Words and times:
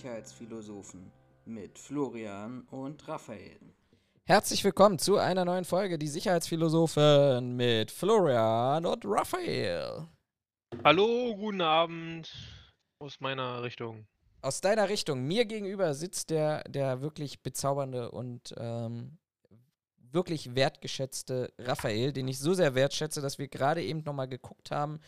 Sicherheitsphilosophen 0.00 1.12
mit 1.44 1.78
Florian 1.78 2.62
und 2.70 3.06
Raphael. 3.06 3.60
Herzlich 4.24 4.64
willkommen 4.64 4.98
zu 4.98 5.18
einer 5.18 5.44
neuen 5.44 5.66
Folge 5.66 5.98
Die 5.98 6.08
Sicherheitsphilosophen 6.08 7.54
mit 7.54 7.90
Florian 7.90 8.86
und 8.86 9.04
Raphael. 9.04 10.06
Hallo, 10.82 11.36
guten 11.36 11.60
Abend 11.60 12.32
aus 12.98 13.20
meiner 13.20 13.62
Richtung. 13.62 14.06
Aus 14.40 14.62
deiner 14.62 14.88
Richtung, 14.88 15.26
mir 15.26 15.44
gegenüber 15.44 15.92
sitzt 15.92 16.30
der, 16.30 16.64
der 16.64 17.02
wirklich 17.02 17.42
bezaubernde 17.42 18.10
und 18.10 18.54
ähm, 18.56 19.18
wirklich 19.98 20.54
wertgeschätzte 20.54 21.52
Raphael, 21.58 22.14
den 22.14 22.26
ich 22.26 22.38
so 22.38 22.54
sehr 22.54 22.74
wertschätze, 22.74 23.20
dass 23.20 23.38
wir 23.38 23.48
gerade 23.48 23.84
eben 23.84 24.02
nochmal 24.04 24.28
geguckt 24.28 24.70
haben, 24.70 24.98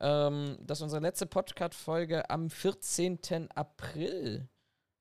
ähm, 0.00 0.56
dass 0.60 0.82
unsere 0.82 1.02
letzte 1.02 1.26
Podcast-Folge 1.26 2.28
am 2.30 2.50
14. 2.50 3.50
April 3.54 4.48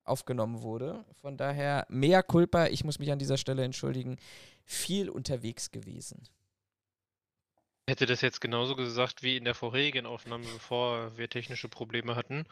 aufgenommen 0.04 0.62
wurde. 0.62 1.06
Von 1.22 1.38
daher, 1.38 1.86
mehr 1.90 2.24
Culpa, 2.24 2.68
ich 2.68 2.84
muss 2.84 3.00
mich 3.00 3.12
an 3.12 3.20
dieser 3.20 3.38
Stelle 3.38 3.64
entschuldigen, 3.64 4.18
viel 4.66 5.10
unterwegs 5.10 5.72
gewesen. 5.72 6.28
Hätte 7.88 8.06
das 8.06 8.22
jetzt 8.22 8.42
genauso 8.42 8.76
gesagt 8.76 9.24
wie 9.24 9.38
in 9.38 9.46
der 9.46 9.56
vorherigen 9.56 10.06
Aufnahme, 10.06 10.46
bevor 10.46 11.18
wir 11.18 11.30
technische 11.30 11.70
Probleme 11.70 12.16
hatten. 12.16 12.46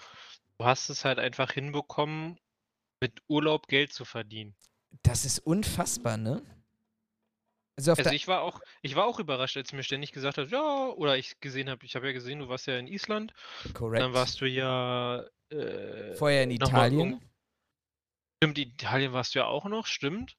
Du 0.58 0.66
hast 0.66 0.90
es 0.90 1.06
halt 1.06 1.20
einfach 1.20 1.52
hinbekommen, 1.52 2.40
mit 3.00 3.22
Urlaub 3.28 3.68
Geld 3.68 3.94
zu 3.94 4.06
verdienen. 4.06 4.56
Das 5.04 5.26
ist 5.26 5.40
unfassbar, 5.40 6.18
ne? 6.18 6.42
Also, 7.78 7.94
also 7.94 8.10
ich 8.12 8.28
war 8.28 8.42
auch, 8.42 8.60
ich 8.82 8.96
war 8.96 9.06
auch 9.06 9.20
überrascht, 9.20 9.56
als 9.56 9.72
mir 9.72 9.84
ständig 9.84 10.12
gesagt 10.12 10.38
hast, 10.38 10.52
ja, 10.52 10.88
oder 10.90 11.18
ich 11.18 11.40
gesehen 11.40 11.70
habe, 11.70 11.86
ich 11.86 11.96
habe 11.96 12.08
ja 12.08 12.14
gesehen, 12.14 12.40
du 12.40 12.50
warst 12.50 12.66
ja 12.66 12.78
in 12.78 12.88
Island. 12.88 13.34
Korrekt. 13.74 14.02
Dann 14.02 14.14
warst 14.14 14.42
du 14.42 14.48
ja 14.48 15.24
äh, 15.50 16.16
vorher 16.16 16.44
in 16.44 16.52
Italien. 16.52 17.22
Stimmt, 18.44 18.58
Italien 18.58 19.14
warst 19.14 19.36
du 19.36 19.40
ja 19.40 19.46
auch 19.46 19.66
noch, 19.66 19.86
stimmt. 19.86 20.38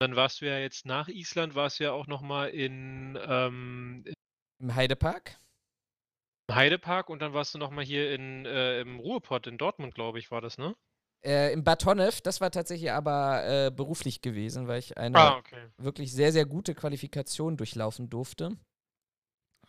Dann 0.00 0.16
warst 0.16 0.40
du 0.40 0.46
ja 0.46 0.58
jetzt 0.58 0.86
nach 0.86 1.08
Island, 1.08 1.54
warst 1.54 1.80
du 1.80 1.84
ja 1.84 1.92
auch 1.92 2.06
noch 2.06 2.22
mal 2.22 2.48
in 2.48 3.18
ähm, 3.20 4.04
im 4.60 4.74
Heidepark. 4.74 5.38
Im 6.48 6.54
Heidepark 6.54 7.10
und 7.10 7.20
dann 7.20 7.32
warst 7.32 7.54
du 7.54 7.58
noch 7.58 7.70
mal 7.70 7.84
hier 7.84 8.12
in, 8.12 8.46
äh, 8.46 8.80
im 8.80 8.98
Ruhrpott 8.98 9.46
in 9.46 9.58
Dortmund, 9.58 9.94
glaube 9.94 10.18
ich, 10.18 10.30
war 10.30 10.40
das, 10.40 10.58
ne? 10.58 10.74
Äh, 11.24 11.52
Im 11.52 11.64
Batonev, 11.64 12.20
das 12.20 12.40
war 12.40 12.50
tatsächlich 12.50 12.92
aber 12.92 13.44
äh, 13.44 13.70
beruflich 13.70 14.22
gewesen, 14.22 14.68
weil 14.68 14.78
ich 14.78 14.96
eine 14.96 15.18
ah, 15.18 15.36
okay. 15.36 15.68
wirklich 15.76 16.12
sehr, 16.12 16.32
sehr 16.32 16.46
gute 16.46 16.74
Qualifikation 16.74 17.56
durchlaufen 17.56 18.08
durfte, 18.08 18.56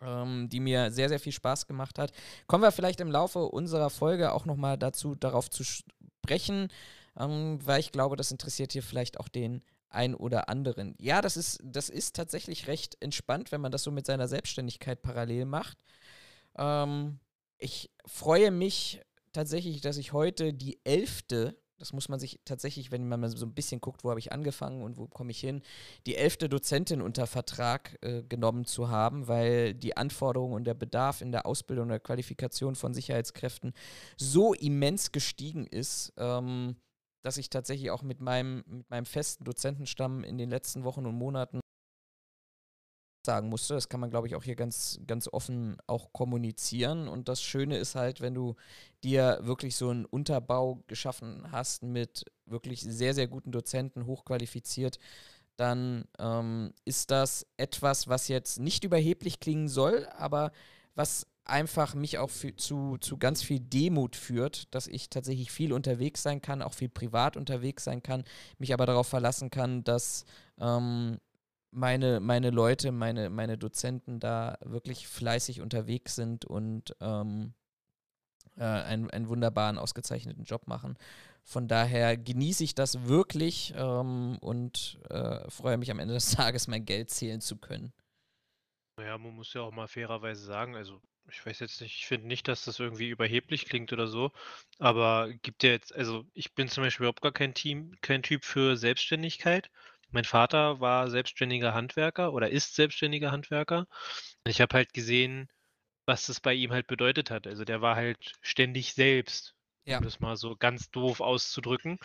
ähm, 0.02 0.48
die 0.50 0.60
mir 0.60 0.92
sehr, 0.92 1.10
sehr 1.10 1.20
viel 1.20 1.32
Spaß 1.32 1.66
gemacht 1.66 1.98
hat. 1.98 2.12
Kommen 2.46 2.64
wir 2.64 2.72
vielleicht 2.72 3.02
im 3.02 3.10
Laufe 3.10 3.40
unserer 3.40 3.90
Folge 3.90 4.32
auch 4.34 4.46
nochmal 4.46 4.78
dazu, 4.78 5.16
darauf 5.16 5.50
zu 5.50 5.64
sprechen, 5.64 6.68
ähm, 7.18 7.60
weil 7.64 7.80
ich 7.80 7.92
glaube, 7.92 8.16
das 8.16 8.32
interessiert 8.32 8.72
hier 8.72 8.84
vielleicht 8.84 9.20
auch 9.20 9.28
den 9.28 9.64
ein 9.90 10.14
oder 10.14 10.50
anderen. 10.50 10.96
Ja, 11.00 11.22
das 11.22 11.36
ist, 11.36 11.60
das 11.64 11.90
ist 11.90 12.16
tatsächlich 12.16 12.68
recht 12.68 12.96
entspannt, 13.02 13.52
wenn 13.52 13.62
man 13.62 13.72
das 13.72 13.84
so 13.84 13.92
mit 13.92 14.06
seiner 14.06 14.28
Selbstständigkeit 14.28 15.02
parallel 15.02 15.46
macht. 15.46 15.80
Ähm, 16.58 17.20
ich 17.58 17.90
freue 18.06 18.52
mich 18.52 19.02
tatsächlich, 19.40 19.80
dass 19.80 19.96
ich 19.96 20.12
heute 20.12 20.54
die 20.54 20.80
elfte, 20.84 21.58
das 21.78 21.94
muss 21.94 22.10
man 22.10 22.20
sich 22.20 22.42
tatsächlich, 22.44 22.92
wenn 22.92 23.08
man 23.08 23.22
mal 23.22 23.30
so 23.30 23.46
ein 23.46 23.54
bisschen 23.54 23.80
guckt, 23.80 24.04
wo 24.04 24.10
habe 24.10 24.20
ich 24.20 24.34
angefangen 24.34 24.84
und 24.84 24.98
wo 24.98 25.08
komme 25.08 25.32
ich 25.32 25.40
hin, 25.40 25.62
die 26.06 26.18
elfte 26.18 26.50
Dozentin 26.50 27.02
unter 27.02 27.26
Vertrag 27.26 27.98
äh, 28.02 28.22
genommen 28.24 28.66
zu 28.66 28.90
haben, 28.90 29.30
weil 29.30 29.74
die 29.74 29.96
Anforderungen 29.96 30.56
und 30.56 30.66
der 30.66 30.74
Bedarf 30.74 31.22
in 31.22 31.32
der 31.32 31.46
Ausbildung 31.46 31.84
und 31.84 31.90
der 31.92 32.02
Qualifikation 32.02 32.76
von 32.76 32.94
Sicherheitskräften 32.94 33.72
so 34.18 34.54
immens 34.54 35.14
gestiegen 35.14 35.66
ist. 35.66 36.12
Ähm, 36.18 36.76
dass 37.22 37.36
ich 37.36 37.50
tatsächlich 37.50 37.92
auch 37.92 38.02
mit 38.02 38.22
meinem, 38.22 38.64
mit 38.66 38.90
meinem 38.90 39.06
festen 39.06 39.44
Dozentenstamm 39.44 40.24
in 40.24 40.38
den 40.38 40.50
letzten 40.50 40.86
Wochen 40.86 41.06
und 41.06 41.16
Monaten 41.16 41.60
sagen 43.30 43.50
musste. 43.50 43.76
Das 43.76 43.90
kann 43.90 44.00
man, 44.00 44.10
glaube 44.10 44.26
ich, 44.26 44.36
auch 44.36 44.44
hier 44.44 44.56
ganz, 44.56 45.00
ganz 45.06 45.28
offen 45.28 45.78
auch 45.86 46.12
kommunizieren. 46.14 47.08
Und 47.08 47.30
das 47.30 47.44
Schöne 47.44 47.78
ist 47.78 47.94
halt, 47.94 48.22
wenn 48.22 48.34
du 48.34 48.56
dir 49.04 49.40
wirklich 49.44 49.76
so 49.76 49.90
einen 49.90 50.06
Unterbau 50.06 50.84
geschaffen 50.88 51.52
hast 51.52 51.84
mit 51.84 52.26
wirklich 52.48 52.82
sehr, 52.82 53.14
sehr 53.14 53.28
guten 53.28 53.52
Dozenten, 53.52 54.08
hochqualifiziert, 54.08 54.98
dann 55.58 56.06
ähm, 56.18 56.74
ist 56.86 57.12
das 57.12 57.46
etwas, 57.58 58.08
was 58.08 58.30
jetzt 58.30 58.60
nicht 58.60 58.84
überheblich 58.84 59.40
klingen 59.40 59.68
soll, 59.68 60.08
aber 60.18 60.52
was 60.96 61.28
einfach 61.46 61.94
mich 61.94 62.18
auch 62.18 62.32
für, 62.32 62.56
zu, 62.56 62.98
zu 62.98 63.18
ganz 63.18 63.44
viel 63.44 63.60
Demut 63.60 64.16
führt, 64.16 64.74
dass 64.74 64.88
ich 64.88 65.12
tatsächlich 65.12 65.52
viel 65.52 65.72
unterwegs 65.72 66.24
sein 66.24 66.42
kann, 66.42 66.64
auch 66.64 66.74
viel 66.74 66.90
privat 66.90 67.38
unterwegs 67.38 67.84
sein 67.84 68.02
kann, 68.02 68.24
mich 68.58 68.74
aber 68.74 68.88
darauf 68.88 69.08
verlassen 69.08 69.52
kann, 69.52 69.84
dass 69.84 70.26
ähm, 70.60 71.20
meine, 71.72 72.20
meine 72.20 72.50
Leute, 72.50 72.92
meine, 72.92 73.30
meine 73.30 73.58
Dozenten 73.58 74.20
da 74.20 74.58
wirklich 74.62 75.08
fleißig 75.08 75.62
unterwegs 75.62 76.16
sind 76.16 76.46
und 76.46 76.96
ähm, 77.00 77.54
äh, 78.58 78.64
einen, 78.64 79.10
einen 79.10 79.30
wunderbaren, 79.30 79.78
ausgezeichneten 79.78 80.44
Job 80.44 80.68
machen. 80.68 80.98
Von 81.44 81.68
daher 81.68 82.18
genieße 82.18 82.64
ich 82.64 82.76
das 82.76 83.08
wirklich 83.08 83.74
ähm, 83.76 84.38
und 84.42 85.00
äh, 85.10 85.50
freue 85.50 85.78
mich 85.78 85.92
am 85.92 86.00
Ende 86.00 86.14
des 86.14 86.32
Tages, 86.36 86.68
mein 86.68 86.86
Geld 86.86 87.10
zählen 87.10 87.42
zu 87.42 87.58
können. 87.58 87.94
Naja, 88.98 89.18
man 89.18 89.34
muss 89.34 89.54
ja 89.54 89.62
auch 89.62 89.72
mal 89.72 89.88
fairerweise 89.88 90.44
sagen, 90.44 90.76
also 90.76 91.02
ich 91.32 91.46
weiß 91.46 91.60
jetzt 91.60 91.80
nicht, 91.82 91.96
ich 91.96 92.08
finde 92.08 92.28
nicht, 92.28 92.48
dass 92.48 92.66
das 92.66 92.80
irgendwie 92.80 93.10
überheblich 93.10 93.66
klingt 93.66 93.94
oder 93.94 94.08
so, 94.08 94.32
aber 94.80 95.32
gibt 95.42 95.64
ja 95.64 95.70
jetzt, 95.70 95.96
also 95.96 96.26
ich 96.34 96.54
bin 96.54 96.68
zum 96.68 96.84
Beispiel 96.84 97.06
überhaupt 97.06 97.22
gar 97.22 97.32
kein 97.32 97.54
Team, 97.54 97.96
kein 98.02 98.24
Typ 98.24 98.44
für 98.44 98.76
Selbstständigkeit. 98.78 99.70
Mein 100.12 100.26
Vater 100.26 100.80
war 100.80 101.10
selbstständiger 101.10 101.74
Handwerker 101.74 102.34
oder 102.34 102.50
ist 102.50 102.76
selbstständiger 102.76 103.32
Handwerker. 103.32 103.88
Ich 104.46 104.62
habe 104.62 104.76
halt 104.76 104.94
gesehen, 104.94 105.50
was 106.06 106.26
das 106.26 106.40
bei 106.40 106.54
ihm 106.54 106.72
halt 106.72 106.88
bedeutet 106.88 107.30
hat. 107.30 107.46
Also 107.46 107.66
der 107.66 107.82
war 107.82 107.96
halt 107.96 108.34
ständig 108.42 108.94
selbst, 108.94 109.56
ja. 109.86 109.98
um 109.98 110.04
das 110.04 110.20
mal 110.20 110.38
so 110.38 110.56
ganz 110.56 110.90
doof 110.90 111.22
auszudrücken. 111.22 112.00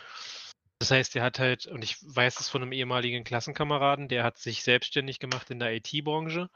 Das 0.78 0.90
heißt, 0.90 1.14
der 1.14 1.22
hat 1.22 1.38
halt, 1.38 1.66
und 1.66 1.82
ich 1.82 1.96
weiß 2.02 2.40
es 2.40 2.48
von 2.50 2.60
einem 2.60 2.72
ehemaligen 2.72 3.24
Klassenkameraden, 3.24 4.08
der 4.08 4.24
hat 4.24 4.38
sich 4.38 4.62
selbstständig 4.62 5.18
gemacht 5.18 5.50
in 5.50 5.58
der 5.58 5.72
IT-Branche. 5.74 6.50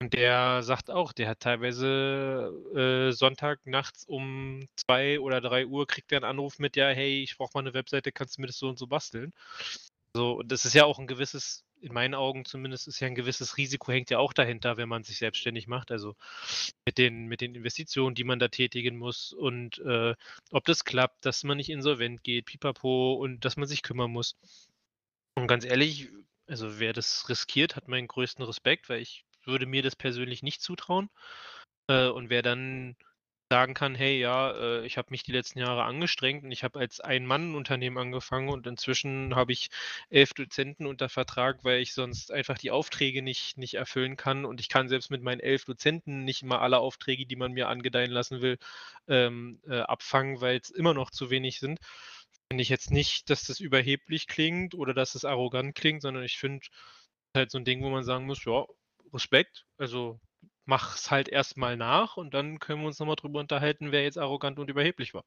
Und 0.00 0.14
der 0.14 0.62
sagt 0.62 0.90
auch, 0.90 1.12
der 1.12 1.28
hat 1.28 1.40
teilweise 1.40 2.52
äh, 2.74 3.12
Sonntag 3.12 3.58
nachts 3.66 4.04
um 4.06 4.64
zwei 4.76 5.18
oder 5.18 5.40
drei 5.40 5.66
Uhr 5.66 5.86
kriegt 5.86 6.12
er 6.12 6.18
einen 6.18 6.30
Anruf 6.30 6.58
mit, 6.60 6.76
ja, 6.76 6.88
hey, 6.88 7.22
ich 7.22 7.36
brauche 7.36 7.50
mal 7.54 7.60
eine 7.60 7.74
Webseite, 7.74 8.12
kannst 8.12 8.38
du 8.38 8.42
mir 8.42 8.46
das 8.46 8.58
so 8.58 8.68
und 8.68 8.78
so 8.78 8.86
basteln? 8.86 9.32
So, 10.14 10.42
das 10.42 10.64
ist 10.64 10.74
ja 10.74 10.84
auch 10.84 10.98
ein 10.98 11.06
gewisses, 11.06 11.64
in 11.80 11.92
meinen 11.92 12.14
Augen 12.14 12.44
zumindest, 12.44 12.88
ist 12.88 13.00
ja 13.00 13.06
ein 13.06 13.14
gewisses 13.14 13.56
Risiko, 13.56 13.92
hängt 13.92 14.10
ja 14.10 14.18
auch 14.18 14.32
dahinter, 14.32 14.76
wenn 14.76 14.88
man 14.88 15.04
sich 15.04 15.18
selbstständig 15.18 15.68
macht. 15.68 15.90
Also 15.90 16.16
mit 16.86 16.98
den, 16.98 17.26
mit 17.26 17.40
den 17.40 17.54
Investitionen, 17.54 18.14
die 18.14 18.24
man 18.24 18.38
da 18.38 18.48
tätigen 18.48 18.96
muss 18.98 19.32
und 19.32 19.78
äh, 19.78 20.14
ob 20.50 20.64
das 20.64 20.84
klappt, 20.84 21.24
dass 21.24 21.44
man 21.44 21.56
nicht 21.58 21.70
insolvent 21.70 22.24
geht, 22.24 22.46
pipapo 22.46 23.14
und 23.14 23.44
dass 23.44 23.56
man 23.56 23.68
sich 23.68 23.82
kümmern 23.82 24.10
muss. 24.10 24.36
Und 25.34 25.46
ganz 25.46 25.64
ehrlich, 25.64 26.08
also 26.48 26.80
wer 26.80 26.92
das 26.92 27.28
riskiert, 27.28 27.76
hat 27.76 27.88
meinen 27.88 28.08
größten 28.08 28.44
Respekt, 28.44 28.88
weil 28.88 29.00
ich 29.00 29.24
würde 29.44 29.66
mir 29.66 29.82
das 29.82 29.96
persönlich 29.96 30.42
nicht 30.42 30.62
zutrauen. 30.62 31.10
Äh, 31.88 32.08
und 32.08 32.30
wer 32.30 32.42
dann 32.42 32.96
sagen 33.50 33.72
kann, 33.74 33.94
hey, 33.94 34.20
ja, 34.20 34.50
äh, 34.52 34.86
ich 34.86 34.98
habe 34.98 35.08
mich 35.10 35.22
die 35.22 35.32
letzten 35.32 35.58
Jahre 35.58 35.84
angestrengt 35.84 36.44
und 36.44 36.52
ich 36.52 36.64
habe 36.64 36.78
als 36.78 37.00
Ein-Mann-Unternehmen 37.00 37.96
angefangen 37.96 38.50
und 38.50 38.66
inzwischen 38.66 39.34
habe 39.34 39.52
ich 39.52 39.70
elf 40.10 40.34
Dozenten 40.34 40.86
unter 40.86 41.08
Vertrag, 41.08 41.64
weil 41.64 41.80
ich 41.80 41.94
sonst 41.94 42.30
einfach 42.30 42.58
die 42.58 42.70
Aufträge 42.70 43.22
nicht, 43.22 43.56
nicht 43.56 43.74
erfüllen 43.74 44.16
kann 44.16 44.44
und 44.44 44.60
ich 44.60 44.68
kann 44.68 44.88
selbst 44.88 45.10
mit 45.10 45.22
meinen 45.22 45.40
elf 45.40 45.64
Dozenten 45.64 46.24
nicht 46.24 46.42
immer 46.42 46.60
alle 46.60 46.78
Aufträge, 46.78 47.26
die 47.26 47.36
man 47.36 47.52
mir 47.52 47.68
angedeihen 47.68 48.10
lassen 48.10 48.42
will, 48.42 48.58
ähm, 49.08 49.60
äh, 49.66 49.80
abfangen, 49.80 50.40
weil 50.40 50.58
es 50.58 50.70
immer 50.70 50.92
noch 50.94 51.10
zu 51.10 51.30
wenig 51.30 51.58
sind. 51.60 51.80
Finde 52.50 52.62
ich 52.62 52.68
jetzt 52.68 52.90
nicht, 52.90 53.30
dass 53.30 53.44
das 53.44 53.60
überheblich 53.60 54.26
klingt 54.26 54.74
oder 54.74 54.94
dass 54.94 55.14
es 55.14 55.24
arrogant 55.24 55.74
klingt, 55.74 56.02
sondern 56.02 56.24
ich 56.24 56.38
finde 56.38 56.66
halt 57.34 57.50
so 57.50 57.58
ein 57.58 57.64
Ding, 57.64 57.82
wo 57.82 57.90
man 57.90 58.04
sagen 58.04 58.26
muss, 58.26 58.44
ja, 58.44 58.66
Respekt, 59.12 59.66
also 59.78 60.20
mach's 60.68 61.10
halt 61.10 61.28
erstmal 61.28 61.78
nach 61.78 62.18
und 62.18 62.34
dann 62.34 62.58
können 62.58 62.82
wir 62.82 62.88
uns 62.88 62.98
nochmal 62.98 63.16
drüber 63.16 63.40
unterhalten, 63.40 63.90
wer 63.90 64.02
jetzt 64.02 64.18
arrogant 64.18 64.58
und 64.58 64.68
überheblich 64.68 65.14
war. 65.14 65.24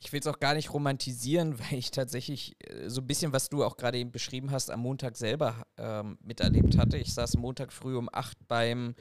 Ich 0.00 0.12
will 0.12 0.18
es 0.18 0.26
auch 0.26 0.40
gar 0.40 0.54
nicht 0.54 0.74
romantisieren, 0.74 1.58
weil 1.60 1.78
ich 1.78 1.92
tatsächlich 1.92 2.56
äh, 2.58 2.90
so 2.90 3.00
ein 3.00 3.06
bisschen, 3.06 3.32
was 3.32 3.48
du 3.48 3.62
auch 3.64 3.76
gerade 3.76 3.98
eben 3.98 4.10
beschrieben 4.10 4.50
hast, 4.50 4.70
am 4.70 4.80
Montag 4.80 5.16
selber 5.16 5.64
ähm, 5.78 6.18
miterlebt 6.22 6.76
hatte. 6.76 6.98
Ich 6.98 7.14
saß 7.14 7.36
Montag 7.36 7.72
früh 7.72 7.96
um 7.96 8.08
8 8.12 8.36
beim, 8.48 8.96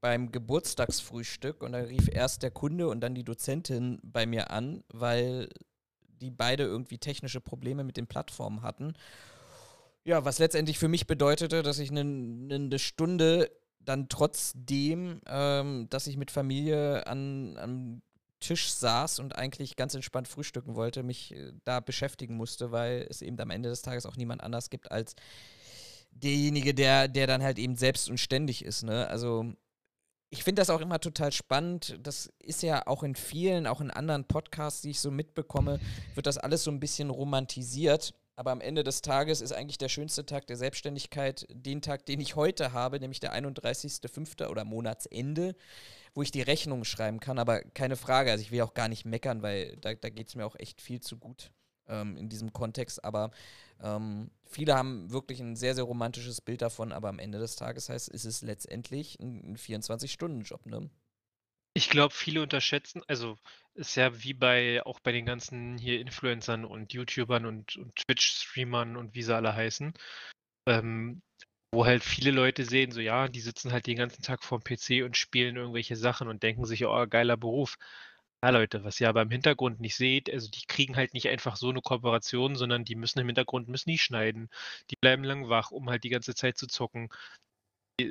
beim 0.00 0.32
Geburtstagsfrühstück 0.32 1.62
und 1.62 1.72
da 1.72 1.80
rief 1.80 2.08
erst 2.10 2.42
der 2.42 2.50
Kunde 2.50 2.88
und 2.88 3.02
dann 3.02 3.14
die 3.14 3.24
Dozentin 3.24 4.00
bei 4.02 4.24
mir 4.24 4.50
an, 4.50 4.82
weil 4.88 5.50
die 6.08 6.30
beide 6.30 6.64
irgendwie 6.64 6.98
technische 6.98 7.42
Probleme 7.42 7.84
mit 7.84 7.98
den 7.98 8.06
Plattformen 8.06 8.62
hatten. 8.62 8.94
Ja, 10.04 10.24
was 10.24 10.38
letztendlich 10.38 10.78
für 10.78 10.88
mich 10.88 11.06
bedeutete, 11.06 11.62
dass 11.62 11.78
ich 11.78 11.90
eine 11.90 12.04
ne 12.04 12.78
Stunde 12.78 13.50
dann 13.80 14.08
trotzdem, 14.08 15.20
ähm, 15.26 15.88
dass 15.90 16.06
ich 16.06 16.16
mit 16.16 16.30
Familie 16.30 17.06
an, 17.06 17.56
an 17.56 18.02
Tisch 18.40 18.70
saß 18.72 19.18
und 19.18 19.36
eigentlich 19.36 19.76
ganz 19.76 19.94
entspannt 19.94 20.28
frühstücken 20.28 20.74
wollte, 20.74 21.02
mich 21.02 21.34
äh, 21.34 21.52
da 21.64 21.80
beschäftigen 21.80 22.36
musste, 22.36 22.72
weil 22.72 23.06
es 23.08 23.22
eben 23.22 23.38
am 23.38 23.50
Ende 23.50 23.68
des 23.68 23.82
Tages 23.82 24.06
auch 24.06 24.16
niemand 24.16 24.42
anders 24.42 24.70
gibt 24.70 24.90
als 24.90 25.14
derjenige, 26.10 26.74
der, 26.74 27.08
der 27.08 27.26
dann 27.26 27.42
halt 27.42 27.58
eben 27.58 27.76
selbst 27.76 28.08
und 28.10 28.18
ständig 28.18 28.64
ist. 28.64 28.82
Ne? 28.82 29.06
Also 29.08 29.52
ich 30.30 30.44
finde 30.44 30.60
das 30.60 30.70
auch 30.70 30.80
immer 30.80 31.00
total 31.00 31.32
spannend. 31.32 31.98
Das 32.02 32.32
ist 32.38 32.62
ja 32.62 32.86
auch 32.86 33.02
in 33.02 33.14
vielen, 33.14 33.66
auch 33.66 33.80
in 33.80 33.90
anderen 33.90 34.24
Podcasts, 34.24 34.82
die 34.82 34.90
ich 34.90 35.00
so 35.00 35.10
mitbekomme, 35.10 35.80
wird 36.14 36.26
das 36.26 36.38
alles 36.38 36.64
so 36.64 36.70
ein 36.70 36.80
bisschen 36.80 37.10
romantisiert. 37.10 38.14
Aber 38.36 38.52
am 38.52 38.60
Ende 38.60 38.84
des 38.84 39.02
Tages 39.02 39.40
ist 39.40 39.52
eigentlich 39.52 39.78
der 39.78 39.88
schönste 39.88 40.24
Tag 40.24 40.46
der 40.46 40.56
Selbstständigkeit 40.56 41.46
den 41.50 41.82
Tag, 41.82 42.06
den 42.06 42.20
ich 42.20 42.36
heute 42.36 42.72
habe, 42.72 42.98
nämlich 42.98 43.20
der 43.20 43.34
31.05. 43.34 44.48
oder 44.48 44.64
Monatsende, 44.64 45.54
wo 46.14 46.22
ich 46.22 46.30
die 46.30 46.42
Rechnung 46.42 46.84
schreiben 46.84 47.20
kann. 47.20 47.38
Aber 47.38 47.62
keine 47.62 47.96
Frage, 47.96 48.30
also 48.30 48.42
ich 48.42 48.50
will 48.50 48.62
auch 48.62 48.74
gar 48.74 48.88
nicht 48.88 49.04
meckern, 49.04 49.42
weil 49.42 49.76
da, 49.76 49.94
da 49.94 50.08
geht 50.08 50.28
es 50.28 50.36
mir 50.36 50.46
auch 50.46 50.56
echt 50.58 50.80
viel 50.80 51.00
zu 51.00 51.18
gut 51.18 51.52
ähm, 51.90 52.16
in 52.16 52.28
diesem 52.28 52.52
Kontext. 52.52 53.04
Aber 53.04 53.30
ähm, 53.82 54.30
viele 54.44 54.74
haben 54.74 55.10
wirklich 55.10 55.40
ein 55.40 55.56
sehr, 55.56 55.74
sehr 55.74 55.84
romantisches 55.84 56.40
Bild 56.40 56.62
davon. 56.62 56.92
Aber 56.92 57.08
am 57.08 57.18
Ende 57.18 57.38
des 57.38 57.56
Tages 57.56 57.88
heißt, 57.88 58.08
ist 58.08 58.24
es 58.24 58.42
letztendlich 58.42 59.18
ein, 59.20 59.52
ein 59.52 59.56
24-Stunden-Job, 59.56 60.66
ne? 60.66 60.88
Ich 61.72 61.88
glaube, 61.88 62.12
viele 62.12 62.42
unterschätzen, 62.42 63.02
also 63.06 63.38
ist 63.80 63.96
ja 63.96 64.22
wie 64.22 64.34
bei 64.34 64.82
auch 64.84 65.00
bei 65.00 65.12
den 65.12 65.26
ganzen 65.26 65.78
hier 65.78 66.00
Influencern 66.00 66.64
und 66.64 66.92
YouTubern 66.92 67.46
und, 67.46 67.76
und 67.76 67.96
Twitch-Streamern 67.96 68.96
und 68.96 69.14
wie 69.14 69.22
sie 69.22 69.34
alle 69.34 69.54
heißen, 69.54 69.94
ähm, 70.68 71.22
wo 71.72 71.86
halt 71.86 72.04
viele 72.04 72.30
Leute 72.32 72.64
sehen, 72.64 72.92
so 72.92 73.00
ja, 73.00 73.28
die 73.28 73.40
sitzen 73.40 73.72
halt 73.72 73.86
den 73.86 73.96
ganzen 73.96 74.22
Tag 74.22 74.44
vorm 74.44 74.62
PC 74.62 75.04
und 75.04 75.16
spielen 75.16 75.56
irgendwelche 75.56 75.96
Sachen 75.96 76.28
und 76.28 76.42
denken 76.42 76.66
sich, 76.66 76.84
oh, 76.86 77.06
geiler 77.08 77.36
Beruf. 77.36 77.76
Ja, 78.42 78.50
Leute, 78.50 78.84
was 78.84 79.00
ihr 79.00 79.08
aber 79.08 79.22
im 79.22 79.30
Hintergrund 79.30 79.80
nicht 79.80 79.96
seht, 79.96 80.32
also 80.32 80.50
die 80.50 80.64
kriegen 80.66 80.96
halt 80.96 81.14
nicht 81.14 81.28
einfach 81.28 81.56
so 81.56 81.68
eine 81.70 81.82
Kooperation, 81.82 82.56
sondern 82.56 82.84
die 82.84 82.94
müssen 82.96 83.18
im 83.20 83.26
Hintergrund 83.26 83.68
müssen 83.68 83.90
die 83.90 83.98
schneiden. 83.98 84.48
Die 84.90 84.96
bleiben 85.00 85.24
lang 85.24 85.48
wach, 85.50 85.70
um 85.70 85.90
halt 85.90 86.04
die 86.04 86.08
ganze 86.10 86.34
Zeit 86.34 86.56
zu 86.58 86.66
zocken 86.66 87.10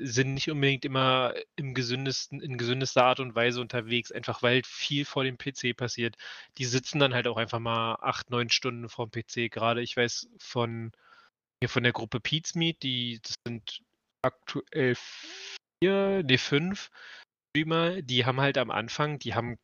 sind 0.04 0.34
nicht 0.34 0.50
unbedingt 0.50 0.86
immer 0.86 1.34
im 1.56 1.74
gesündesten, 1.74 2.42
in 2.42 2.58
gesündester 2.58 3.06
Art 3.06 3.20
und 3.20 3.36
Weise 3.36 3.62
unterwegs, 3.62 4.12
einfach 4.12 4.42
weil 4.44 4.62
viel 4.64 5.06
vor 5.06 5.24
dem 5.24 5.38
PC 5.38 5.76
passiert. 5.76 6.16
Die 6.58 6.66
sitzen 6.66 7.00
dann 7.00 7.14
halt 7.14 7.28
auch 7.28 7.38
einfach 7.38 7.60
mal 7.60 7.96
acht, 8.02 8.30
neun 8.30 8.50
Stunden 8.50 8.90
vor 8.90 9.08
dem 9.08 9.12
PC. 9.12 9.52
Gerade 9.52 9.82
ich 9.82 9.98
weiß 9.98 10.30
von 10.40 10.92
hier 11.62 11.70
von 11.70 11.84
der 11.84 11.94
Gruppe 11.94 12.20
Pete's 12.20 12.56
Meet, 12.56 12.84
die 12.84 13.20
das 13.22 13.36
sind 13.46 13.82
aktuell 14.22 14.96
vier, 14.96 16.24
nee, 16.24 16.38
fünf 16.38 16.90
Streamer, 17.50 18.02
die 18.02 18.26
haben 18.26 18.42
halt 18.42 18.58
am 18.58 18.72
Anfang, 18.72 19.20
die 19.20 19.34
haben 19.34 19.58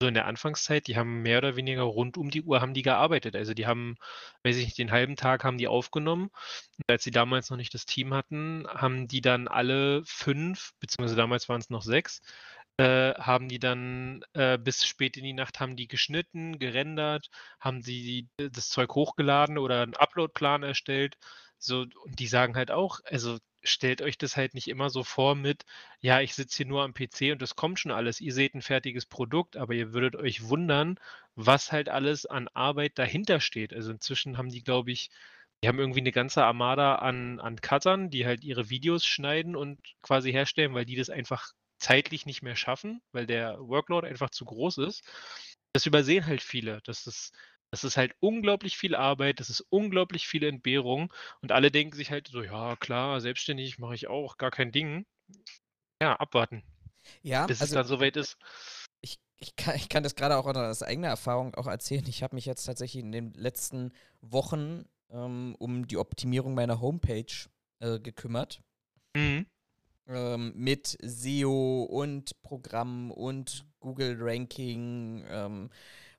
so 0.00 0.08
in 0.08 0.14
der 0.14 0.26
Anfangszeit, 0.26 0.86
die 0.86 0.96
haben 0.96 1.22
mehr 1.22 1.38
oder 1.38 1.56
weniger 1.56 1.82
rund 1.82 2.16
um 2.18 2.30
die 2.30 2.42
Uhr 2.42 2.60
haben 2.60 2.74
die 2.74 2.82
gearbeitet. 2.82 3.34
Also 3.34 3.54
die 3.54 3.66
haben, 3.66 3.96
weiß 4.44 4.56
ich 4.56 4.64
nicht, 4.66 4.78
den 4.78 4.92
halben 4.92 5.16
Tag 5.16 5.44
haben 5.44 5.58
die 5.58 5.68
aufgenommen. 5.68 6.30
Und 6.78 6.84
als 6.88 7.04
sie 7.04 7.10
damals 7.10 7.50
noch 7.50 7.56
nicht 7.56 7.74
das 7.74 7.86
Team 7.86 8.14
hatten, 8.14 8.66
haben 8.68 9.08
die 9.08 9.20
dann 9.20 9.48
alle 9.48 10.02
fünf, 10.04 10.72
beziehungsweise 10.80 11.16
damals 11.16 11.48
waren 11.48 11.60
es 11.60 11.70
noch 11.70 11.82
sechs, 11.82 12.20
äh, 12.78 13.14
haben 13.14 13.48
die 13.48 13.58
dann 13.58 14.22
äh, 14.34 14.56
bis 14.58 14.86
spät 14.86 15.16
in 15.16 15.24
die 15.24 15.32
Nacht 15.32 15.58
haben 15.60 15.76
die 15.76 15.88
geschnitten, 15.88 16.58
gerendert, 16.60 17.28
haben 17.60 17.82
sie 17.82 18.28
das 18.36 18.68
Zeug 18.68 18.94
hochgeladen 18.94 19.58
oder 19.58 19.82
einen 19.82 19.96
Uploadplan 19.96 20.62
erstellt. 20.62 21.16
So, 21.58 21.86
und 22.04 22.20
die 22.20 22.28
sagen 22.28 22.54
halt 22.56 22.70
auch, 22.70 23.00
also 23.04 23.38
stellt 23.62 24.02
euch 24.02 24.18
das 24.18 24.36
halt 24.36 24.54
nicht 24.54 24.68
immer 24.68 24.90
so 24.90 25.04
vor 25.04 25.34
mit, 25.34 25.64
ja, 26.00 26.20
ich 26.20 26.34
sitze 26.34 26.58
hier 26.58 26.66
nur 26.66 26.82
am 26.82 26.94
PC 26.94 27.32
und 27.32 27.42
das 27.42 27.56
kommt 27.56 27.78
schon 27.80 27.92
alles. 27.92 28.20
Ihr 28.20 28.32
seht 28.32 28.54
ein 28.54 28.62
fertiges 28.62 29.06
Produkt, 29.06 29.56
aber 29.56 29.74
ihr 29.74 29.92
würdet 29.92 30.16
euch 30.16 30.48
wundern, 30.48 30.98
was 31.34 31.72
halt 31.72 31.88
alles 31.88 32.26
an 32.26 32.48
Arbeit 32.48 32.98
dahinter 32.98 33.40
steht. 33.40 33.72
Also 33.72 33.90
inzwischen 33.92 34.38
haben 34.38 34.50
die, 34.50 34.62
glaube 34.62 34.92
ich, 34.92 35.10
die 35.62 35.68
haben 35.68 35.78
irgendwie 35.78 36.00
eine 36.00 36.12
ganze 36.12 36.44
Armada 36.44 36.96
an, 36.96 37.40
an 37.40 37.60
Cuttern, 37.60 38.10
die 38.10 38.26
halt 38.26 38.44
ihre 38.44 38.70
Videos 38.70 39.04
schneiden 39.04 39.56
und 39.56 39.80
quasi 40.02 40.30
herstellen, 40.30 40.74
weil 40.74 40.84
die 40.84 40.96
das 40.96 41.10
einfach 41.10 41.52
zeitlich 41.78 42.26
nicht 42.26 42.42
mehr 42.42 42.56
schaffen, 42.56 43.00
weil 43.12 43.26
der 43.26 43.58
Workload 43.58 44.06
einfach 44.06 44.30
zu 44.30 44.44
groß 44.44 44.78
ist. 44.78 45.02
Das 45.72 45.86
übersehen 45.86 46.26
halt 46.26 46.42
viele. 46.42 46.80
Das 46.84 47.06
ist 47.06 47.32
das 47.70 47.84
ist 47.84 47.96
halt 47.96 48.14
unglaublich 48.20 48.76
viel 48.76 48.94
Arbeit, 48.94 49.40
das 49.40 49.50
ist 49.50 49.60
unglaublich 49.68 50.26
viele 50.26 50.48
Entbehrung 50.48 51.12
und 51.42 51.52
alle 51.52 51.70
denken 51.70 51.96
sich 51.96 52.10
halt 52.10 52.28
so, 52.28 52.42
ja 52.42 52.76
klar, 52.76 53.20
selbstständig 53.20 53.78
mache 53.78 53.94
ich 53.94 54.08
auch, 54.08 54.38
gar 54.38 54.50
kein 54.50 54.72
Ding. 54.72 55.06
Ja, 56.00 56.16
abwarten. 56.16 56.62
Ja, 57.22 57.46
bis 57.46 57.60
also 57.60 57.72
es 57.72 57.74
dann 57.74 57.86
soweit 57.86 58.16
ist. 58.16 58.36
ich, 59.00 59.18
ich, 59.36 59.56
kann, 59.56 59.76
ich 59.76 59.88
kann 59.88 60.02
das 60.02 60.14
gerade 60.14 60.36
auch 60.36 60.46
aus 60.46 60.82
eigener 60.82 61.08
Erfahrung 61.08 61.54
auch 61.54 61.66
erzählen. 61.66 62.04
Ich 62.06 62.22
habe 62.22 62.34
mich 62.34 62.46
jetzt 62.46 62.64
tatsächlich 62.64 63.02
in 63.02 63.12
den 63.12 63.32
letzten 63.34 63.92
Wochen 64.20 64.84
ähm, 65.10 65.54
um 65.58 65.86
die 65.86 65.96
Optimierung 65.96 66.54
meiner 66.54 66.80
Homepage 66.80 67.48
äh, 67.80 67.98
gekümmert. 67.98 68.60
Mhm. 69.14 69.46
Ähm, 70.06 70.52
mit 70.54 70.96
SEO 71.02 71.82
und 71.84 72.40
Programm 72.42 73.10
und 73.10 73.66
Google 73.80 74.16
Ranking. 74.18 75.24
Ähm, 75.28 75.70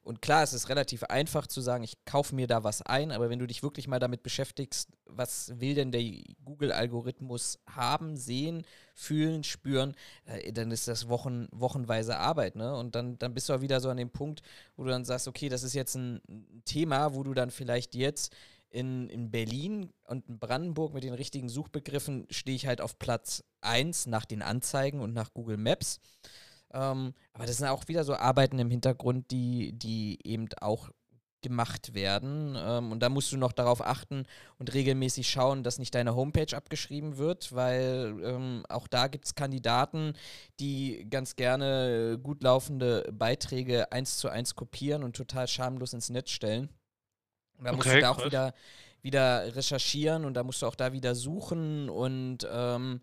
und 0.04 0.22
klar, 0.22 0.44
es 0.44 0.54
ist 0.54 0.70
relativ 0.70 1.04
einfach 1.04 1.46
zu 1.46 1.62
sagen, 1.62 1.84
ich 1.84 2.04
kaufe 2.06 2.34
mir 2.34 2.48
da 2.48 2.64
was 2.64 2.82
ein, 2.82 3.12
aber 3.12 3.30
wenn 3.30 3.40
du 3.40 3.46
dich 3.46 3.64
wirklich 3.64 3.88
mal 3.88 4.00
damit 4.00 4.24
beschäftigst, 4.24 4.90
was 5.06 5.60
will 5.60 5.76
denn 5.76 5.92
der 5.92 6.04
Google-Algorithmus 6.46 7.60
haben, 7.70 8.16
sehen, 8.18 8.64
fühlen, 8.96 9.44
spüren, 9.44 9.96
äh, 10.26 10.52
dann 10.54 10.72
ist 10.72 10.88
das 10.88 11.10
Wochen, 11.10 11.48
wochenweise 11.52 12.18
Arbeit, 12.18 12.56
ne? 12.56 12.76
Und 12.76 12.96
dann, 12.96 13.18
dann 13.20 13.34
bist 13.34 13.50
du 13.50 13.54
auch 13.54 13.62
wieder 13.62 13.82
so 13.82 13.90
an 13.90 13.98
dem 13.98 14.10
Punkt, 14.10 14.42
wo 14.76 14.84
du 14.84 14.90
dann 14.90 15.06
sagst, 15.06 15.28
okay, 15.28 15.50
das 15.50 15.64
ist 15.64 15.74
jetzt 15.74 15.96
ein 15.96 16.22
Thema, 16.66 17.14
wo 17.14 17.24
du 17.24 17.34
dann 17.34 17.52
vielleicht 17.52 17.94
jetzt 17.94 18.34
in, 18.70 19.10
in 19.10 19.32
Berlin 19.32 19.92
und 20.06 20.28
in 20.28 20.40
Brandenburg 20.40 20.94
mit 20.94 21.04
den 21.04 21.14
richtigen 21.14 21.50
Suchbegriffen 21.50 22.28
stehe 22.30 22.56
ich 22.56 22.68
halt 22.68 22.82
auf 22.82 23.00
Platz 23.00 23.44
1 23.62 24.08
nach 24.08 24.26
den 24.26 24.42
Anzeigen 24.42 25.02
und 25.02 25.14
nach 25.14 25.34
Google 25.34 25.58
Maps. 25.58 26.00
Ähm, 26.74 27.14
aber 27.34 27.46
das 27.46 27.58
sind 27.58 27.68
auch 27.68 27.88
wieder 27.88 28.04
so 28.04 28.16
Arbeiten 28.16 28.60
im 28.60 28.70
Hintergrund, 28.70 29.32
die, 29.32 29.74
die 29.74 30.20
eben 30.24 30.48
auch 30.62 30.90
gemacht 31.42 31.94
werden. 31.94 32.56
Ähm, 32.58 32.92
und 32.92 33.00
da 33.02 33.10
musst 33.10 33.32
du 33.32 33.38
noch 33.38 33.54
darauf 33.54 33.82
achten 33.82 34.26
und 34.58 34.74
regelmäßig 34.74 35.30
schauen, 35.30 35.64
dass 35.64 35.80
nicht 35.80 35.96
deine 35.96 36.16
Homepage 36.16 36.56
abgeschrieben 36.56 37.18
wird, 37.18 37.54
weil 37.56 38.16
ähm, 38.24 38.64
auch 38.70 38.88
da 38.88 39.08
gibt 39.08 39.26
es 39.26 39.36
Kandidaten, 39.36 40.14
die 40.60 41.08
ganz 41.10 41.36
gerne 41.36 42.20
gut 42.22 42.44
laufende 42.44 43.10
Beiträge 43.14 43.92
eins 43.92 44.18
zu 44.18 44.30
eins 44.30 44.56
kopieren 44.56 45.04
und 45.04 45.16
total 45.16 45.48
schamlos 45.48 45.94
ins 45.94 46.10
Netz 46.10 46.32
stellen. 46.32 46.70
Und 47.58 47.66
da 47.66 47.74
musst 47.74 47.92
Okay, 47.92 47.96
du 47.96 48.00
da 48.00 48.12
auch 48.12 48.18
krass. 48.18 48.26
wieder, 48.26 48.54
wieder 49.02 49.56
recherchieren 49.56 50.26
und 50.26 50.34
da 50.34 50.44
musst 50.44 50.62
du 50.62 50.66
auch 50.68 50.76
da 50.76 50.92
wieder 50.94 51.16
suchen 51.16 51.90
und 51.90 52.48
ähm, 52.52 53.02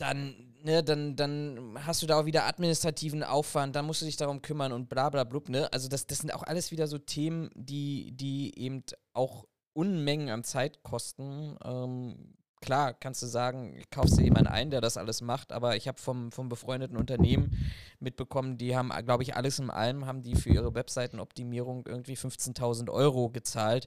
dann, 0.00 0.34
ne, 0.62 0.82
dann, 0.82 1.16
dann 1.16 1.76
hast 1.84 2.02
du 2.02 2.06
da 2.06 2.20
auch 2.20 2.24
wieder 2.24 2.46
administrativen 2.46 3.22
Aufwand, 3.22 3.76
dann 3.76 3.84
musst 3.84 4.00
du 4.00 4.06
dich 4.06 4.16
darum 4.16 4.42
kümmern 4.42 4.72
und 4.72 4.88
bla 4.88 5.10
bla 5.10 5.24
blub, 5.24 5.48
ne? 5.48 5.70
Also 5.72 5.88
das, 5.88 6.06
das 6.06 6.18
sind 6.18 6.32
auch 6.32 6.42
alles 6.42 6.70
wieder 6.70 6.86
so 6.86 6.98
Themen, 6.98 7.50
die, 7.54 8.12
die 8.12 8.58
eben 8.58 8.82
auch 9.12 9.46
Unmengen 9.72 10.30
an 10.30 10.42
Zeit 10.42 10.82
kosten. 10.82 11.56
Ähm, 11.64 12.34
klar, 12.60 12.94
kannst 12.94 13.22
du 13.22 13.26
sagen, 13.26 13.82
kaufst 13.90 14.18
du 14.18 14.22
jemanden 14.22 14.48
ein, 14.48 14.70
der 14.70 14.80
das 14.80 14.96
alles 14.96 15.20
macht, 15.20 15.52
aber 15.52 15.76
ich 15.76 15.86
habe 15.86 16.00
vom, 16.00 16.32
vom 16.32 16.48
befreundeten 16.48 16.96
Unternehmen 16.96 17.56
mitbekommen, 17.98 18.56
die 18.56 18.76
haben, 18.76 18.90
glaube 19.04 19.22
ich, 19.22 19.36
alles 19.36 19.58
in 19.58 19.70
allem, 19.70 20.06
haben 20.06 20.22
die 20.22 20.34
für 20.34 20.50
ihre 20.50 20.74
Webseitenoptimierung 20.74 21.86
irgendwie 21.86 22.16
15.000 22.16 22.90
Euro 22.90 23.30
gezahlt. 23.30 23.86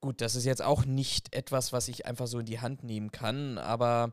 Gut, 0.00 0.20
das 0.20 0.34
ist 0.34 0.44
jetzt 0.44 0.62
auch 0.62 0.84
nicht 0.84 1.34
etwas, 1.34 1.72
was 1.72 1.88
ich 1.88 2.06
einfach 2.06 2.26
so 2.26 2.38
in 2.38 2.46
die 2.46 2.60
Hand 2.60 2.84
nehmen 2.84 3.10
kann, 3.10 3.58
aber 3.58 4.12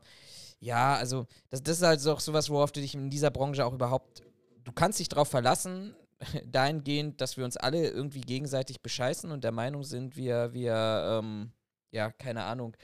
ja, 0.60 0.94
also 0.94 1.26
das, 1.50 1.62
das 1.62 1.78
ist 1.78 1.82
halt 1.84 2.00
so 2.00 2.12
auch 2.12 2.20
sowas, 2.20 2.50
worauf 2.50 2.72
du 2.72 2.80
dich 2.80 2.94
in 2.94 3.10
dieser 3.10 3.30
Branche 3.30 3.64
auch 3.64 3.72
überhaupt, 3.72 4.22
du 4.64 4.72
kannst 4.72 4.98
dich 4.98 5.08
darauf 5.08 5.28
verlassen, 5.28 5.94
dahingehend, 6.46 7.20
dass 7.20 7.36
wir 7.36 7.44
uns 7.44 7.56
alle 7.56 7.88
irgendwie 7.88 8.20
gegenseitig 8.20 8.80
bescheißen 8.82 9.30
und 9.30 9.44
der 9.44 9.52
Meinung 9.52 9.84
sind, 9.84 10.16
wir, 10.16 10.52
wir, 10.52 11.20
ähm, 11.22 11.52
ja, 11.90 12.10
keine 12.10 12.44
Ahnung, 12.44 12.76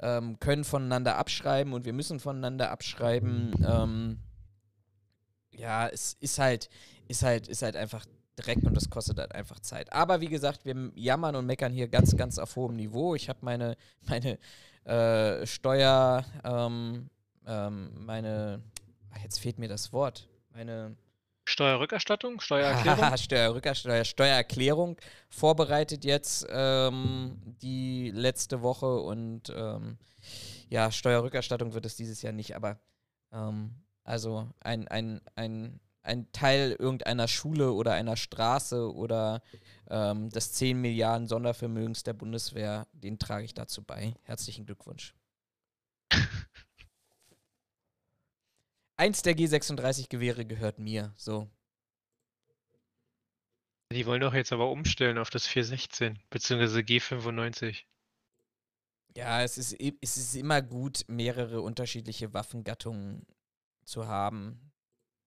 ähm, 0.00 0.38
können 0.38 0.64
voneinander 0.64 1.16
abschreiben 1.16 1.72
und 1.72 1.84
wir 1.84 1.92
müssen 1.92 2.20
voneinander 2.20 2.70
abschreiben. 2.70 3.52
Ähm, 3.66 4.18
ja, 5.50 5.88
es 5.88 6.16
ist 6.20 6.38
halt, 6.38 6.68
ist 7.08 7.22
halt, 7.22 7.48
ist 7.48 7.62
halt 7.62 7.74
einfach 7.74 8.06
Dreck 8.36 8.62
und 8.62 8.74
das 8.74 8.90
kostet 8.90 9.18
halt 9.18 9.34
einfach 9.34 9.58
Zeit. 9.60 9.92
Aber 9.92 10.20
wie 10.20 10.28
gesagt, 10.28 10.64
wir 10.64 10.92
jammern 10.94 11.34
und 11.34 11.46
meckern 11.46 11.72
hier 11.72 11.88
ganz, 11.88 12.16
ganz 12.16 12.38
auf 12.38 12.54
hohem 12.54 12.76
Niveau. 12.76 13.16
Ich 13.16 13.28
habe 13.28 13.40
meine, 13.42 13.76
meine 14.08 14.38
äh, 14.88 15.46
Steuer, 15.46 16.24
ähm, 16.44 17.10
ähm, 17.46 17.90
meine, 17.94 18.62
ach, 19.12 19.22
jetzt 19.22 19.38
fehlt 19.38 19.58
mir 19.58 19.68
das 19.68 19.92
Wort, 19.92 20.28
meine 20.50 20.96
Steuerrückerstattung, 21.44 22.40
Steuererklärung. 22.40 23.16
Steuerrückersteuer, 23.16 24.04
Steuererklärung 24.04 24.96
vorbereitet 25.30 26.04
jetzt 26.04 26.46
ähm, 26.50 27.38
die 27.62 28.10
letzte 28.10 28.62
Woche 28.62 29.00
und 29.00 29.52
ähm, 29.54 29.98
ja, 30.68 30.90
Steuerrückerstattung 30.90 31.74
wird 31.74 31.86
es 31.86 31.96
dieses 31.96 32.20
Jahr 32.22 32.32
nicht, 32.32 32.54
aber 32.54 32.78
ähm, 33.32 33.74
also 34.04 34.48
ein, 34.60 34.88
ein, 34.88 35.20
ein 35.36 35.80
ein 36.02 36.30
Teil 36.32 36.72
irgendeiner 36.78 37.28
Schule 37.28 37.72
oder 37.72 37.92
einer 37.92 38.16
Straße 38.16 38.92
oder 38.94 39.42
ähm, 39.90 40.30
des 40.30 40.52
10 40.52 40.80
Milliarden 40.80 41.28
Sondervermögens 41.28 42.02
der 42.02 42.14
Bundeswehr, 42.14 42.86
den 42.92 43.18
trage 43.18 43.44
ich 43.44 43.54
dazu 43.54 43.82
bei. 43.82 44.14
Herzlichen 44.22 44.66
Glückwunsch. 44.66 45.14
Eins 48.96 49.22
der 49.22 49.36
G36-Gewehre 49.36 50.44
gehört 50.44 50.78
mir, 50.78 51.12
so. 51.16 51.48
Die 53.92 54.04
wollen 54.06 54.20
doch 54.20 54.34
jetzt 54.34 54.52
aber 54.52 54.70
umstellen 54.70 55.16
auf 55.18 55.30
das 55.30 55.46
416, 55.46 56.18
beziehungsweise 56.30 56.80
G95. 56.80 57.84
Ja, 59.16 59.42
es 59.42 59.56
ist, 59.56 59.76
es 60.00 60.16
ist 60.16 60.34
immer 60.34 60.60
gut, 60.60 61.04
mehrere 61.08 61.62
unterschiedliche 61.62 62.34
Waffengattungen 62.34 63.26
zu 63.84 64.06
haben. 64.06 64.67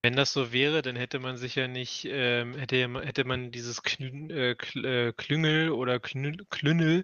Wenn 0.04 0.16
das 0.16 0.34
so 0.34 0.52
wäre, 0.52 0.82
dann 0.82 0.96
hätte 0.96 1.20
man 1.20 1.38
sicher 1.38 1.68
nicht, 1.68 2.06
ähm, 2.10 2.56
hätte, 2.56 2.78
hätte 3.04 3.24
man 3.24 3.52
dieses 3.52 3.84
Klün, 3.84 4.32
äh, 4.32 4.52
äh, 4.52 5.14
Klüngel 5.14 5.70
oder 5.70 6.00
Knü 6.00 6.38
Klünnel, 6.50 7.04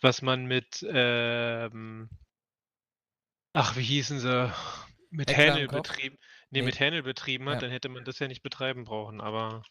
was 0.00 0.22
man 0.22 0.46
mit, 0.46 0.84
ähm, 0.88 2.10
ach, 3.52 3.76
wie 3.76 3.82
hießen 3.82 4.18
sie, 4.18 4.52
mit 5.10 5.36
Hähnel 5.36 5.68
betrieben, 5.68 6.16
nee, 6.50 6.60
nee, 6.60 6.62
mit 6.62 6.80
Hähnel 6.80 7.04
betrieben 7.04 7.48
hat, 7.48 7.56
ja. 7.56 7.60
dann 7.60 7.70
hätte 7.70 7.88
man 7.88 8.04
das 8.04 8.18
ja 8.18 8.26
nicht 8.26 8.42
betreiben 8.42 8.84
brauchen, 8.84 9.20
aber 9.20 9.62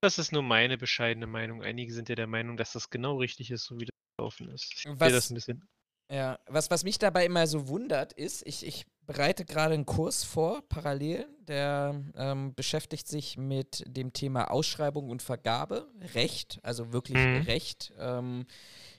das 0.00 0.18
ist 0.18 0.32
nur 0.32 0.42
meine 0.42 0.78
bescheidene 0.78 1.26
Meinung. 1.26 1.62
Einige 1.62 1.92
sind 1.92 2.08
ja 2.08 2.14
der 2.14 2.28
Meinung, 2.28 2.56
dass 2.56 2.72
das 2.72 2.88
genau 2.88 3.16
richtig 3.18 3.50
ist, 3.50 3.64
so 3.64 3.78
wie 3.78 3.86
das 3.86 3.96
gelaufen 4.16 4.48
ist. 4.50 4.72
Ich 4.72 4.82
sehe 4.82 4.96
das 4.96 5.30
ein 5.30 5.34
bisschen. 5.34 5.68
Ja, 6.10 6.38
was, 6.46 6.70
was 6.70 6.84
mich 6.84 6.98
dabei 6.98 7.26
immer 7.26 7.46
so 7.46 7.68
wundert, 7.68 8.12
ist, 8.14 8.46
ich, 8.46 8.66
ich 8.66 8.86
bereite 9.06 9.44
gerade 9.44 9.74
einen 9.74 9.86
Kurs 9.86 10.24
vor, 10.24 10.62
parallel, 10.68 11.26
der 11.46 12.00
ähm, 12.16 12.54
beschäftigt 12.54 13.08
sich 13.08 13.36
mit 13.36 13.84
dem 13.86 14.12
Thema 14.12 14.50
Ausschreibung 14.50 15.10
und 15.10 15.22
Vergabe, 15.22 15.86
Recht, 16.14 16.60
also 16.62 16.92
wirklich 16.92 17.18
mhm. 17.18 17.42
Recht. 17.42 17.92
Ähm, 17.98 18.46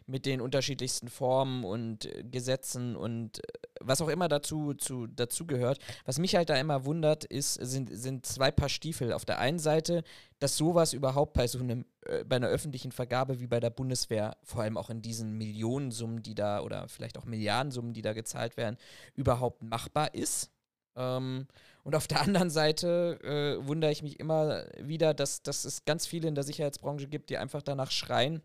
mit 0.10 0.26
den 0.26 0.42
unterschiedlichsten 0.42 1.08
Formen 1.08 1.64
und 1.64 2.06
äh, 2.06 2.24
Gesetzen 2.24 2.96
und 2.96 3.42
was 3.80 4.02
auch 4.02 4.08
immer 4.08 4.28
dazu, 4.28 4.74
zu, 4.74 5.08
dazu 5.08 5.46
gehört. 5.46 5.80
Was 6.06 6.20
mich 6.20 6.36
halt 6.36 6.50
da 6.50 6.56
immer 6.56 6.86
wundert, 6.86 7.24
ist, 7.24 7.54
sind, 7.54 7.90
sind 7.92 8.26
zwei 8.26 8.52
Paar 8.52 8.70
Stiefel. 8.70 9.14
Auf 9.14 9.26
der 9.26 9.40
einen 9.40 9.60
Seite, 9.60 10.04
dass 10.40 10.58
sowas 10.58 10.94
überhaupt 10.94 11.34
bei 11.34 11.48
so 11.48 11.60
einem, 11.60 11.86
äh, 12.06 12.24
bei 12.24 12.38
einer 12.38 12.48
öffentlichen 12.48 12.92
Vergabe 12.92 13.40
wie 13.40 13.48
bei 13.48 13.60
der 13.60 13.70
Bundeswehr, 13.70 14.38
vor 14.44 14.62
allem 14.62 14.78
auch 14.78 14.90
in 14.90 15.02
diesen 15.02 15.38
Millionensummen, 15.38 16.22
die 16.22 16.36
da 16.36 16.62
oder 16.62 16.88
vielleicht 16.88 17.18
auch 17.18 17.26
Milliardensummen, 17.26 17.94
die 17.94 18.02
da 18.02 18.14
gezahlt 18.14 18.58
werden, 18.58 18.78
überhaupt 19.16 19.64
machbar 19.64 20.14
ist. 20.14 20.52
Ähm, 20.96 21.48
und 21.84 21.96
auf 21.96 22.08
der 22.08 22.22
anderen 22.22 22.50
Seite 22.50 23.20
äh, 23.24 23.66
wundere 23.66 23.92
ich 23.92 24.04
mich 24.04 24.20
immer 24.20 24.66
wieder, 24.80 25.14
dass, 25.14 25.42
dass 25.42 25.66
es 25.66 25.86
ganz 25.86 26.06
viele 26.06 26.28
in 26.28 26.36
der 26.36 26.44
Sicherheitsbranche 26.44 27.08
gibt, 27.08 27.30
die 27.30 27.38
einfach 27.38 27.62
danach 27.62 27.92
schreien, 27.92 28.42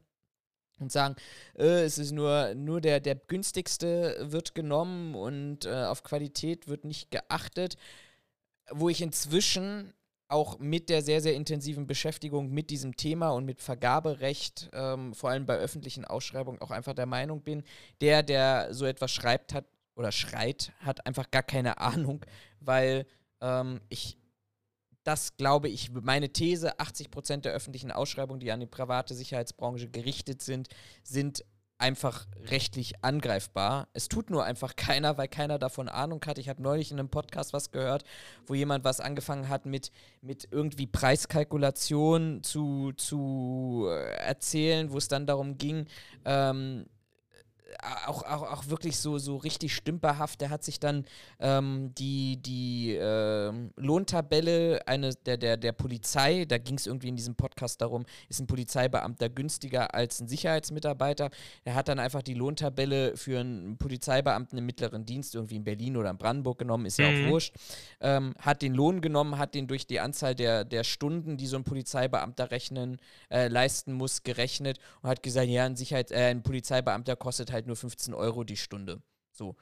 und 0.78 0.92
sagen, 0.92 1.16
äh, 1.56 1.84
es 1.84 1.98
ist 1.98 2.12
nur, 2.12 2.54
nur 2.54 2.80
der, 2.80 3.00
der 3.00 3.14
günstigste 3.14 4.16
wird 4.20 4.54
genommen 4.54 5.14
und 5.14 5.66
äh, 5.66 5.84
auf 5.84 6.02
Qualität 6.02 6.68
wird 6.68 6.84
nicht 6.84 7.10
geachtet, 7.10 7.76
wo 8.70 8.88
ich 8.88 9.02
inzwischen 9.02 9.92
auch 10.28 10.58
mit 10.58 10.88
der 10.88 11.02
sehr, 11.02 11.20
sehr 11.20 11.34
intensiven 11.34 11.86
Beschäftigung 11.86 12.50
mit 12.50 12.70
diesem 12.70 12.96
Thema 12.96 13.30
und 13.30 13.44
mit 13.44 13.60
Vergaberecht, 13.60 14.70
ähm, 14.72 15.14
vor 15.14 15.30
allem 15.30 15.46
bei 15.46 15.56
öffentlichen 15.56 16.04
Ausschreibungen, 16.04 16.60
auch 16.60 16.70
einfach 16.70 16.94
der 16.94 17.06
Meinung 17.06 17.42
bin, 17.42 17.62
der, 18.00 18.22
der 18.22 18.72
so 18.72 18.86
etwas 18.86 19.12
schreibt 19.12 19.52
hat 19.54 19.66
oder 19.94 20.12
schreit, 20.12 20.72
hat 20.80 21.06
einfach 21.06 21.30
gar 21.30 21.42
keine 21.42 21.78
Ahnung, 21.78 22.24
weil 22.60 23.06
ähm, 23.40 23.80
ich 23.90 24.16
das 25.04 25.36
glaube 25.36 25.68
ich, 25.68 25.90
meine 25.92 26.30
These, 26.30 26.78
80 26.80 27.10
Prozent 27.10 27.44
der 27.44 27.52
öffentlichen 27.52 27.92
Ausschreibungen, 27.92 28.40
die 28.40 28.50
an 28.50 28.60
die 28.60 28.66
private 28.66 29.14
Sicherheitsbranche 29.14 29.88
gerichtet 29.88 30.42
sind, 30.42 30.68
sind 31.02 31.44
einfach 31.78 32.26
rechtlich 32.50 33.04
angreifbar. 33.04 33.88
Es 33.92 34.08
tut 34.08 34.30
nur 34.30 34.44
einfach 34.44 34.76
keiner, 34.76 35.18
weil 35.18 35.28
keiner 35.28 35.58
davon 35.58 35.88
Ahnung 35.88 36.20
hat. 36.26 36.38
Ich 36.38 36.48
habe 36.48 36.62
neulich 36.62 36.90
in 36.90 36.98
einem 36.98 37.10
Podcast 37.10 37.52
was 37.52 37.70
gehört, 37.70 38.04
wo 38.46 38.54
jemand 38.54 38.84
was 38.84 39.00
angefangen 39.00 39.48
hat 39.48 39.66
mit, 39.66 39.90
mit 40.22 40.48
irgendwie 40.50 40.86
Preiskalkulation 40.86 42.42
zu, 42.42 42.92
zu 42.96 43.86
äh, 43.88 44.16
erzählen, 44.16 44.92
wo 44.92 44.98
es 44.98 45.08
dann 45.08 45.26
darum 45.26 45.58
ging, 45.58 45.86
ähm, 46.24 46.86
auch, 48.06 48.22
auch, 48.22 48.42
auch 48.42 48.68
wirklich 48.68 48.98
so, 48.98 49.18
so 49.18 49.36
richtig 49.36 49.74
stümperhaft. 49.74 50.40
Der 50.40 50.50
hat 50.50 50.64
sich 50.64 50.80
dann 50.80 51.04
ähm, 51.40 51.92
die, 51.94 52.36
die 52.36 52.94
äh, 52.94 53.52
Lohntabelle 53.76 54.86
eine, 54.86 55.14
der, 55.14 55.36
der, 55.36 55.56
der 55.56 55.72
Polizei, 55.72 56.44
da 56.44 56.58
ging 56.58 56.76
es 56.76 56.86
irgendwie 56.86 57.08
in 57.08 57.16
diesem 57.16 57.34
Podcast 57.34 57.80
darum, 57.80 58.04
ist 58.28 58.40
ein 58.40 58.46
Polizeibeamter 58.46 59.28
günstiger 59.28 59.94
als 59.94 60.20
ein 60.20 60.28
Sicherheitsmitarbeiter. 60.28 61.30
Er 61.64 61.74
hat 61.74 61.88
dann 61.88 61.98
einfach 61.98 62.22
die 62.22 62.34
Lohntabelle 62.34 63.16
für 63.16 63.40
einen 63.40 63.76
Polizeibeamten 63.78 64.58
im 64.58 64.66
mittleren 64.66 65.04
Dienst, 65.04 65.34
irgendwie 65.34 65.56
in 65.56 65.64
Berlin 65.64 65.96
oder 65.96 66.10
in 66.10 66.18
Brandenburg 66.18 66.58
genommen, 66.58 66.86
ist 66.86 66.98
ja 66.98 67.10
mhm. 67.10 67.26
auch 67.26 67.30
wurscht. 67.30 67.54
Ähm, 68.00 68.34
hat 68.38 68.62
den 68.62 68.74
Lohn 68.74 69.00
genommen, 69.00 69.38
hat 69.38 69.54
den 69.54 69.66
durch 69.66 69.86
die 69.86 70.00
Anzahl 70.00 70.34
der, 70.34 70.64
der 70.64 70.84
Stunden, 70.84 71.36
die 71.36 71.46
so 71.46 71.56
ein 71.56 71.64
Polizeibeamter 71.64 72.50
rechnen, 72.50 72.98
äh, 73.30 73.48
leisten 73.48 73.92
muss, 73.92 74.22
gerechnet 74.22 74.78
und 75.02 75.08
hat 75.08 75.22
gesagt, 75.22 75.48
ja, 75.48 75.64
ein, 75.64 75.76
Sicherheits-, 75.76 76.12
äh, 76.12 76.30
ein 76.30 76.42
Polizeibeamter 76.42 77.16
kostet 77.16 77.52
halt 77.52 77.63
halt 77.64 77.66
nur 77.66 77.76
15 77.76 78.14
Euro 78.14 78.44
die 78.44 78.56
Stunde. 78.56 79.02
So. 79.32 79.56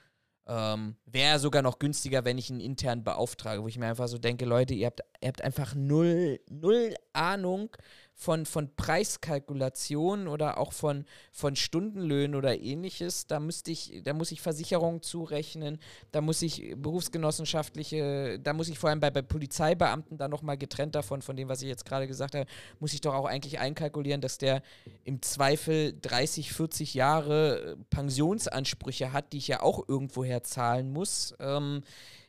Ähm, 0.44 0.96
Wäre 1.06 1.38
sogar 1.38 1.62
noch 1.62 1.78
günstiger, 1.78 2.24
wenn 2.24 2.36
ich 2.36 2.50
einen 2.50 2.58
intern 2.58 3.04
beauftrage, 3.04 3.62
wo 3.62 3.68
ich 3.68 3.78
mir 3.78 3.86
einfach 3.86 4.08
so 4.08 4.18
denke, 4.18 4.44
Leute, 4.44 4.74
ihr 4.74 4.86
habt, 4.86 5.00
ihr 5.20 5.28
habt 5.28 5.42
einfach 5.42 5.76
null, 5.76 6.40
null 6.50 6.94
Ahnung 7.12 7.70
von, 8.14 8.46
von 8.46 8.74
Preiskalkulationen 8.76 10.28
oder 10.28 10.58
auch 10.58 10.72
von, 10.72 11.04
von 11.32 11.56
Stundenlöhnen 11.56 12.34
oder 12.34 12.58
ähnliches. 12.60 13.26
Da 13.26 13.40
müsste 13.40 13.70
ich, 13.70 14.02
da 14.04 14.12
muss 14.12 14.30
ich 14.32 14.40
Versicherungen 14.40 15.02
zurechnen, 15.02 15.78
da 16.12 16.20
muss 16.20 16.42
ich 16.42 16.74
berufsgenossenschaftliche, 16.76 18.38
da 18.38 18.52
muss 18.52 18.68
ich 18.68 18.78
vor 18.78 18.90
allem 18.90 19.00
bei, 19.00 19.10
bei 19.10 19.22
Polizeibeamten 19.22 20.18
da 20.18 20.28
nochmal 20.28 20.56
getrennt 20.56 20.94
davon, 20.94 21.22
von 21.22 21.36
dem, 21.36 21.48
was 21.48 21.62
ich 21.62 21.68
jetzt 21.68 21.84
gerade 21.84 22.06
gesagt 22.06 22.34
habe, 22.34 22.46
muss 22.80 22.92
ich 22.92 23.00
doch 23.00 23.14
auch 23.14 23.26
eigentlich 23.26 23.58
einkalkulieren, 23.58 24.20
dass 24.20 24.38
der 24.38 24.62
im 25.04 25.22
Zweifel 25.22 25.98
30, 26.00 26.52
40 26.52 26.94
Jahre 26.94 27.76
Pensionsansprüche 27.90 29.12
hat, 29.12 29.32
die 29.32 29.38
ich 29.38 29.48
ja 29.48 29.62
auch 29.62 29.88
irgendwoher 29.88 30.42
zahlen 30.42 30.92
muss. 30.92 31.34
Ähm, 31.40 31.82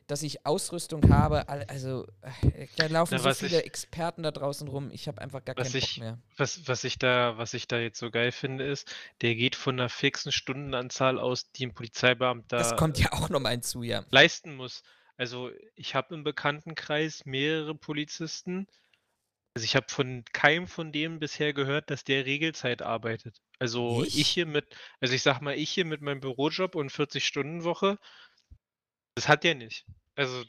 dass 0.06 0.22
ich 0.22 0.44
Ausrüstung 0.46 1.08
habe. 1.10 1.48
Also 1.48 2.06
äh, 2.22 2.66
da 2.76 2.86
laufen 2.86 3.18
Na, 3.22 3.32
so 3.32 3.34
viele 3.34 3.60
ich, 3.60 3.66
Experten 3.66 4.22
da 4.22 4.30
draußen 4.30 4.68
rum. 4.68 4.90
Ich 4.92 5.08
habe 5.08 5.20
einfach 5.20 5.44
gar 5.44 5.54
keinen 5.54 5.74
ich, 5.74 5.96
Bock 5.96 6.04
mehr. 6.04 6.18
Was, 6.36 6.66
was, 6.68 6.84
ich 6.84 6.98
da, 6.98 7.36
was 7.38 7.54
ich 7.54 7.68
da 7.68 7.78
jetzt 7.78 7.98
so 7.98 8.10
geil 8.10 8.32
finde, 8.32 8.64
ist, 8.64 8.94
der 9.22 9.34
geht 9.34 9.56
von 9.56 9.78
einer 9.78 9.88
fixen 9.88 10.32
Stundenanzahl 10.32 11.18
aus, 11.18 11.50
die 11.52 11.66
ein 11.66 11.74
Polizeibeamter 11.74 12.56
das 12.56 12.76
kommt 12.76 12.98
ja 12.98 13.12
auch 13.12 13.28
nochmal 13.28 13.52
hinzu, 13.52 13.82
ja. 13.82 14.04
leisten 14.10 14.56
muss. 14.56 14.82
Also 15.16 15.50
ich 15.74 15.94
habe 15.94 16.14
im 16.14 16.24
Bekanntenkreis 16.24 17.24
mehrere 17.24 17.74
Polizisten. 17.74 18.66
Also 19.54 19.64
ich 19.64 19.76
habe 19.76 19.86
von 19.88 20.24
keinem 20.32 20.66
von 20.66 20.90
denen 20.90 21.20
bisher 21.20 21.52
gehört, 21.52 21.90
dass 21.90 22.02
der 22.02 22.26
Regelzeit 22.26 22.82
arbeitet. 22.82 23.40
Also 23.60 24.02
ich, 24.02 24.18
ich 24.18 24.28
hier 24.28 24.46
mit, 24.46 24.66
also 25.00 25.14
ich 25.14 25.22
sag 25.22 25.40
mal, 25.40 25.56
ich 25.56 25.70
hier 25.70 25.84
mit 25.84 26.00
meinem 26.00 26.20
Bürojob 26.20 26.74
und 26.74 26.90
40-Stunden-Woche, 26.90 27.98
das 29.14 29.28
hat 29.28 29.44
der 29.44 29.54
nicht. 29.54 29.86
Also 30.16 30.44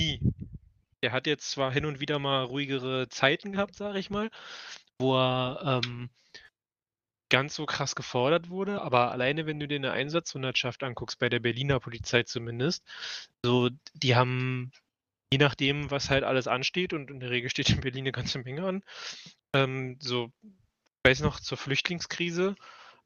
nie. 0.00 0.20
Der 1.02 1.12
hat 1.12 1.26
jetzt 1.26 1.50
zwar 1.50 1.72
hin 1.72 1.86
und 1.86 2.00
wieder 2.00 2.18
mal 2.18 2.44
ruhigere 2.44 3.08
Zeiten 3.08 3.52
gehabt, 3.52 3.76
sage 3.76 3.98
ich 3.98 4.10
mal, 4.10 4.30
wo 4.98 5.16
er 5.16 5.80
ähm, 5.84 6.10
ganz 7.28 7.54
so 7.54 7.66
krass 7.66 7.94
gefordert 7.94 8.48
wurde, 8.48 8.82
aber 8.82 9.12
alleine 9.12 9.46
wenn 9.46 9.60
du 9.60 9.68
dir 9.68 9.76
eine 9.76 9.92
Einsatzhundertschaft 9.92 10.82
anguckst, 10.82 11.18
bei 11.18 11.28
der 11.28 11.40
Berliner 11.40 11.78
Polizei 11.78 12.22
zumindest, 12.22 12.84
so 13.44 13.70
die 13.94 14.16
haben, 14.16 14.72
je 15.32 15.38
nachdem, 15.38 15.90
was 15.90 16.10
halt 16.10 16.24
alles 16.24 16.48
ansteht, 16.48 16.92
und 16.92 17.10
in 17.10 17.20
der 17.20 17.30
Regel 17.30 17.50
steht 17.50 17.70
in 17.70 17.80
Berlin 17.80 18.04
eine 18.04 18.12
ganze 18.12 18.38
Menge 18.38 18.64
an, 18.64 18.82
ähm, 19.52 19.98
so, 20.00 20.32
ich 20.42 21.10
weiß 21.10 21.20
noch, 21.20 21.40
zur 21.40 21.58
Flüchtlingskrise, 21.58 22.56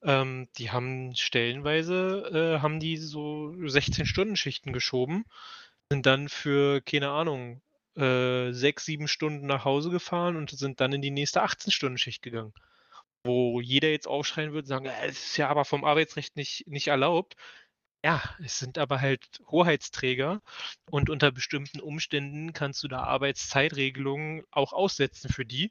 ähm, 0.03 0.49
die 0.59 0.71
haben 0.71 1.15
stellenweise, 1.17 2.57
äh, 2.59 2.61
haben 2.61 2.81
die 2.81 2.97
so 2.97 3.55
16-Stunden-Schichten 3.57 4.73
geschoben, 4.73 5.25
sind 5.91 6.07
dann 6.07 6.29
für, 6.29 6.81
keine 6.83 7.11
Ahnung, 7.11 7.63
äh, 7.97 8.53
sechs, 8.53 8.87
sieben 8.87 9.09
Stunden 9.09 9.47
nach 9.47 9.65
Hause 9.65 9.91
gefahren 9.91 10.37
und 10.37 10.51
sind 10.51 10.81
dann 10.81 10.93
in 10.93 11.03
die 11.03 11.11
nächste 11.11 11.43
18-Stunden-Schicht 11.45 12.23
gegangen. 12.23 12.55
Wo 13.25 13.61
jeder 13.61 13.91
jetzt 13.91 14.09
aufschreien 14.09 14.53
würde, 14.53 14.69
sagen, 14.69 14.87
es 14.87 15.27
ist 15.27 15.37
ja 15.37 15.49
aber 15.49 15.65
vom 15.65 15.85
Arbeitsrecht 15.85 16.37
nicht, 16.37 16.67
nicht 16.67 16.89
erlaubt. 16.89 17.37
Ja, 18.05 18.21
es 18.45 18.59
sind 18.59 18.79
aber 18.79 19.01
halt 19.01 19.41
Hoheitsträger 19.47 20.43
und 20.91 21.09
unter 21.09 21.31
bestimmten 21.31 21.81
Umständen 21.81 22.53
kannst 22.53 22.83
du 22.83 22.89
da 22.89 23.05
Arbeitszeitregelungen 23.05 24.45
auch 24.51 24.73
aussetzen 24.73 25.33
für 25.33 25.45
die. 25.45 25.71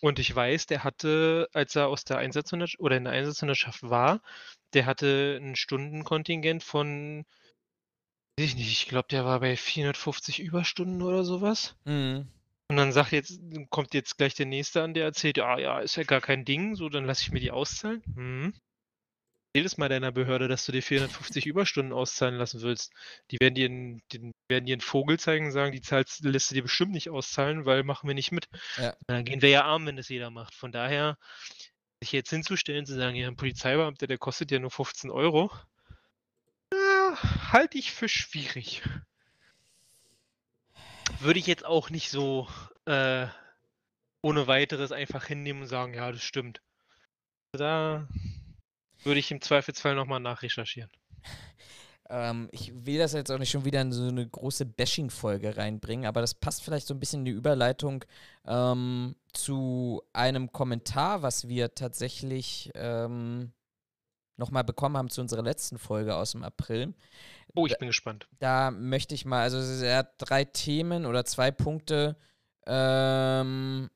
Und 0.00 0.18
ich 0.18 0.34
weiß, 0.34 0.66
der 0.66 0.84
hatte, 0.84 1.48
als 1.52 1.76
er 1.76 1.88
aus 1.88 2.04
der 2.04 2.18
Einsatzhundertschaft 2.18 2.80
oder 2.80 2.96
in 2.96 3.04
der 3.04 3.12
Einsatzhundertschaft 3.12 3.82
war, 3.82 4.20
der 4.74 4.86
hatte 4.86 5.38
ein 5.40 5.56
Stundenkontingent 5.56 6.62
von 6.62 7.24
Weiß 8.36 8.48
ich 8.48 8.56
nicht, 8.56 8.72
ich 8.72 8.88
glaube, 8.88 9.06
der 9.10 9.24
war 9.24 9.38
bei 9.40 9.56
450 9.56 10.40
Überstunden 10.40 11.02
oder 11.02 11.22
sowas. 11.22 11.76
Mhm. 11.84 12.26
Und 12.68 12.76
dann 12.76 12.92
sagt 12.92 13.12
jetzt, 13.12 13.38
kommt 13.70 13.94
jetzt 13.94 14.16
gleich 14.16 14.34
der 14.34 14.46
Nächste 14.46 14.82
an, 14.82 14.94
der 14.94 15.04
erzählt, 15.04 15.36
ja, 15.36 15.58
ja, 15.58 15.78
ist 15.78 15.96
ja 15.96 16.02
gar 16.02 16.20
kein 16.20 16.44
Ding, 16.44 16.74
so, 16.74 16.88
dann 16.88 17.04
lasse 17.04 17.22
ich 17.22 17.30
mir 17.30 17.38
die 17.38 17.52
auszahlen. 17.52 18.02
Mhm. 18.16 18.54
Erzähl 19.56 19.66
es 19.66 19.78
mal 19.78 19.88
deiner 19.88 20.10
Behörde, 20.10 20.48
dass 20.48 20.66
du 20.66 20.72
dir 20.72 20.82
450 20.82 21.46
Überstunden 21.46 21.92
auszahlen 21.92 22.34
lassen 22.34 22.60
willst. 22.62 22.92
Die 23.30 23.38
werden 23.38 23.54
dir, 23.54 23.66
einen, 23.66 24.02
die 24.10 24.32
werden 24.48 24.66
dir 24.66 24.72
einen 24.72 24.80
Vogel 24.80 25.16
zeigen 25.16 25.46
und 25.46 25.52
sagen, 25.52 25.70
die 25.70 26.28
lässt 26.28 26.50
du 26.50 26.56
dir 26.56 26.62
bestimmt 26.62 26.90
nicht 26.90 27.08
auszahlen, 27.08 27.64
weil 27.64 27.84
machen 27.84 28.08
wir 28.08 28.16
nicht 28.16 28.32
mit. 28.32 28.48
Ja. 28.78 28.96
Dann 29.06 29.24
gehen 29.24 29.42
wir 29.42 29.50
ja 29.50 29.64
arm, 29.64 29.86
wenn 29.86 29.96
das 29.96 30.08
jeder 30.08 30.30
macht. 30.30 30.56
Von 30.56 30.72
daher, 30.72 31.18
sich 32.00 32.10
jetzt 32.10 32.30
hinzustellen, 32.30 32.84
zu 32.84 32.96
sagen, 32.96 33.14
ja, 33.14 33.28
ein 33.28 33.36
Polizeibeamter, 33.36 34.08
der 34.08 34.18
kostet 34.18 34.50
ja 34.50 34.58
nur 34.58 34.72
15 34.72 35.08
Euro, 35.12 35.52
ja, 36.72 37.16
halte 37.52 37.78
ich 37.78 37.92
für 37.92 38.08
schwierig. 38.08 38.82
Würde 41.20 41.38
ich 41.38 41.46
jetzt 41.46 41.64
auch 41.64 41.90
nicht 41.90 42.10
so 42.10 42.48
äh, 42.86 43.28
ohne 44.20 44.48
weiteres 44.48 44.90
einfach 44.90 45.26
hinnehmen 45.26 45.62
und 45.62 45.68
sagen, 45.68 45.94
ja, 45.94 46.10
das 46.10 46.24
stimmt. 46.24 46.60
Da 47.52 48.08
würde 49.04 49.20
ich 49.20 49.30
im 49.30 49.40
Zweifelsfall 49.40 49.94
nochmal 49.94 50.20
nachrecherchieren. 50.20 50.90
Ähm, 52.10 52.48
ich 52.52 52.72
will 52.84 52.98
das 52.98 53.12
jetzt 53.12 53.30
auch 53.30 53.38
nicht 53.38 53.50
schon 53.50 53.64
wieder 53.64 53.80
in 53.80 53.92
so 53.92 54.08
eine 54.08 54.28
große 54.28 54.66
Bashing-Folge 54.66 55.56
reinbringen, 55.56 56.06
aber 56.06 56.20
das 56.20 56.34
passt 56.34 56.62
vielleicht 56.62 56.86
so 56.86 56.94
ein 56.94 57.00
bisschen 57.00 57.20
in 57.20 57.24
die 57.24 57.30
Überleitung 57.30 58.04
ähm, 58.46 59.16
zu 59.32 60.02
einem 60.12 60.52
Kommentar, 60.52 61.22
was 61.22 61.48
wir 61.48 61.74
tatsächlich 61.74 62.70
ähm, 62.74 63.52
nochmal 64.36 64.64
bekommen 64.64 64.96
haben 64.96 65.08
zu 65.08 65.20
unserer 65.20 65.42
letzten 65.42 65.78
Folge 65.78 66.14
aus 66.14 66.32
dem 66.32 66.42
April. 66.42 66.94
Oh, 67.54 67.66
ich 67.66 67.78
bin 67.78 67.88
gespannt. 67.88 68.28
Da 68.38 68.70
möchte 68.70 69.14
ich 69.14 69.24
mal, 69.24 69.42
also 69.42 69.58
er 69.84 69.98
hat 69.98 70.14
drei 70.18 70.44
Themen 70.44 71.06
oder 71.06 71.24
zwei 71.24 71.50
Punkte 71.50 72.16
ähm, 72.66 73.90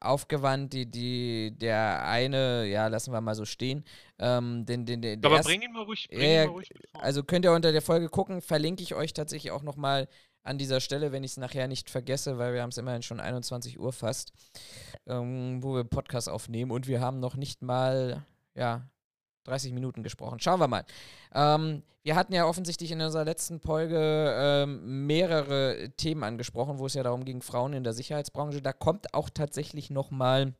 aufgewandt, 0.00 0.72
die, 0.72 0.90
die, 0.90 1.52
der 1.56 2.04
eine, 2.04 2.66
ja, 2.66 2.88
lassen 2.88 3.12
wir 3.12 3.20
mal 3.20 3.34
so 3.34 3.44
stehen. 3.44 3.84
Ähm, 4.18 4.64
den, 4.66 4.86
den, 4.86 5.02
den, 5.02 5.24
Aber 5.24 5.36
erst, 5.36 5.48
bring 5.48 5.62
ihn 5.62 5.72
mal 5.72 5.82
ruhig, 5.82 6.08
bring 6.10 6.20
ja, 6.20 6.42
ihn 6.42 6.48
mal 6.48 6.54
ruhig 6.54 6.72
also 6.94 7.22
könnt 7.22 7.44
ihr 7.44 7.52
unter 7.52 7.72
der 7.72 7.82
Folge 7.82 8.08
gucken, 8.08 8.40
verlinke 8.40 8.82
ich 8.82 8.94
euch 8.94 9.12
tatsächlich 9.12 9.52
auch 9.52 9.62
nochmal 9.62 10.08
an 10.42 10.58
dieser 10.58 10.80
Stelle, 10.80 11.12
wenn 11.12 11.24
ich 11.24 11.32
es 11.32 11.36
nachher 11.36 11.68
nicht 11.68 11.90
vergesse, 11.90 12.38
weil 12.38 12.54
wir 12.54 12.62
haben 12.62 12.70
es 12.70 12.78
immerhin 12.78 13.02
schon 13.02 13.20
21 13.20 13.78
Uhr 13.78 13.92
fast, 13.92 14.32
ähm, 15.06 15.62
wo 15.62 15.74
wir 15.74 15.84
Podcast 15.84 16.28
aufnehmen 16.28 16.70
und 16.70 16.86
wir 16.86 17.00
haben 17.00 17.20
noch 17.20 17.36
nicht 17.36 17.62
mal, 17.62 18.24
ja, 18.54 18.88
30 19.44 19.72
Minuten 19.72 20.02
gesprochen. 20.02 20.40
Schauen 20.40 20.60
wir 20.60 20.68
mal. 20.68 20.84
Ähm, 21.34 21.82
wir 22.02 22.14
hatten 22.16 22.32
ja 22.32 22.46
offensichtlich 22.46 22.90
in 22.92 23.00
unserer 23.00 23.24
letzten 23.24 23.60
Folge 23.60 23.98
ähm, 24.36 25.06
mehrere 25.06 25.90
Themen 25.96 26.24
angesprochen, 26.24 26.78
wo 26.78 26.86
es 26.86 26.94
ja 26.94 27.02
darum 27.02 27.24
ging, 27.24 27.42
Frauen 27.42 27.72
in 27.74 27.84
der 27.84 27.92
Sicherheitsbranche. 27.92 28.62
Da 28.62 28.72
kommt 28.72 29.12
auch 29.14 29.28
tatsächlich 29.30 29.90
nochmal 29.90 30.54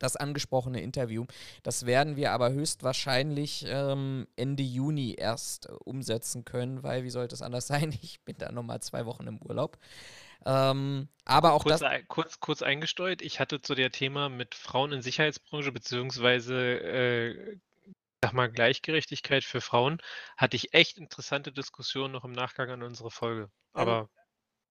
das 0.00 0.14
angesprochene 0.16 0.80
Interview. 0.80 1.26
Das 1.64 1.84
werden 1.86 2.16
wir 2.16 2.30
aber 2.32 2.52
höchstwahrscheinlich 2.52 3.64
ähm, 3.68 4.28
Ende 4.36 4.62
Juni 4.62 5.14
erst 5.18 5.66
äh, 5.66 5.72
umsetzen 5.84 6.44
können, 6.44 6.82
weil 6.84 7.02
wie 7.04 7.10
sollte 7.10 7.34
es 7.34 7.42
anders 7.42 7.66
sein? 7.68 7.96
Ich 8.02 8.20
bin 8.24 8.36
da 8.38 8.50
nochmal 8.52 8.80
zwei 8.80 9.06
Wochen 9.06 9.26
im 9.26 9.40
Urlaub. 9.42 9.76
Ähm, 10.46 11.08
aber 11.24 11.52
auch 11.52 11.64
kurz, 11.64 11.80
das. 11.80 11.82
ein- 11.82 12.06
kurz, 12.06 12.38
kurz 12.38 12.62
eingesteuert, 12.62 13.22
ich 13.22 13.40
hatte 13.40 13.60
zu 13.60 13.74
der 13.74 13.90
Thema 13.90 14.28
mit 14.28 14.54
Frauen 14.54 14.92
in 14.92 15.02
Sicherheitsbranche 15.02 15.72
beziehungsweise 15.72 16.54
äh, 16.80 17.56
sag 18.22 18.32
mal 18.32 18.50
Gleichgerechtigkeit 18.50 19.44
für 19.44 19.60
Frauen, 19.60 19.98
hatte 20.36 20.56
ich 20.56 20.74
echt 20.74 20.98
interessante 20.98 21.52
Diskussionen 21.52 22.12
noch 22.12 22.24
im 22.24 22.32
Nachgang 22.32 22.70
an 22.70 22.82
unsere 22.82 23.10
Folge. 23.10 23.50
Aber 23.72 24.08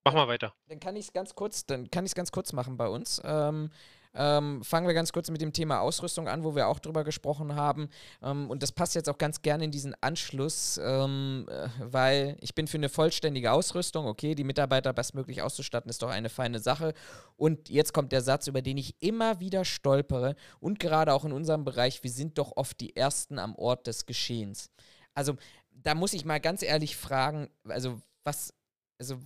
mach 0.04 0.14
mal 0.14 0.28
weiter. 0.28 0.54
Dann 0.66 0.80
kann 0.80 0.96
ich 0.96 1.06
es 1.06 1.12
ganz 1.12 1.34
kurz, 1.34 1.64
dann 1.66 1.90
kann 1.90 2.04
ich 2.04 2.10
es 2.10 2.14
ganz 2.14 2.30
kurz 2.30 2.52
machen 2.52 2.76
bei 2.76 2.88
uns. 2.88 3.20
Ähm, 3.24 3.70
ähm, 4.14 4.62
fangen 4.64 4.86
wir 4.86 4.94
ganz 4.94 5.12
kurz 5.12 5.30
mit 5.30 5.40
dem 5.40 5.52
Thema 5.52 5.80
Ausrüstung 5.80 6.28
an, 6.28 6.44
wo 6.44 6.54
wir 6.54 6.68
auch 6.68 6.78
drüber 6.78 7.04
gesprochen 7.04 7.54
haben. 7.54 7.88
Ähm, 8.22 8.50
und 8.50 8.62
das 8.62 8.72
passt 8.72 8.94
jetzt 8.94 9.08
auch 9.08 9.18
ganz 9.18 9.42
gerne 9.42 9.64
in 9.64 9.70
diesen 9.70 9.94
Anschluss, 10.00 10.80
ähm, 10.82 11.46
äh, 11.48 11.68
weil 11.80 12.36
ich 12.40 12.54
bin 12.54 12.66
für 12.66 12.78
eine 12.78 12.88
vollständige 12.88 13.52
Ausrüstung. 13.52 14.06
Okay, 14.06 14.34
die 14.34 14.44
Mitarbeiter 14.44 14.92
bestmöglich 14.92 15.42
auszustatten, 15.42 15.90
ist 15.90 16.02
doch 16.02 16.10
eine 16.10 16.28
feine 16.28 16.58
Sache. 16.58 16.94
Und 17.36 17.68
jetzt 17.68 17.92
kommt 17.92 18.12
der 18.12 18.22
Satz, 18.22 18.46
über 18.46 18.62
den 18.62 18.76
ich 18.76 18.96
immer 19.00 19.40
wieder 19.40 19.64
stolpere. 19.64 20.34
Und 20.60 20.78
gerade 20.78 21.12
auch 21.12 21.24
in 21.24 21.32
unserem 21.32 21.64
Bereich, 21.64 22.02
wir 22.02 22.10
sind 22.10 22.38
doch 22.38 22.52
oft 22.56 22.80
die 22.80 22.96
Ersten 22.96 23.38
am 23.38 23.54
Ort 23.54 23.86
des 23.86 24.06
Geschehens. 24.06 24.70
Also, 25.14 25.34
da 25.70 25.94
muss 25.94 26.12
ich 26.12 26.24
mal 26.24 26.40
ganz 26.40 26.62
ehrlich 26.62 26.96
fragen, 26.96 27.48
also 27.68 28.00
was, 28.24 28.52
also 28.98 29.18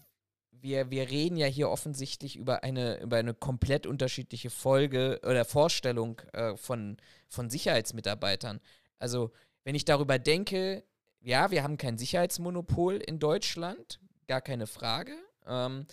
wir, 0.52 0.90
wir 0.90 1.10
reden 1.10 1.36
ja 1.36 1.46
hier 1.46 1.70
offensichtlich 1.70 2.36
über 2.36 2.62
eine, 2.62 3.00
über 3.00 3.16
eine 3.16 3.34
komplett 3.34 3.86
unterschiedliche 3.86 4.50
Folge 4.50 5.20
oder 5.24 5.44
Vorstellung 5.44 6.20
äh, 6.32 6.56
von, 6.56 6.96
von 7.28 7.50
Sicherheitsmitarbeitern. 7.50 8.60
Also, 8.98 9.32
wenn 9.64 9.74
ich 9.74 9.84
darüber 9.84 10.18
denke, 10.18 10.84
ja, 11.20 11.50
wir 11.50 11.62
haben 11.62 11.78
kein 11.78 11.98
Sicherheitsmonopol 11.98 12.96
in 12.96 13.18
Deutschland, 13.18 14.00
gar 14.26 14.40
keine 14.40 14.66
Frage. 14.66 15.14
Ähm, 15.46 15.86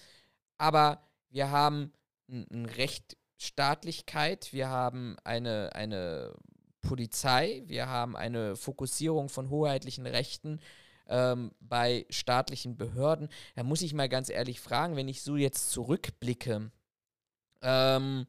aber 0.57 1.01
wir 1.29 1.51
haben 1.51 1.93
ein, 2.27 2.45
ein 2.51 2.65
Rechtsstaatlichkeit, 2.65 4.53
wir 4.53 4.69
haben 4.69 5.17
eine, 5.23 5.71
eine 5.73 6.33
Polizei, 6.81 7.63
wir 7.65 7.87
haben 7.87 8.15
eine 8.15 8.55
Fokussierung 8.55 9.29
von 9.29 9.49
hoheitlichen 9.49 10.05
Rechten 10.05 10.59
ähm, 11.09 11.51
bei 11.59 12.05
staatlichen 12.09 12.77
Behörden. 12.77 13.27
Da 13.55 13.63
muss 13.63 13.81
ich 13.81 13.93
mal 13.93 14.09
ganz 14.09 14.29
ehrlich 14.29 14.61
fragen, 14.61 14.95
wenn 14.95 15.07
ich 15.07 15.21
so 15.21 15.35
jetzt 15.35 15.71
zurückblicke, 15.71 16.71
ähm, 17.61 18.27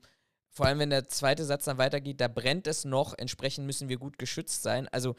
vor 0.49 0.67
allem 0.67 0.81
wenn 0.81 0.91
der 0.91 1.09
zweite 1.09 1.45
Satz 1.45 1.67
dann 1.67 1.79
weitergeht, 1.79 2.21
da 2.21 2.29
brennt 2.29 2.67
es 2.67 2.85
noch, 2.85 3.17
entsprechend 3.17 3.67
müssen 3.67 3.89
wir 3.89 3.99
gut 3.99 4.19
geschützt 4.19 4.63
sein. 4.63 4.89
Also 4.89 5.15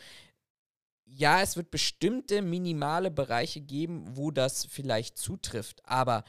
ja, 1.06 1.42
es 1.42 1.56
wird 1.56 1.72
bestimmte 1.72 2.42
minimale 2.42 3.12
Bereiche 3.12 3.62
geben, 3.62 4.18
wo 4.18 4.32
das 4.32 4.66
vielleicht 4.66 5.18
zutrifft, 5.18 5.86
aber 5.86 6.24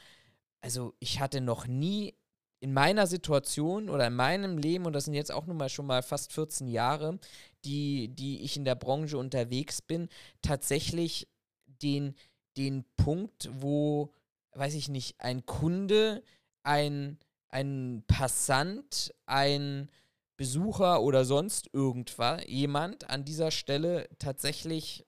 also 0.61 0.93
ich 0.99 1.19
hatte 1.19 1.41
noch 1.41 1.67
nie 1.67 2.15
in 2.63 2.71
meiner 2.71 3.07
Situation 3.07 3.89
oder 3.89 4.07
in 4.07 4.15
meinem 4.15 4.57
Leben, 4.57 4.85
und 4.85 4.93
das 4.93 5.03
sind 5.03 5.15
jetzt 5.15 5.33
auch 5.33 5.47
nun 5.47 5.57
mal 5.57 5.67
schon 5.67 5.85
mal 5.85 6.01
fast 6.01 6.31
14 6.31 6.69
Jahre, 6.69 7.19
die, 7.65 8.07
die 8.07 8.41
ich 8.41 8.55
in 8.55 8.63
der 8.63 8.75
Branche 8.75 9.17
unterwegs 9.17 9.81
bin, 9.81 10.07
tatsächlich 10.41 11.27
den, 11.65 12.15
den 12.55 12.85
Punkt, 12.95 13.49
wo, 13.51 14.13
weiß 14.53 14.75
ich 14.75 14.87
nicht, 14.87 15.19
ein 15.19 15.45
Kunde, 15.45 16.23
ein, 16.63 17.19
ein 17.49 18.05
Passant, 18.07 19.13
ein 19.25 19.89
Besucher 20.37 21.01
oder 21.01 21.25
sonst 21.25 21.69
irgendwas, 21.73 22.43
jemand 22.47 23.09
an 23.09 23.25
dieser 23.25 23.51
Stelle 23.51 24.07
tatsächlich, 24.19 25.05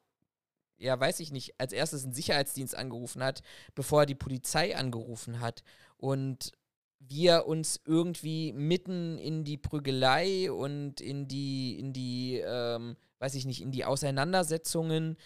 ja, 0.78 1.00
weiß 1.00 1.22
ich 1.22 1.32
nicht, 1.32 1.58
als 1.58 1.72
erstes 1.72 2.04
einen 2.04 2.12
Sicherheitsdienst 2.12 2.76
angerufen 2.76 3.24
hat, 3.24 3.44
bevor 3.76 4.02
er 4.02 4.08
die 4.08 4.13
Polizei 4.13 4.76
angerufen 4.76 5.39
hat. 5.39 5.63
Und 5.96 6.52
wir 7.08 7.48
uns 7.48 7.80
irgendwie 7.86 8.54
mitten 8.54 9.18
in 9.18 9.44
die 9.44 9.58
Prügelei 9.58 10.52
und 10.52 11.02
in 11.02 11.28
die, 11.28 11.80
in 11.80 11.94
die, 11.94 12.41
ähm, 12.46 12.96
weiß 13.20 13.36
ich 13.36 13.46
nicht, 13.46 13.62
in 13.62 13.72
die 13.72 13.86
Auseinandersetzungen 13.86 15.18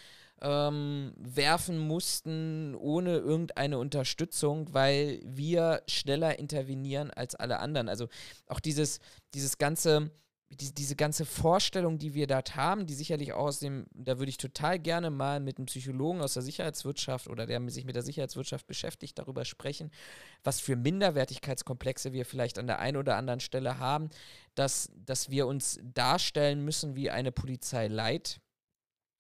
ähm, 0.42 1.14
werfen 1.18 1.80
mussten, 1.80 2.76
ohne 2.76 3.18
irgendeine 3.18 3.78
Unterstützung, 3.78 4.74
weil 4.74 5.20
wir 5.24 5.84
schneller 5.88 6.40
intervenieren 6.40 7.12
als 7.12 7.36
alle 7.36 7.60
anderen. 7.60 7.90
Also 7.90 8.08
auch 8.48 8.60
dieses, 8.60 9.00
dieses 9.34 9.58
ganze, 9.58 10.12
die, 10.52 10.74
diese 10.74 10.96
ganze 10.96 11.26
Vorstellung, 11.26 12.00
die 12.00 12.14
wir 12.14 12.26
dort 12.26 12.56
haben, 12.56 12.88
die 12.88 12.96
sicherlich 12.96 13.34
auch 13.34 13.46
aus 13.46 13.60
dem, 13.60 13.86
da 13.94 14.18
würde 14.18 14.30
ich 14.30 14.38
total 14.38 14.80
gerne 14.80 15.12
mal 15.12 15.40
mit 15.40 15.58
einem 15.58 15.68
Psychologen 15.68 16.22
aus 16.22 16.34
der 16.34 16.44
Sicherheitswirtschaft 16.44 17.28
oder 17.28 17.46
der 17.46 17.62
sich 17.70 17.86
mit 17.86 17.96
der 17.96 18.02
Sicherheitswirtschaft 18.02 18.66
beschäftigt, 18.66 19.20
darüber 19.20 19.46
sprechen, 19.46 19.92
was 20.44 20.60
für 20.60 20.76
Minderwertigkeitskomplexe 20.76 22.14
wir 22.14 22.26
vielleicht 22.26 22.58
an 22.58 22.68
der 22.68 22.80
einen 22.80 22.98
oder 22.98 23.16
anderen 23.16 23.40
Stelle 23.40 23.78
haben, 23.78 24.10
dass, 24.56 24.92
dass 25.06 25.30
wir 25.30 25.46
uns 25.46 25.80
darstellen 25.84 26.66
müssen 26.66 26.96
wie 26.96 27.12
eine 27.12 27.32
Polizei 27.32 27.88
Light 27.88 28.42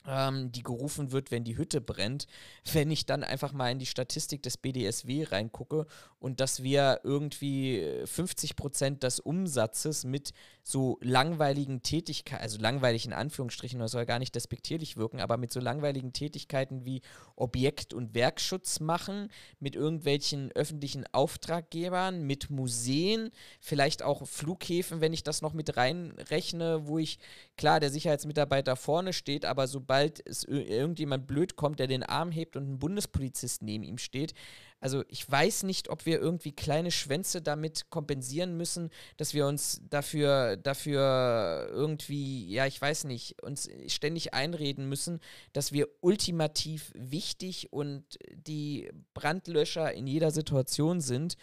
ähm, 0.09 0.51
die 0.51 0.63
gerufen 0.63 1.11
wird, 1.11 1.31
wenn 1.31 1.43
die 1.43 1.57
Hütte 1.57 1.81
brennt, 1.81 2.25
wenn 2.73 2.89
ich 2.89 3.05
dann 3.05 3.23
einfach 3.23 3.53
mal 3.53 3.71
in 3.71 3.79
die 3.79 3.85
Statistik 3.85 4.41
des 4.41 4.57
BDSW 4.57 5.25
reingucke 5.25 5.85
und 6.19 6.39
dass 6.39 6.63
wir 6.63 7.01
irgendwie 7.03 8.01
50 8.05 8.55
Prozent 8.55 9.03
des 9.03 9.19
Umsatzes 9.19 10.03
mit 10.03 10.33
so 10.63 10.97
langweiligen 11.01 11.81
Tätigkeiten, 11.81 12.43
also 12.43 12.59
langweilig 12.59 13.05
in 13.05 13.13
Anführungsstrichen, 13.13 13.79
das 13.79 13.91
soll 13.91 14.05
gar 14.05 14.19
nicht 14.19 14.35
despektierlich 14.35 14.97
wirken, 14.97 15.19
aber 15.19 15.37
mit 15.37 15.51
so 15.51 15.59
langweiligen 15.59 16.11
Tätigkeiten 16.11 16.85
wie 16.85 17.01
Objekt- 17.35 17.93
und 17.93 18.13
Werkschutz 18.13 18.79
machen, 18.79 19.29
mit 19.59 19.75
irgendwelchen 19.75 20.51
öffentlichen 20.51 21.05
Auftraggebern, 21.11 22.23
mit 22.23 22.49
Museen, 22.49 23.31
vielleicht 23.59 24.03
auch 24.03 24.27
Flughäfen, 24.27 25.01
wenn 25.01 25.13
ich 25.13 25.23
das 25.23 25.41
noch 25.41 25.53
mit 25.53 25.77
reinrechne, 25.77 26.87
wo 26.87 26.97
ich, 26.97 27.19
klar, 27.57 27.79
der 27.79 27.91
Sicherheitsmitarbeiter 27.91 28.75
vorne 28.75 29.13
steht, 29.13 29.45
aber 29.45 29.67
sobald 29.67 29.98
sobald 29.99 30.25
es 30.25 30.43
irgendjemand 30.45 31.27
blöd 31.27 31.55
kommt, 31.55 31.79
der 31.79 31.87
den 31.87 32.03
Arm 32.03 32.31
hebt 32.31 32.55
und 32.55 32.69
ein 32.69 32.79
Bundespolizist 32.79 33.61
neben 33.61 33.83
ihm 33.83 33.97
steht. 33.97 34.33
Also 34.79 35.03
ich 35.09 35.29
weiß 35.29 35.63
nicht, 35.63 35.89
ob 35.89 36.05
wir 36.05 36.21
irgendwie 36.21 36.53
kleine 36.53 36.91
Schwänze 36.91 37.41
damit 37.41 37.89
kompensieren 37.89 38.55
müssen, 38.55 38.91
dass 39.17 39.33
wir 39.33 39.45
uns 39.45 39.81
dafür, 39.89 40.55
dafür 40.55 41.67
irgendwie, 41.69 42.49
ja, 42.49 42.65
ich 42.65 42.81
weiß 42.81 43.03
nicht, 43.03 43.43
uns 43.43 43.69
ständig 43.87 44.33
einreden 44.33 44.87
müssen, 44.87 45.19
dass 45.51 45.73
wir 45.73 45.89
ultimativ 45.99 46.93
wichtig 46.95 47.73
und 47.73 48.05
die 48.31 48.89
Brandlöscher 49.13 49.93
in 49.93 50.07
jeder 50.07 50.31
Situation 50.31 51.01
sind. 51.01 51.35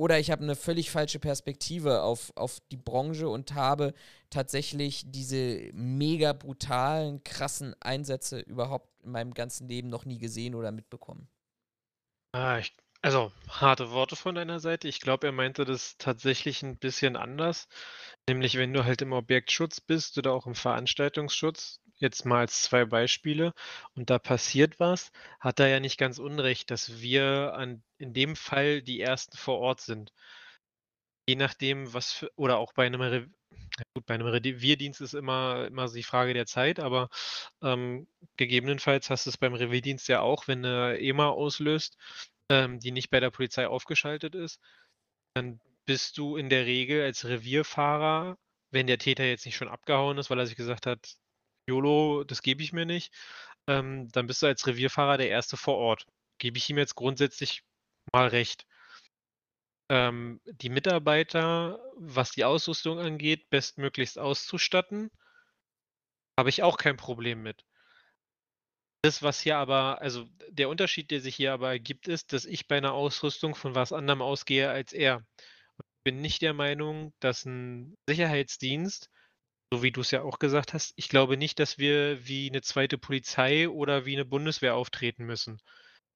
Oder 0.00 0.18
ich 0.18 0.30
habe 0.30 0.42
eine 0.42 0.56
völlig 0.56 0.90
falsche 0.90 1.18
Perspektive 1.18 2.00
auf, 2.00 2.32
auf 2.34 2.58
die 2.72 2.78
Branche 2.78 3.28
und 3.28 3.52
habe 3.52 3.92
tatsächlich 4.30 5.02
diese 5.04 5.68
mega 5.74 6.32
brutalen, 6.32 7.22
krassen 7.22 7.76
Einsätze 7.80 8.40
überhaupt 8.40 8.88
in 9.04 9.10
meinem 9.10 9.34
ganzen 9.34 9.68
Leben 9.68 9.90
noch 9.90 10.06
nie 10.06 10.16
gesehen 10.16 10.54
oder 10.54 10.72
mitbekommen. 10.72 11.28
Ah, 12.32 12.58
ich, 12.58 12.74
also 13.02 13.30
harte 13.46 13.90
Worte 13.90 14.16
von 14.16 14.34
deiner 14.34 14.58
Seite. 14.58 14.88
Ich 14.88 15.00
glaube, 15.00 15.26
er 15.26 15.32
meinte 15.32 15.66
das 15.66 15.98
tatsächlich 15.98 16.62
ein 16.62 16.78
bisschen 16.78 17.14
anders. 17.14 17.68
Nämlich, 18.26 18.56
wenn 18.56 18.72
du 18.72 18.86
halt 18.86 19.02
im 19.02 19.12
Objektschutz 19.12 19.82
bist 19.82 20.16
oder 20.16 20.32
auch 20.32 20.46
im 20.46 20.54
Veranstaltungsschutz, 20.54 21.79
jetzt 22.00 22.24
mal 22.26 22.40
als 22.40 22.62
zwei 22.62 22.84
Beispiele, 22.84 23.52
und 23.94 24.10
da 24.10 24.18
passiert 24.18 24.80
was, 24.80 25.12
hat 25.40 25.60
er 25.60 25.68
ja 25.68 25.80
nicht 25.80 25.98
ganz 25.98 26.18
unrecht, 26.18 26.70
dass 26.70 27.00
wir 27.00 27.54
an, 27.54 27.82
in 27.98 28.12
dem 28.14 28.36
Fall 28.36 28.82
die 28.82 29.00
Ersten 29.00 29.36
vor 29.36 29.58
Ort 29.58 29.80
sind. 29.80 30.12
Je 31.28 31.36
nachdem, 31.36 31.92
was 31.94 32.12
für, 32.12 32.30
oder 32.36 32.58
auch 32.58 32.72
bei 32.72 32.86
einem, 32.86 33.32
gut, 33.94 34.06
bei 34.06 34.14
einem 34.14 34.26
Revierdienst 34.26 35.00
ist 35.00 35.14
immer, 35.14 35.66
immer 35.66 35.88
die 35.88 36.02
Frage 36.02 36.34
der 36.34 36.46
Zeit, 36.46 36.80
aber 36.80 37.08
ähm, 37.62 38.08
gegebenenfalls 38.36 39.10
hast 39.10 39.26
du 39.26 39.30
es 39.30 39.38
beim 39.38 39.54
Revierdienst 39.54 40.08
ja 40.08 40.20
auch, 40.20 40.48
wenn 40.48 40.64
eine 40.64 40.98
EMA 40.98 41.28
auslöst, 41.28 41.96
ähm, 42.48 42.80
die 42.80 42.92
nicht 42.92 43.10
bei 43.10 43.20
der 43.20 43.30
Polizei 43.30 43.68
aufgeschaltet 43.68 44.34
ist, 44.34 44.60
dann 45.34 45.60
bist 45.86 46.18
du 46.18 46.36
in 46.36 46.48
der 46.48 46.66
Regel 46.66 47.02
als 47.02 47.24
Revierfahrer, 47.24 48.38
wenn 48.70 48.86
der 48.86 48.98
Täter 48.98 49.24
jetzt 49.24 49.46
nicht 49.46 49.56
schon 49.56 49.68
abgehauen 49.68 50.18
ist, 50.18 50.30
weil 50.30 50.38
er 50.38 50.46
sich 50.46 50.56
gesagt 50.56 50.86
hat, 50.86 51.16
YOLO, 51.66 52.24
das 52.24 52.42
gebe 52.42 52.62
ich 52.62 52.72
mir 52.72 52.86
nicht, 52.86 53.12
ähm, 53.66 54.08
dann 54.12 54.26
bist 54.26 54.42
du 54.42 54.46
als 54.46 54.66
Revierfahrer 54.66 55.18
der 55.18 55.28
Erste 55.28 55.56
vor 55.56 55.76
Ort. 55.76 56.06
Gebe 56.38 56.58
ich 56.58 56.68
ihm 56.70 56.78
jetzt 56.78 56.94
grundsätzlich 56.94 57.62
mal 58.12 58.28
recht. 58.28 58.66
Ähm, 59.90 60.40
die 60.44 60.68
Mitarbeiter, 60.68 61.80
was 61.96 62.30
die 62.32 62.44
Ausrüstung 62.44 62.98
angeht, 62.98 63.50
bestmöglichst 63.50 64.18
auszustatten, 64.18 65.10
habe 66.38 66.48
ich 66.48 66.62
auch 66.62 66.78
kein 66.78 66.96
Problem 66.96 67.42
mit. 67.42 67.64
Das, 69.02 69.22
was 69.22 69.40
hier 69.40 69.56
aber, 69.56 70.00
also 70.00 70.28
der 70.48 70.68
Unterschied, 70.68 71.10
der 71.10 71.20
sich 71.20 71.36
hier 71.36 71.52
aber 71.52 71.70
ergibt, 71.70 72.06
ist, 72.06 72.32
dass 72.32 72.44
ich 72.44 72.68
bei 72.68 72.76
einer 72.76 72.92
Ausrüstung 72.92 73.54
von 73.54 73.74
was 73.74 73.92
anderem 73.92 74.22
ausgehe 74.22 74.70
als 74.70 74.92
er. 74.92 75.24
Ich 75.78 76.04
bin 76.04 76.20
nicht 76.20 76.42
der 76.42 76.54
Meinung, 76.54 77.12
dass 77.20 77.44
ein 77.44 77.96
Sicherheitsdienst 78.08 79.10
so 79.72 79.82
wie 79.82 79.92
du 79.92 80.00
es 80.00 80.10
ja 80.10 80.22
auch 80.22 80.38
gesagt 80.38 80.74
hast, 80.74 80.92
ich 80.96 81.08
glaube 81.08 81.36
nicht, 81.36 81.58
dass 81.58 81.78
wir 81.78 82.26
wie 82.26 82.48
eine 82.50 82.62
zweite 82.62 82.98
Polizei 82.98 83.68
oder 83.68 84.04
wie 84.04 84.16
eine 84.16 84.24
Bundeswehr 84.24 84.74
auftreten 84.74 85.24
müssen. 85.24 85.60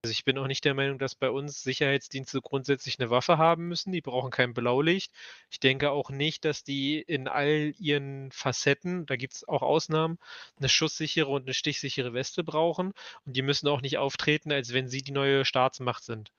Also 0.03 0.13
ich 0.13 0.25
bin 0.25 0.37
auch 0.37 0.49
nicht 0.49 0.67
der 0.67 0.75
Meinung, 0.75 0.99
dass 0.99 1.15
bei 1.15 1.31
uns 1.31 1.63
Sicherheitsdienste 1.63 2.43
grundsätzlich 2.43 3.01
eine 3.01 3.09
Waffe 3.09 3.39
haben 3.39 3.69
müssen. 3.69 3.91
Die 3.91 4.03
brauchen 4.03 4.31
kein 4.31 4.53
Blaulicht. 4.53 5.13
Ich 5.51 5.61
denke 5.61 5.93
auch 5.93 6.11
nicht, 6.11 6.45
dass 6.45 6.63
die 6.63 7.01
in 7.01 7.27
all 7.27 7.73
ihren 7.79 8.31
Facetten, 8.31 9.07
da 9.07 9.17
gibt 9.17 9.35
es 9.35 9.49
auch 9.49 9.63
Ausnahmen, 9.63 10.19
eine 10.59 10.69
schusssichere 10.69 11.31
und 11.31 11.45
eine 11.45 11.55
stichsichere 11.55 12.13
Weste 12.13 12.45
brauchen. 12.45 12.93
Und 13.25 13.35
die 13.35 13.41
müssen 13.41 13.67
auch 13.67 13.81
nicht 13.81 13.97
auftreten, 13.97 14.53
als 14.53 14.75
wenn 14.75 14.89
sie 14.89 15.01
die 15.03 15.13
neue 15.13 15.47
Staatsmacht 15.47 16.05
sind. 16.05 16.33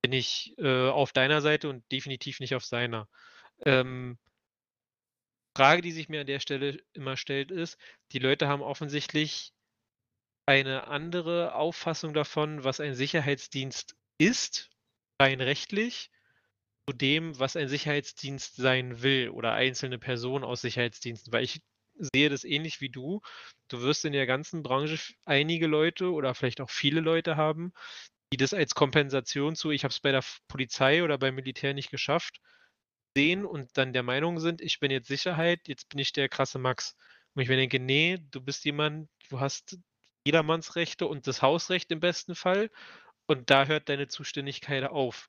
Bin 0.00 0.12
ich 0.12 0.54
äh, 0.58 0.88
auf 0.88 1.12
deiner 1.12 1.42
Seite 1.42 1.68
und 1.68 1.84
definitiv 1.92 2.40
nicht 2.40 2.56
auf 2.56 2.64
seiner. 2.64 3.06
Ähm, 3.64 4.18
Frage, 5.56 5.82
die 5.82 5.92
sich 5.92 6.08
mir 6.08 6.22
an 6.22 6.26
der 6.26 6.40
Stelle 6.40 6.82
immer 6.92 7.16
stellt, 7.16 7.50
ist, 7.50 7.78
die 8.12 8.18
Leute 8.18 8.48
haben 8.48 8.62
offensichtlich 8.62 9.52
eine 10.46 10.86
andere 10.88 11.54
Auffassung 11.54 12.14
davon, 12.14 12.64
was 12.64 12.80
ein 12.80 12.94
Sicherheitsdienst 12.94 13.94
ist, 14.18 14.70
rein 15.20 15.40
rechtlich, 15.40 16.10
zu 16.88 16.96
dem, 16.96 17.38
was 17.38 17.56
ein 17.56 17.68
Sicherheitsdienst 17.68 18.56
sein 18.56 19.02
will 19.02 19.28
oder 19.28 19.52
einzelne 19.52 19.98
Personen 19.98 20.44
aus 20.44 20.62
Sicherheitsdiensten. 20.62 21.32
Weil 21.32 21.44
ich 21.44 21.62
sehe 21.94 22.28
das 22.28 22.44
ähnlich 22.44 22.80
wie 22.80 22.88
du. 22.88 23.20
Du 23.68 23.82
wirst 23.82 24.04
in 24.04 24.12
der 24.12 24.26
ganzen 24.26 24.62
Branche 24.62 24.98
einige 25.24 25.66
Leute 25.66 26.10
oder 26.12 26.34
vielleicht 26.34 26.60
auch 26.60 26.70
viele 26.70 27.00
Leute 27.00 27.36
haben, 27.36 27.72
die 28.32 28.36
das 28.38 28.54
als 28.54 28.74
Kompensation 28.74 29.54
zu, 29.54 29.70
ich 29.70 29.84
habe 29.84 29.92
es 29.92 30.00
bei 30.00 30.10
der 30.10 30.24
Polizei 30.48 31.04
oder 31.04 31.18
beim 31.18 31.34
Militär 31.34 31.74
nicht 31.74 31.90
geschafft, 31.90 32.40
sehen 33.16 33.44
und 33.44 33.76
dann 33.76 33.92
der 33.92 34.02
Meinung 34.02 34.40
sind, 34.40 34.60
ich 34.60 34.80
bin 34.80 34.90
jetzt 34.90 35.08
Sicherheit, 35.08 35.68
jetzt 35.68 35.88
bin 35.88 35.98
ich 35.98 36.12
der 36.12 36.28
krasse 36.28 36.58
Max. 36.58 36.96
Und 37.34 37.42
ich 37.42 37.48
mir 37.48 37.56
denke, 37.56 37.80
nee, 37.80 38.18
du 38.30 38.40
bist 38.40 38.64
jemand, 38.64 39.08
du 39.30 39.40
hast 39.40 39.78
Jedermannsrechte 40.26 41.06
und 41.06 41.26
das 41.26 41.42
Hausrecht 41.42 41.90
im 41.90 42.00
besten 42.00 42.34
Fall 42.34 42.70
und 43.26 43.50
da 43.50 43.66
hört 43.66 43.88
deine 43.88 44.08
Zuständigkeit 44.08 44.84
auf. 44.84 45.28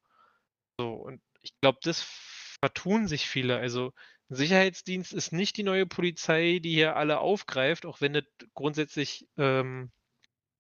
So, 0.80 0.93
und 0.93 1.22
ich 1.41 1.54
glaube, 1.62 1.80
das 1.82 2.02
vertun 2.02 3.08
sich 3.08 3.28
viele. 3.28 3.58
Also 3.58 3.93
ein 4.30 4.36
Sicherheitsdienst 4.36 5.13
ist 5.13 5.32
nicht 5.34 5.58
die 5.58 5.63
neue 5.63 5.86
Polizei, 5.86 6.60
die 6.62 6.74
hier 6.74 6.96
alle 6.96 7.19
aufgreift, 7.19 7.86
auch 7.86 8.02
wenn 8.02 8.13
das 8.13 8.24
grundsätzlich 8.54 9.28
ähm, 9.38 9.91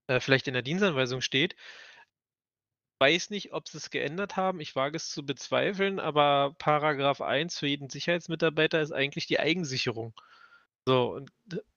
äh, 0.07 0.19
vielleicht 0.19 0.47
in 0.47 0.53
der 0.53 0.63
Dienstanweisung 0.63 1.21
steht 1.21 1.55
weiß 3.03 3.31
nicht, 3.31 3.51
ob 3.51 3.67
sie 3.67 3.77
es 3.79 3.89
geändert 3.89 4.37
haben. 4.37 4.61
Ich 4.61 4.77
wage 4.77 4.95
es 4.95 5.09
zu 5.09 5.25
bezweifeln, 5.25 5.99
aber 5.99 6.55
Paragraph 6.57 7.19
1 7.19 7.59
für 7.59 7.67
jeden 7.67 7.89
Sicherheitsmitarbeiter 7.89 8.81
ist 8.81 8.93
eigentlich 8.93 9.27
die 9.27 9.41
Eigensicherung. 9.41 10.13
So, 10.85 11.11
und 11.15 11.31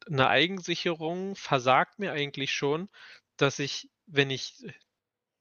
eine 0.06 0.28
Eigensicherung 0.28 1.34
versagt 1.34 1.98
mir 1.98 2.12
eigentlich 2.12 2.52
schon, 2.52 2.88
dass 3.38 3.58
ich, 3.58 3.90
wenn 4.06 4.30
ich, 4.30 4.66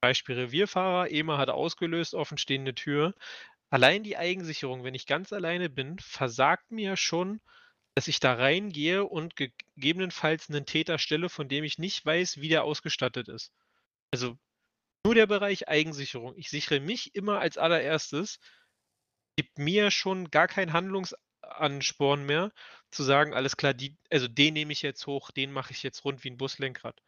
Beispiel 0.01 0.35
Revierfahrer, 0.35 1.11
EMA 1.11 1.37
hat 1.37 1.51
ausgelöst, 1.51 2.15
offenstehende 2.15 2.73
Tür, 2.73 3.13
allein 3.69 4.01
die 4.01 4.17
Eigensicherung, 4.17 4.83
wenn 4.83 4.95
ich 4.95 5.05
ganz 5.05 5.33
alleine 5.33 5.69
bin, 5.69 5.99
versagt 5.99 6.71
mir 6.71 6.97
schon, 6.97 7.41
dass 7.93 8.07
ich 8.07 8.19
da 8.19 8.33
reingehe 8.33 9.05
und 9.05 9.35
gegebenenfalls 9.35 10.49
einen 10.49 10.65
Täter 10.65 10.97
stelle, 10.97 11.29
von 11.29 11.47
dem 11.47 11.63
ich 11.63 11.77
nicht 11.77 12.03
weiß, 12.03 12.41
wie 12.41 12.49
der 12.49 12.63
ausgestattet 12.63 13.27
ist. 13.27 13.53
Also 14.11 14.35
nur 15.05 15.13
der 15.13 15.27
Bereich 15.27 15.67
Eigensicherung. 15.69 16.35
Ich 16.35 16.49
sichere 16.49 16.79
mich 16.79 17.13
immer 17.13 17.39
als 17.39 17.59
allererstes. 17.59 18.39
Gibt 19.37 19.59
mir 19.59 19.91
schon 19.91 20.31
gar 20.31 20.47
keinen 20.47 20.73
Handlungsansporn 20.73 22.25
mehr, 22.25 22.51
zu 22.89 23.03
sagen, 23.03 23.35
alles 23.35 23.55
klar, 23.55 23.75
die, 23.75 23.95
also 24.09 24.27
den 24.27 24.55
nehme 24.55 24.73
ich 24.73 24.81
jetzt 24.81 25.05
hoch, 25.05 25.29
den 25.29 25.51
mache 25.51 25.73
ich 25.73 25.83
jetzt 25.83 26.03
rund 26.05 26.23
wie 26.23 26.31
ein 26.31 26.37
Buslenkrad. 26.37 26.99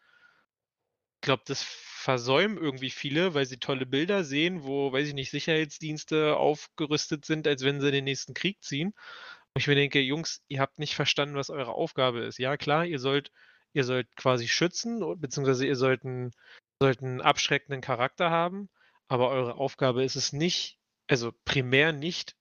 Ich 1.15 1.21
glaube, 1.21 1.41
das 1.47 1.63
versäumen 1.63 2.57
irgendwie 2.57 2.91
viele, 2.91 3.33
weil 3.33 3.47
sie 3.47 3.57
tolle 3.57 3.87
Bilder 3.87 4.23
sehen, 4.23 4.63
wo, 4.63 4.91
weiß 4.91 5.07
ich 5.07 5.15
nicht, 5.15 5.31
Sicherheitsdienste 5.31 6.37
aufgerüstet 6.37 7.25
sind, 7.25 7.47
als 7.47 7.63
wenn 7.63 7.81
sie 7.81 7.91
den 7.91 8.03
nächsten 8.03 8.35
Krieg 8.35 8.61
ziehen. 8.61 8.89
Und 8.89 9.61
ich 9.61 9.67
mir 9.67 9.73
denke, 9.73 9.99
Jungs, 10.01 10.43
ihr 10.49 10.59
habt 10.59 10.77
nicht 10.77 10.93
verstanden, 10.93 11.35
was 11.35 11.49
eure 11.49 11.73
Aufgabe 11.73 12.19
ist. 12.19 12.37
Ja, 12.37 12.57
klar, 12.57 12.85
ihr 12.85 12.99
sollt, 12.99 13.31
ihr 13.73 13.83
sollt 13.83 14.15
quasi 14.15 14.47
schützen, 14.47 15.19
beziehungsweise 15.19 15.65
ihr 15.65 15.75
sollt 15.75 16.03
ein 16.03 16.31
sollten 16.79 17.05
einen 17.05 17.21
abschreckenden 17.21 17.81
Charakter 17.81 18.29
haben, 18.29 18.69
aber 19.07 19.29
eure 19.29 19.55
Aufgabe 19.55 20.03
ist 20.03 20.15
es 20.15 20.33
nicht, 20.33 20.79
also 21.07 21.31
primär 21.45 21.93
nicht, 21.93 22.35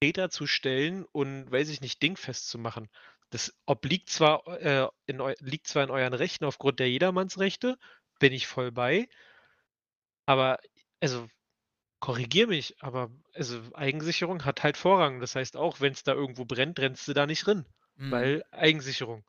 Täter 0.00 0.30
zu 0.30 0.46
stellen 0.46 1.04
und, 1.12 1.50
weiß 1.50 1.68
ich 1.68 1.80
nicht, 1.80 2.02
dingfest 2.02 2.48
zu 2.48 2.58
machen. 2.58 2.88
Das 3.28 3.54
obliegt 3.66 4.08
zwar, 4.08 4.46
äh, 4.60 4.88
in 5.06 5.20
liegt 5.40 5.66
zwar 5.66 5.84
in 5.84 5.90
euren 5.90 6.14
Rechten 6.14 6.44
aufgrund 6.44 6.80
der 6.80 6.90
Jedermannsrechte, 6.90 7.78
bin 8.18 8.32
ich 8.32 8.46
voll 8.46 8.72
bei, 8.72 9.08
aber, 10.26 10.58
also, 11.00 11.28
korrigier 12.00 12.46
mich, 12.46 12.76
aber 12.80 13.10
also 13.34 13.60
Eigensicherung 13.74 14.44
hat 14.44 14.62
halt 14.62 14.76
Vorrang. 14.76 15.20
Das 15.20 15.36
heißt 15.36 15.56
auch, 15.56 15.80
wenn 15.80 15.92
es 15.92 16.02
da 16.02 16.14
irgendwo 16.14 16.44
brennt, 16.44 16.80
rennst 16.80 17.06
du 17.06 17.12
da 17.12 17.26
nicht 17.26 17.46
drin, 17.46 17.66
mhm. 17.96 18.10
weil 18.10 18.44
Eigensicherung. 18.50 19.24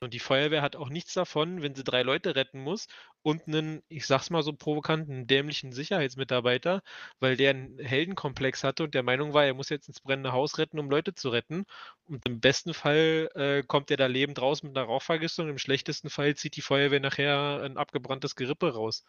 Und 0.00 0.14
die 0.14 0.20
Feuerwehr 0.20 0.62
hat 0.62 0.76
auch 0.76 0.90
nichts 0.90 1.14
davon, 1.14 1.60
wenn 1.60 1.74
sie 1.74 1.82
drei 1.82 2.02
Leute 2.02 2.36
retten 2.36 2.60
muss 2.60 2.86
und 3.22 3.48
einen, 3.48 3.82
ich 3.88 4.06
sag's 4.06 4.30
mal 4.30 4.44
so 4.44 4.52
provokanten, 4.52 5.26
dämlichen 5.26 5.72
Sicherheitsmitarbeiter, 5.72 6.82
weil 7.18 7.36
der 7.36 7.50
einen 7.50 7.78
Heldenkomplex 7.80 8.62
hatte 8.62 8.84
und 8.84 8.94
der 8.94 9.02
Meinung 9.02 9.34
war, 9.34 9.44
er 9.44 9.54
muss 9.54 9.70
jetzt 9.70 9.88
ins 9.88 10.00
brennende 10.00 10.32
Haus 10.32 10.58
retten, 10.58 10.78
um 10.78 10.88
Leute 10.88 11.14
zu 11.14 11.30
retten. 11.30 11.64
Und 12.04 12.24
im 12.28 12.40
besten 12.40 12.74
Fall 12.74 13.28
äh, 13.34 13.62
kommt 13.66 13.90
er 13.90 13.96
da 13.96 14.06
lebend 14.06 14.40
raus 14.40 14.62
mit 14.62 14.76
einer 14.76 14.86
Rauchvergiftung, 14.86 15.48
im 15.48 15.58
schlechtesten 15.58 16.10
Fall 16.10 16.36
zieht 16.36 16.54
die 16.56 16.62
Feuerwehr 16.62 17.00
nachher 17.00 17.62
ein 17.64 17.76
abgebranntes 17.76 18.36
Gerippe 18.36 18.74
raus. 18.74 19.04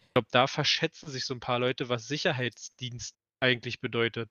Ich 0.00 0.14
glaube, 0.14 0.28
da 0.30 0.46
verschätzen 0.46 1.10
sich 1.10 1.26
so 1.26 1.34
ein 1.34 1.40
paar 1.40 1.58
Leute, 1.58 1.90
was 1.90 2.08
Sicherheitsdienst 2.08 3.16
eigentlich 3.40 3.80
bedeutet. 3.80 4.30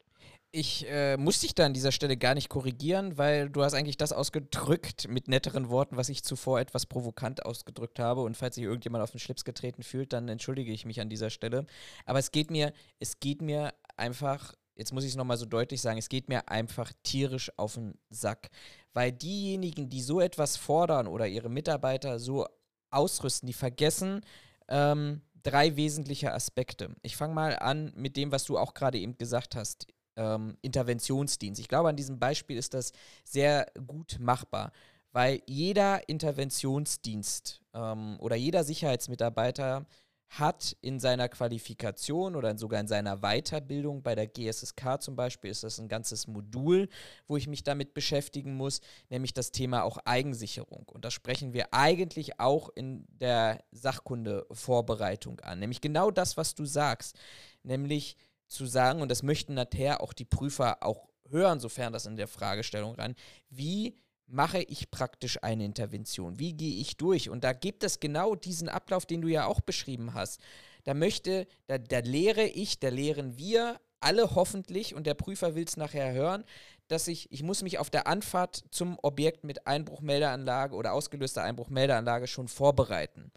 Ich 0.51 0.89
äh, 0.89 1.17
muss 1.17 1.41
dich 1.41 1.53
da 1.53 1.65
an 1.65 1.73
dieser 1.73 1.91
Stelle 1.91 2.15
gar 2.15 2.33
nicht 2.33 2.47
korrigieren, 2.47 3.17
weil 3.17 3.49
du 3.49 3.63
hast 3.63 3.73
eigentlich 3.73 3.97
das 3.97 4.13
ausgedrückt 4.13 5.09
mit 5.09 5.27
netteren 5.27 5.69
Worten, 5.69 5.97
was 5.97 6.07
ich 6.07 6.23
zuvor 6.23 6.61
etwas 6.61 6.85
provokant 6.85 7.45
ausgedrückt 7.45 7.99
habe. 7.99 8.21
Und 8.21 8.37
falls 8.37 8.55
sich 8.55 8.63
irgendjemand 8.63 9.03
auf 9.03 9.11
den 9.11 9.19
Schlips 9.19 9.43
getreten 9.43 9.83
fühlt, 9.83 10.13
dann 10.13 10.29
entschuldige 10.29 10.71
ich 10.71 10.85
mich 10.85 11.01
an 11.01 11.09
dieser 11.09 11.29
Stelle. 11.29 11.65
Aber 12.05 12.19
es 12.19 12.31
geht 12.31 12.51
mir, 12.51 12.71
es 12.99 13.19
geht 13.19 13.41
mir 13.41 13.73
einfach, 13.97 14.53
jetzt 14.75 14.93
muss 14.93 15.03
ich 15.03 15.09
es 15.09 15.17
nochmal 15.17 15.37
so 15.37 15.45
deutlich 15.45 15.81
sagen, 15.81 15.97
es 15.97 16.07
geht 16.07 16.29
mir 16.29 16.47
einfach 16.47 16.93
tierisch 17.03 17.51
auf 17.57 17.73
den 17.73 17.97
Sack. 18.09 18.49
Weil 18.93 19.11
diejenigen, 19.11 19.89
die 19.89 20.01
so 20.01 20.21
etwas 20.21 20.55
fordern 20.55 21.07
oder 21.07 21.27
ihre 21.27 21.49
Mitarbeiter 21.49 22.17
so 22.17 22.47
ausrüsten, 22.91 23.47
die 23.47 23.53
vergessen, 23.53 24.21
ähm, 24.69 25.21
drei 25.45 25.75
wesentliche 25.75 26.33
Aspekte. 26.33 26.95
Ich 27.03 27.15
fange 27.15 27.33
mal 27.33 27.57
an 27.59 27.93
mit 27.95 28.17
dem, 28.17 28.31
was 28.31 28.45
du 28.45 28.57
auch 28.57 28.73
gerade 28.73 28.97
eben 28.97 29.17
gesagt 29.17 29.55
hast 29.55 29.87
ähm, 30.17 30.57
Interventionsdienst. 30.61 31.59
Ich 31.59 31.67
glaube, 31.67 31.89
an 31.89 31.95
diesem 31.95 32.19
Beispiel 32.19 32.57
ist 32.57 32.73
das 32.73 32.91
sehr 33.23 33.67
gut 33.85 34.17
machbar, 34.19 34.71
weil 35.11 35.41
jeder 35.45 36.07
Interventionsdienst 36.09 37.61
ähm, 37.73 38.17
oder 38.19 38.35
jeder 38.35 38.63
Sicherheitsmitarbeiter 38.63 39.85
hat 40.29 40.75
in 40.81 40.99
seiner 40.99 41.29
Qualifikation 41.29 42.35
oder 42.35 42.57
sogar 42.57 42.79
in 42.79 42.87
seiner 42.87 43.17
Weiterbildung, 43.17 44.03
bei 44.03 44.15
der 44.15 44.27
GSSK 44.27 45.01
zum 45.01 45.15
Beispiel, 45.15 45.51
ist 45.51 45.63
das 45.63 45.79
ein 45.79 45.87
ganzes 45.87 46.27
Modul, 46.27 46.89
wo 47.27 47.37
ich 47.37 47.47
mich 47.47 47.63
damit 47.63 47.93
beschäftigen 47.93 48.55
muss, 48.55 48.81
nämlich 49.09 49.33
das 49.33 49.51
Thema 49.51 49.83
auch 49.83 49.97
Eigensicherung. 50.05 50.87
Und 50.89 51.05
das 51.05 51.13
sprechen 51.13 51.53
wir 51.53 51.73
eigentlich 51.73 52.39
auch 52.39 52.69
in 52.69 53.05
der 53.09 53.63
Sachkundevorbereitung 53.71 55.39
an, 55.41 55.59
nämlich 55.59 55.81
genau 55.81 56.11
das, 56.11 56.37
was 56.37 56.55
du 56.55 56.65
sagst, 56.65 57.17
nämlich 57.63 58.17
zu 58.47 58.65
sagen, 58.65 59.01
und 59.01 59.09
das 59.09 59.23
möchten 59.23 59.53
nachher 59.53 60.01
auch 60.01 60.13
die 60.13 60.25
Prüfer 60.25 60.83
auch 60.83 61.07
hören, 61.29 61.59
sofern 61.59 61.93
das 61.93 62.05
in 62.05 62.15
der 62.15 62.27
Fragestellung 62.27 62.95
rein, 62.95 63.15
wie 63.49 63.95
mache 64.27 64.61
ich 64.61 64.91
praktisch 64.91 65.41
eine 65.43 65.65
Intervention? 65.65 66.39
Wie 66.39 66.53
gehe 66.53 66.81
ich 66.81 66.97
durch? 66.97 67.29
Und 67.29 67.43
da 67.43 67.53
gibt 67.53 67.83
es 67.83 67.99
genau 67.99 68.35
diesen 68.35 68.69
Ablauf, 68.69 69.05
den 69.05 69.21
du 69.21 69.27
ja 69.27 69.45
auch 69.45 69.61
beschrieben 69.61 70.13
hast. 70.13 70.41
Da 70.83 70.93
möchte, 70.93 71.47
da, 71.67 71.77
da 71.77 71.99
lehre 71.99 72.43
ich, 72.45 72.79
da 72.79 72.89
lehren 72.89 73.37
wir 73.37 73.79
alle 73.99 74.35
hoffentlich, 74.35 74.93
und 74.93 75.07
der 75.07 75.15
Prüfer 75.15 75.55
will 75.55 75.65
es 75.65 75.77
nachher 75.77 76.13
hören, 76.13 76.43
dass 76.87 77.07
ich, 77.07 77.31
ich 77.31 77.41
muss 77.41 77.63
mich 77.63 77.79
auf 77.79 77.89
der 77.89 78.05
Anfahrt 78.05 78.63
zum 78.69 78.99
Objekt 79.01 79.43
mit 79.43 79.65
Einbruchmeldeanlage 79.65 80.75
oder 80.75 80.93
ausgelöster 80.93 81.41
Einbruchmeldeanlage 81.41 82.27
schon 82.27 82.47
vorbereiten 82.47 83.31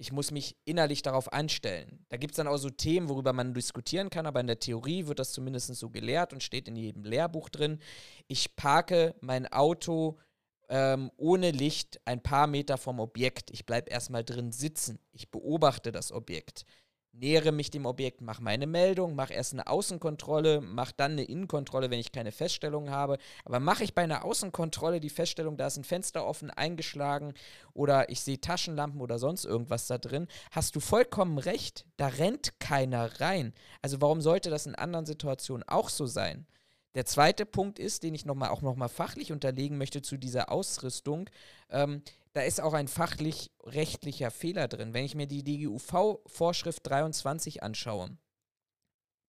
ich 0.00 0.12
muss 0.12 0.30
mich 0.30 0.56
innerlich 0.64 1.02
darauf 1.02 1.30
einstellen. 1.30 2.06
Da 2.08 2.16
gibt 2.16 2.32
es 2.32 2.36
dann 2.38 2.48
auch 2.48 2.56
so 2.56 2.70
Themen, 2.70 3.10
worüber 3.10 3.34
man 3.34 3.52
diskutieren 3.52 4.08
kann, 4.08 4.24
aber 4.24 4.40
in 4.40 4.46
der 4.46 4.58
Theorie 4.58 5.06
wird 5.06 5.18
das 5.18 5.32
zumindest 5.32 5.74
so 5.74 5.90
gelehrt 5.90 6.32
und 6.32 6.42
steht 6.42 6.68
in 6.68 6.76
jedem 6.76 7.04
Lehrbuch 7.04 7.50
drin. 7.50 7.80
Ich 8.26 8.56
parke 8.56 9.14
mein 9.20 9.46
Auto 9.46 10.18
ähm, 10.70 11.10
ohne 11.18 11.50
Licht 11.50 12.00
ein 12.06 12.22
paar 12.22 12.46
Meter 12.46 12.78
vom 12.78 12.98
Objekt. 12.98 13.50
Ich 13.50 13.66
bleibe 13.66 13.90
erstmal 13.90 14.24
drin 14.24 14.52
sitzen. 14.52 14.98
Ich 15.12 15.30
beobachte 15.30 15.92
das 15.92 16.10
Objekt 16.12 16.64
nähere 17.12 17.52
mich 17.52 17.70
dem 17.70 17.86
Objekt, 17.86 18.20
mache 18.20 18.42
meine 18.42 18.66
Meldung, 18.66 19.14
mache 19.14 19.34
erst 19.34 19.52
eine 19.52 19.66
Außenkontrolle, 19.66 20.60
mache 20.60 20.94
dann 20.96 21.12
eine 21.12 21.24
Innenkontrolle, 21.24 21.90
wenn 21.90 21.98
ich 21.98 22.12
keine 22.12 22.32
Feststellung 22.32 22.90
habe. 22.90 23.18
Aber 23.44 23.60
mache 23.60 23.84
ich 23.84 23.94
bei 23.94 24.02
einer 24.02 24.24
Außenkontrolle 24.24 25.00
die 25.00 25.10
Feststellung, 25.10 25.56
da 25.56 25.66
ist 25.66 25.76
ein 25.76 25.84
Fenster 25.84 26.24
offen, 26.24 26.50
eingeschlagen 26.50 27.34
oder 27.72 28.08
ich 28.10 28.20
sehe 28.20 28.40
Taschenlampen 28.40 29.00
oder 29.00 29.18
sonst 29.18 29.44
irgendwas 29.44 29.86
da 29.86 29.98
drin, 29.98 30.28
hast 30.50 30.76
du 30.76 30.80
vollkommen 30.80 31.38
recht, 31.38 31.86
da 31.96 32.08
rennt 32.08 32.60
keiner 32.60 33.20
rein. 33.20 33.52
Also 33.82 34.00
warum 34.00 34.20
sollte 34.20 34.50
das 34.50 34.66
in 34.66 34.74
anderen 34.74 35.06
Situationen 35.06 35.64
auch 35.68 35.88
so 35.88 36.06
sein? 36.06 36.46
Der 36.94 37.06
zweite 37.06 37.46
Punkt 37.46 37.78
ist, 37.78 38.02
den 38.02 38.14
ich 38.14 38.24
noch 38.24 38.34
mal, 38.34 38.48
auch 38.48 38.62
nochmal 38.62 38.88
fachlich 38.88 39.30
unterlegen 39.30 39.78
möchte 39.78 40.02
zu 40.02 40.16
dieser 40.16 40.50
Ausrüstung. 40.50 41.30
Ähm, 41.68 42.02
da 42.32 42.42
ist 42.42 42.60
auch 42.60 42.74
ein 42.74 42.88
fachlich-rechtlicher 42.88 44.30
Fehler 44.30 44.66
drin. 44.66 44.92
Wenn 44.92 45.04
ich 45.04 45.14
mir 45.14 45.26
die 45.26 45.44
DGUV-Vorschrift 45.44 46.86
23 46.86 47.62
anschaue, 47.62 48.16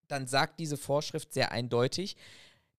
dann 0.07 0.27
sagt 0.27 0.59
diese 0.59 0.77
Vorschrift 0.77 1.33
sehr 1.33 1.51
eindeutig, 1.51 2.17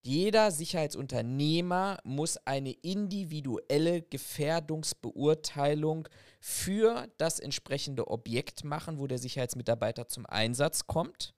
jeder 0.04 0.50
Sicherheitsunternehmer 0.50 1.98
muss 2.02 2.36
eine 2.38 2.72
individuelle 2.72 4.02
Gefährdungsbeurteilung 4.02 6.08
für 6.40 7.06
das 7.18 7.38
entsprechende 7.38 8.08
Objekt 8.08 8.64
machen, 8.64 8.98
wo 8.98 9.06
der 9.06 9.18
Sicherheitsmitarbeiter 9.18 10.08
zum 10.08 10.26
Einsatz 10.26 10.88
kommt 10.88 11.34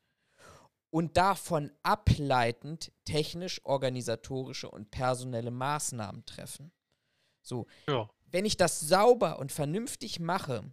und 0.95 1.17
davon 1.17 1.73
ableitend 1.83 2.93
technisch, 3.05 3.61
organisatorische 3.65 4.71
und 4.71 4.91
personelle 4.91 5.51
Maßnahmen 5.51 6.25
treffen. 6.25 6.71
So. 7.43 7.67
Ja 7.89 8.09
wenn 8.35 8.45
ich 8.45 8.57
das 8.57 8.81
sauber 8.81 9.39
und 9.39 9.53
vernünftig 9.53 10.19
mache, 10.19 10.65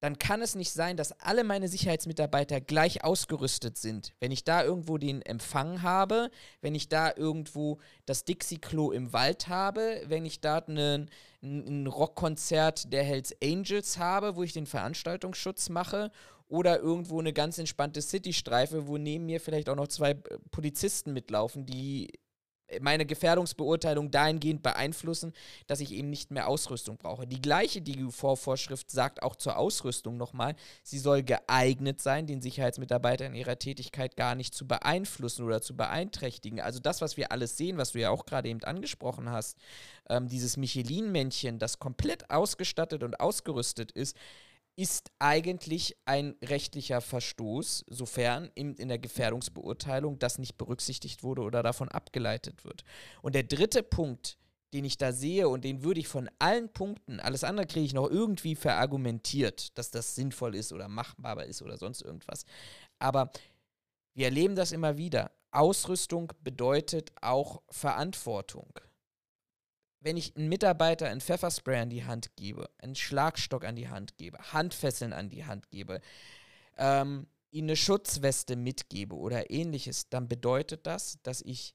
dann 0.00 0.18
kann 0.18 0.42
es 0.42 0.56
nicht 0.56 0.72
sein, 0.72 0.96
dass 0.96 1.12
alle 1.20 1.44
meine 1.44 1.68
Sicherheitsmitarbeiter 1.68 2.60
gleich 2.60 3.04
ausgerüstet 3.04 3.78
sind. 3.78 4.12
Wenn 4.18 4.32
ich 4.32 4.42
da 4.42 4.64
irgendwo 4.64 4.98
den 4.98 5.22
Empfang 5.22 5.82
habe, 5.82 6.32
wenn 6.62 6.74
ich 6.74 6.88
da 6.88 7.12
irgendwo 7.14 7.78
das 8.06 8.24
Dixie-Klo 8.24 8.90
im 8.90 9.12
Wald 9.12 9.46
habe, 9.46 10.02
wenn 10.06 10.26
ich 10.26 10.40
da 10.40 10.58
einen, 10.58 11.08
ein 11.42 11.86
Rockkonzert 11.86 12.92
der 12.92 13.04
Hells 13.04 13.36
Angels 13.40 13.98
habe, 13.98 14.34
wo 14.34 14.42
ich 14.42 14.52
den 14.52 14.66
Veranstaltungsschutz 14.66 15.68
mache, 15.68 16.10
oder 16.50 16.80
irgendwo 16.80 17.20
eine 17.20 17.32
ganz 17.32 17.58
entspannte 17.58 18.02
City-Streife, 18.02 18.86
wo 18.86 18.98
neben 18.98 19.26
mir 19.26 19.40
vielleicht 19.40 19.68
auch 19.68 19.76
noch 19.76 19.88
zwei 19.88 20.14
Polizisten 20.14 21.12
mitlaufen, 21.12 21.64
die 21.64 22.10
meine 22.80 23.06
Gefährdungsbeurteilung 23.06 24.10
dahingehend 24.10 24.62
beeinflussen, 24.62 25.32
dass 25.66 25.80
ich 25.80 25.92
eben 25.92 26.10
nicht 26.10 26.30
mehr 26.30 26.46
Ausrüstung 26.46 26.96
brauche. 26.98 27.26
Die 27.26 27.42
gleiche 27.42 27.82
DGUV-Vorschrift 27.82 28.90
sagt 28.90 29.22
auch 29.22 29.34
zur 29.34 29.56
Ausrüstung 29.56 30.16
nochmal, 30.16 30.54
sie 30.82 30.98
soll 30.98 31.22
geeignet 31.22 32.00
sein, 32.00 32.26
den 32.26 32.40
Sicherheitsmitarbeiter 32.40 33.26
in 33.26 33.34
ihrer 33.34 33.58
Tätigkeit 33.58 34.16
gar 34.16 34.34
nicht 34.34 34.54
zu 34.54 34.68
beeinflussen 34.68 35.44
oder 35.44 35.60
zu 35.60 35.76
beeinträchtigen. 35.76 36.60
Also 36.60 36.78
das, 36.78 37.00
was 37.00 37.16
wir 37.16 37.32
alles 37.32 37.56
sehen, 37.56 37.76
was 37.76 37.92
du 37.92 38.00
ja 38.00 38.10
auch 38.10 38.26
gerade 38.26 38.48
eben 38.48 38.62
angesprochen 38.62 39.30
hast, 39.30 39.56
ähm, 40.08 40.28
dieses 40.28 40.56
Michelin-Männchen, 40.56 41.58
das 41.58 41.78
komplett 41.78 42.30
ausgestattet 42.30 43.02
und 43.02 43.18
ausgerüstet 43.18 43.90
ist, 43.92 44.16
ist 44.80 45.10
eigentlich 45.18 45.94
ein 46.06 46.36
rechtlicher 46.42 47.02
Verstoß, 47.02 47.84
sofern 47.88 48.50
in, 48.54 48.76
in 48.76 48.88
der 48.88 48.98
Gefährdungsbeurteilung 48.98 50.18
das 50.18 50.38
nicht 50.38 50.56
berücksichtigt 50.56 51.22
wurde 51.22 51.42
oder 51.42 51.62
davon 51.62 51.90
abgeleitet 51.90 52.64
wird. 52.64 52.84
Und 53.20 53.34
der 53.34 53.42
dritte 53.42 53.82
Punkt, 53.82 54.38
den 54.72 54.86
ich 54.86 54.96
da 54.96 55.12
sehe 55.12 55.50
und 55.50 55.66
den 55.66 55.82
würde 55.82 56.00
ich 56.00 56.08
von 56.08 56.30
allen 56.38 56.72
Punkten, 56.72 57.20
alles 57.20 57.44
andere 57.44 57.66
kriege 57.66 57.84
ich 57.84 57.92
noch 57.92 58.08
irgendwie 58.08 58.54
verargumentiert, 58.54 59.76
dass 59.76 59.90
das 59.90 60.14
sinnvoll 60.14 60.54
ist 60.54 60.72
oder 60.72 60.88
machbar 60.88 61.44
ist 61.44 61.60
oder 61.60 61.76
sonst 61.76 62.00
irgendwas. 62.00 62.46
Aber 62.98 63.30
wir 64.14 64.24
erleben 64.24 64.56
das 64.56 64.72
immer 64.72 64.96
wieder. 64.96 65.30
Ausrüstung 65.50 66.32
bedeutet 66.42 67.12
auch 67.20 67.60
Verantwortung 67.68 68.72
wenn 70.00 70.16
ich 70.16 70.36
einem 70.36 70.48
Mitarbeiter 70.48 71.08
ein 71.08 71.20
Pfefferspray 71.20 71.80
an 71.80 71.90
die 71.90 72.04
Hand 72.04 72.34
gebe, 72.36 72.68
einen 72.78 72.94
Schlagstock 72.94 73.64
an 73.64 73.76
die 73.76 73.88
Hand 73.88 74.16
gebe, 74.16 74.38
Handfesseln 74.52 75.12
an 75.12 75.28
die 75.28 75.44
Hand 75.44 75.70
gebe, 75.70 76.00
ähm, 76.78 77.26
ihm 77.50 77.64
eine 77.64 77.76
Schutzweste 77.76 78.56
mitgebe 78.56 79.14
oder 79.14 79.50
ähnliches, 79.50 80.08
dann 80.08 80.28
bedeutet 80.28 80.86
das, 80.86 81.18
dass 81.22 81.42
ich 81.42 81.74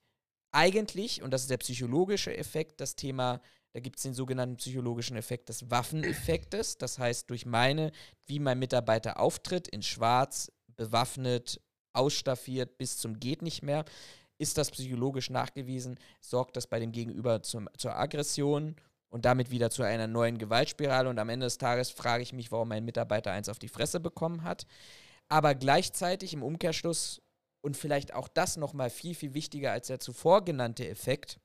eigentlich, 0.51 1.21
und 1.21 1.31
das 1.31 1.41
ist 1.41 1.51
der 1.51 1.57
psychologische 1.57 2.35
Effekt, 2.35 2.81
das 2.81 2.95
Thema, 2.95 3.41
da 3.73 3.81
gibt 3.81 3.97
es 3.97 4.03
den 4.03 4.13
sogenannten 4.13 4.55
psychologischen 4.55 5.17
Effekt 5.17 5.49
des 5.49 5.69
Waffeneffektes, 5.69 6.77
das 6.77 6.97
heißt 6.97 7.29
durch 7.29 7.45
meine, 7.45 7.91
wie 8.25 8.39
mein 8.39 8.57
Mitarbeiter 8.57 9.19
auftritt, 9.19 9.67
in 9.67 9.83
schwarz, 9.83 10.51
bewaffnet, 10.77 11.61
ausstaffiert 11.91 12.77
bis 12.77 12.97
zum 12.97 13.19
geht 13.19 13.41
nicht 13.41 13.63
mehr, 13.63 13.85
ist 14.37 14.57
das 14.57 14.71
psychologisch 14.71 15.29
nachgewiesen, 15.29 15.97
sorgt 16.21 16.57
das 16.57 16.67
bei 16.67 16.79
dem 16.79 16.91
Gegenüber 16.91 17.41
zum, 17.43 17.69
zur 17.77 17.95
Aggression 17.95 18.75
und 19.09 19.25
damit 19.25 19.51
wieder 19.51 19.69
zu 19.69 19.83
einer 19.83 20.07
neuen 20.07 20.37
Gewaltspirale. 20.37 21.09
Und 21.09 21.19
am 21.19 21.29
Ende 21.29 21.45
des 21.45 21.57
Tages 21.57 21.89
frage 21.89 22.23
ich 22.23 22.33
mich, 22.33 22.51
warum 22.51 22.67
mein 22.67 22.85
Mitarbeiter 22.85 23.31
eins 23.31 23.49
auf 23.49 23.59
die 23.59 23.69
Fresse 23.69 23.99
bekommen 23.99 24.43
hat. 24.43 24.65
Aber 25.29 25.55
gleichzeitig 25.55 26.33
im 26.33 26.43
Umkehrschluss 26.43 27.21
und 27.61 27.77
vielleicht 27.77 28.13
auch 28.13 28.27
das 28.27 28.57
nochmal 28.57 28.89
viel, 28.89 29.15
viel 29.15 29.33
wichtiger 29.33 29.71
als 29.71 29.87
der 29.87 29.99
zuvor 29.99 30.45
genannte 30.45 30.87
Effekt, 30.87 31.39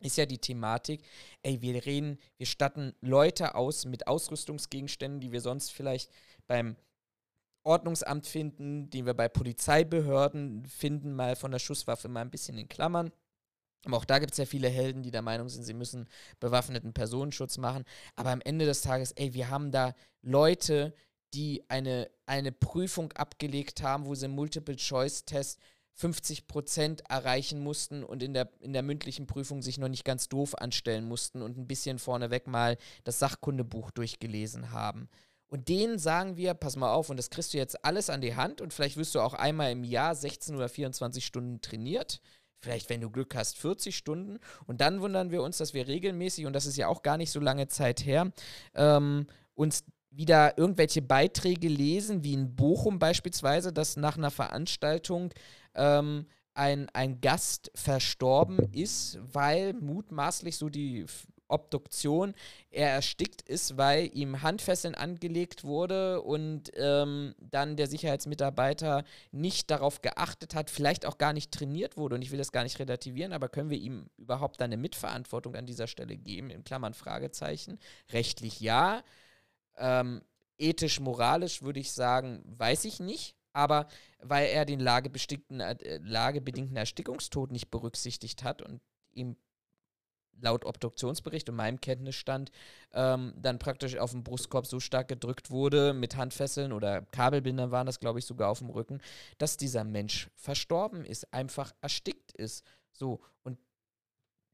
ist 0.00 0.16
ja 0.16 0.26
die 0.26 0.38
Thematik, 0.38 1.02
ey, 1.42 1.62
wir 1.62 1.86
reden, 1.86 2.18
wir 2.36 2.46
statten 2.46 2.94
Leute 3.00 3.54
aus 3.54 3.84
mit 3.84 4.06
Ausrüstungsgegenständen, 4.06 5.20
die 5.20 5.32
wir 5.32 5.40
sonst 5.40 5.72
vielleicht 5.72 6.10
beim 6.46 6.76
Ordnungsamt 7.66 8.26
finden, 8.26 8.88
den 8.90 9.06
wir 9.06 9.14
bei 9.14 9.28
Polizeibehörden 9.28 10.64
finden, 10.66 11.12
mal 11.14 11.36
von 11.36 11.50
der 11.50 11.58
Schusswaffe 11.58 12.08
mal 12.08 12.22
ein 12.22 12.30
bisschen 12.30 12.56
in 12.58 12.68
Klammern. 12.68 13.10
Aber 13.84 13.98
auch 13.98 14.04
da 14.04 14.18
gibt 14.18 14.32
es 14.32 14.38
ja 14.38 14.46
viele 14.46 14.68
Helden, 14.68 15.02
die 15.02 15.10
der 15.10 15.22
Meinung 15.22 15.48
sind, 15.48 15.64
sie 15.64 15.74
müssen 15.74 16.08
bewaffneten 16.40 16.92
Personenschutz 16.92 17.58
machen. 17.58 17.84
Aber 18.14 18.30
am 18.30 18.40
Ende 18.40 18.66
des 18.66 18.80
Tages, 18.80 19.12
ey, 19.12 19.34
wir 19.34 19.50
haben 19.50 19.70
da 19.70 19.94
Leute, 20.22 20.94
die 21.34 21.64
eine, 21.68 22.10
eine 22.24 22.52
Prüfung 22.52 23.12
abgelegt 23.12 23.82
haben, 23.82 24.06
wo 24.06 24.14
sie 24.14 24.28
Multiple-Choice-Test 24.28 25.60
50 25.94 26.46
Prozent 26.46 27.02
erreichen 27.08 27.60
mussten 27.60 28.04
und 28.04 28.22
in 28.22 28.34
der, 28.34 28.50
in 28.60 28.74
der 28.74 28.82
mündlichen 28.82 29.26
Prüfung 29.26 29.62
sich 29.62 29.78
noch 29.78 29.88
nicht 29.88 30.04
ganz 30.04 30.28
doof 30.28 30.54
anstellen 30.54 31.06
mussten 31.06 31.40
und 31.40 31.56
ein 31.56 31.66
bisschen 31.66 31.98
vorneweg 31.98 32.46
mal 32.46 32.76
das 33.04 33.18
Sachkundebuch 33.18 33.90
durchgelesen 33.92 34.72
haben. 34.72 35.08
Und 35.48 35.68
denen 35.68 35.98
sagen 35.98 36.36
wir, 36.36 36.54
pass 36.54 36.76
mal 36.76 36.92
auf, 36.92 37.08
und 37.08 37.16
das 37.16 37.30
kriegst 37.30 37.54
du 37.54 37.58
jetzt 37.58 37.84
alles 37.84 38.10
an 38.10 38.20
die 38.20 38.34
Hand 38.34 38.60
und 38.60 38.72
vielleicht 38.72 38.96
wirst 38.96 39.14
du 39.14 39.20
auch 39.20 39.34
einmal 39.34 39.70
im 39.70 39.84
Jahr 39.84 40.14
16 40.14 40.56
oder 40.56 40.68
24 40.68 41.24
Stunden 41.24 41.60
trainiert. 41.60 42.20
Vielleicht, 42.58 42.90
wenn 42.90 43.00
du 43.00 43.10
Glück 43.10 43.34
hast, 43.36 43.58
40 43.58 43.96
Stunden. 43.96 44.38
Und 44.66 44.80
dann 44.80 45.00
wundern 45.00 45.30
wir 45.30 45.42
uns, 45.42 45.58
dass 45.58 45.74
wir 45.74 45.86
regelmäßig, 45.86 46.46
und 46.46 46.52
das 46.52 46.66
ist 46.66 46.76
ja 46.76 46.88
auch 46.88 47.02
gar 47.02 47.16
nicht 47.16 47.30
so 47.30 47.38
lange 47.38 47.68
Zeit 47.68 48.04
her, 48.04 48.32
ähm, 48.74 49.26
uns 49.54 49.84
wieder 50.10 50.56
irgendwelche 50.56 51.02
Beiträge 51.02 51.68
lesen, 51.68 52.24
wie 52.24 52.32
in 52.32 52.56
Bochum 52.56 52.98
beispielsweise, 52.98 53.72
dass 53.72 53.96
nach 53.96 54.16
einer 54.16 54.30
Veranstaltung 54.30 55.32
ähm, 55.74 56.26
ein, 56.54 56.88
ein 56.94 57.20
Gast 57.20 57.70
verstorben 57.74 58.58
ist, 58.72 59.18
weil 59.20 59.74
mutmaßlich 59.74 60.56
so 60.56 60.70
die 60.70 61.04
Obduktion 61.48 62.34
er 62.70 62.90
erstickt 62.90 63.42
ist, 63.42 63.76
weil 63.76 64.10
ihm 64.12 64.42
Handfesseln 64.42 64.94
angelegt 64.94 65.64
wurde 65.64 66.22
und 66.22 66.70
ähm, 66.74 67.34
dann 67.38 67.76
der 67.76 67.86
Sicherheitsmitarbeiter 67.86 69.04
nicht 69.32 69.70
darauf 69.70 70.02
geachtet 70.02 70.54
hat, 70.54 70.70
vielleicht 70.70 71.06
auch 71.06 71.18
gar 71.18 71.32
nicht 71.32 71.52
trainiert 71.52 71.96
wurde. 71.96 72.16
Und 72.16 72.22
ich 72.22 72.30
will 72.30 72.38
das 72.38 72.52
gar 72.52 72.64
nicht 72.64 72.78
relativieren, 72.78 73.32
aber 73.32 73.48
können 73.48 73.70
wir 73.70 73.78
ihm 73.78 74.10
überhaupt 74.16 74.60
eine 74.60 74.76
Mitverantwortung 74.76 75.54
an 75.54 75.66
dieser 75.66 75.86
Stelle 75.86 76.16
geben? 76.16 76.50
In 76.50 76.64
Klammern 76.64 76.94
Fragezeichen. 76.94 77.78
Rechtlich 78.12 78.60
ja. 78.60 79.02
Ähm, 79.78 80.22
ethisch, 80.58 81.00
moralisch 81.00 81.62
würde 81.62 81.80
ich 81.80 81.92
sagen, 81.92 82.42
weiß 82.46 82.84
ich 82.84 83.00
nicht. 83.00 83.36
Aber 83.52 83.86
weil 84.20 84.48
er 84.48 84.66
den 84.66 84.80
äh, 84.80 85.98
lagebedingten 86.02 86.76
Erstickungstod 86.76 87.52
nicht 87.52 87.70
berücksichtigt 87.70 88.44
hat 88.44 88.60
und 88.60 88.82
ihm 89.12 89.36
laut 90.40 90.64
Obduktionsbericht 90.64 91.48
und 91.48 91.56
meinem 91.56 91.80
Kenntnisstand 91.80 92.50
ähm, 92.92 93.34
dann 93.36 93.58
praktisch 93.58 93.96
auf 93.96 94.10
dem 94.10 94.24
Brustkorb 94.24 94.66
so 94.66 94.80
stark 94.80 95.08
gedrückt 95.08 95.50
wurde 95.50 95.92
mit 95.92 96.16
Handfesseln 96.16 96.72
oder 96.72 97.02
Kabelbindern 97.12 97.70
waren 97.70 97.86
das, 97.86 98.00
glaube 98.00 98.18
ich, 98.18 98.24
sogar 98.24 98.50
auf 98.50 98.58
dem 98.58 98.70
Rücken, 98.70 99.00
dass 99.38 99.56
dieser 99.56 99.84
Mensch 99.84 100.28
verstorben 100.34 101.04
ist, 101.04 101.32
einfach 101.32 101.72
erstickt 101.80 102.32
ist. 102.32 102.64
So, 102.92 103.20
und 103.42 103.58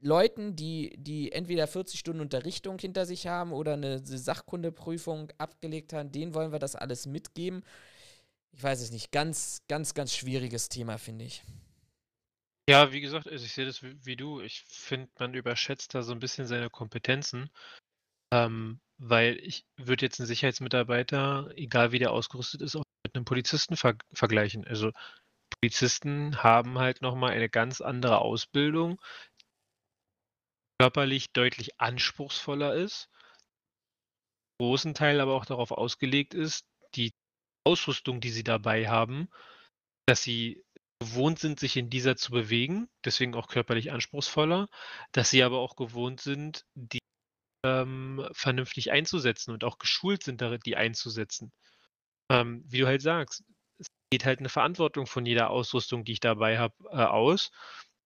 Leuten, 0.00 0.56
die, 0.56 0.94
die 0.98 1.30
entweder 1.32 1.66
40 1.66 1.98
Stunden 1.98 2.20
Unterrichtung 2.20 2.78
hinter 2.78 3.06
sich 3.06 3.28
haben 3.28 3.52
oder 3.52 3.74
eine 3.74 4.04
Sachkundeprüfung 4.04 5.32
abgelegt 5.38 5.92
haben, 5.92 6.10
denen 6.10 6.34
wollen 6.34 6.52
wir 6.52 6.58
das 6.58 6.74
alles 6.74 7.06
mitgeben. 7.06 7.62
Ich 8.50 8.62
weiß 8.62 8.80
es 8.82 8.90
nicht. 8.90 9.12
Ganz, 9.12 9.62
ganz, 9.68 9.94
ganz 9.94 10.12
schwieriges 10.12 10.68
Thema, 10.68 10.98
finde 10.98 11.24
ich. 11.24 11.42
Ja, 12.68 12.92
wie 12.92 13.00
gesagt, 13.00 13.28
also 13.28 13.44
ich 13.44 13.52
sehe 13.52 13.66
das 13.66 13.82
wie, 13.82 14.04
wie 14.04 14.16
du. 14.16 14.40
Ich 14.40 14.62
finde, 14.68 15.10
man 15.18 15.34
überschätzt 15.34 15.94
da 15.94 16.02
so 16.02 16.12
ein 16.12 16.20
bisschen 16.20 16.46
seine 16.46 16.70
Kompetenzen. 16.70 17.50
Ähm, 18.32 18.80
weil 18.98 19.38
ich 19.38 19.66
würde 19.76 20.06
jetzt 20.06 20.20
einen 20.20 20.28
Sicherheitsmitarbeiter, 20.28 21.50
egal 21.56 21.92
wie 21.92 21.98
der 21.98 22.12
ausgerüstet 22.12 22.62
ist, 22.62 22.76
auch 22.76 22.84
mit 23.04 23.16
einem 23.16 23.24
Polizisten 23.24 23.76
ver 23.76 23.96
vergleichen. 24.14 24.66
Also 24.66 24.92
Polizisten 25.60 26.42
haben 26.42 26.78
halt 26.78 27.02
nochmal 27.02 27.32
eine 27.32 27.48
ganz 27.48 27.80
andere 27.80 28.20
Ausbildung, 28.20 29.00
körperlich 30.80 31.32
deutlich 31.32 31.80
anspruchsvoller 31.80 32.74
ist, 32.74 33.08
großen 34.60 34.94
Teil 34.94 35.20
aber 35.20 35.34
auch 35.34 35.44
darauf 35.44 35.72
ausgelegt 35.72 36.34
ist, 36.34 36.66
die 36.94 37.12
Ausrüstung, 37.64 38.20
die 38.20 38.30
sie 38.30 38.44
dabei 38.44 38.88
haben, 38.88 39.28
dass 40.06 40.22
sie 40.22 40.64
gewohnt 41.02 41.40
sind, 41.40 41.58
sich 41.58 41.76
in 41.76 41.90
dieser 41.90 42.16
zu 42.16 42.30
bewegen, 42.30 42.88
deswegen 43.04 43.34
auch 43.34 43.48
körperlich 43.48 43.90
anspruchsvoller, 43.90 44.68
dass 45.10 45.30
sie 45.30 45.42
aber 45.42 45.58
auch 45.58 45.74
gewohnt 45.74 46.20
sind, 46.20 46.64
die 46.74 47.00
ähm, 47.64 48.28
vernünftig 48.32 48.92
einzusetzen 48.92 49.52
und 49.52 49.64
auch 49.64 49.78
geschult 49.78 50.22
sind, 50.22 50.40
die 50.64 50.76
einzusetzen. 50.76 51.52
Ähm, 52.30 52.64
wie 52.68 52.78
du 52.78 52.86
halt 52.86 53.02
sagst, 53.02 53.42
es 53.78 53.88
geht 54.10 54.24
halt 54.24 54.38
eine 54.38 54.48
Verantwortung 54.48 55.06
von 55.06 55.26
jeder 55.26 55.50
Ausrüstung, 55.50 56.04
die 56.04 56.12
ich 56.12 56.20
dabei 56.20 56.58
habe, 56.58 56.74
äh, 56.90 57.02
aus. 57.04 57.50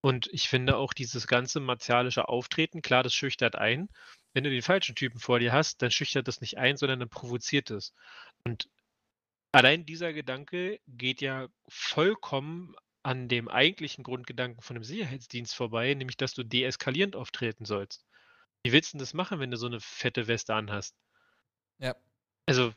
Und 0.01 0.29
ich 0.33 0.49
finde 0.49 0.77
auch 0.77 0.95
dieses 0.95 1.27
ganze 1.27 1.61
martialische 1.61 2.29
Auftreten, 2.29 2.81
klar, 2.81 3.03
das 3.03 3.15
schüchtert 3.15 3.57
ein. 3.57 3.89
Wenn 4.33 4.45
du 4.45 4.51
den 4.51 4.63
falschen 4.63 4.95
Typen 4.95 5.21
vor 5.21 5.39
dir 5.39 5.53
hast, 5.53 5.83
dann 5.83 5.91
schüchtert 5.91 6.29
das 6.29 6.41
nicht 6.41 6.57
ein, 6.57 6.77
sondern 6.79 7.01
dann 7.01 7.09
provoziert 7.11 7.71
es. 7.71 7.93
Und 8.45 8.69
allein 9.53 9.87
dieser 9.87 10.13
Gedanke 10.13 10.81
geht 10.87 11.21
ja 11.21 11.49
vollkommen 11.69 12.75
an 13.07 13.29
dem 13.29 13.49
eigentlichen 13.49 14.03
Grundgedanken 14.03 14.63
von 14.63 14.75
dem 14.75 14.83
Sicherheitsdienst 14.83 15.55
vorbei, 15.55 15.95
nämlich 15.95 16.17
dass 16.17 16.35
du 16.35 16.43
deeskalierend 16.43 17.15
auftreten 17.15 17.65
sollst. 17.65 18.05
Wie 18.65 18.73
willst 18.73 18.93
du 18.93 18.99
denn 18.99 19.01
das 19.01 19.15
machen, 19.15 19.39
wenn 19.39 19.53
du 19.53 19.57
so 19.57 19.67
eine 19.67 19.79
fette 19.79 20.27
Weste 20.27 20.55
anhast? 20.55 20.97
Ja. 21.79 21.95
Also, 22.47 22.75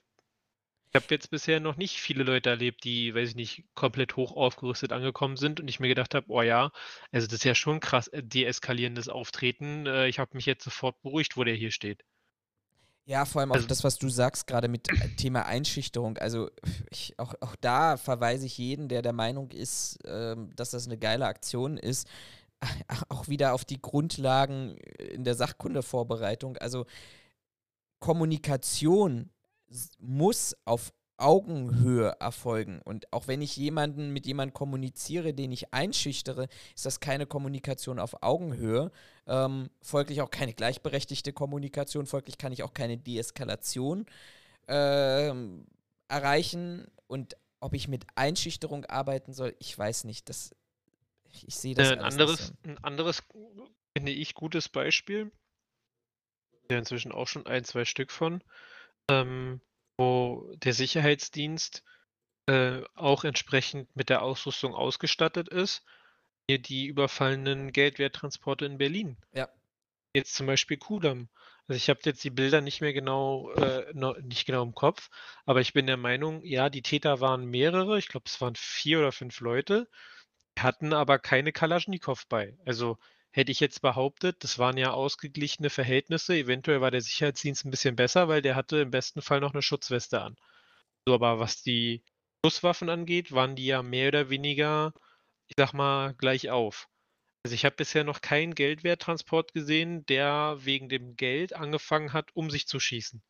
ich 0.92 0.96
habe 0.96 1.06
jetzt 1.10 1.32
bisher 1.32 1.60
noch 1.60 1.78
nicht 1.78 2.00
viele 2.00 2.24
Leute 2.24 2.52
erlebt, 2.52 2.84
die, 2.84 3.16
weiß 3.16 3.30
ich 3.30 3.36
nicht, 3.36 3.64
komplett 3.74 4.18
hoch 4.18 4.36
aufgerüstet 4.36 4.92
angekommen 4.92 5.36
sind 5.36 5.60
und 5.60 5.68
ich 5.68 5.80
mir 5.80 5.88
gedacht 5.88 6.14
habe, 6.14 6.28
oh 6.30 6.44
ja, 6.44 6.72
also 7.12 7.26
das 7.26 7.38
ist 7.38 7.44
ja 7.44 7.56
schon 7.56 7.80
krass 7.80 8.08
äh, 8.10 8.22
deeskalierendes 8.22 9.10
Auftreten. 9.10 9.88
Äh, 9.88 10.10
ich 10.10 10.20
habe 10.20 10.36
mich 10.36 10.46
jetzt 10.46 10.64
sofort 10.64 11.02
beruhigt, 11.02 11.38
wo 11.38 11.44
der 11.44 11.56
hier 11.56 11.72
steht. 11.72 12.04
Ja, 13.06 13.26
vor 13.26 13.42
allem 13.42 13.52
auch 13.52 13.56
also, 13.56 13.68
das, 13.68 13.84
was 13.84 13.98
du 13.98 14.08
sagst, 14.10 14.46
gerade 14.46 14.68
mit 14.68 14.88
äh, 14.90 15.10
Thema 15.16 15.46
Einschüchterung. 15.46 16.18
Also 16.20 16.50
ich, 16.92 17.18
auch, 17.18 17.34
auch 17.42 17.56
da 17.56 17.98
verweise 17.98 18.46
ich 18.46 18.58
jeden, 18.58 18.88
der 18.88 19.02
der 19.02 19.14
Meinung 19.14 19.50
ist, 19.52 19.98
ähm, 20.06 20.52
dass 20.56 20.72
das 20.72 20.86
eine 20.86 20.98
geile 20.98 21.26
Aktion 21.26 21.78
ist, 21.78 22.08
auch 23.10 23.28
wieder 23.28 23.54
auf 23.54 23.66
die 23.66 23.82
Grundlagen 23.82 24.78
in 24.98 25.24
der 25.24 25.36
Sachkundevorbereitung. 25.36 26.58
Also 26.58 26.86
Kommunikation 28.00 29.30
muss 30.00 30.56
auf 30.66 30.92
Augenhöhe 31.20 32.16
erfolgen. 32.20 32.82
Und 32.84 33.12
auch 33.14 33.28
wenn 33.28 33.42
ich 33.42 33.56
jemanden 33.58 34.12
mit 34.12 34.26
jemandem 34.26 34.54
kommuniziere, 34.54 35.34
den 35.34 35.52
ich 35.52 35.74
einschüchtere, 35.74 36.48
ist 36.76 36.86
das 36.86 37.00
keine 37.00 37.26
Kommunikation 37.26 38.00
auf 38.00 38.24
Augenhöhe. 38.24 38.92
Ähm, 39.28 39.70
folglich 39.82 40.22
auch 40.22 40.32
keine 40.32 40.54
gleichberechtigte 40.54 41.34
Kommunikation, 41.34 42.06
folglich 42.06 42.38
kann 42.38 42.52
ich 42.52 42.64
auch 42.64 42.74
keine 42.74 42.98
Deeskalation 42.98 44.06
ähm, 44.68 45.66
erreichen. 46.08 46.88
Und 47.08 47.36
ob 47.60 47.74
ich 47.74 47.88
mit 47.88 48.06
Einschüchterung 48.16 48.86
arbeiten 48.86 49.34
soll, 49.34 49.56
ich 49.60 49.78
weiß 49.78 50.06
nicht. 50.06 50.30
Das, 50.30 50.56
ich 51.26 51.56
sehe 51.56 51.76
das. 51.76 51.90
Äh, 51.90 51.94
ein, 51.94 52.00
anderes, 52.00 52.54
ein 52.64 52.78
anderes, 52.84 53.24
finde 53.98 54.12
ich, 54.12 54.34
gutes 54.34 54.70
Beispiel. 54.70 55.32
Ja, 56.72 56.78
inzwischen 56.78 57.12
auch 57.12 57.28
schon 57.28 57.46
ein, 57.48 57.64
zwei 57.64 57.84
Stück 57.84 58.12
von. 58.12 58.44
Ähm, 59.10 59.60
wo 60.00 60.50
der 60.56 60.72
Sicherheitsdienst 60.72 61.84
äh, 62.46 62.82
auch 62.96 63.26
entsprechend 63.26 63.94
mit 63.98 64.08
der 64.08 64.22
Ausrüstung 64.22 64.74
ausgestattet 64.74 65.50
ist. 65.50 65.84
Hier 66.48 66.58
die 66.58 66.86
überfallenen 66.86 67.74
Geldwerttransporte 67.74 68.66
in 68.66 68.78
Berlin. 68.78 69.18
Ja. 69.34 69.50
Jetzt 70.16 70.36
zum 70.36 70.48
Beispiel 70.48 70.78
Kudam. 70.78 71.28
Also 71.68 71.76
ich 71.76 71.90
habe 71.90 72.00
jetzt 72.06 72.24
die 72.24 72.30
Bilder 72.30 72.62
nicht 72.62 72.80
mehr 72.80 72.94
genau, 72.94 73.52
äh, 73.52 73.92
noch, 73.94 74.18
nicht 74.20 74.46
genau 74.46 74.64
im 74.64 74.74
Kopf, 74.74 75.10
aber 75.46 75.60
ich 75.60 75.74
bin 75.74 75.86
der 75.86 75.98
Meinung, 75.98 76.44
ja, 76.46 76.70
die 76.70 76.82
Täter 76.82 77.20
waren 77.20 77.46
mehrere, 77.46 78.00
ich 78.00 78.08
glaube, 78.08 78.24
es 78.26 78.40
waren 78.40 78.56
vier 78.56 79.00
oder 79.00 79.12
fünf 79.12 79.42
Leute, 79.42 79.90
hatten 80.58 80.94
aber 80.94 81.20
keine 81.20 81.52
Kalaschnikow 81.52 82.26
bei. 82.28 82.58
Also 82.66 82.98
hätte 83.32 83.52
ich 83.52 83.60
jetzt 83.60 83.82
behauptet, 83.82 84.44
das 84.44 84.60
waren 84.60 84.78
ja 84.78 84.92
ausgeglichene 84.92 85.70
Verhältnisse. 85.70 86.36
Eventuell 86.36 86.82
war 86.82 86.92
der 86.92 87.02
Sicherheitsdienst 87.02 87.66
ein 87.66 87.72
bisschen 87.72 87.96
besser, 87.96 88.28
weil 88.28 88.42
der 88.42 88.56
hatte 88.56 88.78
im 88.80 88.92
besten 88.92 89.22
Fall 89.22 89.40
noch 89.40 89.54
eine 89.54 89.62
Schutzweste 89.62 90.22
an. 90.22 90.36
So, 91.08 91.14
aber 91.14 91.40
was 91.40 91.62
die 91.62 92.04
Schusswaffen 92.46 92.90
angeht, 92.90 93.32
waren 93.32 93.56
die 93.56 93.66
ja 93.66 93.84
mehr 93.84 94.10
oder 94.10 94.30
weniger, 94.30 94.94
ich 95.48 95.56
sag 95.58 95.74
mal, 95.74 96.14
gleich 96.16 96.50
auf. 96.50 96.90
Also 97.44 97.56
ich 97.56 97.66
habe 97.66 97.76
bisher 97.76 98.04
noch 98.04 98.22
keinen 98.22 98.56
Geldwerttransport 98.56 99.54
gesehen, 99.54 100.06
der 100.08 100.58
wegen 100.60 100.90
dem 100.90 101.16
Geld 101.16 101.54
angefangen 101.54 102.14
hat, 102.14 102.36
um 102.36 102.50
sich 102.50 102.68
zu 102.68 102.80
schießen. 102.80 103.22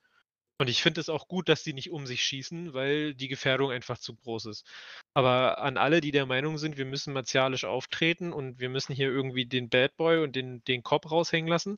Und 0.60 0.70
ich 0.70 0.84
finde 0.84 1.00
es 1.00 1.08
auch 1.08 1.30
gut, 1.30 1.48
dass 1.48 1.64
die 1.64 1.72
nicht 1.72 1.90
um 1.90 2.06
sich 2.06 2.22
schießen, 2.22 2.74
weil 2.74 3.14
die 3.14 3.30
Gefährdung 3.30 3.72
einfach 3.72 3.98
zu 3.98 4.14
groß 4.14 4.48
ist. 4.48 4.68
Aber 5.14 5.60
an 5.60 5.78
alle, 5.78 6.02
die 6.02 6.12
der 6.12 6.26
Meinung 6.26 6.58
sind, 6.58 6.78
wir 6.78 6.84
müssen 6.84 7.14
martialisch 7.14 7.64
auftreten 7.64 8.34
und 8.34 8.60
wir 8.60 8.68
müssen 8.68 8.94
hier 8.94 9.08
irgendwie 9.08 9.46
den 9.46 9.70
Bad 9.70 9.96
Boy 9.96 10.22
und 10.22 10.36
den, 10.36 10.62
den 10.66 10.84
Kopf 10.84 11.10
raushängen 11.10 11.48
lassen, 11.48 11.78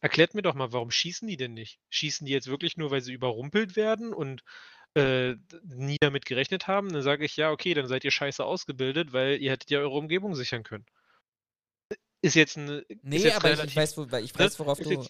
erklärt 0.00 0.32
mir 0.32 0.40
doch 0.40 0.54
mal, 0.54 0.72
warum 0.72 0.90
schießen 0.90 1.28
die 1.28 1.36
denn 1.36 1.52
nicht? 1.52 1.78
Schießen 1.90 2.26
die 2.26 2.32
jetzt 2.32 2.48
wirklich 2.48 2.78
nur, 2.78 2.90
weil 2.90 3.02
sie 3.02 3.12
überrumpelt 3.12 3.76
werden 3.76 4.14
und 4.14 4.42
äh, 4.94 5.34
nie 5.64 5.98
damit 6.00 6.24
gerechnet 6.24 6.66
haben? 6.66 6.90
Dann 6.90 7.02
sage 7.02 7.26
ich, 7.26 7.36
ja, 7.36 7.50
okay, 7.50 7.74
dann 7.74 7.86
seid 7.86 8.02
ihr 8.02 8.10
scheiße 8.10 8.42
ausgebildet, 8.42 9.12
weil 9.12 9.42
ihr 9.42 9.50
hättet 9.50 9.70
ja 9.70 9.80
eure 9.80 9.98
Umgebung 9.98 10.34
sichern 10.34 10.62
können. 10.62 10.86
Ist 12.22 12.36
jetzt 12.36 12.56
ein. 12.56 12.82
Nee, 13.02 13.18
jetzt 13.18 13.36
aber 13.36 13.50
relativ, 13.50 13.72
ich 13.72 13.76
weiß, 13.76 13.98
wo, 13.98 14.04
ich 14.16 14.38
weiß, 14.38 14.58
worauf 14.58 14.78
du. 14.78 15.06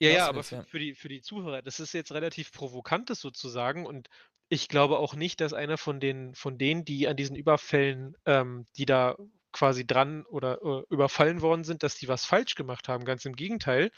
Ja, 0.00 0.10
ja, 0.10 0.28
aber 0.28 0.44
für, 0.44 0.64
für, 0.64 0.78
die, 0.78 0.94
für 0.94 1.08
die 1.08 1.22
Zuhörer, 1.22 1.62
das 1.62 1.80
ist 1.80 1.92
jetzt 1.92 2.12
relativ 2.12 2.52
Provokantes 2.52 3.20
sozusagen 3.20 3.84
und 3.84 4.08
ich 4.48 4.68
glaube 4.68 4.98
auch 4.98 5.14
nicht, 5.14 5.40
dass 5.40 5.52
einer 5.52 5.76
von 5.76 6.00
den 6.00 6.34
von 6.34 6.56
denen, 6.56 6.84
die 6.84 7.08
an 7.08 7.16
diesen 7.16 7.36
Überfällen, 7.36 8.16
ähm, 8.24 8.66
die 8.76 8.86
da 8.86 9.16
quasi 9.52 9.86
dran 9.86 10.24
oder, 10.26 10.60
äh, 10.62 10.82
überfallen 10.90 11.40
worden 11.42 11.64
sind, 11.64 11.82
dass 11.82 11.96
die 11.96 12.08
was 12.08 12.24
falsch 12.24 12.54
gemacht 12.54 12.88
haben. 12.88 13.04
Ganz 13.04 13.24
im 13.24 13.34
Gegenteil. 13.34 13.90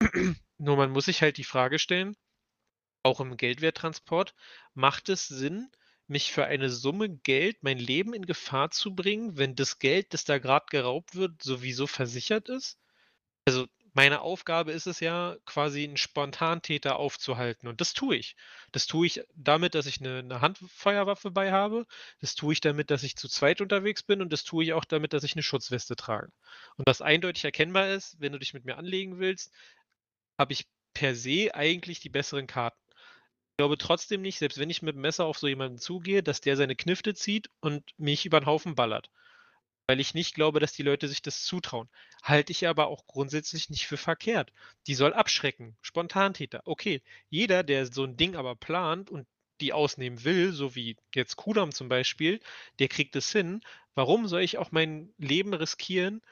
Nur 0.58 0.76
man 0.76 0.90
muss 0.90 1.06
sich 1.06 1.22
halt 1.22 1.36
die 1.38 1.44
Frage 1.44 1.78
stellen, 1.78 2.16
auch 3.02 3.20
im 3.20 3.36
Geldwerttransport, 3.36 4.34
macht 4.74 5.08
es 5.08 5.26
Sinn, 5.28 5.70
mich 6.06 6.32
für 6.32 6.44
eine 6.44 6.70
Summe 6.70 7.08
Geld 7.08 7.62
mein 7.62 7.78
Leben 7.78 8.14
in 8.14 8.26
Gefahr 8.26 8.70
zu 8.70 8.94
bringen, 8.94 9.36
wenn 9.38 9.56
das 9.56 9.78
Geld, 9.78 10.14
das 10.14 10.24
da 10.24 10.38
gerade 10.38 10.66
geraubt 10.70 11.14
wird, 11.14 11.42
sowieso 11.42 11.86
versichert 11.86 12.48
ist? 12.48 12.78
Also, 13.46 13.66
meine 13.94 14.20
Aufgabe 14.22 14.72
ist 14.72 14.86
es 14.86 15.00
ja, 15.00 15.36
quasi 15.46 15.84
einen 15.84 15.96
Spontantäter 15.98 16.96
aufzuhalten 16.96 17.68
und 17.68 17.80
das 17.80 17.92
tue 17.94 18.16
ich. 18.16 18.36
Das 18.72 18.86
tue 18.86 19.06
ich 19.06 19.22
damit, 19.34 19.74
dass 19.74 19.86
ich 19.86 20.00
eine 20.00 20.22
'ne 20.22 20.40
Handfeuerwaffe 20.40 21.30
bei 21.30 21.52
habe. 21.52 21.86
Das 22.20 22.34
tue 22.34 22.52
ich 22.54 22.60
damit, 22.60 22.90
dass 22.90 23.02
ich 23.02 23.16
zu 23.16 23.28
zweit 23.28 23.60
unterwegs 23.60 24.02
bin 24.02 24.22
und 24.22 24.32
das 24.32 24.44
tue 24.44 24.64
ich 24.64 24.72
auch 24.72 24.84
damit, 24.86 25.12
dass 25.12 25.24
ich 25.24 25.34
eine 25.34 25.42
Schutzweste 25.42 25.96
trage. 25.96 26.32
Und 26.76 26.86
was 26.86 27.02
eindeutig 27.02 27.44
erkennbar 27.44 27.88
ist, 27.90 28.16
wenn 28.20 28.32
du 28.32 28.38
dich 28.38 28.54
mit 28.54 28.64
mir 28.64 28.78
anlegen 28.78 29.18
willst, 29.18 29.52
habe 30.38 30.52
ich 30.54 30.68
per 30.94 31.14
se 31.16 31.54
eigentlich 31.54 32.00
die 32.00 32.10
besseren 32.10 32.46
Karten. 32.48 32.78
Ich 33.52 33.58
glaube 33.58 33.78
trotzdem 33.78 34.22
nicht, 34.22 34.38
selbst 34.38 34.58
wenn 34.58 34.70
ich 34.70 34.82
mit 34.82 34.96
dem 34.96 35.02
Messer 35.02 35.26
auf 35.26 35.38
so 35.38 35.48
jemanden 35.48 35.78
zugehe, 35.78 36.22
dass 36.22 36.40
der 36.42 36.56
seine 36.56 36.76
Knifte 36.76 37.14
zieht 37.14 37.50
und 37.60 37.84
mich 37.98 38.26
über 38.26 38.38
'n 38.38 38.46
Haufen 38.46 38.74
ballert. 38.76 39.10
Weil 39.92 40.00
ich 40.00 40.14
nicht 40.14 40.34
glaube, 40.34 40.58
dass 40.58 40.72
die 40.72 40.82
Leute 40.82 41.06
sich 41.06 41.20
das 41.20 41.44
zutrauen. 41.44 41.90
Halte 42.22 42.50
ich 42.50 42.66
aber 42.66 42.86
auch 42.86 43.06
grundsätzlich 43.06 43.68
nicht 43.68 43.86
für 43.86 43.98
verkehrt. 43.98 44.50
Die 44.86 44.94
soll 44.94 45.12
abschrecken. 45.12 45.76
Spontantäter. 45.82 46.62
Okay, 46.64 47.02
jeder, 47.28 47.62
der 47.62 47.84
so 47.84 48.04
'n 48.04 48.16
Ding 48.16 48.34
aber 48.34 48.56
plant 48.56 49.10
und 49.10 49.26
die 49.60 49.74
ausnehmen 49.74 50.24
will, 50.24 50.52
so 50.54 50.74
wie 50.74 50.96
jetzt 51.14 51.36
Kudamm 51.36 51.72
zum 51.72 51.90
Beispiel, 51.90 52.40
der 52.78 52.88
kriegt 52.88 53.14
es 53.16 53.30
hin. 53.32 53.60
Warum 53.94 54.28
soll 54.28 54.40
ich 54.40 54.56
auch 54.56 54.72
mein 54.72 55.12
Leben 55.18 55.52
riskieren, 55.52 56.22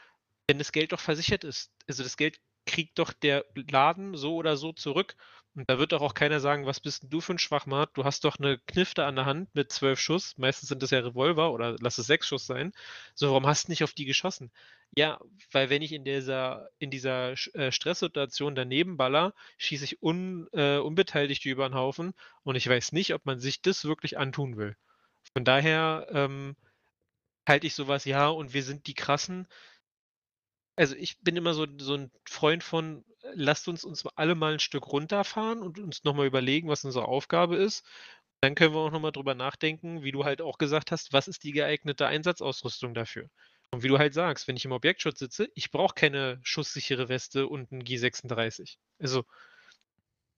wenn 0.49 0.59
das 0.59 0.73
Geld 0.73 0.93
doch 0.93 1.01
versichert 1.01 1.45
ist? 1.45 1.73
Also, 1.89 2.03
das 2.03 2.17
Geld 2.17 2.41
kriegt 2.67 2.99
doch 2.99 3.13
der 3.13 3.45
Laden 3.71 4.17
so 4.17 4.37
oder 4.37 4.57
so 4.57 4.73
zurück. 4.73 5.17
Und 5.57 5.69
da 5.69 5.79
wird 5.79 5.91
doch 5.93 6.01
auch 6.01 6.15
keiner 6.15 6.39
sagen: 6.39 6.65
„Was 6.67 6.79
bist 6.81 7.03
'n 7.05 7.11
du 7.11 7.21
für 7.21 7.33
'n 7.33 7.39
Schwachmat? 7.39 7.91
Du 7.95 8.05
hast 8.05 8.25
doch 8.25 8.39
'ne 8.39 8.59
Knifte 8.67 9.05
an 9.05 9.17
der 9.17 9.25
Hand 9.27 9.53
mit 9.55 9.73
12 9.73 9.99
Schuss.“ 9.99 10.39
Meistens 10.39 10.69
sind 10.69 10.81
das 10.83 10.91
ja 10.91 11.01
Revolver 11.01 11.51
oder 11.53 11.77
lass 11.81 11.99
es 11.99 12.07
6 12.07 12.29
Schuss 12.29 12.47
sein. 12.47 12.73
So, 13.15 13.29
warum 13.31 13.47
hast 13.47 13.67
du 13.67 13.73
nicht 13.73 13.83
auf 13.83 13.93
die 13.93 14.05
geschossen? 14.05 14.53
Ja, 14.97 15.19
weil 15.51 15.69
wenn 15.69 15.83
ich 15.83 15.93
in 15.93 16.05
dieser 16.05 16.69
in 16.79 16.91
dieser 16.91 17.33
äh, 17.55 17.73
Stresssituation 17.73 18.55
daneben 18.55 18.97
baller, 18.97 19.35
schieße 19.59 19.85
ich 19.85 20.03
un 20.03 20.47
äh, 20.53 20.79
Unbeteiligte 20.79 21.49
über 21.49 21.67
'n 21.67 21.75
Haufen 21.75 22.13
und 22.45 22.55
ich 22.55 22.69
weiß 22.69 22.93
nicht, 22.93 23.13
ob 23.15 23.27
man 23.27 23.41
sich 23.41 23.61
das 23.61 23.85
wirklich 23.85 24.19
antun 24.19 24.57
will. 24.57 24.77
Von 25.35 25.45
daher, 25.45 26.07
ähm, 26.11 26.57
halte 27.49 27.67
ich 27.67 27.75
so 27.75 27.89
was 27.89 28.05
ja, 28.07 28.29
und 28.29 28.55
wir 28.55 28.63
sind 28.65 28.87
die 28.89 28.95
Krassen 28.95 29.47
also, 30.81 30.97
ich 30.97 31.19
bin 31.21 31.37
immer 31.37 31.55
so 31.55 31.67
so 31.79 31.95
'n 31.95 32.11
Freund 32.29 32.65
von, 32.65 33.05
äh, 33.23 33.33
lasst 33.35 33.69
uns 33.69 33.85
uns 33.85 34.07
alle 34.17 34.35
mal 34.37 34.55
'n 34.55 34.61
Stück 34.61 34.89
runterfahren 34.93 35.63
und 35.63 35.79
uns 35.79 36.05
noch 36.05 36.15
mal 36.15 36.27
überlegen, 36.27 36.69
was 36.69 36.85
unsere 36.85 37.07
Aufgabe 37.09 37.57
ist. 37.57 37.85
Dann 38.43 38.55
können 38.57 38.75
wir 38.75 38.81
auch 38.81 38.91
noch 38.93 39.01
mal 39.01 39.13
drüber 39.13 39.35
nachdenken, 39.35 40.03
wie 40.05 40.13
du 40.13 40.25
halt 40.25 40.43
auch 40.43 40.59
gesagt 40.59 40.93
hast, 40.93 41.13
was 41.13 41.29
ist 41.29 41.45
die 41.45 41.53
geeignete 41.53 42.07
Einsatzausrüstung 42.09 42.95
dafür? 42.95 43.29
Und 43.73 43.83
wie 43.85 43.89
du 43.89 43.99
halt 43.99 44.15
sagst, 44.15 44.49
wenn 44.49 44.57
ich 44.57 44.65
im 44.67 44.73
Objektschutz 44.73 45.19
sitze, 45.21 45.49
ich 45.55 45.71
brauche 45.73 45.95
keine 45.95 46.41
schusssichere 46.43 47.09
Weste 47.11 47.47
und 47.49 47.73
'n 47.73 47.85
G36. 47.85 48.79
Also, 49.01 49.25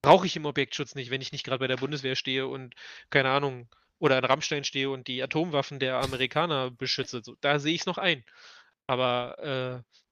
brauche 0.03 0.25
ich 0.27 0.35
im 0.35 0.45
Objektschutz 0.45 0.95
nicht, 0.95 1.11
wenn 1.11 1.21
ich 1.21 1.31
nicht 1.31 1.45
grad 1.45 1.59
bei 1.59 1.67
der 1.67 1.77
Bundeswehr 1.77 2.15
stehe 2.15 2.47
und, 2.47 2.75
keine 3.09 3.29
Ahnung 3.31 3.69
oder 3.99 4.17
in 4.19 4.25
Rammstein 4.25 4.63
stehe 4.65 4.89
und 4.91 5.07
die 5.07 5.23
Atomwaffen 5.23 5.79
der 5.79 5.97
Amerikaner 5.97 6.71
beschütze, 6.71 7.21
so. 7.23 7.35
Da 7.41 7.59
sehe 7.59 7.73
ich's 7.75 7.85
noch 7.87 7.97
ein. 7.99 8.23
Aber, 8.87 9.83
äh, 9.83 10.02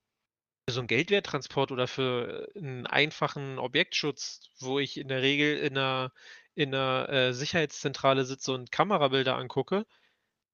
so 0.72 0.82
'n 0.82 0.88
Geldwerttransport 0.88 1.72
oder 1.72 1.88
für 1.88 2.48
'n 2.56 2.88
einfachen 2.88 3.60
Objektschutz, 3.60 4.42
wo 4.60 4.80
ich 4.80 4.98
in 4.98 5.08
der 5.10 5.22
Regel 5.22 5.58
in 5.60 5.74
'ner 5.74 6.12
in 6.56 6.70
'ner, 6.72 7.08
äh, 7.10 7.34
Sicherheitszentrale 7.34 8.26
sitze 8.26 8.54
und 8.54 8.72
Kamerabilder 8.72 9.38
angucke, 9.38 9.86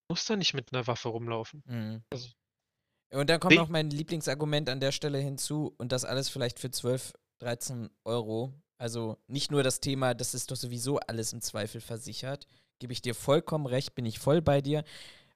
muss 0.09 0.25
da 0.25 0.35
nicht 0.37 0.53
mit 0.55 0.71
'ner 0.73 0.87
Waffe 0.87 1.09
rumlaufen. 1.09 1.65
Mhm. 1.65 2.03
Also 2.11 2.29
Und 3.11 3.29
dann 3.29 3.39
kommt 3.39 3.55
noch 3.55 3.69
mein 3.69 3.89
Lieblingsargument 3.89 4.69
an 4.69 4.79
der 4.79 4.91
Stelle 4.91 5.19
hinzu 5.19 5.73
und 5.77 5.91
das 5.91 6.03
alles 6.05 6.29
vielleicht 6.29 6.59
für 6.59 6.71
12, 6.71 7.13
13 7.39 7.89
€. 8.03 8.53
Also, 8.77 9.17
nicht 9.27 9.49
nur 9.51 9.63
das 9.63 9.79
Thema, 9.79 10.13
das 10.13 10.33
ist 10.33 10.51
doch 10.51 10.55
sowieso 10.55 10.99
alles 10.99 11.33
im 11.33 11.41
Zweifel 11.41 11.81
versichert. 11.81 12.47
Gebe 12.79 12.93
ich 12.93 13.01
dir 13.01 13.15
vollkommen 13.15 13.65
recht, 13.65 13.95
bin 13.95 14.05
ich 14.05 14.19
voll 14.19 14.41
bei 14.41 14.61
dir. 14.61 14.83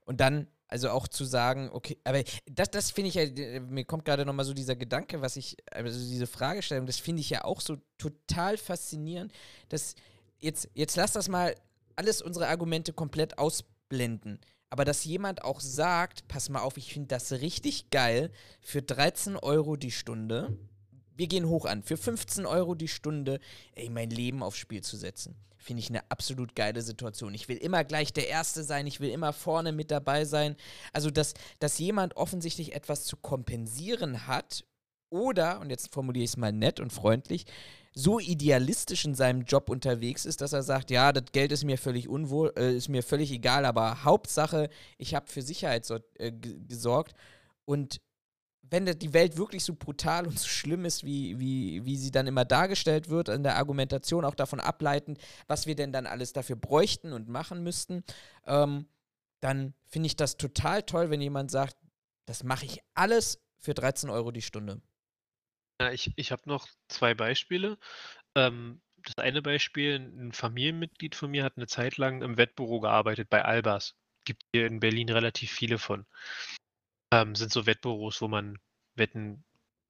Und 0.05 0.21
dann 0.21 0.47
also, 0.72 0.89
auch 0.89 1.07
zu 1.07 1.26
sagen, 1.26 1.69
okay 1.74 1.97
aber 2.05 2.24
das 2.49 2.72
das 2.72 2.91
finde 2.91 3.09
ich 3.09 3.15
ja 3.15 3.59
mir 3.59 3.86
kommt 3.86 4.05
grade 4.05 4.26
noch 4.26 4.34
mal 4.34 4.45
so 4.45 4.53
dieser 4.53 4.76
Gedanke, 4.76 5.22
was 5.22 5.36
ich 5.36 5.57
also, 5.72 5.99
diese 5.99 6.28
Fragestellung, 6.28 6.86
das 6.86 6.97
finde 6.97 7.19
ich 7.22 7.30
ja 7.30 7.43
auch 7.43 7.61
so 7.61 7.78
total 7.97 8.57
faszinierend, 8.57 9.34
dass 9.69 9.95
jetzt 10.39 10.69
jetzt 10.74 10.95
lass 10.95 11.11
das 11.11 11.28
mal 11.30 11.55
alles 11.97 12.22
unsere 12.22 12.47
Argumente 12.47 12.93
komplett 12.93 13.38
ausblenden. 13.38 14.39
Aber 14.69 14.86
dass 14.86 15.03
jemand 15.03 15.43
auch 15.43 15.59
sagt: 15.59 16.28
„Pass 16.30 16.47
mal 16.49 16.61
auf, 16.61 16.78
ich 16.78 16.93
finde 16.93 17.09
das 17.09 17.34
richtig 17.34 17.89
geil, 17.89 18.32
für 18.61 18.82
13 18.82 19.36
€ 19.36 19.76
die 19.76 19.91
Stunde 19.91 20.57
wir 21.22 21.28
gehen 21.28 21.47
hoch 21.47 21.65
an, 21.65 21.84
für 21.84 21.97
15 21.97 22.47
€ 22.47 22.74
die 22.76 22.88
Stunde, 22.88 23.39
ey, 23.76 23.89
mein 23.91 24.09
Leben 24.09 24.41
aufs 24.41 24.57
Spiel 24.57 24.82
zu 24.82 24.97
setzen.“ 24.97 25.36
Finde 25.59 25.82
ich 25.82 25.91
'ne 25.91 26.01
absolut 26.09 26.55
geile 26.55 26.82
Situation. 26.82 27.36
Ich 27.36 27.47
will 27.47 27.57
immer 27.57 27.84
gleich 27.84 28.11
der 28.11 28.28
Erste 28.28 28.63
sein, 28.63 28.88
ich 28.88 28.99
will 28.99 29.11
immer 29.11 29.32
vorne 29.32 29.72
mit 29.72 29.91
dabei 29.91 30.26
sein. 30.26 30.55
Also, 30.93 31.11
dass 31.11 31.36
dass 31.59 31.78
jemand 31.78 32.17
offensichtlich 32.17 32.74
etwas 32.74 33.05
zu 33.05 33.17
kompensieren 33.17 34.26
hat 34.26 34.65
oder, 35.11 35.59
und 35.59 35.69
jetzt 35.69 35.93
formuliere 35.93 36.24
ich's 36.24 36.38
mal 36.38 36.51
nett 36.51 36.80
und 36.80 36.91
freundlich, 36.91 37.45
so 37.93 38.19
idealistisch 38.19 39.05
in 39.05 39.13
seinem 39.13 39.43
Job 39.43 39.69
unterwegs 39.69 40.26
ist, 40.26 40.41
dass 40.41 40.53
er 40.53 40.63
sagt: 40.63 40.89
„Ja, 40.89 41.11
das 41.13 41.26
Geld 41.34 41.51
ist 41.51 41.63
mir 41.65 41.78
völlig 41.78 42.09
unwohl 42.09 42.51
äh, 42.57 42.76
ist 42.76 42.89
mir 42.89 43.03
völlig 43.03 43.32
egal, 43.32 43.65
aber 43.65 44.03
Hauptsache, 44.03 44.69
ich 44.97 45.13
habe 45.13 45.28
für 45.28 45.43
Sicherheit 45.43 45.86
sort 45.86 46.03
äh, 46.19 46.32
ge 46.32 46.57
gesorgt.“ 46.67 47.13
Und 47.65 48.01
wenn 48.72 48.88
die 48.88 49.13
Welt 49.13 49.38
wirklich 49.38 49.65
so 49.65 49.76
brutal 49.76 50.28
und 50.28 50.39
so 50.39 50.47
schlimm 50.49 50.86
ist, 50.86 51.05
wie 51.05 51.39
wie 51.39 51.86
wie 51.86 51.97
sie 51.97 52.11
dann 52.11 52.28
immer 52.28 52.45
dargestellt 52.45 53.09
wird 53.09 53.30
in 53.30 53.43
der 53.43 53.57
Argumentation, 53.57 54.26
auch 54.26 54.36
davon 54.36 54.61
ableitend, 54.61 55.19
was 55.47 55.67
wir 55.67 55.76
denn 55.76 55.93
dann 55.93 56.07
alles 56.07 56.34
dafür 56.34 56.57
bräuchten 56.57 57.13
und 57.13 57.30
machen 57.30 57.63
müssten, 57.63 58.03
ähm, 58.47 58.88
dann 59.41 59.76
finde 59.88 60.07
ich 60.07 60.17
das 60.17 60.38
total 60.38 60.84
toll, 60.84 61.11
wenn 61.11 61.22
jemand 61.22 61.51
sagt: 61.51 61.78
„Das 62.28 62.43
mache 62.43 62.65
ich 62.65 62.82
alles 62.95 63.43
für 63.59 63.76
13 63.76 64.09
€ 64.09 64.32
die 64.32 64.41
Stunde.“ 64.43 64.82
Ja, 65.80 65.91
ich 65.91 66.11
ich 66.15 66.32
habe 66.32 66.43
noch 66.45 66.67
2 66.89 67.13
Beispiele. 67.15 67.78
Ähm, 68.36 68.82
das 68.97 69.17
eine 69.17 69.41
Beispiel, 69.41 69.95
'n 69.95 70.32
Familienmitglied 70.34 71.15
von 71.15 71.32
mir 71.32 71.43
hat 71.43 71.57
'ne 71.57 71.67
Zeit 71.67 71.97
lang 71.97 72.22
im 72.22 72.38
Wettbüro 72.38 72.80
gearbeitet 72.82 73.30
bei 73.30 73.43
Albers. 73.45 73.95
Gibt 74.26 74.43
hier 74.53 74.67
in 74.67 74.80
Berlin 74.80 75.09
relativ 75.09 75.51
viele 75.51 75.80
von. 75.80 76.05
Ähm, 77.14 77.36
sind 77.36 77.51
so 77.51 77.66
Wettbüros, 77.66 78.22
wo 78.22 78.28
man 78.30 78.57
Wetten 78.95 79.43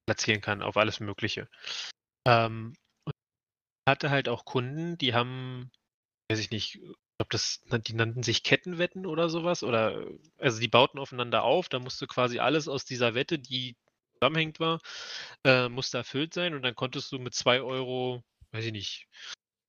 platzieren 0.07 0.41
kann 0.41 0.63
auf 0.63 0.78
alles 0.78 0.99
Mögliche. 0.99 1.47
Ähm, 2.28 2.74
hatte 3.88 4.11
halt 4.11 4.30
auch 4.30 4.45
Kunden, 4.45 4.97
die 4.97 5.13
haben 5.15 5.72
weiß 6.32 6.39
ich 6.39 6.51
nicht, 6.51 6.76
ich 6.78 6.82
glaube, 7.19 7.30
das 7.32 7.61
die 7.88 7.93
nannten 7.95 8.24
sich 8.24 8.43
Kettenwetten 8.43 9.05
oder 9.07 9.30
so 9.30 9.43
was 9.45 9.63
oder 9.63 10.07
also, 10.39 10.59
die 10.61 10.67
bauten 10.69 10.99
aufeinander 10.99 11.43
auf, 11.43 11.69
da 11.69 11.80
musste 11.80 12.07
quasi 12.07 12.39
alles 12.39 12.67
aus 12.69 12.86
dieser 12.86 13.15
Wette, 13.15 13.39
die 13.39 13.78
zusammenhängend 14.15 14.59
war, 14.61 14.82
äh, 15.45 15.69
musste 15.69 15.97
erfüllt 15.99 16.34
sein 16.36 16.55
und 16.55 16.63
dann 16.63 16.76
konntest 16.76 17.11
du 17.13 17.19
mit 17.19 17.36
2 17.36 17.61
€, 17.61 18.24
weiß 18.53 18.65
ich 18.65 18.72
nicht 18.74 19.07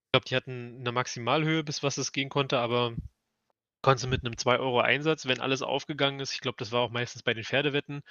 ich 0.07 0.13
glaube, 0.13 0.25
die 0.29 0.35
hatten 0.37 0.83
'ne 0.83 0.91
Maximalhöhe, 0.93 1.63
bis 1.65 1.83
was 1.83 1.97
es 1.99 2.11
gehen 2.13 2.29
konnte, 2.29 2.59
aber 2.59 2.95
konntest 3.83 4.05
du 4.05 4.09
mit 4.09 4.23
'nem 4.23 4.37
2 4.37 4.59
€ 4.59 4.81
Einsatz, 4.81 5.27
wenn 5.27 5.41
alles 5.41 5.63
aufgegangen 5.63 6.19
ist 6.21 6.33
ich 6.33 6.41
glaube, 6.41 6.57
das 6.59 6.71
war 6.73 6.81
auch 6.81 6.91
meistens 6.91 7.23
bei 7.23 7.35
den 7.35 7.45
Pferdewetten, 7.45 8.01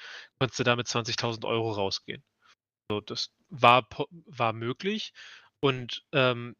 konntest 0.41 0.61
du 0.61 0.65
da 0.65 0.77
mit 0.77 0.89
20.000 0.89 1.45
€ 1.47 1.73
rausgehen. 1.73 2.25
So, 2.91 3.01
das 3.03 3.31
war 3.51 3.89
war 4.27 4.53
möglich 4.55 5.13
und, 5.61 6.05
ähm, 6.13 6.57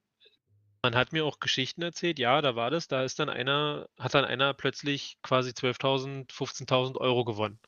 man 0.85 0.97
hat 0.97 1.13
mir 1.13 1.25
auch 1.27 1.41
Geschichten 1.41 1.83
erzählt, 1.83 2.19
ja, 2.21 2.43
da 2.43 2.57
war 2.57 2.71
das, 2.71 2.89
da 2.89 3.05
ist 3.05 3.19
dann 3.21 3.31
einer 3.31 3.89
hat 3.99 4.15
dann 4.15 4.25
einer 4.27 4.55
plötzlich 4.55 5.19
quasi 5.23 5.55
12.000, 5.55 6.33
15.000 6.33 6.99
€ 7.01 7.25
gewonnen. 7.25 7.61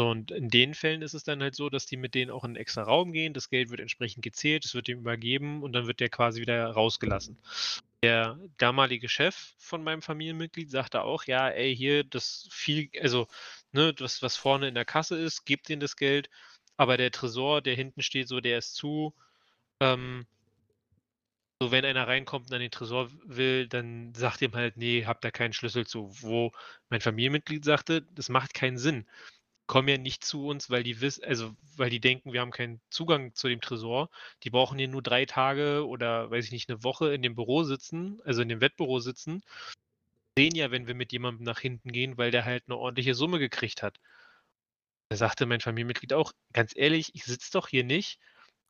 So, 0.00 0.08
und 0.10 0.30
in 0.30 0.48
den 0.48 0.74
Fällen 0.74 1.02
ist 1.02 1.14
es 1.14 1.24
dann 1.24 1.42
halt 1.42 1.56
so, 1.56 1.70
dass 1.70 1.84
die 1.86 1.96
mit 1.96 2.14
denen 2.14 2.30
auch 2.30 2.44
in 2.44 2.52
'n 2.52 2.56
extra 2.56 2.82
Raum 2.82 3.12
gehen. 3.12 3.34
Das 3.34 3.50
Geld 3.50 3.70
wird 3.70 3.80
entsprechend 3.80 4.22
gezählt, 4.22 4.64
es 4.64 4.74
wird 4.74 4.86
dem 4.86 5.00
übergeben 5.00 5.62
und 5.64 5.72
dann 5.72 5.88
wird 5.88 5.98
der 5.98 6.08
quasi 6.08 6.40
wieder 6.40 6.64
rausgelassen. 6.70 7.36
Der 8.04 8.38
damalige 8.58 9.08
Chef 9.08 9.54
von 9.58 9.82
meinem 9.84 10.02
Familienmitglied 10.02 10.70
sagte 10.70 11.02
auch: 11.02 11.24
„Ja, 11.24 11.48
ey, 11.48 11.74
hier, 11.76 12.04
das 12.04 12.48
viel 12.52 12.90
also, 13.00 13.26
ne, 13.72 13.92
das, 13.94 14.22
was 14.22 14.36
vorne 14.36 14.68
in 14.68 14.74
der 14.76 14.84
Kasse 14.84 15.18
ist, 15.18 15.44
gebt 15.46 15.68
denen 15.68 15.80
das 15.80 15.96
Geld, 15.96 16.30
aber 16.76 16.96
der 16.96 17.10
Tresor, 17.10 17.60
der 17.62 17.74
hinten 17.74 18.02
steht 18.02 18.28
so, 18.28 18.40
der 18.40 18.58
ist 18.58 18.74
zu. 18.76 19.14
Ähm“ 19.80 20.26
So, 21.60 21.72
wenn 21.72 21.84
einer 21.84 22.06
reinkommt 22.06 22.46
und 22.46 22.54
an 22.54 22.60
den 22.60 22.70
Tresor 22.70 23.10
will, 23.24 23.66
dann 23.68 24.14
sagt 24.14 24.42
ihm 24.42 24.54
halt: 24.54 24.76
„Ne, 24.76 25.06
habt 25.06 25.24
da 25.24 25.30
keinen 25.32 25.52
Schlüssel 25.52 25.86
zu.“ 25.86 26.08
Wo 26.20 26.52
mein 26.88 27.00
Familienmitglied 27.00 27.64
sagte: 27.64 28.02
„Das 28.02 28.28
macht 28.28 28.54
keinen 28.54 28.78
Sinn. 28.78 29.06
Kommen 29.70 29.88
ja 29.88 29.98
nicht 29.98 30.24
zu 30.24 30.46
uns, 30.46 30.70
weil 30.70 30.82
die 30.82 31.02
wiss 31.02 31.20
also, 31.20 31.54
weil 31.76 31.90
die 31.90 32.00
denken, 32.00 32.32
wir 32.32 32.40
haben 32.40 32.50
keinen 32.52 32.80
Zugang 32.88 33.34
zu 33.34 33.48
dem 33.48 33.60
Tresor. 33.60 34.08
Die 34.42 34.48
brauchen 34.48 34.78
hier 34.78 34.88
nur 34.88 35.02
3 35.02 35.26
Tage 35.26 35.86
oder, 35.86 36.30
weiß 36.30 36.46
ich 36.46 36.52
nicht, 36.52 36.70
'ne 36.70 36.82
Woche 36.82 37.12
in 37.12 37.20
dem 37.20 37.34
Büro 37.34 37.64
sitzen, 37.64 38.18
also 38.24 38.40
in 38.40 38.48
dem 38.48 38.62
Wettbüro 38.62 38.98
sitzen. 38.98 39.42
Sehen 40.38 40.54
ja, 40.56 40.70
wenn 40.70 40.86
wir 40.88 40.94
mit 40.94 41.12
jemandem 41.12 41.44
nach 41.44 41.60
hinten 41.60 41.92
gehen, 41.92 42.18
weil 42.18 42.30
der 42.30 42.44
halt 42.46 42.68
'ne 42.68 42.76
ordentliche 42.76 43.14
Summe 43.14 43.38
gekriegt 43.40 43.82
hat.“ 43.82 43.98
Da 45.10 45.16
sagte 45.16 45.46
mein 45.46 45.60
Familienmitglied 45.60 46.12
auch: 46.12 46.32
„Ganz 46.52 46.72
ehrlich, 46.76 47.14
ich 47.14 47.24
sitze 47.24 47.50
doch 47.52 47.68
hier 47.68 47.82
nicht, 47.84 48.18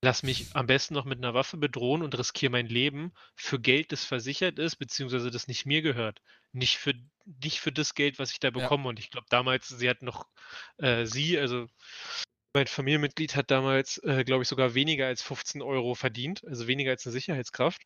lasse 0.02 0.26
mich 0.26 0.48
am 0.52 0.66
besten 0.66 0.94
noch 0.94 1.04
mit 1.06 1.20
'ner 1.20 1.34
Waffe 1.34 1.56
bedrohen 1.58 2.02
und 2.02 2.16
riskiere 2.18 2.52
mein 2.52 2.66
Leben 2.68 3.12
für 3.36 3.60
Geld, 3.60 3.92
das 3.92 4.04
versichert 4.04 4.58
ist, 4.58 4.76
beziehungsweise 4.76 5.30
das 5.30 5.48
nicht 5.48 5.66
mir 5.66 5.82
gehört. 5.82 6.20
Nicht 6.52 6.78
für 6.78 6.94
nicht 7.26 7.60
für 7.60 7.72
das 7.72 7.94
Geld, 7.94 8.18
was 8.18 8.32
ich 8.32 8.40
da 8.40 8.50
Ja. 8.56 8.70
bekomme.“ 8.70 8.88
Und 8.88 8.98
ich 9.00 9.10
glaube 9.10 9.26
damals, 9.30 9.68
sie 9.68 9.88
hat 9.90 10.02
noch 10.02 10.26
äh, 10.78 11.06
sie, 11.06 11.38
also 11.38 11.66
mein 12.54 12.66
Familienmitglied 12.68 13.36
hat 13.36 13.50
damals, 13.52 13.98
äh, 14.04 14.24
glaube 14.24 14.42
ich, 14.44 14.48
sogar 14.48 14.74
weniger 14.74 15.06
als 15.08 15.22
15 15.22 15.62
€ 15.62 15.94
verdient, 15.96 16.44
also 16.46 16.66
weniger 16.68 16.92
als 16.92 17.06
'ne 17.06 17.12
Sicherheitskraft. 17.12 17.82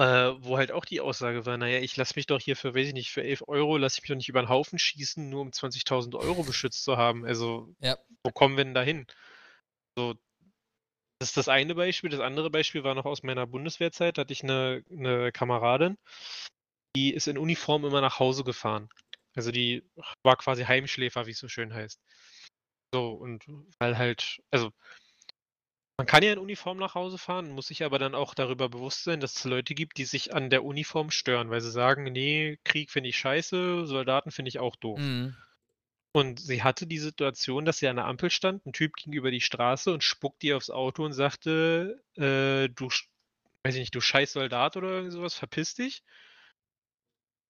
Äh, 0.00 0.32
wo 0.40 0.58
halt 0.58 0.72
auch 0.72 0.84
die 0.86 1.00
Aussage 1.02 1.46
war: 1.46 1.58
„Na 1.58 1.68
ja, 1.68 1.80
ich 1.80 1.96
lasse 1.96 2.14
mich 2.16 2.26
doch 2.26 2.40
hier 2.40 2.56
für 2.56 2.74
weiß 2.74 2.88
ich 2.88 2.94
nicht, 2.94 3.10
für 3.12 3.24
11 3.24 3.42
€ 3.48 3.78
lasse 3.78 3.96
ich 3.98 4.02
mich 4.04 4.08
doch 4.10 4.16
nicht 4.16 4.28
über 4.30 4.40
'n 4.40 4.48
Haufen 4.50 4.78
schießen, 4.80 5.28
nur 5.30 5.42
um 5.42 5.52
20.000 5.52 6.14
€ 6.16 6.44
beschützt 6.44 6.84
zu 6.84 6.96
haben. 6.98 7.24
Also, 7.26 7.74
Ja. 7.80 7.98
wo 8.24 8.32
kommen 8.32 8.56
wir 8.58 8.64
denn 8.64 8.74
da 8.74 8.82
hin?“ 8.82 9.06
So 9.98 10.16
das 11.20 11.30
ist 11.30 11.36
das 11.36 11.48
eine 11.48 11.74
Beispiel. 11.74 12.10
Das 12.10 12.20
andere 12.20 12.50
Beispiel 12.50 12.84
war 12.84 12.94
noch 12.94 13.04
aus 13.06 13.22
meiner 13.22 13.46
Bundeswehrzeit. 13.46 14.18
Da 14.18 14.22
hatte 14.22 14.32
ich 14.32 14.42
'ne 14.44 14.84
'ne 14.90 15.32
Kameradin, 15.32 15.96
die 16.96 17.14
ist 17.14 17.28
in 17.28 17.38
Uniform 17.38 17.84
immer 17.86 18.00
nach 18.02 18.18
Hause 18.20 18.44
gefahren. 18.44 18.88
Also, 19.36 19.52
die 19.52 19.84
war 20.24 20.36
quasi 20.36 20.64
Heimschläfer, 20.64 21.26
wie's 21.26 21.38
so 21.40 21.48
schön 21.48 21.74
heißt. 21.74 22.00
So, 22.94 23.12
und 23.14 23.44
weil 23.80 23.98
halt 23.98 24.40
also 24.52 24.72
man 25.96 26.06
kann 26.08 26.24
ja 26.24 26.32
in 26.32 26.38
Uniform 26.40 26.78
nach 26.78 26.94
Hause 26.96 27.18
fahren, 27.18 27.50
muss 27.50 27.68
sich 27.68 27.84
aber 27.84 27.98
dann 28.00 28.14
auch 28.16 28.34
darüber 28.34 28.68
bewusst 28.68 29.04
sein, 29.04 29.20
dass 29.20 29.36
es 29.36 29.44
Leute 29.44 29.74
gibt, 29.74 29.98
die 29.98 30.04
sich 30.06 30.34
an 30.34 30.50
der 30.50 30.64
Uniform 30.64 31.10
stören, 31.12 31.50
weil 31.50 31.60
sie 31.60 31.70
sagen: 31.70 32.04
„Ne, 32.12 32.56
Krieg 32.64 32.90
finde 32.90 33.10
ich 33.10 33.18
scheiße, 33.18 33.86
Soldaten 33.86 34.32
finde 34.32 34.48
ich 34.48 34.58
auch 34.58 34.74
doof.“ 34.76 35.04
Mhm. 35.04 35.36
Und 36.18 36.40
sie 36.40 36.64
hatte 36.64 36.88
die 36.88 36.98
Situation, 36.98 37.64
dass 37.64 37.78
sie 37.78 37.86
an 37.86 37.94
der 37.94 38.06
Ampel 38.06 38.28
stand, 38.30 38.66
'n 38.66 38.72
Typ 38.72 38.94
ging 38.96 39.12
über 39.12 39.30
die 39.30 39.40
Straße 39.40 39.92
und 39.92 40.02
spuckt 40.02 40.42
ihr 40.42 40.56
aufs 40.56 40.68
Auto 40.68 41.04
und 41.04 41.12
sagte, 41.12 42.02
äh: 42.16 42.68
„Du 42.70 42.88
weiß 43.64 43.74
ich 43.76 43.80
nicht, 43.80 43.94
du 43.94 44.00
scheiß 44.00 44.32
Soldat“ 44.34 44.76
oder 44.76 44.88
irgend 44.90 45.12
so 45.12 45.22
was, 45.22 45.34
„verpiss 45.34 45.74
dich.“ 45.76 46.00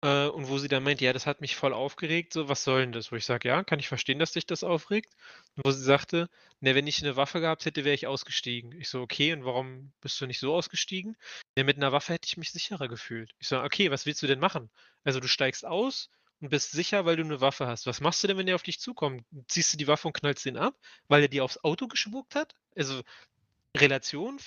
Äh, 0.04 0.26
und 0.28 0.48
wo 0.48 0.58
sie 0.58 0.68
dann 0.68 0.84
meint: 0.84 1.00
„Ja, 1.00 1.12
das 1.12 1.26
hat 1.26 1.40
mich 1.40 1.56
voll 1.56 1.72
aufgeregt, 1.72 2.32
so, 2.32 2.48
was 2.48 2.62
soll 2.62 2.82
'n 2.82 2.92
das?“ 2.92 3.10
Wo 3.10 3.16
ich 3.16 3.24
sage: 3.24 3.48
„Ja, 3.48 3.64
kann 3.64 3.80
ich 3.80 3.88
verstehen, 3.88 4.18
dass 4.20 4.32
dich 4.32 4.46
das 4.46 4.62
aufregt.“ 4.62 5.12
Und 5.56 5.64
wo 5.64 5.70
sie 5.72 5.82
sagte: 5.82 6.28
„Ne, 6.60 6.74
wenn 6.76 6.86
ich 6.86 7.02
'ne 7.02 7.16
Waffe 7.16 7.40
gehabt 7.40 7.64
hätte, 7.64 7.84
wäre 7.84 7.94
ich 7.94 8.06
ausgestiegen.“ 8.06 8.72
Ich 8.80 8.88
so: 8.90 9.00
„Okay, 9.00 9.32
und 9.32 9.44
warum 9.44 9.92
bist 10.00 10.20
du 10.20 10.26
nicht 10.26 10.38
so 10.38 10.54
ausgestiegen?“ 10.54 11.16
„Ja, 11.56 11.64
mit 11.64 11.78
'ner 11.78 11.90
Waffe 11.92 12.12
hätte 12.12 12.26
ich 12.28 12.36
mich 12.36 12.52
sicherer 12.52 12.86
gefühlt.“ 12.88 13.34
Ich 13.40 13.48
so: 13.48 13.60
„Okay, 13.60 13.90
was 13.90 14.06
willst 14.06 14.22
du 14.22 14.28
denn 14.28 14.38
machen? 14.40 14.70
Also, 15.04 15.18
du 15.20 15.26
steigst 15.28 15.64
aus 15.66 16.10
und 16.40 16.50
bist 16.50 16.72
sicher, 16.72 17.04
weil 17.06 17.16
du 17.16 17.24
'ne 17.24 17.40
Waffe 17.40 17.66
hast. 17.66 17.86
Was 17.86 18.00
machst 18.00 18.22
du 18.22 18.28
denn, 18.28 18.36
wenn 18.38 18.46
der 18.46 18.54
auf 18.56 18.62
dich 18.62 18.80
zukommt? 18.80 19.24
Ziehst 19.48 19.72
du 19.72 19.76
die 19.78 19.86
Waffe 19.88 20.08
und 20.08 20.14
knallst 20.14 20.44
den 20.46 20.56
ab, 20.56 20.74
weil 21.08 21.22
er 21.22 21.28
dir 21.28 21.44
aufs 21.44 21.62
Auto 21.64 21.88
gespuckt 21.88 22.34
hat? 22.34 22.54
Also, 22.76 23.02
Relation, 23.76 24.38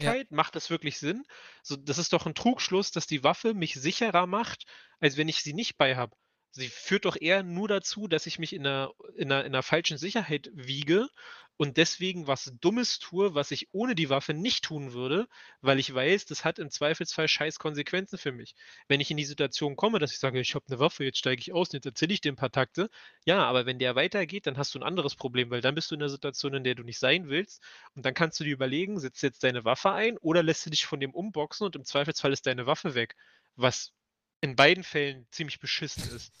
Ja. 0.00 0.14
Verhältnismäßigkeit, 0.14 0.30
macht 0.32 0.56
das 0.56 0.70
wirklich 0.70 0.98
Sinn? 0.98 1.24
So, 1.62 1.76
das 1.76 1.98
ist 1.98 2.12
doch 2.14 2.26
'n 2.26 2.34
Trugschluss, 2.36 2.92
dass 2.92 3.06
die 3.08 3.24
Waffe 3.24 3.54
mich 3.54 3.74
sicherer 3.74 4.26
macht, 4.26 4.64
als 5.00 5.16
wenn 5.18 5.28
ich 5.28 5.42
sie 5.42 5.54
nicht 5.54 5.78
bei 5.78 5.96
habe. 5.96 6.16
Sie 6.52 6.68
führt 6.68 7.04
doch 7.06 7.16
eher 7.20 7.42
nur 7.44 7.68
dazu, 7.68 8.08
dass 8.08 8.26
ich 8.26 8.38
mich 8.38 8.52
in 8.54 8.62
'ner 8.62 8.92
in 9.16 9.28
'ner 9.28 9.44
in 9.44 9.52
'ner 9.52 9.62
falschen 9.64 9.98
Sicherheit 9.98 10.50
wiege 10.54 11.08
und 11.56 11.76
deswegen 11.76 12.26
was 12.26 12.52
Dummes 12.60 12.98
tue, 12.98 13.34
was 13.34 13.50
ich 13.52 13.68
ohne 13.72 13.94
die 13.94 14.10
Waffe 14.10 14.34
nicht 14.34 14.64
tun 14.64 14.92
würde, 14.92 15.28
weil 15.60 15.78
ich 15.78 15.92
weiß, 15.94 16.26
das 16.26 16.44
hat 16.44 16.58
im 16.58 16.70
Zweifelsfall 16.70 17.28
scheiß 17.28 17.58
Konsequenzen 17.58 18.18
für 18.18 18.32
mich. 18.32 18.54
Wenn 18.88 19.00
ich 19.00 19.10
in 19.10 19.16
die 19.16 19.24
Situation 19.24 19.76
komme, 19.76 19.98
dass 20.00 20.12
ich 20.12 20.18
sage: 20.18 20.40
„Ich 20.40 20.54
habe 20.54 20.64
'ne 20.68 20.78
Waffe, 20.80 21.04
jetzt 21.04 21.18
steige 21.18 21.40
ich 21.40 21.52
aus 21.52 21.72
jetzt 21.72 21.86
erzähle 21.86 22.14
ich 22.14 22.20
dem 22.20 22.34
'n 22.34 22.36
paar 22.36 22.50
Takte.“ 22.52 22.88
Ja, 23.24 23.44
aber 23.44 23.66
wenn 23.66 23.78
der 23.78 23.94
weitergeht, 23.96 24.46
dann 24.46 24.56
hast 24.58 24.74
du 24.74 24.78
'n 24.78 24.82
anderes 24.82 25.14
Problem, 25.16 25.50
weil 25.50 25.60
dann 25.60 25.74
bist 25.74 25.90
du 25.90 25.94
in 25.96 26.00
'ner 26.00 26.08
Situation, 26.08 26.54
in 26.54 26.64
der 26.64 26.74
du 26.74 26.82
nicht 26.84 26.98
sein 26.98 27.28
willst. 27.28 27.62
Und 27.94 28.04
dann 28.06 28.14
kannst 28.14 28.40
du 28.40 28.44
dir 28.44 28.52
überlegen, 28.54 28.98
setzt 29.00 29.22
jetzt 29.22 29.44
deine 29.44 29.64
Waffe 29.64 29.92
ein 29.92 30.18
oder 30.18 30.42
lässt 30.42 30.66
du 30.66 30.70
dich 30.70 30.86
von 30.86 31.00
dem 31.00 31.12
umboxen 31.14 31.66
und 31.66 31.76
im 31.76 31.84
Zweifelsfall 31.84 32.32
ist 32.32 32.46
deine 32.46 32.66
Waffe 32.66 32.94
weg, 32.94 33.14
was 33.56 33.92
in 34.40 34.56
beiden 34.56 34.84
Fällen 34.84 35.26
ziemlich 35.30 35.58
beschissen 35.60 36.06
ist. 36.06 36.32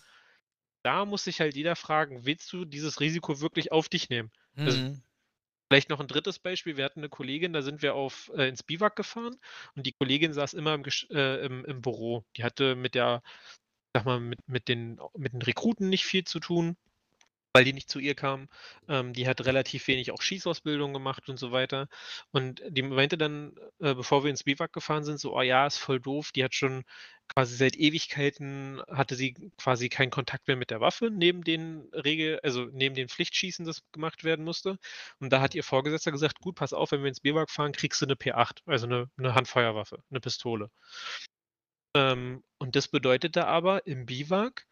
Da 0.84 1.06
muss 1.06 1.24
sich 1.24 1.40
halt 1.40 1.56
jeder 1.56 1.76
fragen: 1.76 2.26
„Willst 2.26 2.52
du 2.52 2.66
dieses 2.66 3.00
Risiko 3.00 3.40
wirklich 3.40 3.72
auf 3.72 3.88
dich 3.88 4.10
nehmen?“ 4.10 4.30
Also, 4.66 4.80
Mhm. 4.80 5.04
vielleicht 5.70 5.90
noch 5.90 6.00
'n 6.00 6.08
3. 6.08 6.40
Beispiel. 6.40 6.76
Wir 6.76 6.84
hatten 6.84 7.00
'ne 7.02 7.08
Kollegin, 7.10 7.52
da 7.54 7.62
sind 7.62 7.82
wir 7.82 7.94
auf 7.94 8.30
äh, 8.36 8.48
ins 8.48 8.62
Biwak 8.64 8.96
gefahren 8.96 9.36
und 9.76 9.86
die 9.86 9.92
Kollegin 9.92 10.32
saß 10.34 10.54
immer 10.54 10.74
im 10.74 10.84
äh, 11.10 11.44
im 11.46 11.64
im 11.66 11.82
Büro. 11.82 12.24
Die 12.36 12.44
hatte 12.44 12.76
mit 12.76 12.94
der 12.96 13.22
sage 13.94 14.06
mal, 14.08 14.20
mit 14.20 14.40
mit 14.48 14.68
den 14.68 15.00
mit 15.16 15.32
den 15.34 15.42
Rekruten 15.42 15.88
nicht 15.90 16.04
viel 16.06 16.24
zu 16.24 16.40
tun, 16.40 16.76
weil 17.54 17.64
die 17.64 17.72
nicht 17.74 17.90
zu 17.90 18.00
ihr 18.00 18.14
kamen. 18.16 18.48
Ähm, 18.88 19.12
die 19.14 19.28
hat 19.28 19.44
relativ 19.46 19.86
wenig 19.88 20.12
auch 20.12 20.22
Schießausbildung 20.22 20.92
gemacht 20.92 21.28
und 21.30 21.38
so 21.38 21.52
weiter. 21.52 21.88
Und 22.32 22.62
die 22.68 22.82
meinte 22.82 23.18
dann, 23.18 23.54
äh, 23.80 23.94
bevor 23.94 24.24
wir 24.24 24.30
ins 24.30 24.44
Biwak 24.44 24.72
gefahren 24.72 25.04
sind, 25.04 25.20
so: 25.20 25.36
„Oh 25.36 25.42
ja, 25.42 25.66
ist 25.66 25.78
voll 25.78 26.00
doof.“ 26.00 26.32
Die 26.32 26.44
hat 26.44 26.54
schon 26.54 26.84
quasi 27.34 27.56
seit 27.56 27.76
Ewigkeiten 27.76 28.82
hatte 28.88 29.14
sie 29.16 29.34
quasi 29.58 29.88
keinen 29.88 30.10
Kontakt 30.10 30.46
mehr 30.48 30.56
mit 30.58 30.70
der 30.70 30.80
Waffe 30.82 31.10
neben 31.10 31.42
den 31.44 31.88
Regel 31.94 32.38
also, 32.42 32.66
neben 32.72 32.94
den 32.94 33.08
Pflichtschießen, 33.08 33.64
das 33.64 33.82
gemacht 33.92 34.24
werden 34.24 34.44
musste. 34.44 34.78
Und 35.20 35.32
da 35.32 35.40
hat 35.40 35.54
ihr 35.54 35.64
Vorgesetzter 35.64 36.12
gesagt: 36.12 36.40
„Gut, 36.40 36.56
pass 36.56 36.72
auf, 36.74 36.92
wenn 36.92 37.02
wir 37.02 37.08
ins 37.08 37.20
Biwak 37.20 37.50
fahren, 37.50 37.72
kriegst 37.72 38.02
du 38.02 38.06
'ne 38.06 38.16
P8, 38.16 38.62
also 38.66 38.86
'ne 38.86 39.08
'ne 39.16 39.34
Handfeuerwaffe, 39.34 40.00
'ne 40.10 40.20
Pistole.“ 40.20 40.70
Ähm, 41.96 42.42
und 42.58 42.74
das 42.76 42.88
bedeutete 42.88 43.46
aber 43.46 43.86
im 43.86 44.04
Biwak, 44.06 44.66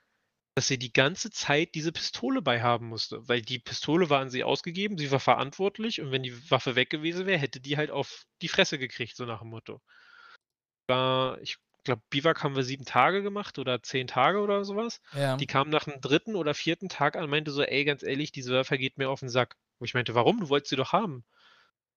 dass 0.57 0.69
sie 0.69 0.79
die 0.79 0.93
ganze 0.93 1.31
Zeit 1.31 1.75
diese 1.75 1.93
Pistole 1.93 2.43
bei 2.43 2.63
haben 2.63 2.89
musste, 2.89 3.27
weil 3.29 3.43
die 3.43 3.59
Pistole 3.59 4.11
war 4.11 4.21
an 4.21 4.31
sie 4.31 4.45
ausgegeben, 4.45 4.99
sie 4.99 5.11
war 5.11 5.21
verantwortlich 5.21 6.01
und 6.01 6.11
wenn 6.13 6.23
die 6.23 6.51
Waffe 6.51 6.77
weg 6.77 6.91
gewesen 6.91 7.27
wäre, 7.27 7.39
hätte 7.39 7.61
die 7.61 7.77
halt 7.79 7.91
auf 7.91 8.25
die 8.43 8.49
Fresse 8.49 8.79
gekriegt, 8.79 9.17
so 9.17 9.25
nach 9.27 9.41
dem 9.41 9.49
Motto. 9.51 9.81
War 10.89 11.41
ich 11.41 11.57
glaube, 11.85 12.03
Biwak 12.11 12.43
haben 12.43 12.55
wir 12.57 12.63
7 12.65 12.85
Tage 12.85 13.23
gemacht 13.23 13.59
oder 13.59 13.83
10 13.83 14.07
Tage 14.07 14.41
oder 14.41 14.65
so 14.65 14.77
was. 14.77 15.01
Ja. 15.13 15.41
Die 15.41 15.47
kam 15.47 15.69
nach 15.71 15.85
dem 15.85 16.01
3. 16.01 16.35
oder 16.37 16.55
4. 16.55 16.89
Tag 16.89 17.17
an 17.17 17.25
und 17.25 17.31
meinte 17.31 17.51
so: 17.51 17.63
„Ey, 17.63 17.85
ganz 17.85 18.03
ehrlich, 18.03 18.33
diese 18.33 18.53
Waffe 18.55 18.79
geht 18.79 18.99
mir 18.99 19.09
auf 19.11 19.23
'n 19.23 19.29
Sack.“ 19.29 19.57
Wo 19.79 19.85
ich 19.85 19.95
meinte: 19.95 20.15
„Warum? 20.15 20.41
Du 20.41 20.49
wolltest 20.49 20.71
sie 20.71 20.77
doch 20.77 20.93
haben.“ 20.93 21.25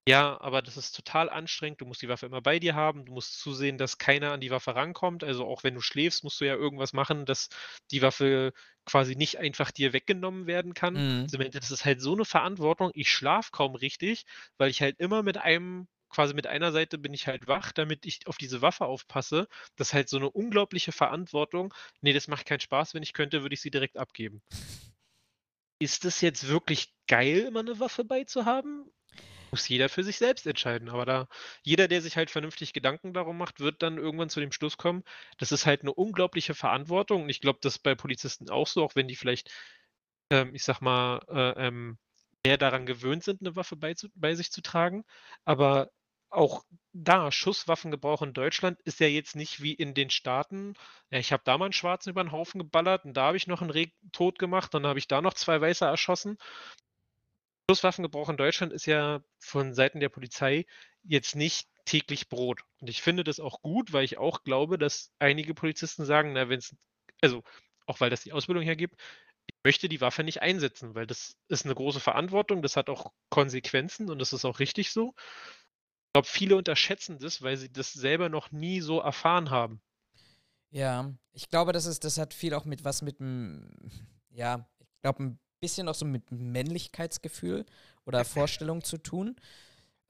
„Ja, 0.08 0.40
aber 0.40 0.62
das 0.62 0.76
ist 0.76 0.92
total 0.94 1.28
anstrengend. 1.28 1.80
Du 1.80 1.84
musst 1.86 2.00
die 2.00 2.08
Waffe 2.08 2.26
immer 2.26 2.40
bei 2.40 2.60
dir 2.60 2.76
haben. 2.76 3.04
Du 3.06 3.12
musst 3.12 3.40
zusehen, 3.40 3.76
dass 3.76 3.98
keiner 3.98 4.30
an 4.30 4.40
die 4.40 4.52
Waffe 4.52 4.76
rankommt. 4.76 5.24
Also, 5.24 5.44
auch 5.44 5.64
wenn 5.64 5.74
du 5.74 5.80
schläfst, 5.80 6.22
musst 6.22 6.40
du 6.40 6.44
ja 6.44 6.54
irgendwas 6.54 6.92
machen, 6.92 7.26
dass 7.26 7.48
die 7.90 8.02
Waffe 8.02 8.52
quasi 8.84 9.16
nicht 9.16 9.38
einfach 9.38 9.72
dir 9.72 9.92
weggenommen 9.92 10.46
werden 10.46 10.74
kann.“ 10.74 11.00
Mhm. 11.00 11.36
Meinte: 11.36 11.58
„Das 11.58 11.72
ist 11.72 11.84
halt 11.84 12.00
so 12.00 12.14
'ne 12.14 12.24
Verantwortung. 12.24 12.92
Ich 12.94 13.10
schlafe 13.10 13.50
kaum 13.50 13.74
richtig, 13.74 14.26
weil 14.58 14.70
ich 14.70 14.80
halt 14.80 15.00
immer 15.00 15.24
mit 15.24 15.38
einem 15.38 15.88
quasi 16.08 16.34
mit 16.34 16.46
einer 16.46 16.70
Seite 16.70 16.98
bin 16.98 17.12
ich 17.12 17.26
halt 17.26 17.48
wach, 17.48 17.72
damit 17.72 18.06
ich 18.06 18.28
auf 18.28 18.36
diese 18.38 18.62
Waffe 18.62 18.84
aufpasse. 18.86 19.48
Das 19.74 19.88
ist 19.88 19.94
halt 19.94 20.08
so 20.08 20.20
'ne 20.20 20.30
unglaubliche 20.30 20.92
Verantwortung. 20.92 21.74
Ne, 22.00 22.12
das 22.12 22.28
macht 22.28 22.46
keinen 22.46 22.60
Spaß. 22.60 22.94
Wenn 22.94 23.02
ich 23.02 23.12
könnte, 23.12 23.42
würde 23.42 23.54
ich 23.54 23.60
sie 23.60 23.72
direkt 23.72 23.96
abgeben.“ 23.96 24.40
Ist 25.80 26.04
das 26.06 26.22
jetzt 26.22 26.48
wirklich 26.48 26.94
geil, 27.06 27.40
immer 27.40 27.62
'ne 27.62 27.78
Waffe 27.78 28.02
bei 28.04 28.24
zu 28.24 28.46
haben? 28.46 28.90
Muss 29.52 29.68
jeder 29.68 29.88
für 29.88 30.02
sich 30.02 30.18
selbst 30.18 30.46
entscheiden, 30.46 30.88
aber 30.88 31.04
da 31.06 31.28
jeder, 31.62 31.86
der 31.86 32.02
sich 32.02 32.16
halt 32.16 32.30
vernünftig 32.30 32.72
Gedanken 32.72 33.12
darum 33.14 33.38
macht, 33.38 33.60
wird 33.60 33.80
dann 33.82 33.96
irgendwann 33.96 34.28
zu 34.28 34.40
dem 34.40 34.50
Schluss 34.52 34.76
kommen, 34.76 35.04
das 35.38 35.52
ist 35.52 35.66
halt 35.66 35.84
'ne 35.84 35.92
unglaubliche 35.94 36.54
Verantwortung 36.54 37.22
und 37.24 37.28
ich 37.30 37.40
glaube, 37.40 37.60
das 37.62 37.74
ist 37.76 37.82
bei 37.82 37.94
Polizisten 37.94 38.50
auch 38.50 38.66
so, 38.66 38.82
auch 38.84 38.96
wenn 38.96 39.06
die 39.08 39.14
vielleicht, 39.16 39.50
ähm, 40.30 40.54
ich 40.54 40.64
sage 40.64 40.84
mal, 40.84 41.20
äh, 41.28 41.66
ähm, 41.68 41.98
eher 42.44 42.58
daran 42.58 42.86
gewöhnt 42.86 43.22
sind, 43.24 43.40
'ne 43.42 43.54
Waffe 43.56 43.76
bei 43.76 43.94
zu 43.94 44.08
bei 44.16 44.34
sich 44.34 44.50
zu 44.52 44.62
tragen. 44.62 45.04
Aber 45.44 45.90
auch 46.30 46.64
da, 46.92 47.30
Schusswaffengebrauch 47.32 48.22
in 48.22 48.32
Deutschland 48.34 48.80
ist 48.84 49.00
ja 49.00 49.06
jetzt 49.08 49.36
nicht 49.36 49.62
wie 49.62 49.74
in 49.74 49.94
den 49.94 50.10
Staaten: 50.10 50.74
„Ja, 51.10 51.18
ich 51.20 51.32
habe 51.32 51.42
da 51.46 51.56
mal 51.58 51.66
'n 51.66 51.72
Schwarzen 51.72 52.10
über 52.10 52.20
'n 52.22 52.32
Haufen 52.32 52.58
geballert 52.60 53.04
und 53.04 53.14
da 53.16 53.26
habe 53.28 53.36
ich 53.36 53.46
noch 53.46 53.62
'n 53.62 53.70
Reh 53.70 53.88
tot 54.12 54.38
gemacht, 54.40 54.74
dann 54.74 54.86
habe 54.86 54.98
ich 54.98 55.08
da 55.08 55.20
noch 55.22 55.34
2 55.34 55.60
Weiße 55.60 55.84
erschossen.“ 55.84 56.36
Schusswaffengebrauch 57.70 58.28
in 58.28 58.36
Deutschland 58.36 58.72
ist 58.72 58.86
ja 58.86 59.22
von 59.38 59.74
Seiten 59.74 59.98
der 60.00 60.08
Polizei 60.08 60.66
jetzt 61.02 61.34
nicht 61.34 61.68
täglich 61.84 62.28
Brot. 62.28 62.62
Und 62.80 62.88
ich 62.88 63.02
finde 63.02 63.24
das 63.24 63.40
auch 63.40 63.60
gut, 63.62 63.92
weil 63.92 64.04
ich 64.04 64.18
auch 64.18 64.44
glaube, 64.44 64.78
dass 64.78 65.12
einige 65.18 65.54
Polizisten 65.54 66.04
sagen: 66.04 66.32
„Na, 66.32 66.48
wenn's“ 66.48 66.76
also, 67.22 67.42
auch 67.86 68.00
weil 68.00 68.10
das 68.10 68.22
die 68.22 68.32
Ausbildung 68.32 68.62
hergibt: 68.64 69.00
„Ich 69.48 69.54
möchte 69.64 69.88
die 69.88 70.00
Waffe 70.00 70.22
nicht 70.24 70.42
einsetzen, 70.42 70.94
weil 70.94 71.06
das 71.08 71.36
ist 71.48 71.64
'ne 71.66 71.74
große 71.74 72.00
Verantwortung, 72.00 72.62
das 72.62 72.76
hat 72.76 72.88
auch 72.88 73.12
Konsequenzen 73.30 74.10
und 74.10 74.18
das 74.20 74.32
ist 74.32 74.44
auch 74.44 74.60
richtig 74.60 74.92
so.“ 74.92 75.14
glaube, 76.14 76.26
viele 76.26 76.56
unterschätzen 76.56 77.18
das, 77.20 77.42
weil 77.42 77.56
sie 77.56 77.70
das 77.72 77.92
selber 77.92 78.28
noch 78.28 78.50
nie 78.50 78.80
so 78.80 78.98
erfahren 79.00 79.50
haben. 79.50 79.80
Ja, 80.72 81.14
ich 81.32 81.48
glaube, 81.48 81.72
das 81.72 81.86
ist, 81.86 82.04
das 82.04 82.18
hat 82.18 82.34
viel 82.34 82.54
auch 82.54 82.64
mit 82.64 82.84
was 82.84 83.02
mit 83.02 83.20
dem, 83.20 83.70
ja, 84.30 84.68
ich 84.80 85.00
glaube, 85.02 85.22
ein 85.22 85.38
bisschen 85.60 85.88
auch 85.88 85.94
so 85.94 86.04
mit 86.04 86.30
Männlichkeitsgefühl 86.30 87.64
oder 88.04 88.24
Vorstellung 88.24 88.82
zu 88.82 88.98
tun. 88.98 89.36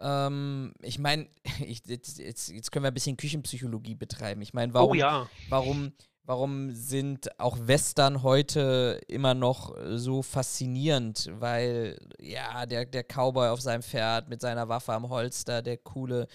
Ähm, 0.01 0.73
ich 0.83 0.99
meine, 0.99 1.29
jetzt, 1.67 1.89
jetzt, 2.19 2.49
jetzt, 2.51 2.73
können 2.73 2.85
wir 2.85 2.91
ein 2.91 2.95
bisschen 2.95 3.17
Küchenpsychologie 3.17 3.95
betreiben. 3.95 4.43
Ich 4.43 4.55
meine, 4.55 4.75
warum, 4.75 4.91
oh 4.91 4.95
ja. 4.95 5.29
warum, 5.49 5.93
warum 6.25 6.71
sind 6.73 7.41
auch 7.41 7.57
Western 7.61 8.23
heute 8.23 9.01
immer 9.09 9.35
noch 9.35 9.75
so 9.95 10.23
faszinierend? 10.23 11.31
Weil, 11.33 11.99
ja, 12.21 12.67
der, 12.67 12.85
der 12.85 13.05
Cowboy 13.05 13.49
auf 13.49 13.61
seinem 13.61 13.83
Pferd 13.83 14.29
mit 14.29 14.41
seiner 14.41 14.69
Waffe 14.69 14.93
am 14.93 15.09
Holster, 15.09 15.63
der 15.63 15.79
coole 15.79 16.27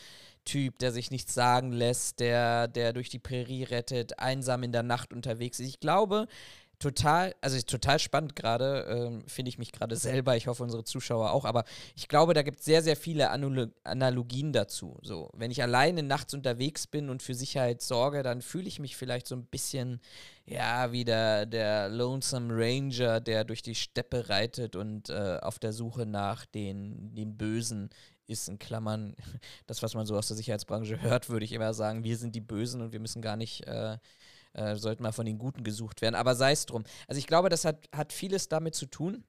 Typ, 0.43 0.80
der 0.80 0.91
sich 0.91 1.12
nichts 1.12 1.36
sagen 1.36 1.72
lässt, 1.72 2.20
der, 2.20 2.68
der 2.68 2.93
durch 2.93 3.09
die 3.09 3.20
Prärie 3.20 3.64
rettet, 3.64 4.18
einsam 4.18 4.64
in 4.64 4.72
der 4.72 4.82
Nacht 4.82 5.14
unterwegs 5.14 5.59
ist. 5.59 5.68
Ich 5.68 5.80
glaube, 5.80 6.26
total, 6.82 7.36
also 7.42 7.62
total 7.62 8.00
spannend 8.00 8.36
gerade, 8.36 8.86
ähm, 8.90 9.24
finde 9.28 9.50
ich 9.50 9.58
mich 9.58 9.72
gerade 9.72 9.96
selber, 9.96 10.36
ich 10.36 10.48
hoffe 10.48 10.64
unsere 10.64 10.84
Zuschauer 10.84 11.32
auch, 11.32 11.46
aber 11.46 11.64
ich 11.96 12.08
glaube, 12.08 12.34
da 12.34 12.42
gibt 12.42 12.60
es 12.60 12.66
sehr, 12.66 12.82
sehr 12.82 12.96
viele 12.96 13.30
Analogien 13.30 14.52
dazu. 14.52 14.98
So, 15.04 15.30
wenn 15.34 15.52
ich 15.52 15.62
alleine 15.62 16.04
nachts 16.04 16.34
unterwegs 16.34 16.88
bin 16.88 17.10
und 17.10 17.22
für 17.22 17.36
Sicherheit 17.36 17.82
sorge, 17.82 18.24
dann 18.24 18.42
fühle 18.42 18.68
ich 18.68 18.80
mich 18.80 18.98
vielleicht 18.98 19.28
so 19.28 19.36
ein 19.36 19.46
bisschen, 19.46 20.02
ja, 20.46 20.92
wie 20.92 21.06
der, 21.06 21.46
der 21.46 21.88
Lonesome 21.90 22.52
Ranger, 22.52 23.22
der 23.22 23.44
durch 23.44 23.62
die 23.62 23.76
Steppe 23.76 24.28
reitet 24.30 24.76
und 24.76 25.10
äh, 25.10 25.38
auf 25.42 25.60
der 25.60 25.74
Suche 25.74 26.08
nach 26.08 26.46
den, 26.48 27.14
den 27.14 27.38
Bösen 27.38 27.90
ist, 28.26 28.50
in 28.50 28.58
Klammern, 28.58 29.16
das, 29.68 29.84
was 29.84 29.94
man 29.94 30.08
so 30.08 30.18
aus 30.18 30.28
der 30.28 30.38
Sicherheitsbranche 30.38 31.02
hört, 31.02 31.30
würde 31.30 31.46
ich 31.46 31.52
immer 31.52 31.74
sagen, 31.76 32.04
wir 32.04 32.18
sind 32.18 32.34
die 32.34 32.42
Bösen 32.42 32.82
und 32.82 32.92
wir 32.92 33.00
müssen 33.00 33.22
gar 33.22 33.38
nicht 33.38 33.68
äh, 33.68 33.98
äh, 34.54 34.76
sollten 34.76 35.04
mal 35.04 35.12
von 35.12 35.26
den 35.26 35.38
Guten 35.38 35.64
gesucht 35.64 36.02
werden. 36.02 36.16
Aber 36.16 36.36
sei 36.36 36.52
es 36.52 36.66
drum. 36.66 36.84
Also 37.08 37.20
ich 37.20 37.28
glaube, 37.28 37.49
das 37.49 37.66
hat, 37.66 37.88
hat 37.95 38.14
vieles 38.14 38.49
damit 38.49 38.76
zu 38.76 38.86
tun. 38.86 39.24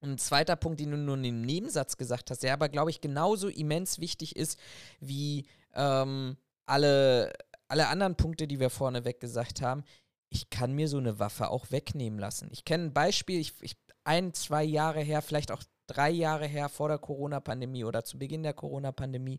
Und 0.00 0.12
ein 0.12 0.18
zweiter 0.18 0.56
Punkt, 0.56 0.80
den 0.80 0.90
du 0.90 0.96
nur 0.98 1.16
in 1.16 1.22
dem 1.22 1.42
Nebensatz 1.42 1.96
gesagt 1.96 2.30
hast, 2.30 2.42
der 2.42 2.52
aber, 2.52 2.68
glaube 2.68 2.90
ich, 2.90 3.00
genauso 3.00 3.48
immens 3.48 3.98
wichtig 4.00 4.36
ist 4.36 4.58
wie 5.00 5.46
ähm, 5.72 6.36
alle, 6.66 7.32
alle 7.68 7.88
anderen 7.88 8.16
Punkte, 8.16 8.46
die 8.46 8.60
wir 8.60 8.70
vorneweg 8.70 9.18
gesagt 9.20 9.62
haben. 9.62 9.84
Ich 10.28 10.50
kann 10.50 10.72
mir 10.72 10.88
so 10.88 10.98
eine 10.98 11.18
Waffe 11.18 11.48
auch 11.48 11.70
wegnehmen 11.70 12.18
lassen. 12.18 12.48
Ich 12.50 12.64
kenne 12.64 12.84
ein 12.84 12.92
Beispiel, 12.92 13.40
ich, 13.40 13.54
ich, 13.60 13.76
ein, 14.04 14.34
zwei 14.34 14.62
Jahre 14.62 15.00
her, 15.00 15.22
vielleicht 15.22 15.50
auch 15.50 15.62
drei 15.86 16.10
Jahre 16.10 16.46
her 16.46 16.68
vor 16.68 16.88
der 16.88 16.98
Corona-Pandemie 16.98 17.84
oder 17.84 18.04
zu 18.04 18.18
Beginn 18.18 18.42
der 18.42 18.54
Corona-Pandemie 18.54 19.38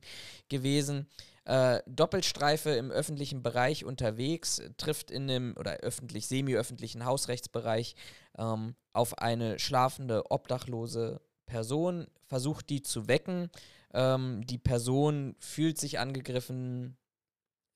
gewesen 0.50 1.08
äh, 1.46 1.82
Doppelstreife 1.86 2.72
im 2.72 2.92
öffentlichen 2.92 3.44
Bereich 3.44 3.86
unterwegs, 3.86 4.62
trifft 4.78 5.12
in 5.12 5.30
einem 5.30 5.56
oder 5.58 5.78
öffentlich, 5.78 6.28
semi-öffentlichen 6.28 7.06
Hausrechtsbereich 7.06 7.96
ähm, 8.38 8.76
auf 8.94 9.20
eine 9.20 9.60
schlafende, 9.60 10.32
obdachlose 10.32 11.22
Person, 11.46 12.08
versucht 12.26 12.70
die 12.70 12.82
zu 12.82 13.08
wecken. 13.08 13.50
Ähm, 13.94 14.46
die 14.46 14.58
Person 14.58 15.36
fühlt 15.40 15.80
sich 15.80 16.00
angegriffen, 16.00 16.98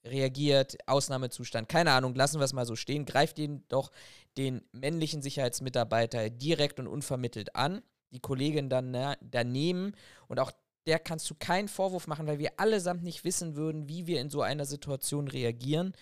reagiert, 0.04 0.78
Ausnahmezustand, 0.88 1.70
keine 1.70 1.92
Ahnung, 1.92 2.16
lassen 2.16 2.40
wir 2.40 2.46
es 2.46 2.54
mal 2.54 2.66
so 2.66 2.76
stehen, 2.76 3.06
greift 3.06 3.38
ihn 3.38 3.64
doch 3.68 3.92
den 4.38 4.62
männlichen 4.72 5.22
Sicherheitsmitarbeiter 5.22 6.30
direkt 6.30 6.80
und 6.80 6.88
unvermittelt 6.88 7.56
an. 7.56 7.82
Die 8.12 8.22
Kollegin 8.22 8.70
dann 8.70 9.16
daneben 9.22 9.94
und 10.28 10.40
auch 10.40 10.52
der 10.88 11.00
kannst 11.00 11.30
du 11.30 11.36
keinen 11.36 11.68
Vorwurf 11.68 12.08
machen, 12.08 12.28
weil 12.28 12.40
wir 12.40 12.60
allesamt 12.60 13.04
nicht 13.04 13.24
wissen 13.24 13.56
würden, 13.56 13.88
wie 13.90 14.08
wir 14.08 14.22
in 14.22 14.30
so 14.30 14.42
einer 14.42 14.66
Situation 14.66 15.28
reagieren. 15.28 15.94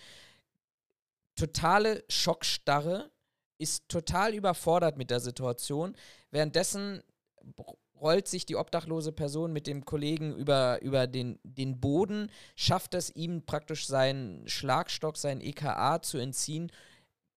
Totale 1.34 2.04
Schockstarre, 2.08 3.10
ist 3.58 3.88
total 3.88 4.34
überfordert 4.34 4.96
mit 4.96 5.10
der 5.10 5.20
Situation. 5.20 5.96
Währenddessen 6.30 7.02
rollt 8.00 8.28
sich 8.28 8.46
die 8.46 8.56
obdachlose 8.56 9.12
Person 9.12 9.52
mit 9.52 9.66
dem 9.66 9.84
Kollegen 9.84 10.34
über, 10.36 10.80
über 10.82 11.08
den, 11.08 11.40
den 11.42 11.80
Boden, 11.80 12.30
schafft 12.54 12.94
es 12.94 13.14
ihm 13.14 13.44
praktisch 13.44 13.86
seinen 13.86 14.48
Schlagstock, 14.48 15.16
sein 15.16 15.40
EKA 15.40 16.00
zu 16.00 16.18
entziehen, 16.18 16.70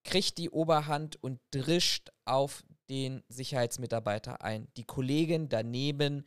kriegt 0.04 0.38
die 0.38 0.52
Oberhand 0.52 1.22
und 1.24 1.40
drischt 1.50 2.12
auf 2.26 2.64
den 2.90 3.24
Sicherheitsmitarbeiter 3.28 4.44
ein. 4.44 4.68
Die 4.78 4.84
Kollegin 4.84 5.50
daneben 5.50 6.26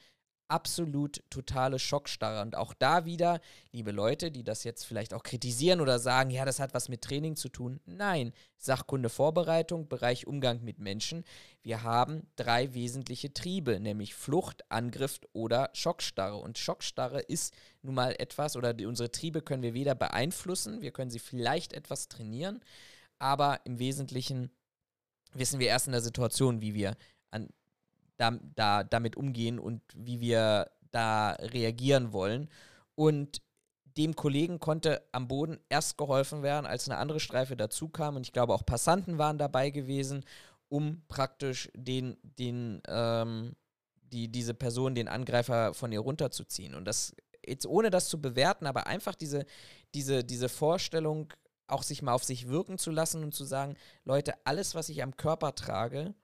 absolut 0.54 1.20
totale 1.30 1.80
Schockstarre. 1.80 2.40
Und 2.40 2.54
auch 2.54 2.74
da 2.74 3.04
wieder, 3.04 3.40
liebe 3.72 3.90
Leute, 3.90 4.30
die 4.30 4.44
das 4.44 4.62
jetzt 4.62 4.84
vielleicht 4.84 5.12
auch 5.12 5.24
kritisieren 5.24 5.80
oder 5.80 5.98
sagen, 5.98 6.30
ja, 6.30 6.44
das 6.44 6.60
hat 6.60 6.74
was 6.74 6.88
mit 6.88 7.02
Training 7.02 7.34
zu 7.34 7.48
tun. 7.48 7.80
Nein, 7.86 8.32
Sachkunde 8.56 9.08
Vorbereitung, 9.08 9.88
Bereich 9.88 10.28
Umgang 10.28 10.62
mit 10.62 10.78
Menschen. 10.78 11.24
Wir 11.62 11.82
haben 11.82 12.28
drei 12.36 12.72
wesentliche 12.72 13.34
Triebe, 13.34 13.80
nämlich 13.80 14.14
Flucht, 14.14 14.62
Angriff 14.70 15.20
oder 15.32 15.70
Schockstarre. 15.72 16.36
Und 16.36 16.56
Schockstarre 16.56 17.20
ist 17.20 17.52
nun 17.82 17.96
mal 17.96 18.14
etwas, 18.20 18.54
oder 18.54 18.72
die, 18.72 18.86
unsere 18.86 19.10
Triebe 19.10 19.42
können 19.42 19.64
wir 19.64 19.74
weder 19.74 19.96
beeinflussen, 19.96 20.82
wir 20.82 20.92
können 20.92 21.10
sie 21.10 21.18
vielleicht 21.18 21.72
etwas 21.72 22.06
trainieren, 22.06 22.60
aber 23.18 23.58
im 23.64 23.80
Wesentlichen 23.80 24.50
wissen 25.32 25.58
wir 25.58 25.66
erst 25.66 25.88
in 25.88 25.92
der 25.92 26.00
Situation, 26.00 26.60
wie 26.60 26.74
wir 26.74 26.96
an 27.32 27.48
da, 28.16 28.38
da, 28.54 28.84
damit 28.84 29.16
umgehen 29.16 29.58
und 29.58 29.82
wie 29.94 30.20
wir 30.20 30.70
da 30.90 31.32
reagieren 31.32 32.12
wollen. 32.12 32.48
Und 32.94 33.42
dem 33.96 34.16
Kollegen 34.16 34.58
konnte 34.58 35.02
am 35.12 35.28
Boden 35.28 35.58
erst 35.68 35.98
geholfen 35.98 36.42
werden, 36.42 36.66
als 36.66 36.88
eine 36.88 36.98
andere 36.98 37.20
Streife 37.20 37.56
dazu 37.56 37.88
kam. 37.88 38.16
Und 38.16 38.26
ich 38.26 38.32
glaube, 38.32 38.54
auch 38.54 38.66
Passanten 38.66 39.18
waren 39.18 39.38
dabei 39.38 39.70
gewesen, 39.70 40.24
um 40.68 41.02
praktisch 41.08 41.70
den, 41.74 42.16
den, 42.22 42.82
ähm, 42.88 43.54
die, 44.02 44.28
diese 44.28 44.54
Person, 44.54 44.94
den 44.94 45.08
Angreifer 45.08 45.74
von 45.74 45.92
ihr 45.92 46.00
runterzuziehen. 46.00 46.74
Und 46.74 46.86
das 46.86 47.14
jetzt 47.46 47.66
ohne 47.66 47.90
das 47.90 48.08
zu 48.08 48.20
bewerten, 48.20 48.66
aber 48.66 48.86
einfach 48.86 49.14
diese, 49.14 49.44
diese, 49.94 50.24
diese 50.24 50.48
Vorstellung, 50.48 51.32
auch 51.66 51.82
sich 51.82 52.02
mal 52.02 52.12
auf 52.12 52.24
sich 52.24 52.48
wirken 52.48 52.78
zu 52.78 52.90
lassen 52.90 53.22
und 53.22 53.34
zu 53.34 53.44
sagen, 53.44 53.76
Leute, 54.04 54.34
alles, 54.44 54.74
was 54.74 54.88
ich 54.88 55.02
am 55.02 55.16
Körper 55.16 55.54
trage, 55.54 56.14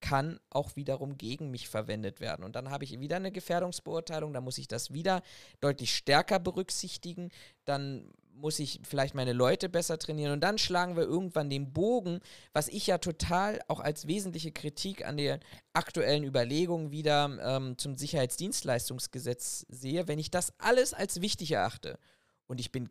kann 0.00 0.40
auch 0.50 0.76
wiederum 0.76 1.18
gegen 1.18 1.50
mich 1.50 1.68
verwendet 1.68 2.20
werden. 2.20 2.44
Und 2.44 2.56
dann 2.56 2.70
habe 2.70 2.84
ich 2.84 2.98
wieder 2.98 3.16
eine 3.16 3.32
Gefährdungsbeurteilung, 3.32 4.32
dann 4.32 4.44
muss 4.44 4.58
ich 4.58 4.68
das 4.68 4.92
wieder 4.92 5.22
deutlich 5.60 5.94
stärker 5.94 6.38
berücksichtigen, 6.38 7.30
dann 7.64 8.10
muss 8.34 8.58
ich 8.58 8.80
vielleicht 8.84 9.14
meine 9.14 9.32
Leute 9.32 9.68
besser 9.68 9.98
trainieren 9.98 10.32
und 10.32 10.40
dann 10.40 10.58
schlagen 10.58 10.96
wir 10.96 11.02
irgendwann 11.02 11.50
den 11.50 11.72
Bogen, 11.72 12.20
was 12.52 12.68
ich 12.68 12.86
ja 12.86 12.98
total 12.98 13.60
auch 13.68 13.80
als 13.80 14.06
wesentliche 14.06 14.52
Kritik 14.52 15.06
an 15.06 15.18
der 15.18 15.40
aktuellen 15.74 16.24
Überlegung 16.24 16.90
wieder 16.90 17.38
ähm, 17.42 17.76
zum 17.76 17.96
Sicherheitsdienstleistungsgesetz 17.96 19.66
sehe, 19.68 20.08
wenn 20.08 20.18
ich 20.18 20.30
das 20.30 20.54
alles 20.58 20.94
als 20.94 21.20
wichtig 21.20 21.52
erachte 21.52 21.98
und 22.46 22.60
ich 22.60 22.72
bin 22.72 22.90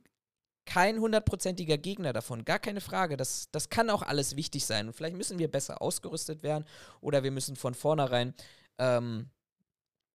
kein 0.69 0.99
hundertprozentiger 0.99 1.79
Gegner 1.79 2.13
davon, 2.13 2.45
gar 2.45 2.59
keine 2.59 2.79
Frage. 2.79 3.17
Das, 3.17 3.49
das 3.51 3.69
kann 3.69 3.89
auch 3.89 4.03
alles 4.03 4.35
wichtig 4.35 4.67
sein. 4.67 4.85
Und 4.85 4.93
vielleicht 4.93 5.17
müssen 5.17 5.39
wir 5.39 5.49
besser 5.49 5.81
ausgerüstet 5.81 6.43
werden 6.43 6.63
oder 7.01 7.23
wir 7.23 7.31
müssen 7.31 7.55
von 7.55 7.73
vornherein 7.73 8.35
ähm, 8.77 9.31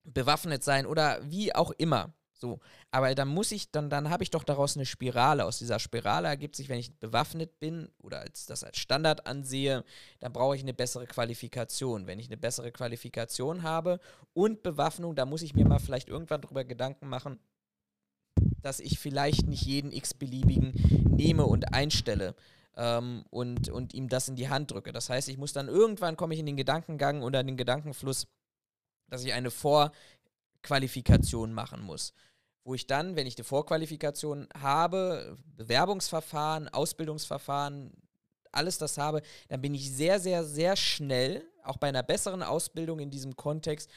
bewaffnet 0.04 0.62
sein 0.62 0.86
oder 0.86 1.18
wie 1.28 1.52
auch 1.52 1.72
immer. 1.72 2.14
So, 2.34 2.60
aber 2.92 3.12
dann 3.16 3.28
muss 3.28 3.50
ich, 3.50 3.72
dann, 3.72 3.90
dann 3.90 4.10
habe 4.10 4.22
ich 4.22 4.30
doch 4.30 4.44
daraus 4.44 4.76
eine 4.76 4.86
Spirale. 4.86 5.44
Aus 5.44 5.58
dieser 5.58 5.80
Spirale 5.80 6.28
ergibt 6.28 6.54
sich, 6.54 6.68
wenn 6.68 6.78
ich 6.78 6.94
bewaffnet 7.00 7.58
bin 7.58 7.88
oder 7.98 8.20
als 8.20 8.46
das 8.46 8.62
als 8.62 8.78
Standard 8.78 9.26
ansehe, 9.26 9.82
dann 10.20 10.32
brauche 10.32 10.54
ich 10.54 10.62
eine 10.62 10.74
bessere 10.74 11.06
Qualifikation. 11.06 12.06
Wenn 12.06 12.20
ich 12.20 12.26
eine 12.26 12.36
bessere 12.36 12.70
Qualifikation 12.70 13.64
habe 13.64 13.98
und 14.34 14.62
Bewaffnung, 14.62 15.16
dann 15.16 15.28
muss 15.28 15.42
ich 15.42 15.54
mir 15.54 15.66
mal 15.66 15.80
vielleicht 15.80 16.08
irgendwann 16.08 16.42
darüber 16.42 16.64
Gedanken 16.64 17.08
machen, 17.08 17.40
dass 18.64 18.80
ich 18.80 18.98
vielleicht 18.98 19.46
nicht 19.46 19.62
jeden 19.62 19.92
x-beliebigen 19.92 20.72
nehme 21.10 21.44
und 21.44 21.74
einstelle 21.74 22.34
ähm, 22.76 23.24
und, 23.30 23.68
und 23.68 23.94
ihm 23.94 24.08
das 24.08 24.28
in 24.28 24.36
die 24.36 24.48
Hand 24.48 24.70
drücke. 24.70 24.92
Das 24.92 25.10
heißt, 25.10 25.28
ich 25.28 25.38
muss 25.38 25.52
dann 25.52 25.68
irgendwann 25.68 26.16
komme 26.16 26.34
ich 26.34 26.40
in 26.40 26.46
den 26.46 26.56
Gedankengang 26.56 27.22
oder 27.22 27.40
in 27.40 27.48
den 27.48 27.56
Gedankenfluss, 27.56 28.26
dass 29.08 29.24
ich 29.24 29.32
eine 29.32 29.50
Vorqualifikation 29.50 31.52
machen 31.52 31.82
muss. 31.82 32.14
Wo 32.64 32.74
ich 32.74 32.86
dann, 32.86 33.16
wenn 33.16 33.26
ich 33.26 33.34
die 33.34 33.42
Vorqualifikation 33.42 34.48
habe, 34.58 35.36
Bewerbungsverfahren, 35.56 36.68
Ausbildungsverfahren, 36.68 37.92
alles 38.50 38.78
das 38.78 38.96
habe, 38.96 39.20
dann 39.48 39.60
bin 39.60 39.74
ich 39.74 39.92
sehr, 39.92 40.18
sehr, 40.18 40.44
sehr 40.44 40.76
schnell, 40.76 41.44
auch 41.62 41.76
bei 41.76 41.88
einer 41.88 42.02
besseren 42.02 42.42
Ausbildung 42.42 43.00
in 43.00 43.10
diesem 43.10 43.36
Kontext, 43.36 43.90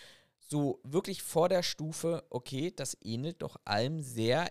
so 0.47 0.79
wirklich 0.83 1.21
vor 1.21 1.49
der 1.49 1.63
Stufe, 1.63 2.23
okay, 2.29 2.71
das 2.75 2.97
ähnelt 3.01 3.41
doch 3.41 3.57
allem 3.65 4.01
sehr, 4.01 4.49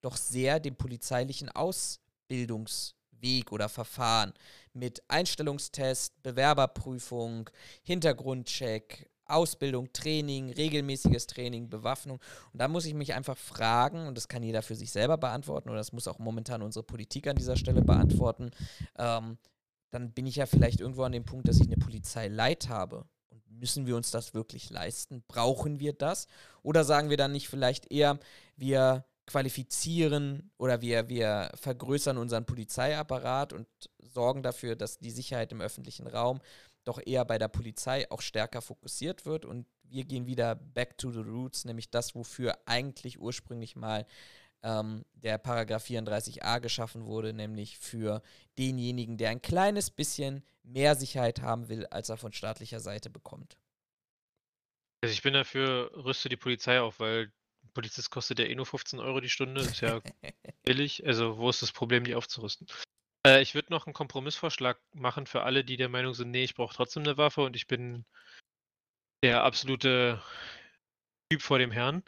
doch 0.00 0.16
sehr 0.16 0.60
dem 0.60 0.76
polizeilichen 0.76 1.48
Ausbildungsweg 1.48 3.50
oder 3.50 3.68
Verfahren 3.68 4.32
mit 4.72 5.02
Einstellungstest, 5.08 6.22
Bewerberprüfung, 6.22 7.50
Hintergrundcheck, 7.82 9.10
Ausbildung, 9.24 9.92
Training, 9.92 10.52
regelmäßiges 10.52 11.26
Training, 11.26 11.68
Bewaffnung. 11.68 12.20
Und 12.52 12.60
da 12.60 12.68
muss 12.68 12.84
ich 12.84 12.94
mich 12.94 13.14
einfach 13.14 13.38
fragen, 13.38 14.06
und 14.06 14.16
das 14.16 14.28
kann 14.28 14.42
jeder 14.42 14.62
für 14.62 14.74
sich 14.74 14.90
selber 14.90 15.16
beantworten, 15.16 15.70
oder 15.70 15.78
das 15.78 15.92
muss 15.92 16.08
auch 16.08 16.18
momentan 16.18 16.62
unsere 16.62 16.84
Politik 16.84 17.26
an 17.26 17.36
dieser 17.36 17.56
Stelle 17.56 17.82
beantworten, 17.82 18.50
ähm, 18.98 19.38
dann 19.90 20.12
bin 20.12 20.26
ich 20.26 20.36
ja 20.36 20.46
vielleicht 20.46 20.80
irgendwo 20.80 21.02
an 21.02 21.12
dem 21.12 21.24
Punkt, 21.24 21.48
dass 21.48 21.60
ich 21.60 21.66
eine 21.66 21.76
Polizei 21.76 22.28
leid 22.28 22.68
habe. 22.68 23.04
Müssen 23.62 23.86
wir 23.86 23.94
uns 23.94 24.10
das 24.10 24.34
wirklich 24.34 24.70
leisten? 24.70 25.22
Brauchen 25.28 25.78
wir 25.78 25.92
das? 25.92 26.26
Oder 26.64 26.82
sagen 26.82 27.10
wir 27.10 27.16
dann 27.16 27.30
nicht 27.30 27.48
vielleicht 27.48 27.92
eher, 27.92 28.18
wir 28.56 29.04
qualifizieren 29.26 30.50
oder 30.58 30.80
wir, 30.80 31.08
wir 31.08 31.48
vergrößern 31.54 32.18
unseren 32.18 32.44
Polizeiapparat 32.44 33.52
und 33.52 33.68
sorgen 34.00 34.42
dafür, 34.42 34.74
dass 34.74 34.98
die 34.98 35.12
Sicherheit 35.12 35.52
im 35.52 35.60
öffentlichen 35.60 36.08
Raum 36.08 36.40
doch 36.82 37.00
eher 37.06 37.24
bei 37.24 37.38
der 37.38 37.46
Polizei 37.46 38.10
auch 38.10 38.20
stärker 38.20 38.62
fokussiert 38.62 39.26
wird 39.26 39.44
und 39.44 39.64
wir 39.84 40.02
gehen 40.02 40.26
wieder 40.26 40.56
back 40.56 40.98
to 40.98 41.12
the 41.12 41.20
roots, 41.20 41.64
nämlich 41.64 41.88
das, 41.88 42.16
wofür 42.16 42.58
eigentlich 42.66 43.20
ursprünglich 43.20 43.76
mal 43.76 44.06
ähm, 44.62 45.04
der 45.14 45.38
Paragraph 45.38 45.84
34a 45.84 46.60
geschaffen 46.60 47.04
wurde, 47.04 47.32
nämlich 47.32 47.78
für 47.78 48.22
denjenigen, 48.58 49.16
der 49.16 49.30
ein 49.30 49.42
kleines 49.42 49.90
bisschen 49.90 50.44
mehr 50.62 50.94
Sicherheit 50.94 51.42
haben 51.42 51.68
will, 51.68 51.86
als 51.86 52.08
er 52.08 52.16
von 52.16 52.32
staatlicher 52.32 52.80
Seite 52.80 53.10
bekommt. 53.10 53.56
Also 55.02 55.12
ich 55.12 55.22
bin 55.22 55.34
dafür, 55.34 55.90
rüste 56.04 56.28
die 56.28 56.36
Polizei 56.36 56.80
auf, 56.80 57.00
weil 57.00 57.32
Polizist 57.74 58.10
kostet 58.10 58.38
ja 58.38 58.44
eh 58.44 58.54
nur 58.54 58.66
15 58.66 59.00
Euro 59.00 59.20
die 59.20 59.28
Stunde, 59.28 59.62
ist 59.62 59.80
ja 59.80 60.00
billig. 60.64 61.04
Also 61.06 61.38
wo 61.38 61.50
ist 61.50 61.62
das 61.62 61.72
Problem, 61.72 62.04
die 62.04 62.14
aufzurüsten? 62.14 62.68
Äh, 63.26 63.42
ich 63.42 63.54
würde 63.54 63.72
noch 63.72 63.86
einen 63.86 63.94
Kompromissvorschlag 63.94 64.78
machen 64.94 65.26
für 65.26 65.42
alle, 65.42 65.64
die 65.64 65.76
der 65.76 65.88
Meinung 65.88 66.14
sind, 66.14 66.30
nee, 66.30 66.44
ich 66.44 66.54
brauche 66.54 66.74
trotzdem 66.74 67.02
eine 67.02 67.16
Waffe 67.16 67.42
und 67.42 67.56
ich 67.56 67.66
bin 67.66 68.04
der 69.24 69.44
absolute 69.44 70.22
Typ 71.30 71.42
vor 71.42 71.58
dem 71.58 71.70
Herrn. 71.70 72.02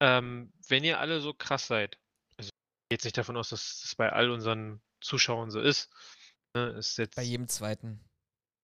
Ähm, 0.00 0.52
wenn 0.68 0.84
ihr 0.84 1.00
alle 1.00 1.20
so 1.20 1.32
krass 1.34 1.66
seid, 1.66 1.98
also 2.36 2.48
ich 2.48 2.88
gehe 2.88 2.96
jetzt 2.96 3.04
nicht 3.04 3.18
davon 3.18 3.36
aus, 3.36 3.50
dass 3.50 3.80
das 3.82 3.94
bei 3.94 4.10
all 4.12 4.30
unseren 4.30 4.80
Zuschauern 5.00 5.50
so 5.50 5.60
ist. 5.60 5.90
Ne, 6.54 6.68
ist 6.78 6.98
jetzt, 6.98 7.16
bei 7.16 7.22
jedem 7.22 7.48
zweiten. 7.48 8.00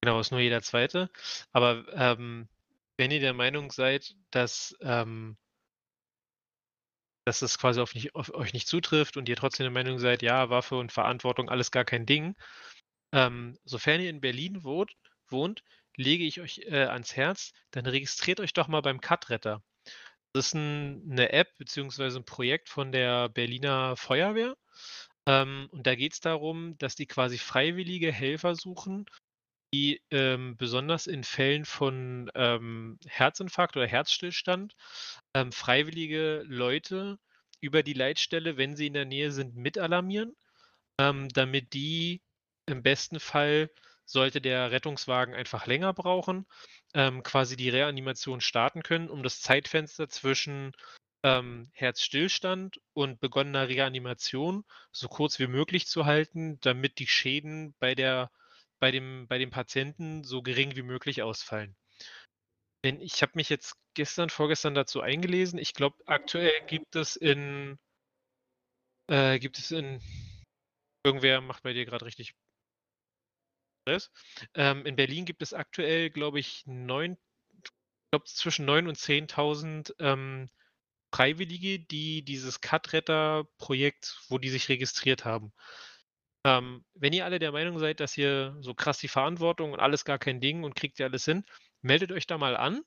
Genau, 0.02 0.20
ist 0.20 0.30
nur 0.30 0.40
jeder 0.40 0.62
zweite. 0.62 1.10
Aber 1.52 1.86
ähm, 1.92 2.48
wenn 2.96 3.10
ihr 3.10 3.20
der 3.20 3.34
Meinung 3.34 3.70
seid, 3.72 4.14
dass 4.30 4.76
ähm, 4.80 5.36
dass 7.24 7.42
es 7.42 7.58
quasi 7.58 7.80
auf, 7.80 7.94
nicht, 7.94 8.14
auf, 8.14 8.32
euch 8.34 8.52
nicht 8.52 8.68
zutrifft 8.68 9.16
und 9.16 9.28
ihr 9.28 9.36
trotzdem 9.36 9.64
der 9.64 9.70
Meinung 9.70 9.98
seid, 9.98 10.22
ja, 10.22 10.50
Waffe 10.50 10.76
und 10.76 10.92
Verantwortung, 10.92 11.48
alles 11.48 11.70
gar 11.70 11.84
kein 11.84 12.06
Ding. 12.06 12.36
Ähm, 13.12 13.58
sofern 13.64 14.00
ihr 14.00 14.10
in 14.10 14.20
Berlin 14.20 14.62
wohnt, 14.62 14.92
wohnt 15.28 15.64
lege 15.96 16.24
ich 16.24 16.40
euch 16.40 16.58
äh, 16.66 16.84
ans 16.86 17.16
Herz, 17.16 17.52
dann 17.70 17.86
registriert 17.86 18.40
euch 18.40 18.52
doch 18.52 18.68
mal 18.68 18.82
beim 18.82 19.00
Cutretter. 19.00 19.62
Das 20.34 20.46
ist 20.46 20.54
ein, 20.54 21.06
eine 21.10 21.32
App 21.32 21.56
bzw. 21.58 22.16
ein 22.16 22.24
Projekt 22.24 22.68
von 22.68 22.90
der 22.90 23.28
Berliner 23.28 23.96
Feuerwehr. 23.96 24.56
Ähm, 25.26 25.68
und 25.70 25.86
da 25.86 25.94
geht 25.94 26.14
es 26.14 26.20
darum, 26.20 26.76
dass 26.78 26.96
die 26.96 27.06
quasi 27.06 27.38
freiwillige 27.38 28.10
Helfer 28.10 28.56
suchen, 28.56 29.06
die 29.72 30.02
ähm, 30.10 30.56
besonders 30.56 31.06
in 31.06 31.22
Fällen 31.22 31.64
von 31.64 32.30
ähm, 32.34 32.98
Herzinfarkt 33.06 33.76
oder 33.76 33.86
Herzstillstand 33.86 34.74
ähm, 35.34 35.52
freiwillige 35.52 36.42
Leute 36.46 37.18
über 37.60 37.84
die 37.84 37.92
Leitstelle, 37.94 38.56
wenn 38.56 38.76
sie 38.76 38.88
in 38.88 38.94
der 38.94 39.04
Nähe 39.04 39.30
sind, 39.30 39.54
mitalarmieren, 39.54 40.36
ähm, 41.00 41.28
damit 41.28 41.74
die 41.74 42.22
im 42.66 42.82
besten 42.82 43.20
Fall, 43.20 43.70
sollte 44.04 44.40
der 44.40 44.70
Rettungswagen 44.70 45.34
einfach 45.34 45.66
länger 45.66 45.92
brauchen, 45.92 46.46
ähm, 46.94 47.22
quasi 47.22 47.56
die 47.56 47.70
Reanimation 47.70 48.40
starten 48.40 48.82
können, 48.82 49.08
um 49.08 49.22
das 49.22 49.40
Zeitfenster 49.40 50.08
zwischen 50.08 50.72
ähm, 51.22 51.70
Herzstillstand 51.72 52.80
und 52.92 53.20
begonnener 53.20 53.68
Reanimation 53.68 54.64
so 54.92 55.08
kurz 55.08 55.38
wie 55.38 55.46
möglich 55.46 55.86
zu 55.86 56.04
halten, 56.04 56.58
damit 56.60 56.98
die 56.98 57.06
Schäden 57.06 57.74
bei 57.78 57.94
der 57.94 58.30
bei 58.80 58.90
dem, 58.90 59.26
bei 59.28 59.38
dem 59.38 59.50
Patienten 59.50 60.24
so 60.24 60.42
gering 60.42 60.76
wie 60.76 60.82
möglich 60.82 61.22
ausfallen. 61.22 61.74
Denn 62.84 63.00
ich 63.00 63.22
habe 63.22 63.32
mich 63.36 63.48
jetzt 63.48 63.76
gestern, 63.94 64.28
vorgestern 64.28 64.74
dazu 64.74 65.00
eingelesen. 65.00 65.58
Ich 65.58 65.72
glaube, 65.72 65.96
aktuell 66.04 66.52
gibt 66.66 66.94
es 66.96 67.16
in 67.16 67.78
äh, 69.08 69.38
gibt 69.38 69.58
es 69.58 69.70
in 69.70 70.02
irgendwer 71.02 71.40
macht 71.40 71.62
bei 71.62 71.72
dir 71.72 71.86
gerade 71.86 72.04
richtig 72.04 72.34
Stress. 73.84 74.10
Ähm, 74.54 74.86
in 74.86 74.96
Berlin 74.96 75.26
gibt 75.26 75.42
es 75.42 75.52
aktuell, 75.52 76.10
glaube 76.10 76.40
ich, 76.40 76.64
neun, 76.66 77.16
glaub, 78.10 78.26
zwischen 78.26 78.68
9.000 78.68 78.88
und 78.88 78.96
10.000 78.96 79.94
ähm, 79.98 80.48
Freiwillige, 81.14 81.78
die 81.78 82.24
dieses 82.24 82.60
Cut-Retter-Projekt, 82.60 84.18
wo 84.28 84.38
die 84.38 84.48
sich 84.48 84.68
registriert 84.68 85.24
haben. 85.24 85.52
Ähm, 86.44 86.84
wenn 86.94 87.12
ihr 87.12 87.24
alle 87.24 87.38
der 87.38 87.52
Meinung 87.52 87.78
seid, 87.78 88.00
dass 88.00 88.16
ihr 88.16 88.56
so 88.60 88.74
krass 88.74 88.98
die 88.98 89.08
Verantwortung 89.08 89.72
und 89.72 89.80
alles 89.80 90.04
gar 90.04 90.18
kein 90.18 90.40
Ding 90.40 90.64
und 90.64 90.74
kriegt 90.74 90.98
ihr 90.98 91.06
alles 91.06 91.24
hin, 91.24 91.44
meldet 91.82 92.10
euch 92.10 92.26
da 92.26 92.38
mal 92.38 92.56
an. 92.56 92.82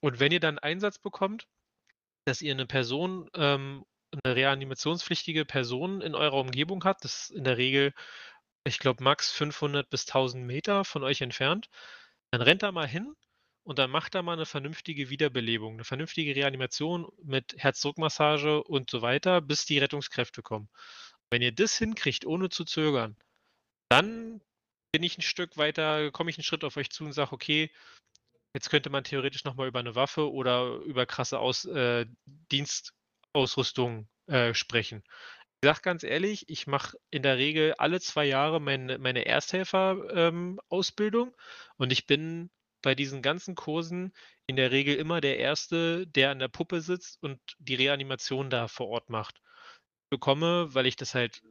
Und 0.00 0.20
wenn 0.20 0.30
ihr 0.30 0.40
dann 0.40 0.58
Einsatz 0.58 0.98
bekommt, 0.98 1.48
dass 2.26 2.42
ihr 2.42 2.52
eine 2.52 2.66
Person, 2.66 3.30
ähm, 3.34 3.84
eine 4.12 4.36
reanimationspflichtige 4.36 5.44
Person 5.44 6.00
in 6.02 6.14
eurer 6.14 6.38
Umgebung 6.38 6.84
habt, 6.84 7.04
das 7.04 7.22
ist 7.22 7.30
in 7.30 7.44
der 7.44 7.56
Regel, 7.56 7.92
ich 8.66 8.78
glaube, 8.78 9.02
max 9.02 9.30
500 9.32 9.88
bis 9.88 10.06
1000 10.06 10.44
Meter 10.44 10.84
von 10.84 11.04
euch 11.04 11.20
entfernt, 11.20 11.68
dann 12.30 12.42
rennt 12.42 12.62
da 12.62 12.72
mal 12.72 12.88
hin 12.88 13.14
und 13.62 13.78
dann 13.78 13.90
macht 13.90 14.14
da 14.14 14.22
mal 14.22 14.34
eine 14.34 14.46
vernünftige 14.46 15.10
Wiederbelebung, 15.10 15.74
eine 15.74 15.84
vernünftige 15.84 16.34
Reanimation 16.34 17.08
mit 17.22 17.54
Herzdruckmassage 17.56 18.62
und 18.64 18.90
so 18.90 19.02
weiter, 19.02 19.40
bis 19.40 19.66
die 19.66 19.78
Rettungskräfte 19.78 20.42
kommen. 20.42 20.68
Wenn 21.30 21.42
ihr 21.42 21.52
das 21.52 21.76
hinkriegt, 21.78 22.26
ohne 22.26 22.48
zu 22.48 22.64
zögern, 22.64 23.16
dann 23.88 24.40
bin 24.92 25.02
ich 25.02 25.18
ein 25.18 25.22
Stück 25.22 25.56
weiter, 25.56 26.10
komme 26.10 26.30
ich 26.30 26.38
einen 26.38 26.44
Schritt 26.44 26.64
auf 26.64 26.76
euch 26.76 26.90
zu 26.90 27.04
und 27.04 27.12
sage, 27.12 27.32
okay, 27.32 27.70
jetzt 28.54 28.70
könnte 28.70 28.90
man 28.90 29.04
theoretisch 29.04 29.44
nochmal 29.44 29.68
über 29.68 29.80
eine 29.80 29.94
Waffe 29.94 30.32
oder 30.32 30.76
über 30.78 31.06
krasse 31.06 31.38
Aus, 31.38 31.64
äh, 31.66 32.06
Dienstausrüstung 32.50 34.08
äh, 34.26 34.54
sprechen. 34.54 35.04
Ich 35.66 35.68
sage 35.68 35.82
ganz 35.82 36.04
ehrlich, 36.04 36.48
ich 36.48 36.68
mache 36.68 36.96
in 37.10 37.24
der 37.24 37.38
Regel 37.38 37.74
alle 37.78 38.00
zwei 38.00 38.24
Jahre 38.24 38.60
meine, 38.60 38.98
meine 38.98 39.26
Ersthelfer-Ausbildung 39.26 41.28
ähm, 41.30 41.34
und 41.76 41.90
ich 41.90 42.06
bin 42.06 42.50
bei 42.82 42.94
diesen 42.94 43.20
ganzen 43.20 43.56
Kursen 43.56 44.12
in 44.46 44.54
der 44.54 44.70
Regel 44.70 44.94
immer 44.94 45.20
der 45.20 45.38
Erste, 45.38 46.06
der 46.06 46.30
an 46.30 46.38
der 46.38 46.46
Puppe 46.46 46.82
sitzt 46.82 47.20
und 47.20 47.40
die 47.58 47.74
Reanimation 47.74 48.48
da 48.48 48.68
vor 48.68 48.86
Ort 48.86 49.10
macht. 49.10 49.40
Bekomme, 50.08 50.72
weil 50.72 50.86
ich 50.86 50.94
das 50.94 51.16
halt 51.16 51.42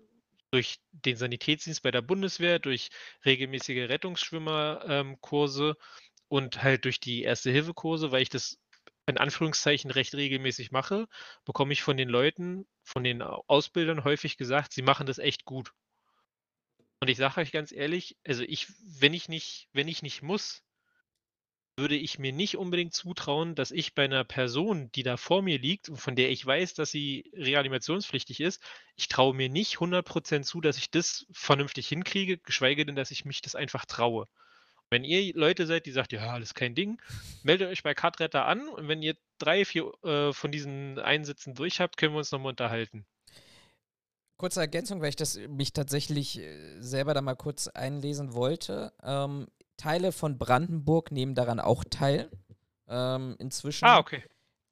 durch 0.49 0.77
den 0.93 1.17
Sanitätsdienst 1.17 1.83
bei 1.83 1.91
der 1.91 2.01
Bundeswehr, 2.01 2.59
durch 2.59 2.91
regelmäßige 3.25 3.89
Rettungsschwimmerkurse 3.89 5.67
ähm, 5.67 5.75
und 6.29 6.63
halt 6.63 6.85
durch 6.85 7.01
die 7.01 7.23
Erste-Hilfe-Kurse, 7.23 8.13
weil 8.13 8.21
ich 8.21 8.29
das 8.29 8.59
in 9.07 9.17
Anführungszeichen 9.17 9.91
recht 9.91 10.15
regelmäßig 10.15 10.71
mache, 10.71 11.07
bekomme 11.45 11.73
ich 11.73 11.83
von 11.83 11.97
den 11.97 12.09
Leuten, 12.09 12.65
von 12.83 13.03
den 13.03 13.21
Ausbildern 13.21 14.03
häufig 14.03 14.37
gesagt, 14.37 14.73
sie 14.73 14.81
machen 14.81 15.05
das 15.05 15.19
echt 15.19 15.45
gut. 15.45 15.73
Und 16.99 17.09
ich 17.09 17.17
sage 17.17 17.41
euch 17.41 17.51
ganz 17.51 17.71
ehrlich, 17.71 18.17
also 18.25 18.43
ich, 18.43 18.67
wenn 18.99 19.13
ich 19.13 19.29
nicht, 19.29 19.69
wenn 19.73 19.87
ich 19.87 20.01
nicht 20.01 20.21
muss, 20.21 20.63
würde 21.77 21.95
ich 21.95 22.19
mir 22.19 22.31
nicht 22.31 22.55
unbedingt 22.55 22.93
zutrauen, 22.93 23.53
dass 23.53 23.71
ich 23.71 23.93
bei 23.95 24.05
einer 24.05 24.23
Person, 24.23 24.91
die 24.93 25.03
da 25.03 25.17
vor 25.17 25.41
mir 25.41 25.59
liegt 25.59 25.89
und 25.89 25.97
von 25.97 26.15
der 26.15 26.31
ich 26.31 26.45
weiß, 26.45 26.73
dass 26.73 26.89
sie 26.89 27.29
reanimationspflichtig 27.33 28.39
ist, 28.39 28.63
ich 28.95 29.09
traue 29.09 29.33
mir 29.33 29.49
nicht 29.49 29.79
100% 29.79 30.43
zu, 30.43 30.61
dass 30.61 30.77
ich 30.77 30.89
das 30.89 31.27
vernünftig 31.31 31.87
hinkriege, 31.89 32.37
geschweige 32.37 32.85
denn, 32.85 32.95
dass 32.95 33.11
ich 33.11 33.25
mich 33.25 33.41
das 33.41 33.55
einfach 33.55 33.85
traue. 33.85 34.27
Wenn 34.89 35.03
ihr 35.03 35.33
Leute 35.35 35.65
seid, 35.65 35.85
die 35.85 35.91
sagt, 35.91 36.13
ja, 36.13 36.31
alles 36.31 36.53
kein 36.53 36.75
Ding, 36.75 37.01
meldet 37.43 37.69
euch 37.69 37.83
bei 37.83 37.93
Cardretter 37.93 38.45
an 38.45 38.67
und 38.67 38.87
wenn 38.87 39.01
ihr 39.01 39.15
drei, 39.39 39.65
vier 39.65 39.91
äh, 40.03 40.31
von 40.31 40.51
diesen 40.51 40.99
Einsätzen 40.99 41.55
durch 41.55 41.79
habt, 41.79 41.97
können 41.97 42.13
wir 42.13 42.19
uns 42.19 42.31
nochmal 42.31 42.51
unterhalten. 42.51 43.05
Kurze 44.37 44.59
Ergänzung, 44.59 45.01
weil 45.01 45.09
ich 45.09 45.15
das 45.15 45.37
mich 45.47 45.73
tatsächlich 45.73 46.39
äh, 46.39 46.81
selber 46.81 47.13
da 47.13 47.21
mal 47.21 47.35
kurz 47.35 47.67
einlesen 47.67 48.33
wollte. 48.33 48.93
Ähm, 49.01 49.47
Teile 49.77 50.11
von 50.11 50.37
Brandenburg 50.37 51.11
nehmen 51.11 51.35
daran 51.35 51.59
auch 51.59 51.83
teil. 51.83 52.29
Ähm, 52.87 53.35
inzwischen. 53.39 53.85
Ah, 53.85 53.97
okay. 53.97 54.23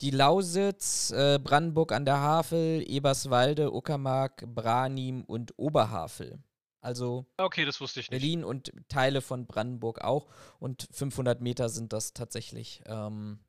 Die 0.01 0.11
Lausitz, 0.11 1.11
äh, 1.11 1.39
Brandenburg 1.41 1.93
an 1.93 2.03
der 2.03 2.19
Havel, 2.19 2.83
Eberswalde, 2.85 3.73
Uckermark, 3.73 4.43
Branim 4.47 5.23
und 5.23 5.53
Oberhavel. 5.57 6.39
Also 6.83 7.25
okay, 7.37 7.63
das 7.63 7.79
wusste 7.79 8.01
ich 8.01 8.11
nicht. 8.11 8.19
Berlin 8.19 8.43
und 8.43 8.73
Teile 8.89 9.21
von 9.21 9.47
Brandenburg 9.47 10.01
auch. 10.01 10.27
Und 10.59 10.87
500 10.91 11.39
Meter 11.39 11.69
sind 11.69 11.93
das 11.93 12.13
tatsächlich 12.13 12.81
ähm, 12.85 13.39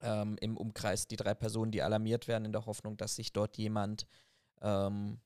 ähm, 0.00 0.38
im 0.40 0.56
Umkreis, 0.56 1.06
die 1.06 1.16
drei 1.16 1.34
Personen, 1.34 1.72
die 1.72 1.82
alarmiert 1.82 2.26
werden, 2.26 2.46
in 2.46 2.52
der 2.52 2.64
Hoffnung, 2.64 2.96
dass 2.96 3.16
sich 3.16 3.34
dort 3.34 3.58
jemand 3.58 4.06
ähm, 4.62 5.20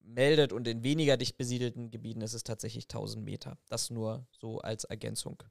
meldet 0.00 0.54
und 0.54 0.66
in 0.66 0.82
weniger 0.82 1.18
dicht 1.18 1.36
besiedelten 1.36 1.90
Gebieten 1.90 2.22
ist 2.22 2.32
es 2.32 2.44
tatsächlich 2.44 2.84
1000 2.84 3.22
Meter. 3.22 3.58
Das 3.68 3.90
nur 3.90 4.26
so 4.30 4.58
als 4.58 4.84
Ergänzung. 4.84 5.42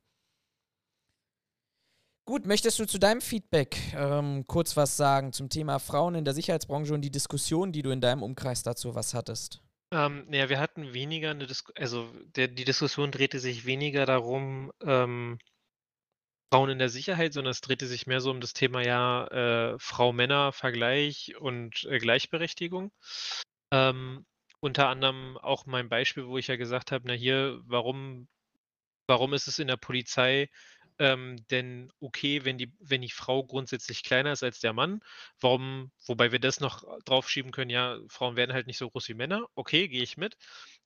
Gut, 2.25 2.47
möchtest 2.47 2.79
du 2.79 2.85
zu 2.85 2.97
deinem 2.97 3.21
Feedback 3.21 3.77
ähm, 3.93 4.45
kurz 4.47 4.75
was 4.75 4.97
sagen 4.97 5.31
zum 5.31 5.49
Thema 5.49 5.77
Frauen 5.77 6.15
in 6.15 6.25
der 6.25 6.33
Sicherheitsbranche 6.33 6.93
und 6.93 7.01
die 7.01 7.11
Diskussion, 7.11 7.71
die 7.71 7.83
du 7.83 7.91
in 7.91 8.01
deinem 8.01 8.23
Umkreis 8.23 8.63
dazu 8.63 8.95
was 8.95 9.13
hattest? 9.13 9.61
Ähm, 9.91 10.25
naja, 10.29 10.49
wir 10.49 10.59
hatten 10.59 10.93
weniger 10.93 11.31
eine 11.31 11.47
Diskussion, 11.47 11.83
also 11.83 12.13
der, 12.35 12.47
die 12.47 12.63
Diskussion 12.65 13.11
drehte 13.11 13.39
sich 13.39 13.65
weniger 13.65 14.05
darum, 14.05 14.71
ähm, 14.81 15.37
Frauen 16.51 16.69
in 16.69 16.79
der 16.79 16.89
Sicherheit, 16.89 17.33
sondern 17.33 17.51
es 17.51 17.61
drehte 17.61 17.87
sich 17.87 18.07
mehr 18.07 18.19
so 18.21 18.29
um 18.29 18.41
das 18.41 18.53
Thema 18.53 18.83
ja 18.85 19.27
äh, 19.27 19.79
Frau-Männer-Vergleich 19.79 21.35
und 21.39 21.85
äh, 21.85 21.97
Gleichberechtigung. 21.97 22.91
Ähm, 23.71 24.25
unter 24.59 24.89
anderem 24.89 25.37
auch 25.37 25.65
mein 25.65 25.89
Beispiel, 25.89 26.27
wo 26.27 26.37
ich 26.37 26.47
ja 26.47 26.57
gesagt 26.57 26.91
habe, 26.91 27.05
na 27.07 27.13
hier, 27.13 27.59
warum, 27.65 28.27
warum 29.07 29.33
ist 29.33 29.47
es 29.47 29.59
in 29.59 29.67
der 29.67 29.77
Polizei 29.77 30.49
ähm, 30.99 31.37
denn 31.49 31.91
okay, 31.99 32.45
wenn 32.45 32.57
die, 32.57 32.73
wenn 32.79 33.01
die 33.01 33.09
Frau 33.09 33.43
grundsätzlich 33.43 34.03
kleiner 34.03 34.31
ist 34.33 34.43
als 34.43 34.59
der 34.59 34.73
Mann? 34.73 35.01
Warum, 35.39 35.91
wobei 36.05 36.31
wir 36.31 36.39
das 36.39 36.59
noch 36.59 36.83
draufschieben 37.05 37.51
können, 37.51 37.69
ja, 37.69 37.99
Frauen 38.07 38.35
werden 38.35 38.53
halt 38.53 38.67
nicht 38.67 38.77
so 38.77 38.89
groß 38.89 39.09
wie 39.09 39.13
Männer, 39.13 39.47
okay, 39.55 39.87
gehe 39.87 40.03
ich 40.03 40.17
mit. 40.17 40.37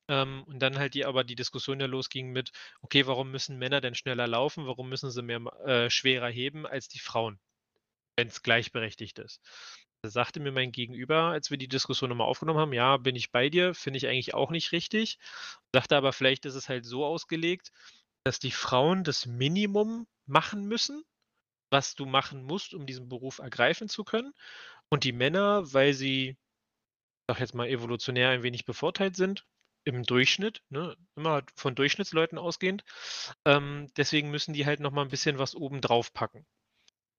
Ähm, 0.07 0.43
und 0.45 0.59
dann 0.59 0.77
halt 0.77 0.93
die, 0.93 1.05
aber 1.05 1.23
die 1.23 1.35
Diskussion 1.35 1.79
ja 1.79 1.87
losging 1.87 2.31
mit, 2.31 2.51
okay, 2.81 3.07
warum 3.07 3.31
müssen 3.31 3.57
Männer 3.57 3.81
denn 3.81 3.95
schneller 3.95 4.27
laufen? 4.27 4.67
Warum 4.67 4.89
müssen 4.89 5.11
sie 5.11 5.21
mehr 5.21 5.41
äh, 5.65 5.89
schwerer 5.89 6.29
heben 6.29 6.65
als 6.67 6.87
die 6.87 6.99
Frauen, 6.99 7.39
wenn 8.17 8.27
es 8.27 8.43
gleichberechtigt 8.43 9.19
ist? 9.19 9.41
Da 10.01 10.09
sagte 10.11 10.39
mir 10.39 10.51
mein 10.51 10.71
Gegenüber, 10.71 11.29
als 11.31 11.49
wir 11.49 11.57
die 11.57 11.67
Diskussion 11.67 12.09
nochmal 12.11 12.27
aufgenommen 12.27 12.59
haben, 12.59 12.73
ja, 12.73 12.97
bin 12.97 13.15
ich 13.15 13.31
bei 13.31 13.49
dir, 13.49 13.73
finde 13.73 13.97
ich 13.97 14.07
eigentlich 14.07 14.35
auch 14.35 14.51
nicht 14.51 14.71
richtig. 14.71 15.17
Sagte 15.73 15.97
aber, 15.97 16.13
vielleicht 16.13 16.45
ist 16.45 16.55
es 16.55 16.69
halt 16.69 16.85
so 16.85 17.03
ausgelegt, 17.05 17.71
dass 18.25 18.39
die 18.39 18.51
Frauen 18.51 19.03
das 19.03 19.25
Minimum 19.25 20.07
machen 20.25 20.65
müssen, 20.65 21.03
was 21.69 21.95
du 21.95 22.05
machen 22.05 22.43
musst, 22.43 22.73
um 22.73 22.85
diesen 22.85 23.07
Beruf 23.07 23.39
ergreifen 23.39 23.87
zu 23.87 24.03
können. 24.03 24.33
Und 24.89 25.03
die 25.03 25.11
Männer, 25.13 25.73
weil 25.73 25.93
sie, 25.93 26.35
sag 27.29 27.39
jetzt 27.39 27.53
mal, 27.53 27.67
evolutionär 27.67 28.29
ein 28.29 28.43
wenig 28.43 28.65
bevorteilt 28.65 29.15
sind, 29.15 29.45
im 29.83 30.03
Durchschnitt, 30.03 30.63
ne, 30.69 30.97
immer 31.15 31.43
von 31.55 31.75
Durchschnittsleuten 31.75 32.39
ausgehend, 32.39 32.83
ähm, 33.45 33.87
deswegen 33.95 34.31
müssen 34.31 34.53
die 34.53 34.65
halt 34.65 34.79
nochmal 34.79 35.05
ein 35.05 35.11
bisschen 35.11 35.37
was 35.37 35.53
oben 35.55 35.79
drauf 35.79 36.11
packen. 36.11 36.45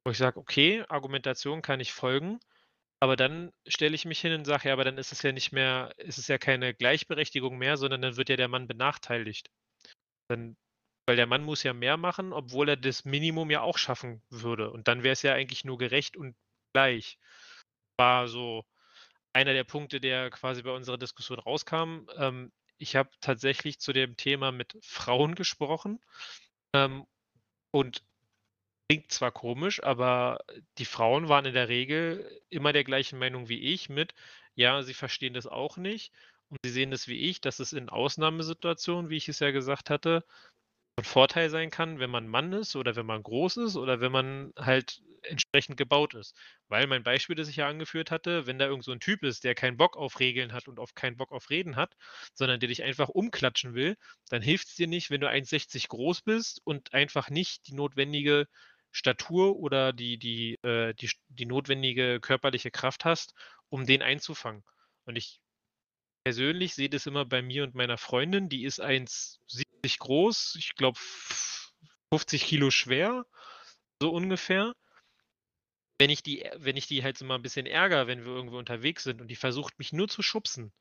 Wo 0.04 0.10
ich 0.10 0.18
sage, 0.18 0.40
okay, 0.40 0.84
Argumentation 0.88 1.62
kann 1.62 1.78
ich 1.78 1.92
folgen, 1.92 2.40
aber 3.00 3.14
dann 3.14 3.52
stelle 3.68 3.94
ich 3.94 4.04
mich 4.04 4.20
hin 4.20 4.32
und 4.32 4.44
sage, 4.44 4.68
ja, 4.68 4.72
aber 4.72 4.84
dann 4.84 4.98
ist 4.98 5.12
es 5.12 5.22
ja 5.22 5.30
nicht 5.30 5.52
mehr, 5.52 5.92
ist 5.98 6.18
es 6.18 6.26
ja 6.26 6.38
keine 6.38 6.74
Gleichberechtigung 6.74 7.56
mehr, 7.56 7.76
sondern 7.76 8.02
dann 8.02 8.16
wird 8.16 8.28
ja 8.28 8.36
der 8.36 8.48
Mann 8.48 8.66
benachteiligt. 8.66 9.50
Dann 10.28 10.56
weil 11.06 11.16
der 11.16 11.26
Mann 11.26 11.44
muss 11.44 11.62
ja 11.62 11.72
mehr 11.72 11.96
machen, 11.96 12.32
obwohl 12.32 12.68
er 12.68 12.76
das 12.76 13.04
Minimum 13.04 13.50
ja 13.50 13.62
auch 13.62 13.78
schaffen 13.78 14.22
würde. 14.28 14.70
Und 14.70 14.88
dann 14.88 15.02
wäre 15.02 15.12
es 15.12 15.22
ja 15.22 15.34
eigentlich 15.34 15.64
nur 15.64 15.78
gerecht 15.78 16.16
und 16.16 16.36
gleich. 16.74 17.18
War 17.96 18.28
so 18.28 18.64
einer 19.32 19.52
der 19.52 19.64
Punkte, 19.64 20.00
der 20.00 20.30
quasi 20.30 20.62
bei 20.62 20.72
unserer 20.72 20.98
Diskussion 20.98 21.38
rauskam. 21.38 22.08
Ähm, 22.16 22.52
ich 22.78 22.96
habe 22.96 23.10
tatsächlich 23.20 23.78
zu 23.78 23.92
dem 23.92 24.16
Thema 24.16 24.52
mit 24.52 24.76
Frauen 24.82 25.34
gesprochen. 25.34 26.00
Ähm, 26.74 27.06
und 27.70 28.02
klingt 28.88 29.12
zwar 29.12 29.32
komisch, 29.32 29.82
aber 29.82 30.38
die 30.78 30.84
Frauen 30.84 31.28
waren 31.28 31.44
in 31.44 31.54
der 31.54 31.68
Regel 31.68 32.40
immer 32.50 32.72
der 32.72 32.84
gleichen 32.84 33.18
Meinung 33.18 33.48
wie 33.48 33.60
ich 33.60 33.88
mit, 33.88 34.14
ja, 34.54 34.82
sie 34.82 34.94
verstehen 34.94 35.34
das 35.34 35.46
auch 35.46 35.76
nicht 35.76 36.12
und 36.48 36.58
sie 36.64 36.70
sehen 36.70 36.90
das 36.90 37.08
wie 37.08 37.18
ich, 37.28 37.40
dass 37.40 37.58
es 37.58 37.72
in 37.72 37.88
Ausnahmesituationen, 37.88 39.10
wie 39.10 39.16
ich 39.16 39.28
es 39.28 39.40
ja 39.40 39.50
gesagt 39.50 39.90
hatte, 39.90 40.24
von 40.96 41.04
Vorteil 41.04 41.50
sein 41.50 41.70
kann, 41.70 41.98
wenn 41.98 42.08
man 42.10 42.26
Mann 42.26 42.52
ist 42.54 42.74
oder 42.74 42.96
wenn 42.96 43.04
man 43.04 43.22
groß 43.22 43.58
ist 43.58 43.76
oder 43.76 44.00
wenn 44.00 44.12
man 44.12 44.52
halt 44.56 45.02
entsprechend 45.22 45.76
gebaut 45.76 46.14
ist. 46.14 46.34
Weil 46.68 46.86
mein 46.86 47.02
Beispiel, 47.02 47.36
das 47.36 47.48
ich 47.48 47.56
ja 47.56 47.68
angeführt 47.68 48.10
hatte, 48.10 48.46
wenn 48.46 48.58
da 48.58 48.66
irgend 48.66 48.84
so 48.84 48.92
ein 48.92 49.00
Typ 49.00 49.22
ist, 49.22 49.44
der 49.44 49.54
keinen 49.54 49.76
Bock 49.76 49.96
auf 49.96 50.20
Regeln 50.20 50.54
hat 50.54 50.68
und 50.68 50.78
auf 50.78 50.94
keinen 50.94 51.18
Bock 51.18 51.32
auf 51.32 51.50
Reden 51.50 51.76
hat, 51.76 51.94
sondern 52.32 52.60
der 52.60 52.68
dich 52.68 52.82
einfach 52.82 53.10
umklatschen 53.10 53.74
will, 53.74 53.96
dann 54.30 54.40
hilft 54.40 54.68
es 54.68 54.76
dir 54.76 54.86
nicht, 54.86 55.10
wenn 55.10 55.20
du 55.20 55.28
1,60 55.28 55.88
groß 55.88 56.22
bist 56.22 56.62
und 56.64 56.94
einfach 56.94 57.28
nicht 57.28 57.66
die 57.66 57.74
notwendige 57.74 58.46
Statur 58.90 59.56
oder 59.56 59.92
die, 59.92 60.16
die, 60.18 60.54
äh, 60.62 60.94
die, 60.94 61.10
die 61.28 61.46
notwendige 61.46 62.20
körperliche 62.20 62.70
Kraft 62.70 63.04
hast, 63.04 63.34
um 63.68 63.84
den 63.84 64.00
einzufangen. 64.00 64.64
Und 65.04 65.16
ich 65.16 65.40
persönlich 66.24 66.74
sehe 66.74 66.88
das 66.88 67.06
immer 67.06 67.26
bei 67.26 67.42
mir 67.42 67.64
und 67.64 67.74
meiner 67.74 67.98
Freundin, 67.98 68.48
die 68.48 68.64
ist 68.64 68.82
1,70 68.82 69.65
nicht 69.86 70.00
groß, 70.00 70.56
ich 70.58 70.74
glaube 70.74 70.98
50 72.10 72.44
Kilo 72.44 72.70
schwer, 72.72 73.24
so 74.02 74.10
ungefähr. 74.10 74.74
Wenn 75.98 76.10
ich 76.10 76.24
die, 76.24 76.44
wenn 76.56 76.76
ich 76.76 76.88
die 76.88 77.04
halt 77.04 77.16
so 77.16 77.24
mal 77.24 77.36
ein 77.36 77.42
bisschen 77.42 77.66
ärgere, 77.66 78.08
wenn 78.08 78.24
wir 78.24 78.32
irgendwo 78.32 78.58
unterwegs 78.58 79.04
sind 79.04 79.20
und 79.20 79.28
die 79.28 79.36
versucht 79.36 79.78
mich 79.78 79.92
nur 79.92 80.08
zu 80.08 80.22
schubsen, 80.22 80.72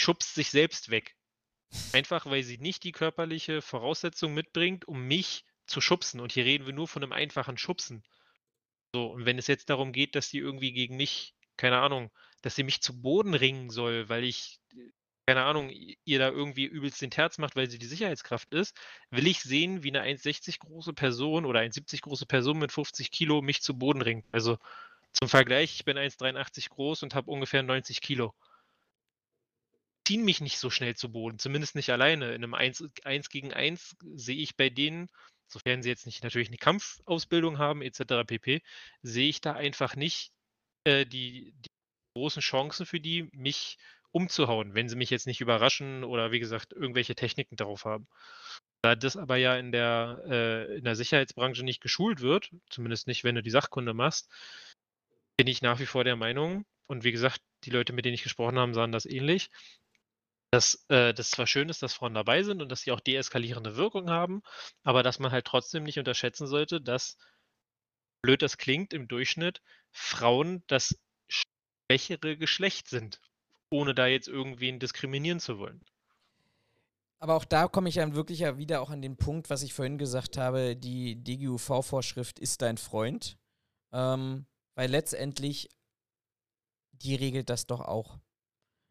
schubst 0.00 0.34
sich 0.34 0.50
selbst 0.50 0.90
weg. 0.90 1.14
Einfach 1.92 2.26
weil 2.26 2.42
sie 2.42 2.58
nicht 2.58 2.82
die 2.82 2.92
körperliche 2.92 3.62
Voraussetzung 3.62 4.34
mitbringt, 4.34 4.86
um 4.86 5.02
mich 5.06 5.44
zu 5.66 5.80
schubsen. 5.80 6.20
Und 6.20 6.32
hier 6.32 6.44
reden 6.44 6.66
wir 6.66 6.72
nur 6.72 6.88
von 6.88 7.02
einem 7.02 7.12
einfachen 7.12 7.56
Schubsen. 7.56 8.02
So, 8.94 9.06
und 9.12 9.26
wenn 9.26 9.38
es 9.38 9.46
jetzt 9.46 9.70
darum 9.70 9.92
geht, 9.92 10.14
dass 10.16 10.28
die 10.28 10.38
irgendwie 10.38 10.72
gegen 10.72 10.96
mich, 10.96 11.34
keine 11.56 11.78
Ahnung, 11.78 12.10
dass 12.42 12.56
sie 12.56 12.64
mich 12.64 12.82
zu 12.82 13.00
Boden 13.00 13.34
ringen 13.34 13.70
soll, 13.70 14.08
weil 14.08 14.24
ich 14.24 14.60
keine 15.26 15.42
Ahnung, 15.42 15.70
ihr 15.70 16.18
da 16.20 16.28
irgendwie 16.28 16.66
übelst 16.66 17.02
den 17.02 17.10
Terz 17.10 17.38
macht, 17.38 17.56
weil 17.56 17.68
sie 17.68 17.78
die 17.78 17.86
Sicherheitskraft 17.86 18.54
ist, 18.54 18.76
will 19.10 19.26
ich 19.26 19.40
sehen, 19.40 19.82
wie 19.82 19.88
eine 19.88 20.02
1,60 20.02 20.60
große 20.60 20.92
Person 20.92 21.44
oder 21.44 21.60
1,70 21.60 22.02
große 22.02 22.26
Person 22.26 22.58
mit 22.58 22.70
50 22.70 23.10
Kilo 23.10 23.42
mich 23.42 23.60
zu 23.60 23.76
Boden 23.76 24.02
ringt. 24.02 24.24
Also 24.30 24.56
zum 25.12 25.28
Vergleich, 25.28 25.74
ich 25.74 25.84
bin 25.84 25.98
1,83 25.98 26.68
groß 26.68 27.02
und 27.02 27.16
habe 27.16 27.30
ungefähr 27.30 27.64
90 27.64 28.00
Kilo. 28.00 28.34
Ziehen 30.06 30.24
mich 30.24 30.40
nicht 30.40 30.58
so 30.58 30.70
schnell 30.70 30.94
zu 30.94 31.10
Boden, 31.10 31.40
zumindest 31.40 31.74
nicht 31.74 31.90
alleine. 31.90 32.28
In 32.28 32.44
einem 32.44 32.54
1, 32.54 32.84
1 33.02 33.28
gegen 33.28 33.52
1 33.52 33.96
sehe 34.14 34.36
ich 34.36 34.56
bei 34.56 34.68
denen, 34.70 35.08
sofern 35.48 35.82
sie 35.82 35.88
jetzt 35.88 36.06
nicht 36.06 36.22
natürlich 36.22 36.48
eine 36.48 36.58
Kampfausbildung 36.58 37.58
haben, 37.58 37.82
etc. 37.82 38.24
pp., 38.24 38.62
sehe 39.02 39.28
ich 39.28 39.40
da 39.40 39.54
einfach 39.54 39.96
nicht 39.96 40.30
äh, 40.84 41.04
die, 41.04 41.52
die 41.56 41.70
großen 42.14 42.42
Chancen 42.42 42.86
für 42.86 43.00
die, 43.00 43.28
mich 43.32 43.78
umzuhauen, 44.16 44.74
wenn 44.74 44.88
sie 44.88 44.96
mich 44.96 45.10
jetzt 45.10 45.26
nicht 45.26 45.42
überraschen 45.42 46.02
oder 46.02 46.32
wie 46.32 46.40
gesagt 46.40 46.72
irgendwelche 46.72 47.14
Techniken 47.14 47.56
darauf 47.56 47.84
haben. 47.84 48.08
Da 48.82 48.94
das 48.94 49.18
aber 49.18 49.36
ja 49.36 49.56
in 49.56 49.72
der, 49.72 50.22
äh, 50.26 50.78
in 50.78 50.84
der 50.84 50.96
Sicherheitsbranche 50.96 51.62
nicht 51.62 51.82
geschult 51.82 52.22
wird, 52.22 52.50
zumindest 52.70 53.08
nicht, 53.08 53.24
wenn 53.24 53.34
du 53.34 53.42
die 53.42 53.50
Sachkunde 53.50 53.92
machst, 53.92 54.30
bin 55.36 55.46
ich 55.46 55.60
nach 55.60 55.80
wie 55.80 55.86
vor 55.86 56.02
der 56.02 56.16
Meinung, 56.16 56.64
und 56.86 57.04
wie 57.04 57.12
gesagt, 57.12 57.42
die 57.64 57.70
Leute, 57.70 57.92
mit 57.92 58.04
denen 58.04 58.14
ich 58.14 58.22
gesprochen 58.22 58.58
habe, 58.58 58.72
sahen 58.72 58.92
das 58.92 59.04
ähnlich, 59.04 59.50
dass 60.50 60.86
äh, 60.88 61.12
das 61.12 61.30
zwar 61.30 61.46
schön 61.46 61.68
ist, 61.68 61.82
dass 61.82 61.92
Frauen 61.92 62.14
dabei 62.14 62.42
sind 62.42 62.62
und 62.62 62.70
dass 62.70 62.82
sie 62.82 62.92
auch 62.92 63.00
deeskalierende 63.00 63.76
Wirkung 63.76 64.08
haben, 64.08 64.42
aber 64.82 65.02
dass 65.02 65.18
man 65.18 65.32
halt 65.32 65.44
trotzdem 65.44 65.82
nicht 65.82 65.98
unterschätzen 65.98 66.46
sollte, 66.46 66.80
dass, 66.80 67.18
blöd 68.22 68.40
das 68.40 68.56
klingt, 68.56 68.94
im 68.94 69.08
Durchschnitt 69.08 69.60
Frauen 69.90 70.62
das 70.68 70.98
schwächere 71.28 72.38
Geschlecht 72.38 72.88
sind 72.88 73.20
ohne 73.70 73.94
da 73.94 74.06
jetzt 74.06 74.28
irgendwen 74.28 74.78
diskriminieren 74.78 75.40
zu 75.40 75.58
wollen. 75.58 75.80
Aber 77.18 77.34
auch 77.34 77.44
da 77.44 77.66
komme 77.66 77.88
ich 77.88 77.94
dann 77.94 78.14
wirklich 78.14 78.40
ja 78.40 78.58
wieder 78.58 78.82
auch 78.82 78.90
an 78.90 79.02
den 79.02 79.16
Punkt, 79.16 79.48
was 79.48 79.62
ich 79.62 79.72
vorhin 79.72 79.98
gesagt 79.98 80.36
habe, 80.36 80.76
die 80.76 81.16
DGUV-Vorschrift 81.16 82.38
ist 82.38 82.62
dein 82.62 82.76
Freund. 82.76 83.38
Ähm, 83.92 84.46
weil 84.74 84.90
letztendlich, 84.90 85.70
die 86.92 87.14
regelt 87.14 87.48
das 87.48 87.66
doch 87.66 87.80
auch. 87.80 88.18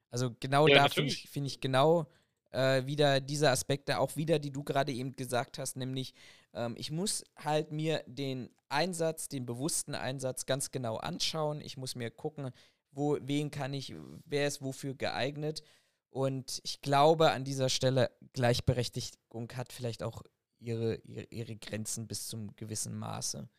Also 0.10 0.36
genau 0.40 0.68
ja, 0.68 0.76
da 0.76 0.90
finde 0.90 1.12
ich, 1.12 1.30
find 1.30 1.46
ich 1.46 1.62
genau 1.62 2.08
äh, 2.52 2.86
wieder 2.86 3.20
diese 3.20 3.52
Aspekte, 3.52 4.00
auch 4.00 4.16
wieder, 4.16 4.40
die 4.40 4.52
du 4.52 4.64
gerade 4.64 4.92
eben 4.92 5.16
gesagt 5.16 5.60
hast, 5.60 5.76
nämlich 5.76 6.14
ähm, 6.54 6.76
ich 6.78 6.90
muss 6.90 7.24
halt 7.36 7.72
mir 7.72 8.04
den 8.08 8.50
Einsatz, 8.70 9.28
den 9.28 9.46
bewussten 9.46 9.94
Einsatz 9.94 10.46
ganz 10.46 10.72
genau 10.72 10.98
anschauen. 10.98 11.62
Ich 11.62 11.78
muss 11.78 11.96
mir 11.96 12.10
gucken, 12.10 12.52
wo, 12.96 13.18
wen 13.22 13.52
kann 13.52 13.74
ich, 13.74 13.94
wer 14.26 14.48
ist 14.48 14.62
wofür 14.62 14.96
geeignet. 14.96 15.62
Und 16.10 16.62
ich 16.64 16.82
glaube, 16.82 17.32
an 17.32 17.44
dieser 17.44 17.70
Stelle, 17.70 18.10
Gleichberechtigung 18.34 19.52
hat 19.56 19.74
vielleicht 19.74 20.02
auch 20.02 20.24
ihre, 20.60 20.96
ihre, 21.04 21.24
ihre 21.30 21.56
Grenzen 21.58 22.08
bis 22.08 22.28
zum 22.28 22.56
gewissen 22.56 22.98
Maße. 22.98 23.50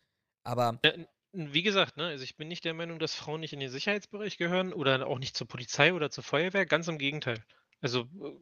Aber. 0.42 0.80
Ja, 0.84 0.92
wie 1.32 1.62
gesagt, 1.62 1.98
ne, 1.98 2.06
also 2.06 2.24
ich 2.24 2.36
bin 2.36 2.48
nicht 2.48 2.64
der 2.64 2.72
Meinung, 2.72 2.98
dass 2.98 3.14
Frauen 3.14 3.40
nicht 3.40 3.52
in 3.52 3.60
den 3.60 3.68
Sicherheitsbereich 3.68 4.38
gehören 4.38 4.72
oder 4.72 5.06
auch 5.06 5.18
nicht 5.18 5.36
zur 5.36 5.46
Polizei 5.46 5.92
oder 5.92 6.10
zur 6.10 6.24
Feuerwehr. 6.24 6.64
Ganz 6.64 6.88
im 6.88 6.96
Gegenteil. 6.96 7.44
Also 7.82 8.08
äh, 8.22 8.32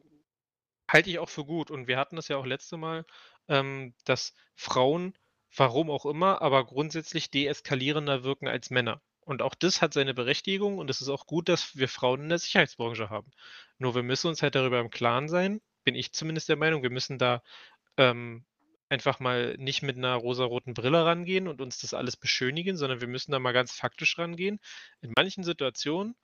halte 0.89 1.09
ich 1.09 1.19
auch 1.19 1.29
für 1.29 1.43
gut. 1.43 1.71
Und 1.71 1.87
wir 1.87 1.97
hatten 1.97 2.15
das 2.15 2.29
ja 2.29 2.37
auch 2.37 2.45
letzte 2.45 2.77
Mal, 2.77 3.05
ähm, 3.49 3.93
dass 4.05 4.33
Frauen, 4.55 5.13
warum 5.55 5.89
auch 5.89 6.05
immer, 6.05 6.41
aber 6.41 6.65
grundsätzlich 6.65 7.31
deeskalierender 7.31 8.23
wirken 8.23 8.47
als 8.47 8.69
Männer. 8.69 9.01
Und 9.25 9.41
auch 9.41 9.55
das 9.55 9.81
hat 9.81 9.93
seine 9.93 10.13
Berechtigung 10.13 10.77
und 10.77 10.89
es 10.89 11.01
ist 11.01 11.09
auch 11.09 11.25
gut, 11.25 11.49
dass 11.49 11.75
wir 11.75 11.89
Frauen 11.89 12.21
in 12.21 12.29
der 12.29 12.39
Sicherheitsbranche 12.39 13.09
haben. 13.09 13.31
Nur 13.79 13.95
wir 13.95 14.03
müssen 14.03 14.27
uns 14.27 14.41
halt 14.41 14.55
darüber 14.55 14.79
im 14.79 14.91
Klaren 14.91 15.27
sein, 15.27 15.61
bin 15.83 15.95
ich 15.95 16.13
zumindest 16.13 16.47
der 16.47 16.57
Meinung, 16.57 16.83
wir 16.83 16.91
müssen 16.91 17.17
da 17.17 17.41
ähm, 17.97 18.45
einfach 18.89 19.19
mal 19.19 19.55
nicht 19.57 19.81
mit 19.81 19.97
einer 19.97 20.15
rosaroten 20.15 20.73
Brille 20.73 21.05
rangehen 21.05 21.47
und 21.47 21.61
uns 21.61 21.79
das 21.79 21.93
alles 21.93 22.17
beschönigen, 22.17 22.77
sondern 22.77 23.01
wir 23.01 23.07
müssen 23.07 23.31
da 23.31 23.39
mal 23.39 23.51
ganz 23.51 23.71
faktisch 23.71 24.17
rangehen. 24.19 24.59
In 25.01 25.11
manchen 25.15 25.43
Situationen, 25.43 26.15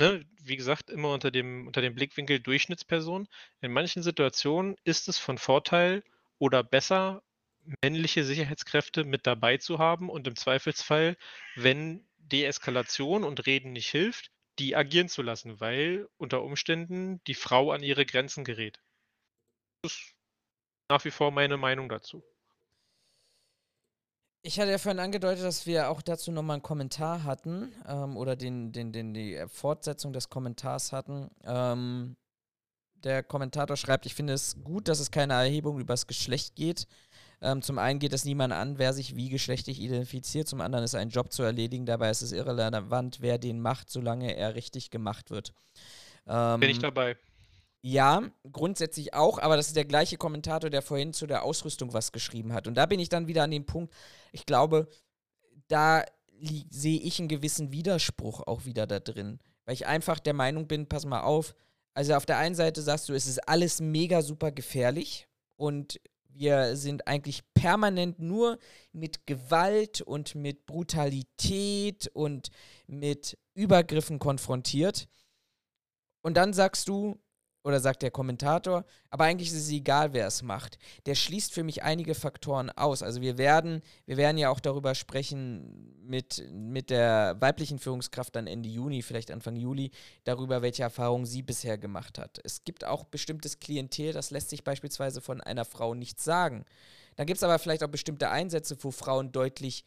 ne, 0.00 0.24
wie 0.42 0.56
gesagt, 0.56 0.90
immer 0.90 1.12
unter 1.12 1.30
dem, 1.30 1.66
unter 1.66 1.80
dem 1.80 1.94
Blickwinkel 1.94 2.40
Durchschnittsperson, 2.40 3.28
in 3.60 3.72
manchen 3.72 4.02
Situationen 4.02 4.76
ist 4.84 5.08
es 5.08 5.18
von 5.18 5.38
Vorteil 5.38 6.04
oder 6.38 6.62
besser, 6.62 7.22
männliche 7.82 8.24
Sicherheitskräfte 8.24 9.04
mit 9.04 9.26
dabei 9.26 9.56
zu 9.58 9.78
haben 9.78 10.08
und 10.10 10.26
im 10.26 10.36
Zweifelsfall, 10.36 11.16
wenn 11.56 12.06
Deeskalation 12.18 13.24
und 13.24 13.46
Reden 13.46 13.72
nicht 13.72 13.90
hilft, 13.90 14.30
die 14.58 14.76
agieren 14.76 15.08
zu 15.08 15.22
lassen, 15.22 15.60
weil 15.60 16.08
unter 16.16 16.42
Umständen 16.42 17.22
die 17.26 17.34
Frau 17.34 17.72
an 17.72 17.82
ihre 17.82 18.06
Grenzen 18.06 18.44
gerät. 18.44 18.80
Das 19.82 19.92
ist 19.92 20.14
nach 20.88 21.04
wie 21.04 21.10
vor 21.10 21.30
meine 21.30 21.56
Meinung 21.56 21.88
dazu. 21.88 22.22
Ich 24.46 24.60
hatte 24.60 24.70
ja 24.70 24.78
vorhin 24.78 25.00
angedeutet, 25.00 25.42
dass 25.42 25.64
wir 25.64 25.88
auch 25.88 26.02
dazu 26.02 26.30
nochmal 26.30 26.56
einen 26.56 26.62
Kommentar 26.62 27.24
hatten 27.24 27.72
ähm, 27.88 28.16
oder 28.16 28.36
den, 28.36 28.72
den, 28.72 28.92
den, 28.92 29.14
die 29.14 29.42
Fortsetzung 29.48 30.12
des 30.12 30.28
Kommentars 30.28 30.92
hatten. 30.92 31.30
Ähm, 31.44 32.16
der 33.04 33.22
Kommentator 33.22 33.76
schreibt, 33.76 34.04
ich 34.04 34.14
finde 34.14 34.34
es 34.34 34.62
gut, 34.62 34.88
dass 34.88 35.00
es 35.00 35.10
keine 35.10 35.32
Erhebung 35.34 35.80
über 35.80 35.94
das 35.94 36.06
Geschlecht 36.06 36.56
geht. 36.56 36.86
Ähm, 37.44 37.60
zum 37.60 37.78
einen 37.78 37.98
geht 37.98 38.14
es 38.14 38.24
niemand 38.24 38.54
an, 38.54 38.78
wer 38.78 38.94
sich 38.94 39.16
wie 39.16 39.28
geschlechtlich 39.28 39.78
identifiziert, 39.78 40.48
zum 40.48 40.62
anderen 40.62 40.82
ist 40.82 40.94
ein 40.94 41.10
Job 41.10 41.30
zu 41.30 41.42
erledigen, 41.42 41.84
dabei 41.84 42.08
ist 42.08 42.22
es 42.22 42.32
irrelevant, 42.32 43.18
wer 43.20 43.36
den 43.36 43.60
macht, 43.60 43.90
solange 43.90 44.34
er 44.34 44.54
richtig 44.54 44.90
gemacht 44.90 45.30
wird. 45.30 45.52
Ähm, 46.26 46.60
Bin 46.60 46.70
ich 46.70 46.78
dabei. 46.78 47.18
Ja, 47.82 48.22
grundsätzlich 48.50 49.12
auch, 49.12 49.38
aber 49.38 49.58
das 49.58 49.66
ist 49.66 49.76
der 49.76 49.84
gleiche 49.84 50.16
Kommentator, 50.16 50.70
der 50.70 50.80
vorhin 50.80 51.12
zu 51.12 51.26
der 51.26 51.42
Ausrüstung 51.42 51.92
was 51.92 52.12
geschrieben 52.12 52.54
hat. 52.54 52.66
Und 52.66 52.76
da 52.76 52.86
bin 52.86 52.98
ich 52.98 53.10
dann 53.10 53.26
wieder 53.26 53.42
an 53.42 53.50
dem 53.50 53.66
Punkt, 53.66 53.92
ich 54.32 54.46
glaube, 54.46 54.88
da 55.68 56.02
sehe 56.70 57.00
ich 57.00 57.18
einen 57.18 57.28
gewissen 57.28 57.72
Widerspruch 57.72 58.40
auch 58.46 58.64
wieder 58.64 58.86
da 58.86 59.00
drin. 59.00 59.38
Weil 59.66 59.74
ich 59.74 59.86
einfach 59.86 60.18
der 60.18 60.32
Meinung 60.32 60.66
bin, 60.66 60.88
pass 60.88 61.04
mal 61.04 61.20
auf, 61.20 61.54
also 61.92 62.14
auf 62.14 62.24
der 62.24 62.38
einen 62.38 62.54
Seite 62.54 62.80
sagst 62.80 63.10
du, 63.10 63.12
es 63.12 63.26
ist 63.26 63.46
alles 63.46 63.82
mega 63.82 64.22
super 64.22 64.50
gefährlich 64.50 65.28
und 65.56 66.00
wir 66.34 66.76
sind 66.76 67.06
eigentlich 67.06 67.42
permanent 67.54 68.18
nur 68.18 68.58
mit 68.92 69.26
Gewalt 69.26 70.00
und 70.00 70.34
mit 70.34 70.66
Brutalität 70.66 72.08
und 72.12 72.48
mit 72.86 73.38
Übergriffen 73.54 74.18
konfrontiert. 74.18 75.08
Und 76.22 76.36
dann 76.36 76.52
sagst 76.52 76.88
du, 76.88 77.20
oder 77.64 77.80
sagt 77.80 78.02
der 78.02 78.10
Kommentator, 78.10 78.84
aber 79.08 79.24
eigentlich 79.24 79.48
ist 79.48 79.56
es 79.56 79.70
egal, 79.70 80.12
wer 80.12 80.26
es 80.26 80.42
macht. 80.42 80.78
Der 81.06 81.14
schließt 81.14 81.52
für 81.52 81.64
mich 81.64 81.82
einige 81.82 82.14
Faktoren 82.14 82.70
aus. 82.70 83.02
Also 83.02 83.22
wir 83.22 83.38
werden, 83.38 83.80
wir 84.04 84.18
werden 84.18 84.36
ja 84.36 84.50
auch 84.50 84.60
darüber 84.60 84.94
sprechen 84.94 85.96
mit, 86.06 86.44
mit 86.52 86.90
der 86.90 87.36
weiblichen 87.40 87.78
Führungskraft 87.78 88.36
dann 88.36 88.46
Ende 88.46 88.68
Juni, 88.68 89.00
vielleicht 89.00 89.30
Anfang 89.30 89.56
Juli, 89.56 89.90
darüber, 90.24 90.60
welche 90.60 90.82
Erfahrungen 90.82 91.24
sie 91.24 91.42
bisher 91.42 91.78
gemacht 91.78 92.18
hat. 92.18 92.38
Es 92.44 92.64
gibt 92.64 92.84
auch 92.84 93.04
bestimmtes 93.04 93.58
Klientel, 93.58 94.12
das 94.12 94.30
lässt 94.30 94.50
sich 94.50 94.62
beispielsweise 94.62 95.22
von 95.22 95.40
einer 95.40 95.64
Frau 95.64 95.94
nicht 95.94 96.20
sagen. 96.20 96.66
Dann 97.16 97.26
gibt 97.26 97.38
es 97.38 97.42
aber 97.42 97.58
vielleicht 97.58 97.82
auch 97.82 97.88
bestimmte 97.88 98.28
Einsätze, 98.28 98.76
wo 98.80 98.90
Frauen 98.90 99.32
deutlich 99.32 99.86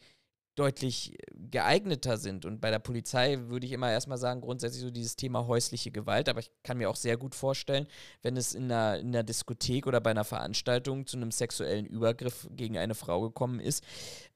deutlich 0.58 1.16
geeigneter 1.50 2.16
sind. 2.16 2.44
Und 2.44 2.60
bei 2.60 2.70
der 2.70 2.78
Polizei 2.78 3.38
würde 3.48 3.66
ich 3.66 3.72
immer 3.72 3.90
erstmal 3.90 4.18
sagen, 4.18 4.40
grundsätzlich 4.40 4.82
so 4.82 4.90
dieses 4.90 5.16
Thema 5.16 5.46
häusliche 5.46 5.90
Gewalt. 5.90 6.28
Aber 6.28 6.40
ich 6.40 6.50
kann 6.62 6.78
mir 6.78 6.90
auch 6.90 6.96
sehr 6.96 7.16
gut 7.16 7.34
vorstellen, 7.34 7.86
wenn 8.22 8.36
es 8.36 8.54
in 8.54 8.64
einer, 8.64 8.98
in 8.98 9.08
einer 9.08 9.22
Diskothek 9.22 9.86
oder 9.86 10.00
bei 10.00 10.10
einer 10.10 10.24
Veranstaltung 10.24 11.06
zu 11.06 11.16
einem 11.16 11.30
sexuellen 11.30 11.86
Übergriff 11.86 12.48
gegen 12.50 12.78
eine 12.78 12.94
Frau 12.94 13.20
gekommen 13.20 13.60
ist, 13.60 13.84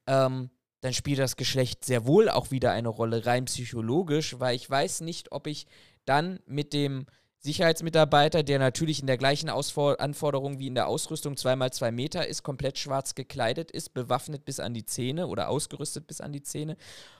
ähm, 0.07 0.49
dann 0.81 0.93
spielt 0.93 1.19
das 1.19 1.37
Geschlecht 1.37 1.85
sehr 1.85 2.05
wohl 2.05 2.29
auch 2.29 2.51
wieder 2.51 2.71
eine 2.71 2.89
Rolle, 2.89 3.25
rein 3.25 3.45
psychologisch, 3.45 4.39
weil 4.39 4.55
ich 4.55 4.69
weiß 4.69 5.01
nicht, 5.01 5.31
ob 5.31 5.47
ich 5.47 5.65
dann 6.03 6.39
mit 6.45 6.73
dem 6.73 7.05
Sicherheitsmitarbeiter, 7.45 8.41
der 8.41 8.57
natürlich 8.57 9.01
in 9.01 9.07
der 9.07 9.17
gleichen 9.17 9.49
Ausfor 9.49 9.99
Anforderung 9.99 10.59
wie 10.59 10.67
in 10.67 10.75
der 10.75 10.87
Ausrüstung 10.87 11.35
zweimal 11.35 11.73
zwei 11.73 11.91
Meter 11.91 12.25
ist, 12.25 12.41
komplett 12.41 12.77
schwarz 12.77 13.15
gekleidet 13.15 13.69
ist, 13.69 13.93
bewaffnet 13.93 14.45
bis 14.45 14.61
an 14.61 14.73
die 14.73 14.85
Zähne 14.85 15.27
oder 15.27 15.49
ausgerüstet 15.49 16.07
bis 16.07 16.21
an 16.21 16.31
die 16.31 16.41
Zähne, 16.41 16.77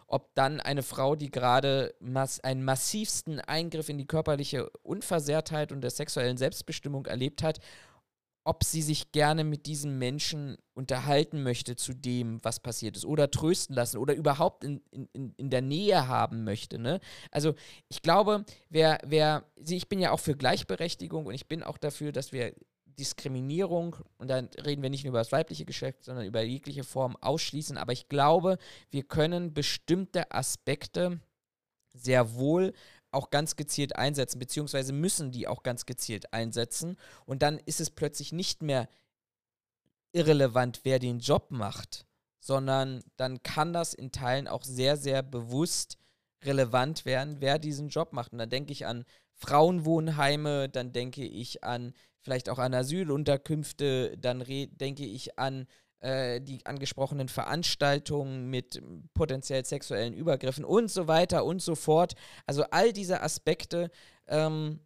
ob 0.08 0.34
dann 0.34 0.62
eine 0.62 0.82
Frau, 0.82 1.18
die 1.18 1.30
gerade 1.30 1.94
mass 2.00 2.40
einen 2.40 2.64
massivsten 2.64 3.42
Eingriff 3.42 3.90
in 3.90 3.98
die 3.98 4.08
körperliche 4.08 4.70
Unversehrtheit 4.84 5.74
und 5.74 5.82
der 5.82 5.92
sexuellen 5.92 6.38
Selbstbestimmung 6.38 7.06
erlebt 7.06 7.44
hat, 7.44 7.60
ob 8.46 8.64
sie 8.64 8.82
sich 8.82 9.12
gerne 9.12 9.44
mit 9.44 9.66
diesem 9.66 9.98
Menschen 9.98 10.58
unterhalten 10.74 11.44
möchte 11.44 11.76
zu 11.76 11.94
dem, 11.94 12.44
was 12.44 12.60
passiert 12.60 12.98
ist, 12.98 13.06
oder 13.06 13.32
trösten 13.32 13.76
lassen 13.76 13.98
oder 13.98 14.14
überhaupt 14.14 14.64
in, 14.64 14.82
in, 14.92 15.34
in 15.38 15.50
der 15.50 15.62
Nähe 15.62 16.08
haben 16.08 16.44
möchte. 16.44 16.78
Ne? 16.78 17.00
Also 17.32 17.56
ich 17.90 18.02
glaube, 18.02 18.46
wer, 18.70 19.00
wer, 19.06 19.46
ich 19.56 19.88
bin 19.88 20.00
ja 20.00 20.12
auch 20.12 20.20
für 20.20 20.36
Gleichberechtigung 20.36 21.26
und 21.26 21.34
ich 21.34 21.48
bin 21.48 21.64
auch 21.64 21.78
dafür, 21.78 22.12
dass 22.12 22.32
wir 22.32 22.54
Diskriminierung, 22.86 23.96
und 24.18 24.28
dann 24.30 24.50
reden 24.66 24.84
wir 24.84 24.90
nicht 24.90 25.04
nur 25.04 25.12
über 25.12 25.20
das 25.20 25.32
weibliche 25.32 25.66
Geschlecht, 25.66 26.04
sondern 26.04 26.26
über 26.26 26.42
jegliche 26.42 26.84
Form 26.84 27.16
ausschließen, 27.22 27.78
aber 27.78 27.94
ich 27.94 28.08
glaube, 28.08 28.58
wir 28.92 29.04
können 29.04 29.54
bestimmte 29.54 30.32
Aspekte 30.32 31.20
sehr 31.94 32.36
wohl 32.36 32.74
auch 33.14 33.30
ganz 33.30 33.56
gezielt 33.56 33.96
einsetzen, 33.96 34.40
beziehungsweise 34.40 34.94
müssen 34.94 35.32
die 35.32 35.48
auch 35.48 35.64
ganz 35.64 35.86
gezielt 35.86 36.34
einsetzen. 36.34 36.98
Und 37.26 37.42
dann 37.42 37.60
ist 37.60 37.80
es 37.80 37.90
plötzlich 37.90 38.32
nicht 38.32 38.62
mehr 38.62 38.90
irrelevant, 40.12 40.82
wer 40.84 41.00
den 41.00 41.20
Job 41.20 41.52
macht, 41.52 42.06
sondern 42.40 43.04
dann 43.18 43.42
kann 43.44 43.74
das 43.74 43.94
in 43.94 44.12
Teilen 44.12 44.48
auch 44.48 44.64
sehr, 44.64 44.98
sehr 44.98 45.24
bewusst 45.24 45.98
relevant 46.44 47.06
werden, 47.06 47.38
wer 47.40 47.60
diesen 47.60 47.90
Job 47.90 48.14
macht. 48.14 48.32
Und 48.34 48.40
da 48.40 48.46
denke 48.46 48.72
ich 48.72 48.86
an 48.86 49.06
Frauenwohnheime, 49.34 50.70
dann 50.70 50.92
denke 50.94 51.24
ich 51.26 51.64
an 51.64 51.94
vielleicht 52.22 52.50
auch 52.50 52.60
an 52.60 52.74
Asylunterkünfte, 52.74 54.18
dann 54.18 54.44
denke 54.46 55.06
ich 55.06 55.38
an 55.38 55.68
äh, 56.04 56.42
die 56.42 56.66
angesprochenen 56.66 57.30
Veranstaltungen 57.30 58.50
mit 58.50 58.84
potenziell 59.14 59.64
sexuellen 59.64 60.14
Übergriffen 60.14 60.66
und 60.66 60.92
so 60.92 61.08
weiter 61.08 61.46
und 61.46 61.62
so 61.62 61.76
fort. 61.76 62.14
Also 62.46 62.64
all 62.72 62.92
diese 62.92 63.22
Aspekte, 63.22 63.90
ähm, 64.28 64.82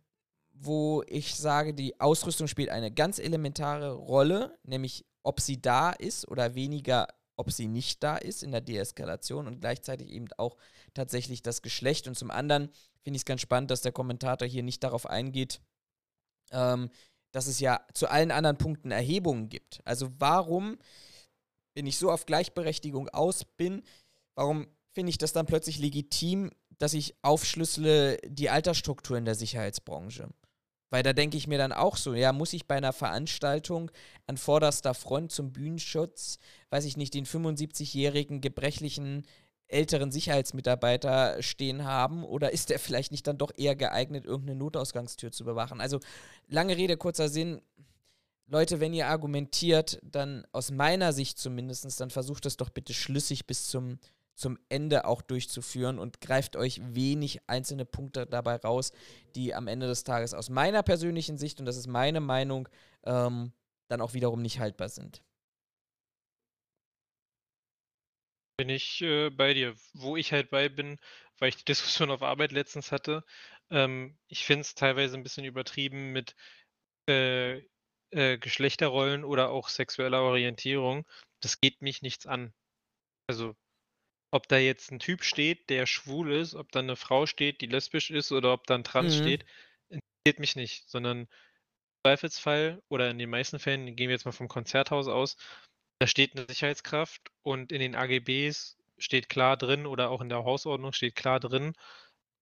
wo 0.53 1.03
ich 1.07 1.33
sage, 1.35 1.73
die 1.73 1.99
Ausrüstung 1.99 2.47
spielt 2.47 2.69
eine 2.69 2.91
ganz 2.91 3.17
elementare 3.17 3.93
Rolle, 3.93 4.59
nämlich 4.61 5.05
ob 5.23 5.39
sie 5.39 5.59
da 5.59 5.89
ist 5.89 6.27
oder 6.27 6.53
weniger, 6.53 7.07
ob 7.35 7.51
sie 7.51 7.67
nicht 7.67 8.03
da 8.03 8.17
ist 8.17 8.43
in 8.43 8.51
der 8.51 8.61
Deeskalation 8.61 9.47
und 9.47 9.59
gleichzeitig 9.59 10.11
eben 10.11 10.27
auch 10.37 10.55
tatsächlich 10.93 11.41
das 11.41 11.63
Geschlecht. 11.63 12.07
Und 12.07 12.15
zum 12.15 12.29
anderen 12.29 12.69
finde 13.01 13.17
ich 13.17 13.21
es 13.21 13.25
ganz 13.25 13.41
spannend, 13.41 13.71
dass 13.71 13.81
der 13.81 13.91
Kommentator 13.91 14.47
hier 14.47 14.61
nicht 14.61 14.83
darauf 14.83 15.07
eingeht, 15.07 15.61
ähm, 16.51 16.91
dass 17.31 17.47
es 17.47 17.59
ja 17.59 17.81
zu 17.93 18.09
allen 18.09 18.31
anderen 18.31 18.57
Punkten 18.57 18.91
Erhebungen 18.91 19.49
gibt. 19.49 19.81
Also 19.85 20.09
warum 20.17 20.77
wenn 21.77 21.85
ich 21.85 21.99
so 21.99 22.11
auf 22.11 22.25
Gleichberechtigung 22.25 23.07
aus 23.09 23.45
bin, 23.45 23.83
warum 24.33 24.65
finde 24.93 25.11
ich 25.11 25.19
das 25.19 25.31
dann 25.31 25.45
plötzlich 25.45 25.77
legitim, 25.77 26.49
dass 26.79 26.95
ich 26.95 27.13
aufschlüssele 27.21 28.17
die 28.25 28.49
Altersstruktur 28.49 29.15
in 29.15 29.25
der 29.25 29.35
Sicherheitsbranche? 29.35 30.27
Weil 30.89 31.03
da 31.03 31.13
denke 31.13 31.37
ich 31.37 31.45
mir 31.45 31.59
dann 31.59 31.71
auch 31.71 31.95
so, 31.95 32.15
ja, 32.15 32.33
muss 32.33 32.53
ich 32.53 32.65
bei 32.65 32.77
einer 32.77 32.93
Veranstaltung 32.93 33.91
an 34.25 34.37
vorderster 34.37 34.95
Front 34.95 35.31
zum 35.31 35.53
Bühnenschutz, 35.53 36.39
weiß 36.71 36.85
ich 36.85 36.97
nicht, 36.97 37.13
den 37.13 37.27
75-jährigen 37.27 38.41
gebrechlichen 38.41 39.27
älteren 39.67 40.11
Sicherheitsmitarbeiter 40.11 41.41
stehen 41.41 41.83
haben 41.85 42.23
oder 42.23 42.51
ist 42.51 42.69
der 42.69 42.79
vielleicht 42.79 43.11
nicht 43.11 43.27
dann 43.27 43.37
doch 43.37 43.51
eher 43.55 43.75
geeignet, 43.75 44.25
irgendeine 44.25 44.57
Notausgangstür 44.59 45.31
zu 45.31 45.43
bewachen? 45.43 45.81
Also 45.81 45.99
lange 46.47 46.77
Rede, 46.77 46.97
kurzer 46.97 47.29
Sinn, 47.29 47.61
Leute, 48.49 48.79
wenn 48.79 48.93
ihr 48.93 49.07
argumentiert, 49.07 49.99
dann 50.03 50.45
aus 50.53 50.71
meiner 50.71 51.11
Sicht 51.11 51.37
zumindest, 51.37 51.99
dann 51.99 52.09
versucht 52.09 52.45
es 52.45 52.55
doch 52.55 52.69
bitte 52.69 52.93
schlüssig 52.93 53.45
bis 53.45 53.67
zum, 53.67 53.99
zum 54.35 54.57
Ende 54.69 55.03
auch 55.03 55.21
durchzuführen 55.21 55.99
und 55.99 56.21
greift 56.21 56.55
euch 56.55 56.79
wenig 56.83 57.41
einzelne 57.47 57.83
Punkte 57.83 58.25
dabei 58.25 58.55
raus, 58.55 58.91
die 59.35 59.53
am 59.53 59.67
Ende 59.67 59.87
des 59.87 60.05
Tages 60.05 60.33
aus 60.33 60.49
meiner 60.49 60.81
persönlichen 60.81 61.37
Sicht, 61.37 61.59
und 61.59 61.65
das 61.65 61.75
ist 61.75 61.87
meine 61.87 62.21
Meinung, 62.21 62.69
ähm, 63.03 63.51
dann 63.89 63.99
auch 63.99 64.13
wiederum 64.13 64.41
nicht 64.41 64.59
haltbar 64.59 64.87
sind. 64.87 65.23
Bin 68.59 68.69
ich 68.69 69.01
äh, 69.01 69.29
bei 69.29 69.53
dir. 69.53 69.75
Wo 69.93 70.17
ich 70.17 70.31
halt 70.31 70.49
bei 70.49 70.67
bin, 70.67 70.97
weil 71.37 71.49
ich 71.49 71.57
die 71.57 71.65
Diskussion 71.65 72.09
auf 72.09 72.23
Arbeit 72.23 72.51
letztens 72.51 72.91
hatte, 72.91 73.23
ähm, 73.69 74.17
ich 74.27 74.45
finde 74.45 74.61
es 74.61 74.73
teilweise 74.73 75.15
ein 75.15 75.21
bisschen 75.23 75.45
übertrieben 75.45 76.11
mit 76.11 76.35
äh, 77.09 77.59
äh, 78.11 78.37
Geschlechterrollen 78.39 79.23
oder 79.25 79.49
auch 79.51 79.69
sexueller 79.69 80.21
Orientierung, 80.23 81.05
das 81.41 81.61
geht 81.61 81.81
mich 81.83 82.01
nichts 82.01 82.27
an. 82.27 82.53
Also, 83.27 83.55
ob 84.31 84.47
da 84.49 84.57
jetzt 84.57 84.91
ein 84.91 84.99
Typ 84.99 85.23
steht, 85.23 85.69
der 85.69 85.85
schwul 85.87 86.33
ist, 86.33 86.55
ob 86.55 86.71
da 86.71 86.79
eine 86.79 86.95
Frau 86.97 87.25
steht, 87.27 87.61
die 87.61 87.67
lesbisch 87.67 88.11
ist 88.11 88.31
oder 88.33 88.53
ob 88.53 88.67
da 88.67 88.75
'n 88.75 88.83
Trans 88.85 89.15
Mhm. 89.15 89.17
steht, 89.17 89.45
interessiert 89.89 90.39
mich 90.39 90.55
nicht, 90.57 90.89
sondern 90.89 91.27
Zweifelsfall 92.05 92.81
oder 92.89 93.09
in 93.11 93.19
den 93.19 93.29
meisten 93.29 93.59
Fällen, 93.59 93.95
gehen 93.95 94.09
wir 94.09 94.15
jetzt 94.15 94.25
mal 94.25 94.31
vom 94.31 94.47
Konzerthaus 94.47 95.07
aus, 95.07 95.37
da 95.99 96.07
steht 96.07 96.35
eine 96.35 96.45
Sicherheitskraft 96.47 97.31
und 97.43 97.71
in 97.71 97.79
den 97.79 97.95
AGBs 97.95 98.77
steht 98.97 99.29
klar 99.29 99.57
drin 99.57 99.85
oder 99.85 100.09
auch 100.09 100.21
in 100.21 100.29
der 100.29 100.43
Hausordnung 100.43 100.93
steht 100.93 101.15
klar 101.15 101.39
drin, 101.39 101.73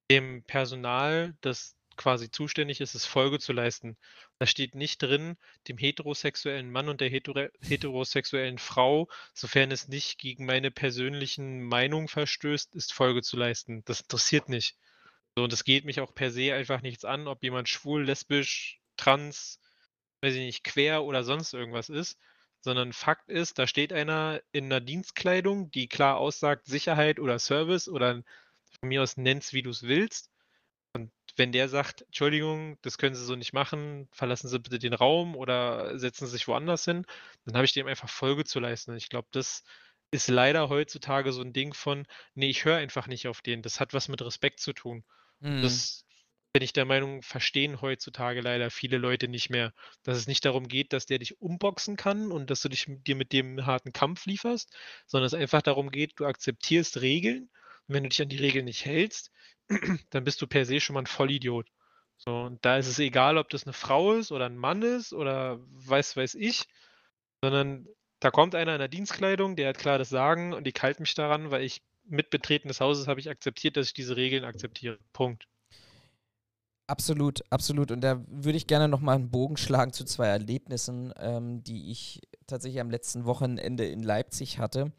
dem 0.10 0.44
Personal, 0.44 1.36
das 1.42 1.76
quasi 1.98 2.30
zuständig 2.30 2.82
ist, 2.82 2.96
es 2.96 3.06
Folge 3.06 3.40
zu 3.40 3.54
leisten. 3.54 3.98
Da 4.38 4.46
steht 4.46 4.76
nicht 4.76 5.02
drin, 5.02 5.38
dem 5.68 5.78
heterosexuellen 5.78 6.70
Mann 6.70 6.90
und 6.90 7.02
der 7.02 7.10
heterosexuellen 7.10 8.58
Frau, 8.58 9.08
sofern 9.34 9.72
es 9.72 9.88
nicht 9.88 10.18
gegen 10.18 10.46
meine 10.46 10.72
persönlichen 10.72 11.64
Meinungen 11.64 12.08
verstößt, 12.08 12.76
ist 12.76 12.94
Folge 12.94 13.22
zu 13.22 13.38
leisten. 13.38 13.84
Das 13.86 14.02
interessiert 14.02 14.50
nicht. 14.50 14.78
So, 15.38 15.44
und 15.44 15.54
das 15.54 15.64
geht 15.64 15.86
mich 15.86 16.02
auch 16.02 16.14
per 16.14 16.32
se 16.32 16.54
einfach 16.54 16.82
nichts 16.82 17.06
an, 17.06 17.28
ob 17.28 17.44
jemand 17.44 17.70
schwul, 17.70 18.04
lesbisch, 18.04 18.80
trans, 18.98 19.60
weiß 20.22 20.34
ich 20.36 20.42
nicht, 20.42 20.64
quer 20.64 21.04
oder 21.04 21.24
sonst 21.24 21.54
irgendwas 21.54 21.90
ist. 21.90 22.18
Sondern 22.66 22.92
Fakt 22.94 23.30
ist, 23.30 23.58
da 23.60 23.68
steht 23.68 23.94
einer 23.94 24.42
in 24.52 24.66
einer 24.66 24.82
Dienstkleidung, 24.82 25.72
die 25.72 25.88
klar 25.88 26.18
aussagt 26.18 26.66
Sicherheit 26.66 27.20
oder 27.20 27.40
Service 27.40 27.88
oder 27.88 28.24
von 28.80 28.90
mir 28.90 29.02
aus 29.02 29.16
nennst, 29.18 29.54
wie 29.54 29.62
du 29.62 29.70
es 29.70 29.84
willst 29.84 30.30
wenn 31.38 31.52
der 31.52 31.70
sagt, 31.70 32.04
Entschuldigung, 32.04 32.78
das 32.82 32.98
können 32.98 33.16
Sie 33.16 33.24
so 33.24 33.36
nicht 33.36 33.54
machen, 33.54 34.08
verlassen 34.12 34.48
Sie 34.48 34.60
bitte 34.60 34.80
den 34.80 34.94
Raum 34.94 35.36
oder 35.36 35.98
setzen 36.00 36.26
Sie 36.26 36.32
sich 36.32 36.48
woanders 36.48 36.86
hin, 36.86 37.06
dann 37.46 37.56
habe 37.56 37.66
ich 37.66 37.74
dem 37.74 37.88
einfach 37.88 38.10
Folge 38.10 38.46
zu 38.46 38.60
leisten. 38.60 38.96
ich 38.96 39.10
glaube, 39.10 39.28
das 39.32 39.64
ist 40.12 40.30
leider 40.30 40.70
heutzutage 40.70 41.34
so 41.34 41.42
ein 41.42 41.54
Ding 41.54 41.74
von, 41.74 42.06
nee, 42.36 42.50
ich 42.50 42.64
höre 42.64 42.78
einfach 42.78 43.08
nicht 43.08 43.28
auf 43.28 43.42
den. 43.42 43.62
Das 43.62 43.80
hat 43.80 43.94
was 43.94 44.08
mit 44.08 44.22
Respekt 44.22 44.60
zu 44.60 44.72
tun. 44.74 45.04
Mhm. 45.40 45.62
Das 45.62 46.05
bin 46.56 46.64
ich 46.64 46.72
der 46.72 46.86
Meinung, 46.86 47.22
verstehen 47.22 47.82
heutzutage 47.82 48.40
leider 48.40 48.72
viele 48.72 48.98
Leute 48.98 49.28
nicht 49.28 49.50
mehr. 49.50 49.74
Dass 50.04 50.18
es 50.18 50.26
nicht 50.26 50.46
darum 50.46 50.70
geht, 50.70 50.94
dass 50.94 51.06
der 51.06 51.20
dich 51.20 51.42
umboxen 51.42 51.98
kann 51.98 52.32
und 52.32 52.50
dass 52.50 52.62
du 52.62 52.70
dich 52.70 52.86
dir 52.88 53.18
mit 53.18 53.34
dem 53.34 53.66
harten 53.66 53.92
Kampf 53.92 54.26
lieferst, 54.26 54.74
sondern 55.06 55.28
es 55.28 55.34
einfach 55.34 55.62
darum 55.62 55.92
geht, 55.92 56.14
du 56.16 56.26
akzeptierst 56.26 57.02
Regeln. 57.02 57.50
Und 57.90 57.96
wenn 57.96 58.04
du 58.04 58.10
dich 58.10 58.22
an 58.22 58.30
die 58.30 58.38
Regeln 58.38 58.64
nicht 58.64 58.86
hältst, 58.86 59.32
dann 60.12 60.24
bist 60.24 60.42
du 60.42 60.48
per 60.48 60.64
se 60.64 60.80
schon 60.80 60.94
mal 60.94 61.02
ein 61.02 61.08
Vollidiot. 61.08 61.68
So, 62.16 62.44
und 62.44 62.64
da 62.64 62.78
ist 62.78 62.88
es 62.88 63.00
egal, 63.00 63.38
ob 63.38 63.50
das 63.50 63.66
eine 63.66 63.74
Frau 63.74 64.14
ist 64.14 64.32
oder 64.32 64.46
ein 64.46 64.56
Mann 64.56 64.82
ist 64.82 65.12
oder 65.12 65.60
weiß, 65.60 66.16
weiß 66.16 66.36
ich, 66.36 66.64
sondern 67.42 67.86
da 68.22 68.32
kommt 68.32 68.56
einer 68.56 68.76
in 68.76 68.80
der 68.80 68.88
Dienstkleidung, 68.88 69.58
der 69.58 69.68
hat 69.68 69.78
klar 69.78 69.98
das 69.98 70.08
Sagen 70.08 70.54
und 70.54 70.66
ich 70.70 70.82
halte 70.82 71.02
mich 71.02 71.16
daran, 71.16 71.52
weil 71.52 71.66
ich 71.66 71.82
mit 72.06 72.30
Betreten 72.30 72.70
des 72.70 72.80
Hauses 72.80 73.10
habe 73.10 73.20
ich 73.20 73.30
akzeptiert, 73.30 73.76
dass 73.76 73.88
ich 73.88 73.94
diese 73.94 74.16
Regeln 74.16 74.46
akzeptiere. 74.46 75.00
Punkt. 75.12 75.50
Absolut, 76.88 77.42
absolut. 77.50 77.92
Und 77.92 78.02
da 78.02 78.24
würde 78.28 78.58
ich 78.58 78.68
gerne 78.68 78.88
nochmal 78.88 79.16
einen 79.16 79.32
Bogen 79.32 79.58
schlagen 79.58 79.92
zu 79.92 80.04
zwei 80.06 80.28
Erlebnissen, 80.28 81.14
ähm, 81.18 81.64
die 81.64 81.92
ich 81.92 82.22
tatsächlich 82.46 82.80
am 82.80 82.92
letzten 82.92 83.26
Wochenende 83.26 83.86
in 83.86 84.04
Leipzig 84.04 84.60
hatte. 84.60 84.92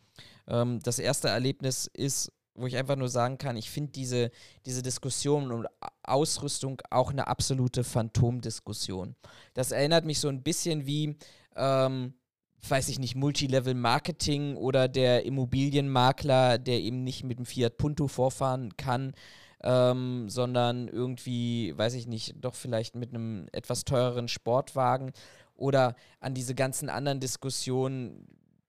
Ähm, 0.48 0.80
das 0.82 0.98
erste 0.98 1.28
Erlebnis 1.28 1.88
ist 1.92 2.32
wo 2.56 2.66
ich 2.66 2.76
einfach 2.76 2.96
nur 2.96 3.08
sagen 3.08 3.38
kann, 3.38 3.56
ich 3.56 3.70
finde 3.70 3.92
diese, 3.92 4.30
diese 4.64 4.82
Diskussion 4.82 5.52
um 5.52 5.66
Ausrüstung 6.02 6.80
auch 6.90 7.10
eine 7.10 7.26
absolute 7.26 7.84
Phantomdiskussion. 7.84 9.14
Das 9.54 9.72
erinnert 9.72 10.04
mich 10.04 10.20
so 10.20 10.28
ein 10.28 10.42
bisschen 10.42 10.86
wie, 10.86 11.16
ähm, 11.54 12.14
weiß 12.68 12.88
ich 12.88 12.98
nicht, 12.98 13.14
Multilevel-Marketing 13.14 14.56
oder 14.56 14.88
der 14.88 15.24
Immobilienmakler, 15.24 16.58
der 16.58 16.80
eben 16.80 17.04
nicht 17.04 17.24
mit 17.24 17.38
dem 17.38 17.46
Fiat 17.46 17.76
Punto 17.76 18.08
vorfahren 18.08 18.76
kann, 18.76 19.12
ähm, 19.62 20.28
sondern 20.28 20.88
irgendwie, 20.88 21.76
weiß 21.76 21.94
ich 21.94 22.06
nicht, 22.06 22.34
doch 22.40 22.54
vielleicht 22.54 22.94
mit 22.96 23.10
einem 23.10 23.48
etwas 23.52 23.84
teureren 23.84 24.28
Sportwagen 24.28 25.12
oder 25.54 25.96
an 26.20 26.34
diese 26.34 26.54
ganzen 26.54 26.88
anderen 26.90 27.20
Diskussionen, 27.20 28.26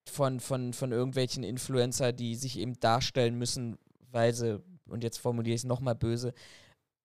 von, 0.09 0.39
von, 0.39 0.73
von 0.73 0.91
irgendwelchen 0.91 1.43
Influencer, 1.43 2.13
die 2.13 2.35
sich 2.35 2.57
eben 2.57 2.79
darstellen 2.79 3.37
müssen, 3.37 3.77
weil 4.11 4.33
sie, 4.33 4.61
und 4.87 5.03
jetzt 5.03 5.17
formuliere 5.17 5.55
ich 5.55 5.61
es 5.61 5.65
nochmal 5.65 5.95
böse, 5.95 6.33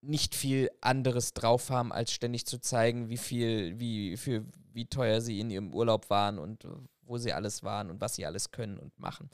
nicht 0.01 0.35
viel 0.35 0.71
anderes 0.81 1.33
drauf 1.33 1.71
haben, 1.71 1.93
als 1.93 2.13
ständig 2.13 2.47
zu 2.47 2.59
zeigen, 2.59 3.09
wie 3.09 3.17
viel, 3.17 3.79
wie, 3.79 4.17
für, 4.17 4.45
wie 4.73 4.87
teuer 4.87 5.21
sie 5.21 5.41
in 5.41 5.51
ihrem 5.51 5.73
Urlaub 5.73 6.11
waren 6.11 6.39
und 6.39 6.67
wo 7.03 7.19
sie 7.19 7.33
alles 7.33 7.63
waren 7.63 7.91
und 7.91 8.01
was 8.01 8.15
sie 8.15 8.27
alles 8.27 8.51
können 8.51 8.79
und 8.79 8.99
machen. 8.99 9.31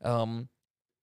Ähm, 0.00 0.48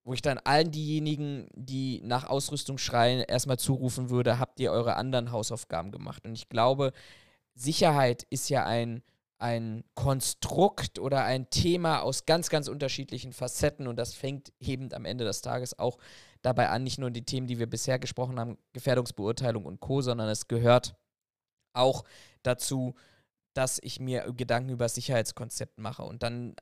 wo 0.03 0.13
ich 0.13 0.21
dann 0.21 0.37
allen 0.39 0.71
diejenigen, 0.71 1.47
die 1.53 2.01
nach 2.03 2.25
Ausrüstung 2.25 2.77
schreien, 2.77 3.21
erstmal 3.21 3.57
zurufen 3.57 4.09
würde, 4.09 4.39
habt 4.39 4.59
ihr 4.59 4.71
eure 4.71 4.95
anderen 4.95 5.31
Hausaufgaben 5.31 5.91
gemacht. 5.91 6.25
Und 6.25 6.33
ich 6.33 6.49
glaube, 6.49 6.91
Sicherheit 7.55 8.23
ist 8.29 8.49
ja 8.49 8.65
ein 8.65 9.03
ein 9.43 9.83
Konstrukt 9.93 10.99
oder 10.99 11.25
ein 11.25 11.49
Thema 11.49 11.99
aus 11.99 12.25
ganz, 12.25 12.49
ganz 12.49 12.69
unterschiedlichen 12.69 13.33
Facetten 13.33 13.87
und 13.87 13.97
das 13.97 14.13
fängt 14.13 14.53
eben 14.61 14.93
am 14.93 15.03
Ende 15.03 15.25
des 15.25 15.41
Tages 15.41 15.77
auch 15.77 15.97
dabei 16.41 16.69
an, 16.69 16.83
nicht 16.83 16.97
nur 16.97 17.11
die 17.11 17.25
Themen, 17.25 17.47
die 17.47 17.59
wir 17.59 17.69
bisher 17.69 17.99
gesprochen 17.99 18.39
haben, 18.39 18.57
Gefährdungsbeurteilung 18.71 19.65
und 19.65 19.81
Co., 19.81 19.99
sondern 19.99 20.29
es 20.29 20.47
gehört 20.47 20.95
auch 21.73 22.05
dazu, 22.41 22.95
dass 23.53 23.79
ich 23.83 23.99
mir 23.99 24.31
Gedanken 24.31 24.69
über 24.69 24.85
das 24.85 24.95
Sicherheitskonzept 24.95 25.77
mache 25.77 26.03
und 26.03 26.23
dann 26.23 26.55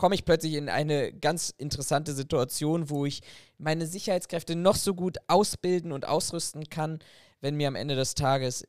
komme 0.00 0.14
ich 0.14 0.24
plötzlich 0.24 0.54
in 0.54 0.70
eine 0.70 1.12
ganz 1.12 1.50
interessante 1.58 2.14
Situation, 2.14 2.88
wo 2.88 3.04
ich 3.04 3.20
meine 3.58 3.86
Sicherheitskräfte 3.86 4.56
noch 4.56 4.76
so 4.76 4.94
gut 4.94 5.18
ausbilden 5.26 5.92
und 5.92 6.08
ausrüsten 6.08 6.70
kann, 6.70 7.00
wenn 7.42 7.54
mir 7.54 7.68
am 7.68 7.74
Ende 7.74 7.96
des 7.96 8.14
Tages 8.14 8.64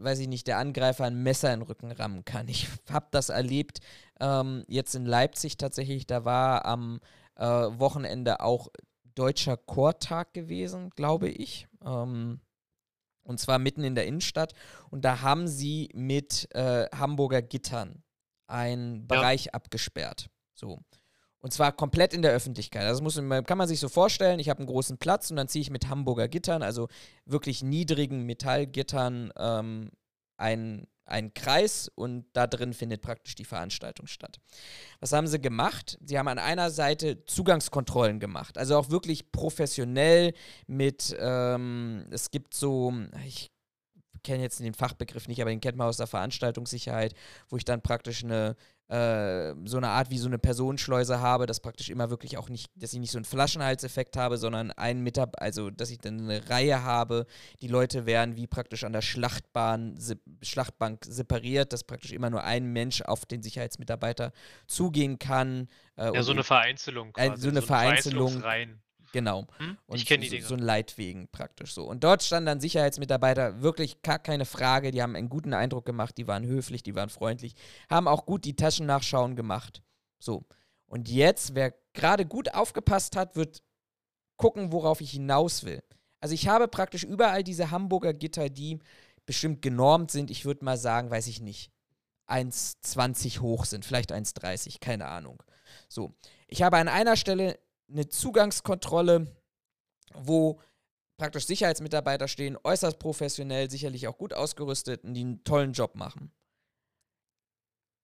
weiß 0.00 0.18
ich 0.18 0.28
nicht, 0.28 0.46
der 0.46 0.58
Angreifer 0.58 1.04
ein 1.04 1.22
Messer 1.22 1.52
in 1.52 1.60
den 1.60 1.66
Rücken 1.66 1.92
rammen 1.92 2.24
kann. 2.24 2.48
Ich 2.48 2.68
habe 2.90 3.06
das 3.10 3.28
erlebt 3.28 3.80
ähm, 4.20 4.64
jetzt 4.68 4.94
in 4.94 5.04
Leipzig 5.06 5.56
tatsächlich. 5.56 6.06
Da 6.06 6.24
war 6.24 6.64
am 6.64 7.00
äh, 7.36 7.44
Wochenende 7.44 8.40
auch 8.40 8.68
Deutscher 9.14 9.56
Chortag 9.56 10.34
gewesen, 10.34 10.90
glaube 10.90 11.28
ich. 11.28 11.68
Ähm, 11.84 12.40
und 13.22 13.40
zwar 13.40 13.58
mitten 13.58 13.84
in 13.84 13.94
der 13.94 14.06
Innenstadt. 14.06 14.54
Und 14.90 15.04
da 15.04 15.20
haben 15.20 15.46
sie 15.46 15.90
mit 15.94 16.48
äh, 16.54 16.86
Hamburger 16.94 17.42
Gittern 17.42 18.02
einen 18.46 19.06
Bereich 19.06 19.46
ja. 19.46 19.52
abgesperrt. 19.52 20.28
So. 20.54 20.80
Und 21.44 21.52
zwar 21.52 21.72
komplett 21.72 22.14
in 22.14 22.22
der 22.22 22.32
Öffentlichkeit. 22.32 22.84
Das 22.84 23.02
muss, 23.02 23.16
kann 23.16 23.58
man 23.58 23.68
sich 23.68 23.78
so 23.78 23.90
vorstellen. 23.90 24.38
Ich 24.38 24.48
habe 24.48 24.60
einen 24.60 24.66
großen 24.66 24.96
Platz 24.96 25.30
und 25.30 25.36
dann 25.36 25.46
ziehe 25.46 25.60
ich 25.60 25.68
mit 25.68 25.90
Hamburger 25.90 26.26
Gittern, 26.26 26.62
also 26.62 26.88
wirklich 27.26 27.62
niedrigen 27.62 28.22
Metallgittern, 28.22 29.30
ähm, 29.36 29.90
einen, 30.38 30.86
einen 31.04 31.34
Kreis 31.34 31.90
und 31.94 32.24
da 32.32 32.46
drin 32.46 32.72
findet 32.72 33.02
praktisch 33.02 33.34
die 33.34 33.44
Veranstaltung 33.44 34.06
statt. 34.06 34.40
Was 35.00 35.12
haben 35.12 35.26
sie 35.26 35.38
gemacht? 35.38 35.98
Sie 36.02 36.18
haben 36.18 36.28
an 36.28 36.38
einer 36.38 36.70
Seite 36.70 37.26
Zugangskontrollen 37.26 38.20
gemacht. 38.20 38.56
Also 38.56 38.78
auch 38.78 38.88
wirklich 38.88 39.30
professionell 39.30 40.32
mit, 40.66 41.14
ähm, 41.18 42.06
es 42.10 42.30
gibt 42.30 42.54
so, 42.54 42.90
ich 43.26 43.50
kenne 44.22 44.42
jetzt 44.42 44.58
den 44.60 44.74
Fachbegriff 44.74 45.28
nicht, 45.28 45.40
aber 45.42 45.50
den 45.50 45.60
kennt 45.60 45.76
man 45.76 45.88
aus 45.88 45.98
der 45.98 46.06
Veranstaltungssicherheit, 46.06 47.14
wo 47.48 47.56
ich 47.56 47.64
dann 47.64 47.82
praktisch 47.82 48.24
eine 48.24 48.56
äh, 48.88 49.54
so 49.64 49.78
eine 49.78 49.88
Art 49.88 50.10
wie 50.10 50.18
so 50.18 50.26
eine 50.26 50.38
Personenschleuse 50.38 51.20
habe, 51.20 51.46
dass 51.46 51.60
praktisch 51.60 51.88
immer 51.88 52.10
wirklich 52.10 52.36
auch 52.36 52.50
nicht, 52.50 52.70
dass 52.74 52.92
ich 52.92 53.00
nicht 53.00 53.12
so 53.12 53.18
einen 53.18 53.24
Flaschenhalseffekt 53.24 54.16
habe, 54.16 54.36
sondern 54.36 54.70
einen 54.72 55.02
Mitarbeiter, 55.02 55.40
also 55.40 55.70
dass 55.70 55.90
ich 55.90 55.98
dann 55.98 56.20
eine 56.20 56.48
Reihe 56.50 56.82
habe, 56.82 57.26
die 57.60 57.68
Leute 57.68 58.04
werden 58.04 58.36
wie 58.36 58.46
praktisch 58.46 58.84
an 58.84 58.92
der 58.92 59.00
Schlachtbahn, 59.00 59.98
Schlachtbank 60.42 61.04
separiert, 61.06 61.72
dass 61.72 61.84
praktisch 61.84 62.12
immer 62.12 62.28
nur 62.28 62.44
ein 62.44 62.66
Mensch 62.66 63.00
auf 63.00 63.24
den 63.24 63.42
Sicherheitsmitarbeiter 63.42 64.32
zugehen 64.66 65.18
kann. 65.18 65.68
Äh, 65.96 66.14
ja, 66.14 66.22
so 66.22 66.32
eine 66.32 66.44
Vereinzelung 66.44 67.12
quasi. 67.14 67.32
Äh, 67.32 67.36
so 67.38 67.48
eine 67.48 67.60
so 67.60 67.66
Vereinzelung. 67.66 68.42
Genau. 69.14 69.46
Hm? 69.58 69.78
Und 69.86 69.96
ich 69.96 70.06
kenne 70.06 70.28
die 70.28 70.40
so, 70.40 70.48
so 70.48 70.54
ein 70.54 70.60
Leitwegen 70.60 71.28
praktisch 71.28 71.72
so. 71.72 71.84
Und 71.84 72.02
dort 72.02 72.24
standen 72.24 72.46
dann 72.46 72.60
Sicherheitsmitarbeiter, 72.60 73.62
wirklich 73.62 74.02
gar 74.02 74.18
keine 74.18 74.44
Frage, 74.44 74.90
die 74.90 75.00
haben 75.02 75.14
einen 75.14 75.28
guten 75.28 75.54
Eindruck 75.54 75.86
gemacht, 75.86 76.18
die 76.18 76.26
waren 76.26 76.44
höflich, 76.44 76.82
die 76.82 76.96
waren 76.96 77.10
freundlich, 77.10 77.54
haben 77.88 78.08
auch 78.08 78.26
gut 78.26 78.44
die 78.44 78.56
Taschennachschauen 78.56 79.36
gemacht. 79.36 79.84
So. 80.18 80.44
Und 80.86 81.08
jetzt, 81.08 81.54
wer 81.54 81.72
gerade 81.92 82.26
gut 82.26 82.54
aufgepasst 82.54 83.14
hat, 83.14 83.36
wird 83.36 83.62
gucken, 84.36 84.72
worauf 84.72 85.00
ich 85.00 85.12
hinaus 85.12 85.62
will. 85.62 85.84
Also 86.18 86.34
ich 86.34 86.48
habe 86.48 86.66
praktisch 86.66 87.04
überall 87.04 87.44
diese 87.44 87.70
Hamburger 87.70 88.14
Gitter, 88.14 88.48
die 88.48 88.80
bestimmt 89.26 89.62
genormt 89.62 90.10
sind. 90.10 90.28
Ich 90.28 90.44
würde 90.44 90.64
mal 90.64 90.76
sagen, 90.76 91.08
weiß 91.08 91.28
ich 91.28 91.40
nicht, 91.40 91.70
1,20 92.26 93.38
hoch 93.38 93.64
sind, 93.64 93.84
vielleicht 93.84 94.12
1,30, 94.12 94.80
keine 94.80 95.06
Ahnung. 95.06 95.40
So. 95.88 96.12
Ich 96.48 96.62
habe 96.62 96.78
an 96.78 96.88
einer 96.88 97.16
Stelle 97.16 97.60
eine 97.94 98.08
Zugangskontrolle, 98.08 99.34
wo 100.12 100.60
praktisch 101.16 101.46
Sicherheitsmitarbeiter 101.46 102.28
stehen, 102.28 102.58
äußerst 102.62 102.98
professionell, 102.98 103.70
sicherlich 103.70 104.08
auch 104.08 104.18
gut 104.18 104.34
ausgerüstet 104.34 105.04
und 105.04 105.14
die 105.14 105.22
einen 105.22 105.44
tollen 105.44 105.72
Job 105.72 105.94
machen. 105.94 106.32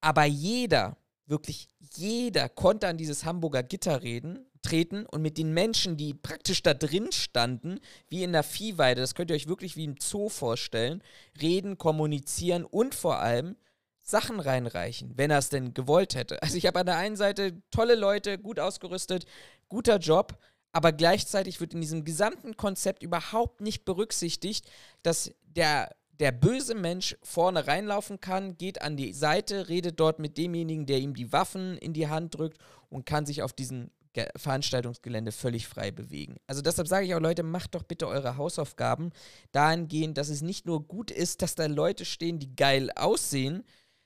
Aber 0.00 0.24
jeder, 0.24 0.96
wirklich 1.26 1.68
jeder 1.78 2.48
konnte 2.48 2.88
an 2.88 2.96
dieses 2.96 3.24
Hamburger 3.24 3.62
Gitter 3.62 4.02
reden, 4.02 4.46
treten 4.62 5.06
und 5.06 5.22
mit 5.22 5.38
den 5.38 5.52
Menschen, 5.52 5.96
die 5.96 6.14
praktisch 6.14 6.62
da 6.62 6.74
drin 6.74 7.12
standen, 7.12 7.80
wie 8.08 8.22
in 8.22 8.32
der 8.32 8.42
Viehweide, 8.42 9.00
das 9.00 9.14
könnt 9.14 9.30
ihr 9.30 9.36
euch 9.36 9.48
wirklich 9.48 9.76
wie 9.76 9.84
im 9.84 9.96
Zoo 10.00 10.28
vorstellen, 10.28 11.02
reden, 11.40 11.78
kommunizieren 11.78 12.64
und 12.64 12.94
vor 12.94 13.18
allem 13.18 13.56
Sachen 14.02 14.40
reinreichen, 14.40 15.12
wenn 15.16 15.30
er 15.30 15.38
es 15.38 15.50
denn 15.50 15.74
gewollt 15.74 16.14
hätte. 16.14 16.42
Also 16.42 16.56
ich 16.56 16.66
habe 16.66 16.80
an 16.80 16.86
der 16.86 16.96
einen 16.96 17.16
Seite 17.16 17.62
tolle 17.70 17.94
Leute, 17.94 18.38
gut 18.38 18.58
ausgerüstet, 18.58 19.24
guter 19.70 19.96
Job, 19.96 20.38
aber 20.72 20.92
gleichzeitig 20.92 21.60
wird 21.60 21.72
in 21.72 21.80
diesem 21.80 22.04
gesamten 22.04 22.56
Konzept 22.58 23.02
überhaupt 23.02 23.62
nicht 23.62 23.86
berücksichtigt, 23.86 24.70
dass 25.02 25.32
der 25.42 25.90
der 26.20 26.32
böse 26.32 26.74
Mensch 26.74 27.16
vorne 27.22 27.66
reinlaufen 27.66 28.20
kann, 28.20 28.58
geht 28.58 28.82
an 28.82 28.96
die 28.96 29.14
Seite, 29.14 29.68
redet 29.68 29.98
dort 29.98 30.18
mit 30.18 30.36
demjenigen, 30.36 30.84
der 30.84 30.98
ihm 30.98 31.14
die 31.14 31.32
Waffen 31.32 31.78
in 31.78 31.94
die 31.94 32.08
Hand 32.08 32.36
drückt 32.36 32.58
und 32.90 33.06
kann 33.06 33.24
sich 33.24 33.42
auf 33.42 33.54
diesem 33.54 33.90
Veranstaltungsgelände 34.36 35.32
völlig 35.32 35.66
frei 35.66 35.90
bewegen. 35.90 36.36
Also 36.46 36.62
deshalb 36.62 36.88
sage 36.88 37.06
ich 37.06 37.14
auch, 37.14 37.20
Leute, 37.20 37.42
macht 37.42 37.74
doch 37.74 37.84
bitte 37.84 38.06
eure 38.06 38.36
Hausaufgaben 38.36 39.12
dahingehend, 39.52 40.18
dass 40.18 40.28
es 40.28 40.42
nicht 40.42 40.66
nur 40.66 40.86
gut 40.86 41.10
ist, 41.10 41.42
dass 41.42 41.54
da 41.54 41.66
Leute 41.66 42.04
stehen, 42.04 42.38
die 42.38 42.54
geil 42.54 42.90
aussehen, 42.96 43.64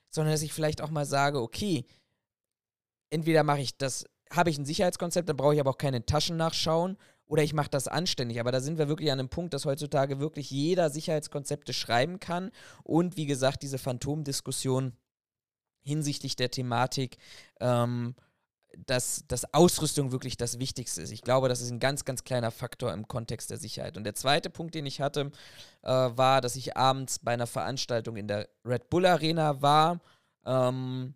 sondern 0.09 0.33
dass 0.33 0.43
ich 0.43 0.53
vielleicht 0.53 0.81
auch 0.81 0.91
mal 0.91 1.05
sage, 1.05 1.41
okay, 1.41 1.85
entweder 3.09 3.43
mache 3.43 3.61
ich 3.61 3.77
das, 3.77 4.05
habe 4.35 4.49
ich 4.49 4.57
ein 4.57 4.65
Sicherheitskonzept, 4.65 5.29
dann 5.29 5.37
brauche 5.37 5.53
ich 5.53 5.59
aber 5.59 5.71
auch 5.71 5.77
keine 5.77 6.05
Taschen 6.05 6.37
nachschauen 6.37 6.97
oder 7.27 7.43
ich 7.43 7.53
mache 7.53 7.69
das 7.69 7.87
anständig. 7.87 8.39
Aber 8.39 8.51
da 8.51 8.59
sind 8.59 8.77
wir 8.77 8.87
wirklich 8.87 9.11
an 9.11 9.19
einem 9.19 9.29
Punkt, 9.29 9.53
dass 9.53 9.65
heutzutage 9.65 10.19
wirklich 10.19 10.51
jeder 10.51 10.89
Sicherheitskonzepte 10.89 11.73
schreiben 11.73 12.19
kann. 12.19 12.51
Und 12.83 13.17
wie 13.17 13.25
gesagt, 13.25 13.63
diese 13.63 13.77
Phantomdiskussion 13.77 14.93
hinsichtlich 15.81 16.35
der 16.35 16.51
Thematik, 16.51 17.17
ähm, 17.59 18.15
dass, 18.85 19.23
dass 19.27 19.53
Ausrüstung 19.53 20.11
wirklich 20.11 20.37
das 20.37 20.59
Wichtigste 20.59 21.01
ist. 21.01 21.11
Ich 21.11 21.21
glaube, 21.21 21.47
das 21.47 21.61
ist 21.61 21.71
ein 21.71 21.79
ganz, 21.79 22.03
ganz 22.03 22.23
kleiner 22.23 22.51
Faktor 22.51 22.91
im 22.93 23.07
Kontext 23.07 23.49
der 23.49 23.57
Sicherheit. 23.57 23.97
Und 23.97 24.03
der 24.03 24.15
zweite 24.15 24.49
Punkt, 24.49 24.75
den 24.75 24.85
ich 24.85 25.01
hatte, 25.01 25.31
äh, 25.83 25.89
war, 25.89 26.41
dass 26.41 26.55
ich 26.55 26.75
abends 26.75 27.19
bei 27.19 27.31
einer 27.31 27.47
Veranstaltung 27.47 28.17
in 28.17 28.27
der 28.27 28.49
Red 28.65 28.89
Bull 28.89 29.05
Arena 29.05 29.61
war. 29.61 29.99
Ähm, 30.45 31.15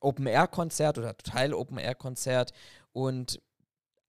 Open-Air-Konzert 0.00 0.98
oder 0.98 1.16
total 1.16 1.54
Open-Air-Konzert 1.54 2.52
und 2.92 3.40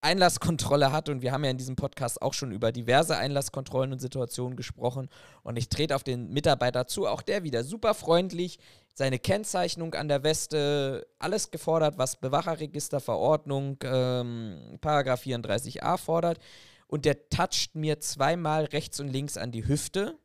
Einlasskontrolle 0.02 0.92
hat. 0.92 1.10
Und 1.10 1.22
wir 1.22 1.32
haben 1.32 1.44
ja 1.44 1.52
in 1.52 1.58
diesem 1.58 1.76
Podcast 1.76 2.22
auch 2.22 2.34
schon 2.34 2.52
über 2.52 2.72
diverse 2.72 3.18
Einlasskontrollen 3.18 3.92
und 3.92 4.00
Situationen 4.00 4.56
gesprochen. 4.56 5.10
Und 5.44 5.58
ich 5.58 5.70
trete 5.70 5.96
auf 5.96 6.04
den 6.04 6.30
Mitarbeiter 6.30 6.88
zu, 6.88 7.08
auch 7.08 7.22
der 7.22 7.44
wieder 7.44 7.64
super 7.64 7.94
freundlich, 7.94 8.60
seine 8.94 9.20
Kennzeichnung 9.20 9.94
an 9.94 10.08
der 10.08 10.24
Weste, 10.24 11.08
alles 11.20 11.52
gefordert, 11.52 11.98
was 11.98 12.20
Bewacherregisterverordnung 12.20 13.78
ähm, 13.84 14.78
Paragraph 14.82 15.24
34a 15.24 15.98
fordert. 15.98 16.40
Und 16.88 17.06
der 17.06 17.30
toucht 17.30 17.76
mir 17.76 18.00
zweimal 18.00 18.66
rechts 18.66 19.00
und 19.00 19.10
links 19.10 19.38
an 19.38 19.52
die 19.52 19.68
Hüfte 19.68 20.18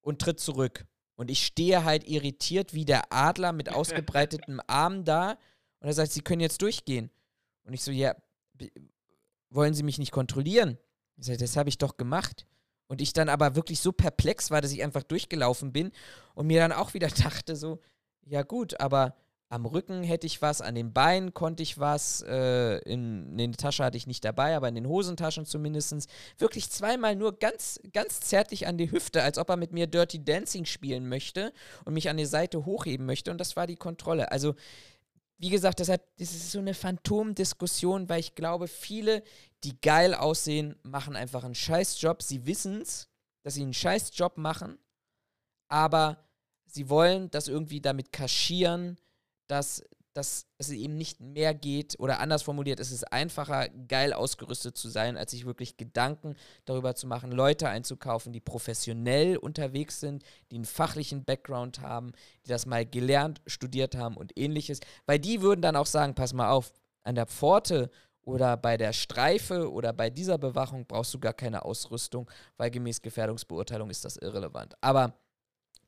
und 0.00 0.20
tritt 0.20 0.40
zurück 0.40 0.84
und 1.18 1.32
ich 1.32 1.44
stehe 1.44 1.82
halt 1.82 2.06
irritiert 2.06 2.74
wie 2.74 2.84
der 2.84 3.12
Adler 3.12 3.52
mit 3.52 3.72
ausgebreitetem 3.74 4.60
Arm 4.68 5.04
da 5.04 5.32
und 5.80 5.88
er 5.88 5.92
sagt, 5.92 6.12
Sie 6.12 6.20
können 6.20 6.40
jetzt 6.40 6.62
durchgehen. 6.62 7.10
Und 7.64 7.74
ich 7.74 7.82
so, 7.82 7.90
ja, 7.90 8.14
wollen 9.50 9.74
Sie 9.74 9.82
mich 9.82 9.98
nicht 9.98 10.12
kontrollieren? 10.12 10.78
Ich 11.16 11.26
sage, 11.26 11.38
das 11.38 11.56
habe 11.56 11.70
ich 11.70 11.76
doch 11.76 11.96
gemacht. 11.96 12.46
Und 12.86 13.00
ich 13.00 13.12
dann 13.14 13.28
aber 13.28 13.56
wirklich 13.56 13.80
so 13.80 13.90
perplex 13.90 14.52
war, 14.52 14.60
dass 14.60 14.70
ich 14.70 14.84
einfach 14.84 15.02
durchgelaufen 15.02 15.72
bin 15.72 15.90
und 16.34 16.46
mir 16.46 16.60
dann 16.60 16.72
auch 16.72 16.94
wieder 16.94 17.08
dachte 17.24 17.56
so, 17.56 17.80
ja 18.24 18.42
gut, 18.42 18.78
aber 18.80 19.16
am 19.50 19.64
Rücken 19.64 20.02
hätte 20.02 20.26
ich 20.26 20.42
was, 20.42 20.60
an 20.60 20.74
den 20.74 20.92
Beinen 20.92 21.32
konnte 21.32 21.62
ich 21.62 21.78
was, 21.78 22.22
äh, 22.22 22.78
in, 22.80 23.38
in 23.38 23.52
der 23.52 23.58
Tasche 23.58 23.82
hatte 23.82 23.96
ich 23.96 24.06
nicht 24.06 24.24
dabei, 24.24 24.54
aber 24.54 24.68
in 24.68 24.74
den 24.74 24.88
Hosentaschen 24.88 25.46
zumindest. 25.46 26.08
Wirklich 26.36 26.70
zweimal 26.70 27.16
nur 27.16 27.38
ganz, 27.38 27.80
ganz 27.92 28.20
zärtlich 28.20 28.66
an 28.66 28.76
die 28.76 28.90
Hüfte, 28.90 29.22
als 29.22 29.38
ob 29.38 29.48
er 29.48 29.56
mit 29.56 29.72
mir 29.72 29.86
Dirty 29.86 30.22
Dancing 30.22 30.66
spielen 30.66 31.08
möchte 31.08 31.52
und 31.84 31.94
mich 31.94 32.10
an 32.10 32.18
die 32.18 32.26
Seite 32.26 32.66
hochheben 32.66 33.06
möchte. 33.06 33.30
Und 33.30 33.38
das 33.38 33.56
war 33.56 33.66
die 33.66 33.76
Kontrolle. 33.76 34.30
Also 34.32 34.54
wie 35.38 35.50
gesagt, 35.50 35.78
deshalb, 35.78 36.02
das 36.18 36.32
ist 36.32 36.50
so 36.50 36.58
eine 36.58 36.74
Phantomdiskussion, 36.74 38.08
weil 38.08 38.20
ich 38.20 38.34
glaube, 38.34 38.68
viele, 38.68 39.22
die 39.64 39.80
geil 39.80 40.14
aussehen, 40.14 40.76
machen 40.82 41.16
einfach 41.16 41.44
einen 41.44 41.54
Scheißjob. 41.54 42.22
Sie 42.22 42.44
wissen 42.44 42.82
es, 42.82 43.08
dass 43.44 43.54
sie 43.54 43.62
einen 43.62 43.72
Scheißjob 43.72 44.36
machen, 44.36 44.78
aber 45.68 46.28
sie 46.66 46.90
wollen 46.90 47.30
das 47.30 47.48
irgendwie 47.48 47.80
damit 47.80 48.12
kaschieren, 48.12 48.98
dass 49.48 49.82
dass 50.18 50.48
es 50.58 50.70
eben 50.70 50.96
nicht 50.96 51.20
mehr 51.20 51.54
geht 51.54 51.94
oder 52.00 52.18
anders 52.18 52.42
formuliert, 52.42 52.80
es 52.80 52.90
ist 52.90 53.12
einfacher, 53.12 53.68
geil 53.86 54.12
ausgerüstet 54.12 54.76
zu 54.76 54.88
sein, 54.88 55.16
als 55.16 55.30
sich 55.30 55.46
wirklich 55.46 55.76
Gedanken 55.76 56.34
darüber 56.64 56.96
zu 56.96 57.06
machen, 57.06 57.30
Leute 57.30 57.68
einzukaufen, 57.68 58.32
die 58.32 58.40
professionell 58.40 59.36
unterwegs 59.36 60.00
sind, 60.00 60.24
die 60.50 60.56
einen 60.56 60.64
fachlichen 60.64 61.24
Background 61.24 61.82
haben, 61.82 62.10
die 62.44 62.48
das 62.48 62.66
mal 62.66 62.84
gelernt, 62.84 63.40
studiert 63.46 63.94
haben 63.94 64.16
und 64.16 64.36
ähnliches. 64.36 64.80
Weil 65.06 65.20
die 65.20 65.40
würden 65.40 65.62
dann 65.62 65.76
auch 65.76 65.86
sagen, 65.86 66.16
pass 66.16 66.32
mal 66.32 66.50
auf, 66.50 66.72
an 67.04 67.14
der 67.14 67.26
Pforte 67.26 67.88
oder 68.22 68.56
bei 68.56 68.76
der 68.76 68.92
Streife 68.92 69.70
oder 69.70 69.92
bei 69.92 70.10
dieser 70.10 70.36
Bewachung 70.36 70.84
brauchst 70.84 71.14
du 71.14 71.20
gar 71.20 71.32
keine 71.32 71.64
Ausrüstung, 71.64 72.28
weil 72.56 72.72
gemäß 72.72 73.00
Gefährdungsbeurteilung 73.02 73.88
ist 73.88 74.04
das 74.04 74.16
irrelevant. 74.16 74.74
Aber 74.80 75.14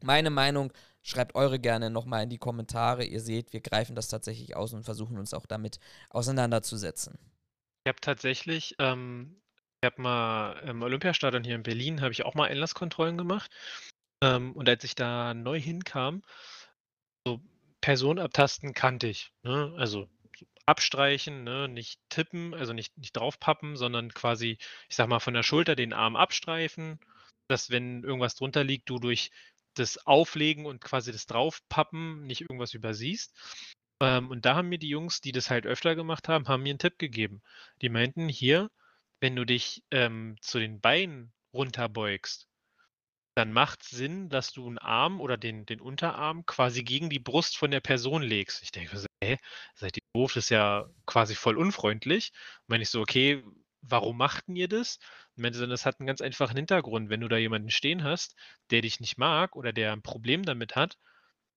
meine 0.03 0.31
Meinung, 0.31 0.73
schreibt 1.02 1.35
eure 1.35 1.59
gerne 1.59 1.90
nochmal 1.90 2.24
in 2.24 2.31
die 2.31 2.39
Kommentare. 2.39 3.05
Ihr 3.05 3.20
seht, 3.20 3.52
wir 3.52 3.60
greifen 3.60 3.94
das 3.94 4.09
tatsächlich 4.09 4.56
aus 4.56 4.72
und 4.72 4.85
versuchen 4.85 5.18
uns 5.18 5.35
auch 5.35 5.47
damit 5.47 5.81
auseinanderzusetzen. 6.10 7.18
Ich 7.85 7.89
habe 7.89 8.01
tatsächlich, 8.01 8.77
ähm, 8.78 9.40
ich 9.82 9.86
habe 9.86 10.02
mal 10.02 10.52
im 10.68 10.82
Olympiastadion 10.82 11.44
hier 11.44 11.55
in 11.55 11.62
Berlin, 11.62 12.02
habe 12.02 12.12
ich 12.12 12.24
auch 12.24 12.35
mal 12.35 12.48
Einlasskontrollen 12.48 13.16
gemacht. 13.16 13.51
Ähm, 14.22 14.52
und 14.52 14.68
als 14.68 14.85
ich 14.85 14.94
da 14.94 15.32
neu 15.35 15.59
hinkam, 15.59 16.22
so 17.27 17.40
Person 17.81 18.18
abtasten 18.18 18.74
kannte 18.74 19.06
ich. 19.06 19.32
Ne? 19.43 19.74
Also 19.78 20.09
abstreichen, 20.66 21.44
ne? 21.44 21.68
nicht 21.68 22.01
tippen, 22.10 22.55
also 22.55 22.72
nicht, 22.72 22.97
nicht 22.98 23.16
draufpappen, 23.16 23.77
sondern 23.77 24.12
quasi, 24.12 24.59
ich 24.89 24.97
sag 24.97 25.09
mal, 25.09 25.20
von 25.20 25.35
der 25.35 25.43
Schulter 25.43 25.74
den 25.74 25.93
Arm 25.93 26.16
abstreifen, 26.16 27.01
dass 27.48 27.70
wenn 27.70 28.05
irgendwas 28.05 28.36
drunter 28.36 28.62
liegt, 28.62 28.89
du 28.89 28.98
durch 28.98 29.31
das 29.75 30.07
Auflegen 30.07 30.67
und 30.67 30.81
quasi 30.81 31.13
das 31.13 31.27
Draufpappen 31.27 32.27
nicht 32.27 32.43
irgendwas 32.43 32.75
übersiehst. 32.75 33.35
Ähm, 34.01 34.31
und 34.31 34.45
da 34.47 34.57
haben 34.57 34.69
mir 34.69 34.79
die 34.79 34.89
Jungs, 34.89 35.21
die 35.21 35.33
das 35.33 35.51
halt 35.51 35.67
öfter 35.67 35.95
gemacht 35.95 36.29
haben, 36.29 36.49
haben 36.49 36.63
mir 36.63 36.71
einen 36.71 36.79
Tipp 36.79 36.99
gegeben. 36.99 37.43
Die 37.83 37.89
meinten, 37.89 38.29
hier, 38.29 38.71
wenn 39.21 39.37
du 39.37 39.45
dich 39.45 39.85
ähm, 39.91 40.37
zu 40.41 40.59
den 40.59 40.81
Beinen 40.81 41.33
runterbeugst, 41.53 42.49
dann 43.37 43.53
macht 43.53 43.83
es 43.83 43.91
Sinn, 43.91 44.29
dass 44.29 44.53
du 44.53 44.67
einen 44.67 44.79
Arm 44.79 45.21
oder 45.21 45.37
den, 45.37 45.65
den 45.67 45.81
Unterarm 45.81 46.45
quasi 46.47 46.83
gegen 46.83 47.11
die 47.11 47.19
Brust 47.19 47.57
von 47.57 47.71
der 47.71 47.81
Person 47.81 48.23
legst. 48.23 48.63
Ich 48.63 48.73
denke, 48.73 49.03
hä, 49.23 49.39
seid 49.75 49.97
ihr 49.97 50.03
doof, 50.15 50.35
das 50.35 50.45
ist 50.45 50.51
ja 50.51 50.91
quasi 51.07 51.35
voll 51.35 51.57
unfreundlich. 51.57 52.33
Meine 52.67 52.83
ich 52.83 52.91
so, 52.91 53.01
okay, 53.01 53.45
warum 53.82 54.16
machten 54.16 54.57
ihr 54.57 54.69
das? 54.69 54.98
Und 55.36 55.43
meinte 55.43 55.66
das 55.66 55.86
hat 55.86 56.01
einen 56.01 56.07
ganz 56.07 56.20
einfachen 56.20 56.57
Hintergrund. 56.57 57.11
Wenn 57.11 57.20
du 57.20 57.28
da 57.28 57.36
jemanden 57.36 57.70
stehen 57.70 58.05
hast, 58.05 58.36
der 58.70 58.82
dich 58.82 59.01
nicht 59.01 59.19
mag 59.19 59.57
oder 59.57 59.73
der 59.73 59.93
ein 59.93 60.02
Problem 60.02 60.44
damit 60.44 60.77
hat, 60.77 60.98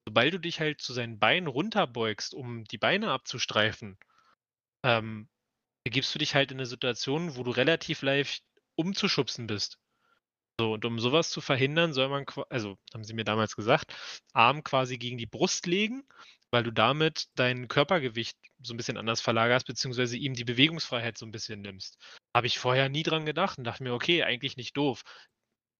sobald 0.05 0.33
du 0.33 0.39
dich 0.39 0.59
halt 0.59 0.81
zu 0.81 0.93
seinen 0.93 1.19
Beinen 1.19 1.47
runterbeugst, 1.47 2.33
um 2.33 2.65
die 2.65 2.77
Beine 2.77 3.11
abzustreifen, 3.11 3.97
ähm, 4.83 5.29
begibst 5.83 6.13
du 6.15 6.19
dich 6.19 6.35
halt 6.35 6.51
in 6.51 6.57
eine 6.59 6.65
Situation, 6.65 7.35
wo 7.35 7.43
du 7.43 7.51
relativ 7.51 8.01
leicht 8.01 8.45
umzuschubsen 8.75 9.47
bist. 9.47 9.79
So, 10.59 10.73
und 10.73 10.85
um 10.85 10.99
sowas 10.99 11.29
zu 11.29 11.41
verhindern, 11.41 11.93
soll 11.93 12.09
man, 12.09 12.25
also 12.49 12.77
haben 12.93 13.03
sie 13.03 13.13
mir 13.13 13.23
damals 13.23 13.55
gesagt, 13.55 13.93
Arm 14.33 14.63
quasi 14.63 14.97
gegen 14.97 15.17
die 15.17 15.25
Brust 15.25 15.65
legen 15.65 16.03
weil 16.53 16.63
du 16.63 16.71
damit 16.71 17.29
dein 17.33 17.67
Körpergewicht 17.67 18.37
so 18.61 18.75
ein 18.75 18.77
bisschen 18.77 18.97
anders 18.97 19.21
verlagerst, 19.21 19.65
beziehungsweise 19.65 20.17
ihm 20.17 20.35
die 20.35 20.43
Bewegungsfreiheit 20.43 21.17
so 21.17 21.25
ein 21.25 21.31
bisschen 21.31 21.61
nimmst. 21.61 21.97
Habe 22.35 22.45
ich 22.45 22.59
vorher 22.59 22.89
nie 22.89 23.01
dran 23.01 23.25
gedacht 23.25 23.57
und 23.57 23.63
dachte 23.63 23.81
mir, 23.81 23.91
okay, 23.91 24.21
eigentlich 24.21 24.55
nicht 24.55 24.77
doof. 24.77 25.01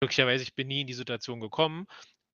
Glücklicherweise, 0.01 0.41
ich 0.41 0.55
bin 0.55 0.67
nie 0.67 0.81
in 0.81 0.87
die 0.87 0.95
Situation 0.95 1.39
gekommen, 1.41 1.85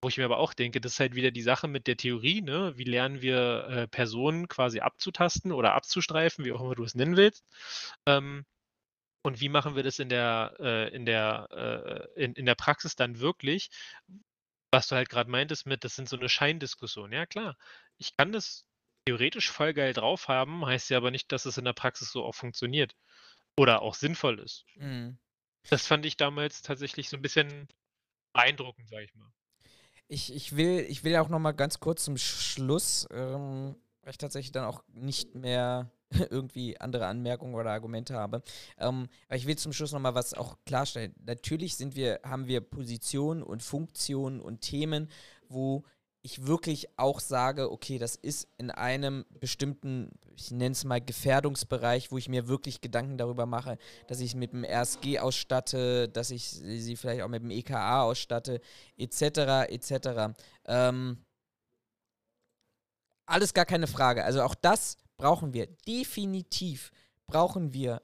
wo 0.01 0.07
ich 0.07 0.17
mir 0.17 0.23
aber 0.23 0.37
auch 0.37 0.53
denke, 0.53 0.79
das 0.79 0.93
ist 0.93 0.99
halt 1.01 1.15
wieder 1.15 1.31
die 1.31 1.41
Sache 1.41 1.67
mit 1.67 1.85
der 1.85 1.97
Theorie, 1.97 2.41
ne? 2.41 2.71
Wie 2.77 2.85
lernen 2.85 3.21
wir 3.21 3.67
äh, 3.67 3.87
Personen 3.89 4.47
quasi 4.47 4.79
abzutasten 4.79 5.51
oder 5.51 5.73
abzustreifen, 5.73 6.45
wie 6.45 6.53
auch 6.53 6.61
immer 6.61 6.75
du 6.75 6.85
es 6.85 6.95
nennen 6.95 7.17
willst. 7.17 7.43
Ähm, 8.05 8.45
und 9.21 9.41
wie 9.41 9.49
machen 9.49 9.75
wir 9.75 9.83
das 9.83 9.99
in 9.99 10.09
der, 10.09 10.55
äh, 10.59 10.95
in, 10.95 11.05
der, 11.05 12.07
äh, 12.15 12.23
in, 12.23 12.33
in 12.33 12.45
der 12.45 12.55
Praxis 12.55 12.95
dann 12.95 13.19
wirklich? 13.19 13.69
Was 14.71 14.87
du 14.87 14.95
halt 14.95 15.09
gerade 15.09 15.29
meintest 15.29 15.65
mit, 15.65 15.83
das 15.83 15.95
sind 15.95 16.07
so 16.07 16.17
eine 16.17 16.29
Scheindiskussion. 16.29 17.11
Ja, 17.11 17.25
klar. 17.25 17.57
Ich 17.97 18.15
kann 18.15 18.31
das 18.31 18.65
theoretisch 19.05 19.49
voll 19.49 19.73
geil 19.73 19.93
drauf 19.93 20.27
haben, 20.27 20.65
heißt 20.65 20.89
ja 20.89 20.97
aber 20.97 21.11
nicht, 21.11 21.31
dass 21.31 21.45
es 21.45 21.57
in 21.57 21.65
der 21.65 21.73
Praxis 21.73 22.11
so 22.11 22.23
auch 22.23 22.35
funktioniert 22.35 22.95
oder 23.57 23.81
auch 23.81 23.95
sinnvoll 23.95 24.39
ist. 24.39 24.65
Mhm. 24.75 25.17
Das 25.69 25.87
fand 25.87 26.05
ich 26.05 26.17
damals 26.17 26.61
tatsächlich 26.61 27.09
so 27.09 27.17
ein 27.17 27.21
bisschen 27.21 27.67
beeindruckend, 28.33 28.87
sag 28.89 29.03
ich 29.03 29.13
mal. 29.15 29.31
Ich, 30.07 30.33
ich, 30.33 30.55
will, 30.55 30.85
ich 30.87 31.03
will 31.03 31.15
auch 31.17 31.29
noch 31.29 31.39
mal 31.39 31.51
ganz 31.51 31.79
kurz 31.79 32.05
zum 32.05 32.17
Schluss 32.17 33.07
ähm, 33.11 33.75
weil 34.09 34.11
ich 34.11 34.17
tatsächlich 34.17 34.51
dann 34.51 34.65
auch 34.65 34.83
nicht 34.87 35.35
mehr 35.35 35.91
irgendwie 36.29 36.79
andere 36.79 37.07
Anmerkungen 37.07 37.55
oder 37.55 37.71
Argumente 37.71 38.15
habe. 38.15 38.41
Ähm, 38.77 39.07
aber 39.27 39.35
ich 39.35 39.47
will 39.47 39.57
zum 39.57 39.73
Schluss 39.73 39.91
nochmal 39.91 40.15
was 40.15 40.33
auch 40.33 40.57
klarstellen. 40.65 41.13
Natürlich 41.25 41.75
sind 41.75 41.95
wir, 41.95 42.19
haben 42.23 42.47
wir 42.47 42.61
Positionen 42.61 43.43
und 43.43 43.63
Funktionen 43.63 44.39
und 44.39 44.61
Themen, 44.61 45.09
wo 45.47 45.83
ich 46.21 46.45
wirklich 46.45 46.89
auch 46.97 47.19
sage, 47.21 47.71
okay, 47.71 47.97
das 47.97 48.15
ist 48.15 48.49
in 48.57 48.71
einem 48.71 49.25
bestimmten, 49.39 50.11
ich 50.35 50.51
nenne 50.51 50.73
es 50.73 50.83
mal 50.83 50.99
Gefährdungsbereich, 50.99 52.11
wo 52.11 52.17
ich 52.17 52.27
mir 52.27 52.49
wirklich 52.49 52.81
Gedanken 52.81 53.17
darüber 53.17 53.45
mache, 53.45 53.77
dass 54.07 54.19
ich 54.19 54.35
mit 54.35 54.51
dem 54.51 54.65
RSG 54.65 55.19
ausstatte, 55.19 56.09
dass 56.09 56.31
ich 56.31 56.49
sie 56.49 56.97
vielleicht 56.97 57.21
auch 57.21 57.29
mit 57.29 57.41
dem 57.41 57.51
EKA 57.51 58.03
ausstatte, 58.03 58.59
etc., 58.97 59.69
etc. 59.69 60.37
Ähm, 60.65 61.23
alles 63.25 63.53
gar 63.53 63.65
keine 63.65 63.87
Frage. 63.87 64.25
Also 64.25 64.41
auch 64.41 64.55
das 64.55 64.97
brauchen 65.19 65.53
wir. 65.53 65.67
Definitiv 65.87 66.91
brauchen 67.27 67.73
wir 67.73 68.01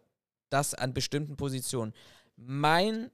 das 0.51 0.75
an 0.75 0.93
bestimmten 0.93 1.35
Positionen. 1.35 1.93
Mein 2.35 3.09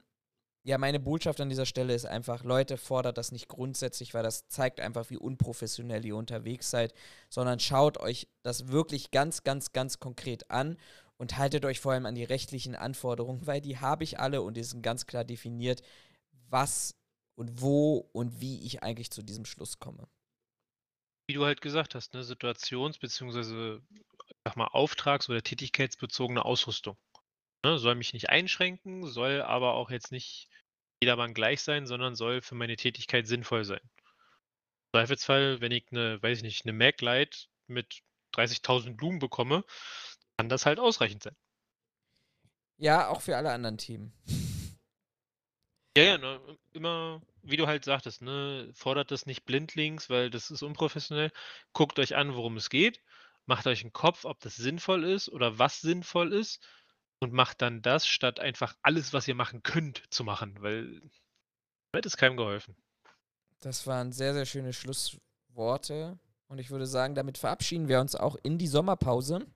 ja, 0.64 0.78
meine 0.78 1.00
Botschaft 1.00 1.40
an 1.40 1.48
dieser 1.48 1.66
Stelle 1.66 1.92
ist 1.92 2.06
einfach, 2.06 2.44
Leute, 2.44 2.76
fordert 2.76 3.18
das 3.18 3.32
nicht 3.32 3.48
grundsätzlich, 3.48 4.14
weil 4.14 4.22
das 4.22 4.46
zeigt 4.46 4.78
einfach, 4.78 5.10
wie 5.10 5.16
unprofessionell 5.16 6.04
ihr 6.04 6.14
unterwegs 6.14 6.70
seid, 6.70 6.94
sondern 7.28 7.58
schaut 7.58 7.98
euch 7.98 8.28
das 8.44 8.68
wirklich 8.68 9.10
ganz, 9.10 9.42
ganz, 9.42 9.72
ganz 9.72 9.98
konkret 9.98 10.52
an 10.52 10.76
und 11.16 11.36
haltet 11.36 11.64
euch 11.64 11.80
vor 11.80 11.92
allem 11.92 12.06
an 12.06 12.14
die 12.14 12.22
rechtlichen 12.22 12.76
Anforderungen, 12.76 13.44
weil 13.44 13.60
die 13.60 13.78
habe 13.78 14.04
ich 14.04 14.20
alle 14.20 14.42
und 14.42 14.56
die 14.56 14.62
sind 14.62 14.82
ganz 14.82 15.06
klar 15.06 15.24
definiert, 15.24 15.82
was 16.48 16.94
und 17.34 17.60
wo 17.60 18.08
und 18.12 18.40
wie 18.40 18.64
ich 18.64 18.84
eigentlich 18.84 19.10
zu 19.10 19.22
diesem 19.22 19.44
Schluss 19.44 19.80
komme. 19.80 20.06
Wie 21.32 21.36
du 21.36 21.46
halt 21.46 21.62
gesagt 21.62 21.94
hast, 21.94 22.12
ne, 22.12 22.22
situations- 22.24 22.98
bzw. 23.00 23.80
sag 24.44 24.54
mal 24.54 24.66
auftrags- 24.66 25.30
oder 25.30 25.42
tätigkeitsbezogene 25.42 26.44
Ausrüstung. 26.44 26.98
Ne, 27.64 27.78
soll 27.78 27.94
mich 27.94 28.12
nicht 28.12 28.28
einschränken, 28.28 29.06
soll 29.06 29.40
aber 29.40 29.72
auch 29.72 29.90
jetzt 29.90 30.12
nicht 30.12 30.50
jedermann 31.02 31.32
gleich 31.32 31.62
sein, 31.62 31.86
sondern 31.86 32.16
soll 32.16 32.42
für 32.42 32.54
meine 32.54 32.76
Tätigkeit 32.76 33.26
sinnvoll 33.26 33.64
sein. 33.64 33.80
Im 33.80 34.98
Zweifelsfall, 34.98 35.62
wenn 35.62 35.72
ich 35.72 35.86
eine, 35.90 36.22
weiß 36.22 36.36
ich 36.36 36.44
nicht, 36.44 36.66
eine 36.66 36.74
Mac-Light 36.74 37.48
mit 37.66 38.02
30.000 38.34 38.98
Blumen 38.98 39.18
bekomme, 39.18 39.64
kann 40.36 40.50
das 40.50 40.66
halt 40.66 40.78
ausreichend 40.78 41.22
sein. 41.22 41.36
Ja, 42.76 43.08
auch 43.08 43.22
für 43.22 43.38
alle 43.38 43.52
anderen 43.52 43.78
Themen. 43.78 44.12
Ja, 45.96 46.04
ja, 46.04 46.18
ne, 46.18 46.40
immer, 46.72 47.20
wie 47.42 47.56
du 47.56 47.66
halt 47.66 47.84
sagtest, 47.84 48.22
ne, 48.22 48.70
fordert 48.72 49.10
das 49.10 49.26
nicht 49.26 49.44
blindlings, 49.44 50.08
weil 50.08 50.30
das 50.30 50.50
ist 50.50 50.62
unprofessionell. 50.62 51.30
Guckt 51.74 51.98
euch 51.98 52.16
an, 52.16 52.34
worum 52.34 52.56
es 52.56 52.70
geht. 52.70 53.00
Macht 53.44 53.66
euch 53.66 53.82
einen 53.82 53.92
Kopf, 53.92 54.24
ob 54.24 54.40
das 54.40 54.56
sinnvoll 54.56 55.04
ist 55.04 55.28
oder 55.28 55.58
was 55.58 55.80
sinnvoll 55.80 56.32
ist 56.32 56.64
und 57.18 57.32
macht 57.32 57.60
dann 57.60 57.82
das, 57.82 58.06
statt 58.06 58.40
einfach 58.40 58.74
alles, 58.82 59.12
was 59.12 59.28
ihr 59.28 59.34
machen 59.34 59.62
könnt, 59.62 60.02
zu 60.10 60.24
machen, 60.24 60.56
weil 60.62 61.02
wird 61.92 62.06
es 62.06 62.16
keinem 62.16 62.36
geholfen. 62.36 62.74
Das 63.60 63.86
waren 63.86 64.12
sehr, 64.12 64.32
sehr 64.32 64.46
schöne 64.46 64.72
Schlussworte. 64.72 66.18
Und 66.48 66.58
ich 66.58 66.70
würde 66.70 66.86
sagen, 66.86 67.14
damit 67.14 67.38
verabschieden 67.38 67.88
wir 67.88 68.00
uns 68.00 68.14
auch 68.14 68.36
in 68.42 68.58
die 68.58 68.66
Sommerpause. 68.66 69.46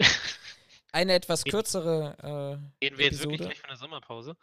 Eine 0.92 1.14
etwas 1.14 1.44
kürzere. 1.44 2.60
Äh, 2.80 2.86
Gehen 2.86 2.98
wir 2.98 3.06
jetzt 3.06 3.20
wirklich 3.20 3.40
gleich 3.40 3.60
von 3.60 3.68
der 3.68 3.76
Sommerpause? 3.76 4.36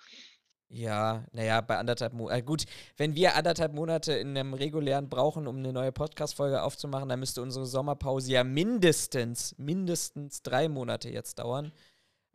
Ja, 0.72 1.26
naja, 1.32 1.62
bei 1.62 1.78
anderthalb 1.78 2.14
Monaten. 2.14 2.40
Äh, 2.40 2.44
gut, 2.44 2.66
wenn 2.96 3.16
wir 3.16 3.36
anderthalb 3.36 3.74
Monate 3.74 4.14
in 4.14 4.38
einem 4.38 4.54
regulären 4.54 5.10
brauchen, 5.10 5.48
um 5.48 5.58
eine 5.58 5.74
neue 5.74 5.92
Podcast-Folge 5.92 6.62
aufzumachen, 6.62 7.10
dann 7.10 7.20
müsste 7.20 7.42
unsere 7.42 7.66
Sommerpause 7.66 8.32
ja 8.32 8.44
mindestens, 8.44 9.58
mindestens 9.58 10.44
drei 10.44 10.70
Monate 10.70 11.10
jetzt 11.10 11.40
dauern. 11.40 11.72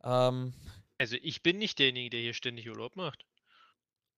Ähm, 0.02 0.52
also 0.98 1.16
ich 1.22 1.44
bin 1.44 1.58
nicht 1.58 1.78
derjenige, 1.78 2.10
der 2.10 2.20
hier 2.20 2.34
ständig 2.34 2.68
Urlaub 2.68 2.96
macht. 2.96 3.24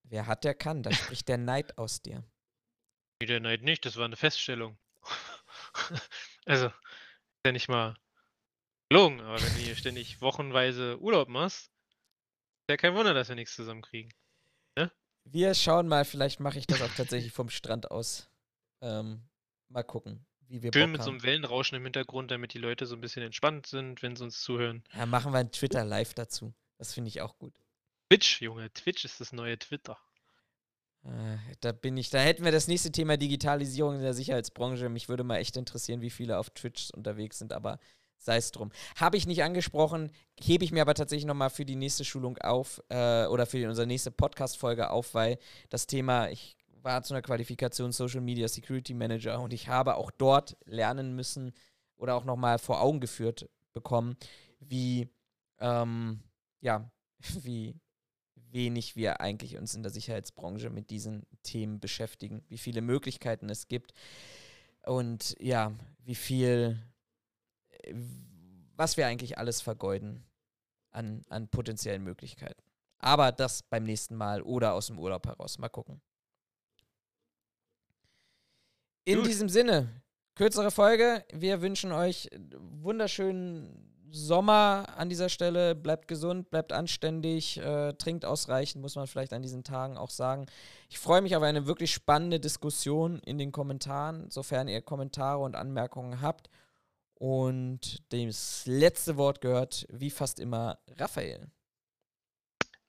Wer 0.04 0.26
hat, 0.26 0.44
der 0.44 0.54
kann. 0.54 0.82
Da 0.82 0.92
spricht 0.92 1.28
der 1.28 1.38
Neid 1.38 1.76
aus 1.76 2.00
dir. 2.00 2.24
Nee, 3.20 3.26
der 3.26 3.40
Neid 3.40 3.62
nicht, 3.62 3.84
das 3.84 3.96
war 3.96 4.06
eine 4.06 4.16
Feststellung. 4.16 4.78
also, 6.46 6.66
ist 6.66 6.74
ja 7.44 7.52
nicht 7.52 7.68
mal 7.68 7.96
gelungen, 8.88 9.20
aber 9.20 9.42
wenn 9.42 9.54
du 9.54 9.60
hier 9.60 9.76
ständig 9.76 10.22
wochenweise 10.22 10.98
Urlaub 11.00 11.28
machst, 11.28 11.70
ja 12.68 12.76
kein 12.76 12.94
Wunder, 12.94 13.14
dass 13.14 13.28
wir 13.28 13.36
nichts 13.36 13.54
zusammenkriegen. 13.54 14.12
Ne? 14.76 14.90
Wir 15.24 15.54
schauen 15.54 15.88
mal, 15.88 16.04
vielleicht 16.04 16.40
mache 16.40 16.58
ich 16.58 16.66
das 16.66 16.82
auch 16.82 16.94
tatsächlich 16.96 17.32
vom 17.32 17.50
Strand 17.50 17.90
aus. 17.90 18.28
Ähm, 18.80 19.22
mal 19.68 19.82
gucken 19.82 20.26
wie 20.48 20.62
wir 20.62 20.72
Schön 20.72 20.82
Bock 20.82 20.90
mit 20.92 21.00
haben. 21.00 21.04
so 21.04 21.10
einem 21.10 21.22
Wellenrauschen 21.22 21.76
im 21.76 21.84
Hintergrund, 21.84 22.30
damit 22.30 22.54
die 22.54 22.58
Leute 22.58 22.86
so 22.86 22.94
ein 22.94 23.00
bisschen 23.00 23.22
entspannt 23.22 23.66
sind, 23.66 24.02
wenn 24.02 24.16
sie 24.16 24.24
uns 24.24 24.40
zuhören. 24.40 24.84
Ja, 24.94 25.06
machen 25.06 25.32
wir 25.32 25.38
ein 25.38 25.50
Twitter 25.50 25.84
live 25.84 26.14
dazu. 26.14 26.54
Das 26.78 26.94
finde 26.94 27.08
ich 27.08 27.20
auch 27.20 27.38
gut. 27.38 27.54
Twitch, 28.08 28.40
Junge, 28.40 28.72
Twitch 28.72 29.04
ist 29.04 29.20
das 29.20 29.32
neue 29.32 29.58
Twitter. 29.58 29.98
Äh, 31.04 31.38
da 31.60 31.72
bin 31.72 31.96
ich, 31.96 32.10
da 32.10 32.18
hätten 32.18 32.44
wir 32.44 32.52
das 32.52 32.68
nächste 32.68 32.92
Thema 32.92 33.16
Digitalisierung 33.16 33.96
in 33.96 34.02
der 34.02 34.14
Sicherheitsbranche. 34.14 34.88
Mich 34.88 35.08
würde 35.08 35.24
mal 35.24 35.38
echt 35.38 35.56
interessieren, 35.56 36.00
wie 36.00 36.10
viele 36.10 36.38
auf 36.38 36.50
Twitch 36.50 36.90
unterwegs 36.90 37.38
sind, 37.38 37.52
aber 37.52 37.78
sei 38.18 38.36
es 38.36 38.50
drum. 38.50 38.70
Habe 38.96 39.16
ich 39.16 39.26
nicht 39.26 39.42
angesprochen, 39.42 40.10
hebe 40.40 40.64
ich 40.64 40.72
mir 40.72 40.82
aber 40.82 40.94
tatsächlich 40.94 41.26
nochmal 41.26 41.50
für 41.50 41.64
die 41.64 41.76
nächste 41.76 42.04
Schulung 42.04 42.38
auf 42.38 42.82
äh, 42.88 43.26
oder 43.26 43.46
für 43.46 43.66
unsere 43.68 43.86
nächste 43.86 44.10
Podcast-Folge 44.10 44.90
auf, 44.90 45.14
weil 45.14 45.38
das 45.70 45.86
Thema, 45.86 46.28
ich 46.28 46.56
war 46.82 47.02
zu 47.02 47.14
einer 47.14 47.22
Qualifikation 47.22 47.92
Social 47.92 48.20
Media 48.20 48.48
Security 48.48 48.94
Manager 48.94 49.40
und 49.40 49.52
ich 49.52 49.68
habe 49.68 49.96
auch 49.96 50.10
dort 50.10 50.56
lernen 50.64 51.14
müssen 51.14 51.52
oder 51.96 52.14
auch 52.14 52.24
nochmal 52.24 52.58
vor 52.58 52.80
Augen 52.80 53.00
geführt 53.00 53.48
bekommen, 53.72 54.16
wie, 54.60 55.08
ähm, 55.58 56.20
ja, 56.60 56.90
wie 57.42 57.74
wenig 58.52 58.96
wir 58.96 59.20
eigentlich 59.20 59.56
uns 59.56 59.74
in 59.74 59.82
der 59.82 59.92
Sicherheitsbranche 59.92 60.70
mit 60.70 60.90
diesen 60.90 61.26
Themen 61.42 61.80
beschäftigen, 61.80 62.42
wie 62.48 62.58
viele 62.58 62.80
Möglichkeiten 62.80 63.50
es 63.50 63.68
gibt 63.68 63.92
und 64.86 65.36
ja, 65.40 65.72
wie 66.04 66.14
viel, 66.14 66.80
was 68.76 68.96
wir 68.96 69.06
eigentlich 69.06 69.38
alles 69.38 69.60
vergeuden 69.60 70.24
an, 70.90 71.24
an 71.28 71.48
potenziellen 71.48 72.02
Möglichkeiten. 72.02 72.62
Aber 72.98 73.32
das 73.32 73.62
beim 73.62 73.84
nächsten 73.84 74.16
Mal 74.16 74.42
oder 74.42 74.74
aus 74.74 74.86
dem 74.86 74.98
Urlaub 74.98 75.26
heraus. 75.26 75.58
Mal 75.58 75.68
gucken. 75.68 76.00
In 79.04 79.18
Gut. 79.18 79.28
diesem 79.28 79.48
Sinne, 79.48 79.88
kürzere 80.34 80.70
Folge. 80.70 81.24
Wir 81.32 81.62
wünschen 81.62 81.92
euch 81.92 82.28
wunderschönen 82.58 83.92
Sommer 84.10 84.86
an 84.96 85.08
dieser 85.08 85.28
Stelle. 85.28 85.74
Bleibt 85.74 86.08
gesund, 86.08 86.50
bleibt 86.50 86.72
anständig, 86.72 87.58
äh, 87.58 87.92
trinkt 87.94 88.24
ausreichend, 88.24 88.82
muss 88.82 88.96
man 88.96 89.06
vielleicht 89.06 89.32
an 89.32 89.42
diesen 89.42 89.62
Tagen 89.62 89.96
auch 89.96 90.10
sagen. 90.10 90.46
Ich 90.88 90.98
freue 90.98 91.22
mich 91.22 91.36
auf 91.36 91.42
eine 91.42 91.66
wirklich 91.66 91.92
spannende 91.92 92.40
Diskussion 92.40 93.20
in 93.20 93.38
den 93.38 93.52
Kommentaren, 93.52 94.30
sofern 94.30 94.68
ihr 94.68 94.82
Kommentare 94.82 95.42
und 95.42 95.54
Anmerkungen 95.54 96.20
habt. 96.20 96.48
Und 97.18 98.02
das 98.12 98.66
letzte 98.66 99.16
Wort 99.16 99.40
gehört, 99.40 99.86
wie 99.90 100.10
fast 100.10 100.38
immer, 100.38 100.78
Raphael. 100.98 101.50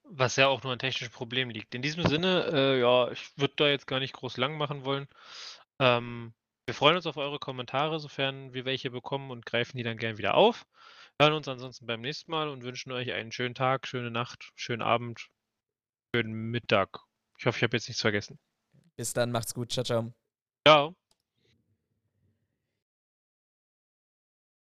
Was 0.03 0.35
ja 0.35 0.47
auch 0.47 0.63
nur 0.63 0.73
ein 0.73 0.79
technisches 0.79 1.13
Problem 1.13 1.49
liegt. 1.49 1.73
In 1.75 1.81
diesem 1.81 2.05
Sinne, 2.05 2.49
äh, 2.51 2.79
ja, 2.79 3.11
ich 3.11 3.37
würde 3.37 3.53
da 3.57 3.67
jetzt 3.67 3.87
gar 3.87 3.99
nicht 3.99 4.13
groß 4.13 4.37
lang 4.37 4.57
machen 4.57 4.83
wollen. 4.85 5.07
Ähm, 5.79 6.33
wir 6.65 6.73
freuen 6.73 6.97
uns 6.97 7.07
auf 7.07 7.15
eure 7.15 7.39
Kommentare, 7.39 7.99
sofern 7.99 8.53
wir 8.53 8.65
welche 8.65 8.91
bekommen 8.91 9.31
und 9.31 9.45
greifen 9.45 9.77
die 9.77 9.83
dann 9.83 9.97
gern 9.97 10.17
wieder 10.17 10.35
auf. 10.35 10.65
Hören 11.19 11.33
uns 11.33 11.47
ansonsten 11.47 11.85
beim 11.85 12.01
nächsten 12.01 12.29
Mal 12.29 12.49
und 12.49 12.63
wünschen 12.63 12.91
euch 12.91 13.11
einen 13.13 13.31
schönen 13.31 13.55
Tag, 13.55 13.87
schöne 13.87 14.11
Nacht, 14.11 14.51
schönen 14.55 14.81
Abend, 14.81 15.29
schönen 16.13 16.33
Mittag. 16.33 16.99
Ich 17.39 17.45
hoffe, 17.45 17.57
ich 17.57 17.63
habe 17.63 17.77
jetzt 17.77 17.87
nichts 17.87 18.01
vergessen. 18.01 18.39
Bis 18.97 19.13
dann, 19.13 19.31
macht's 19.31 19.53
gut. 19.53 19.71
Ciao, 19.71 19.85
ciao. 19.85 20.13
Ciao. 20.67 21.06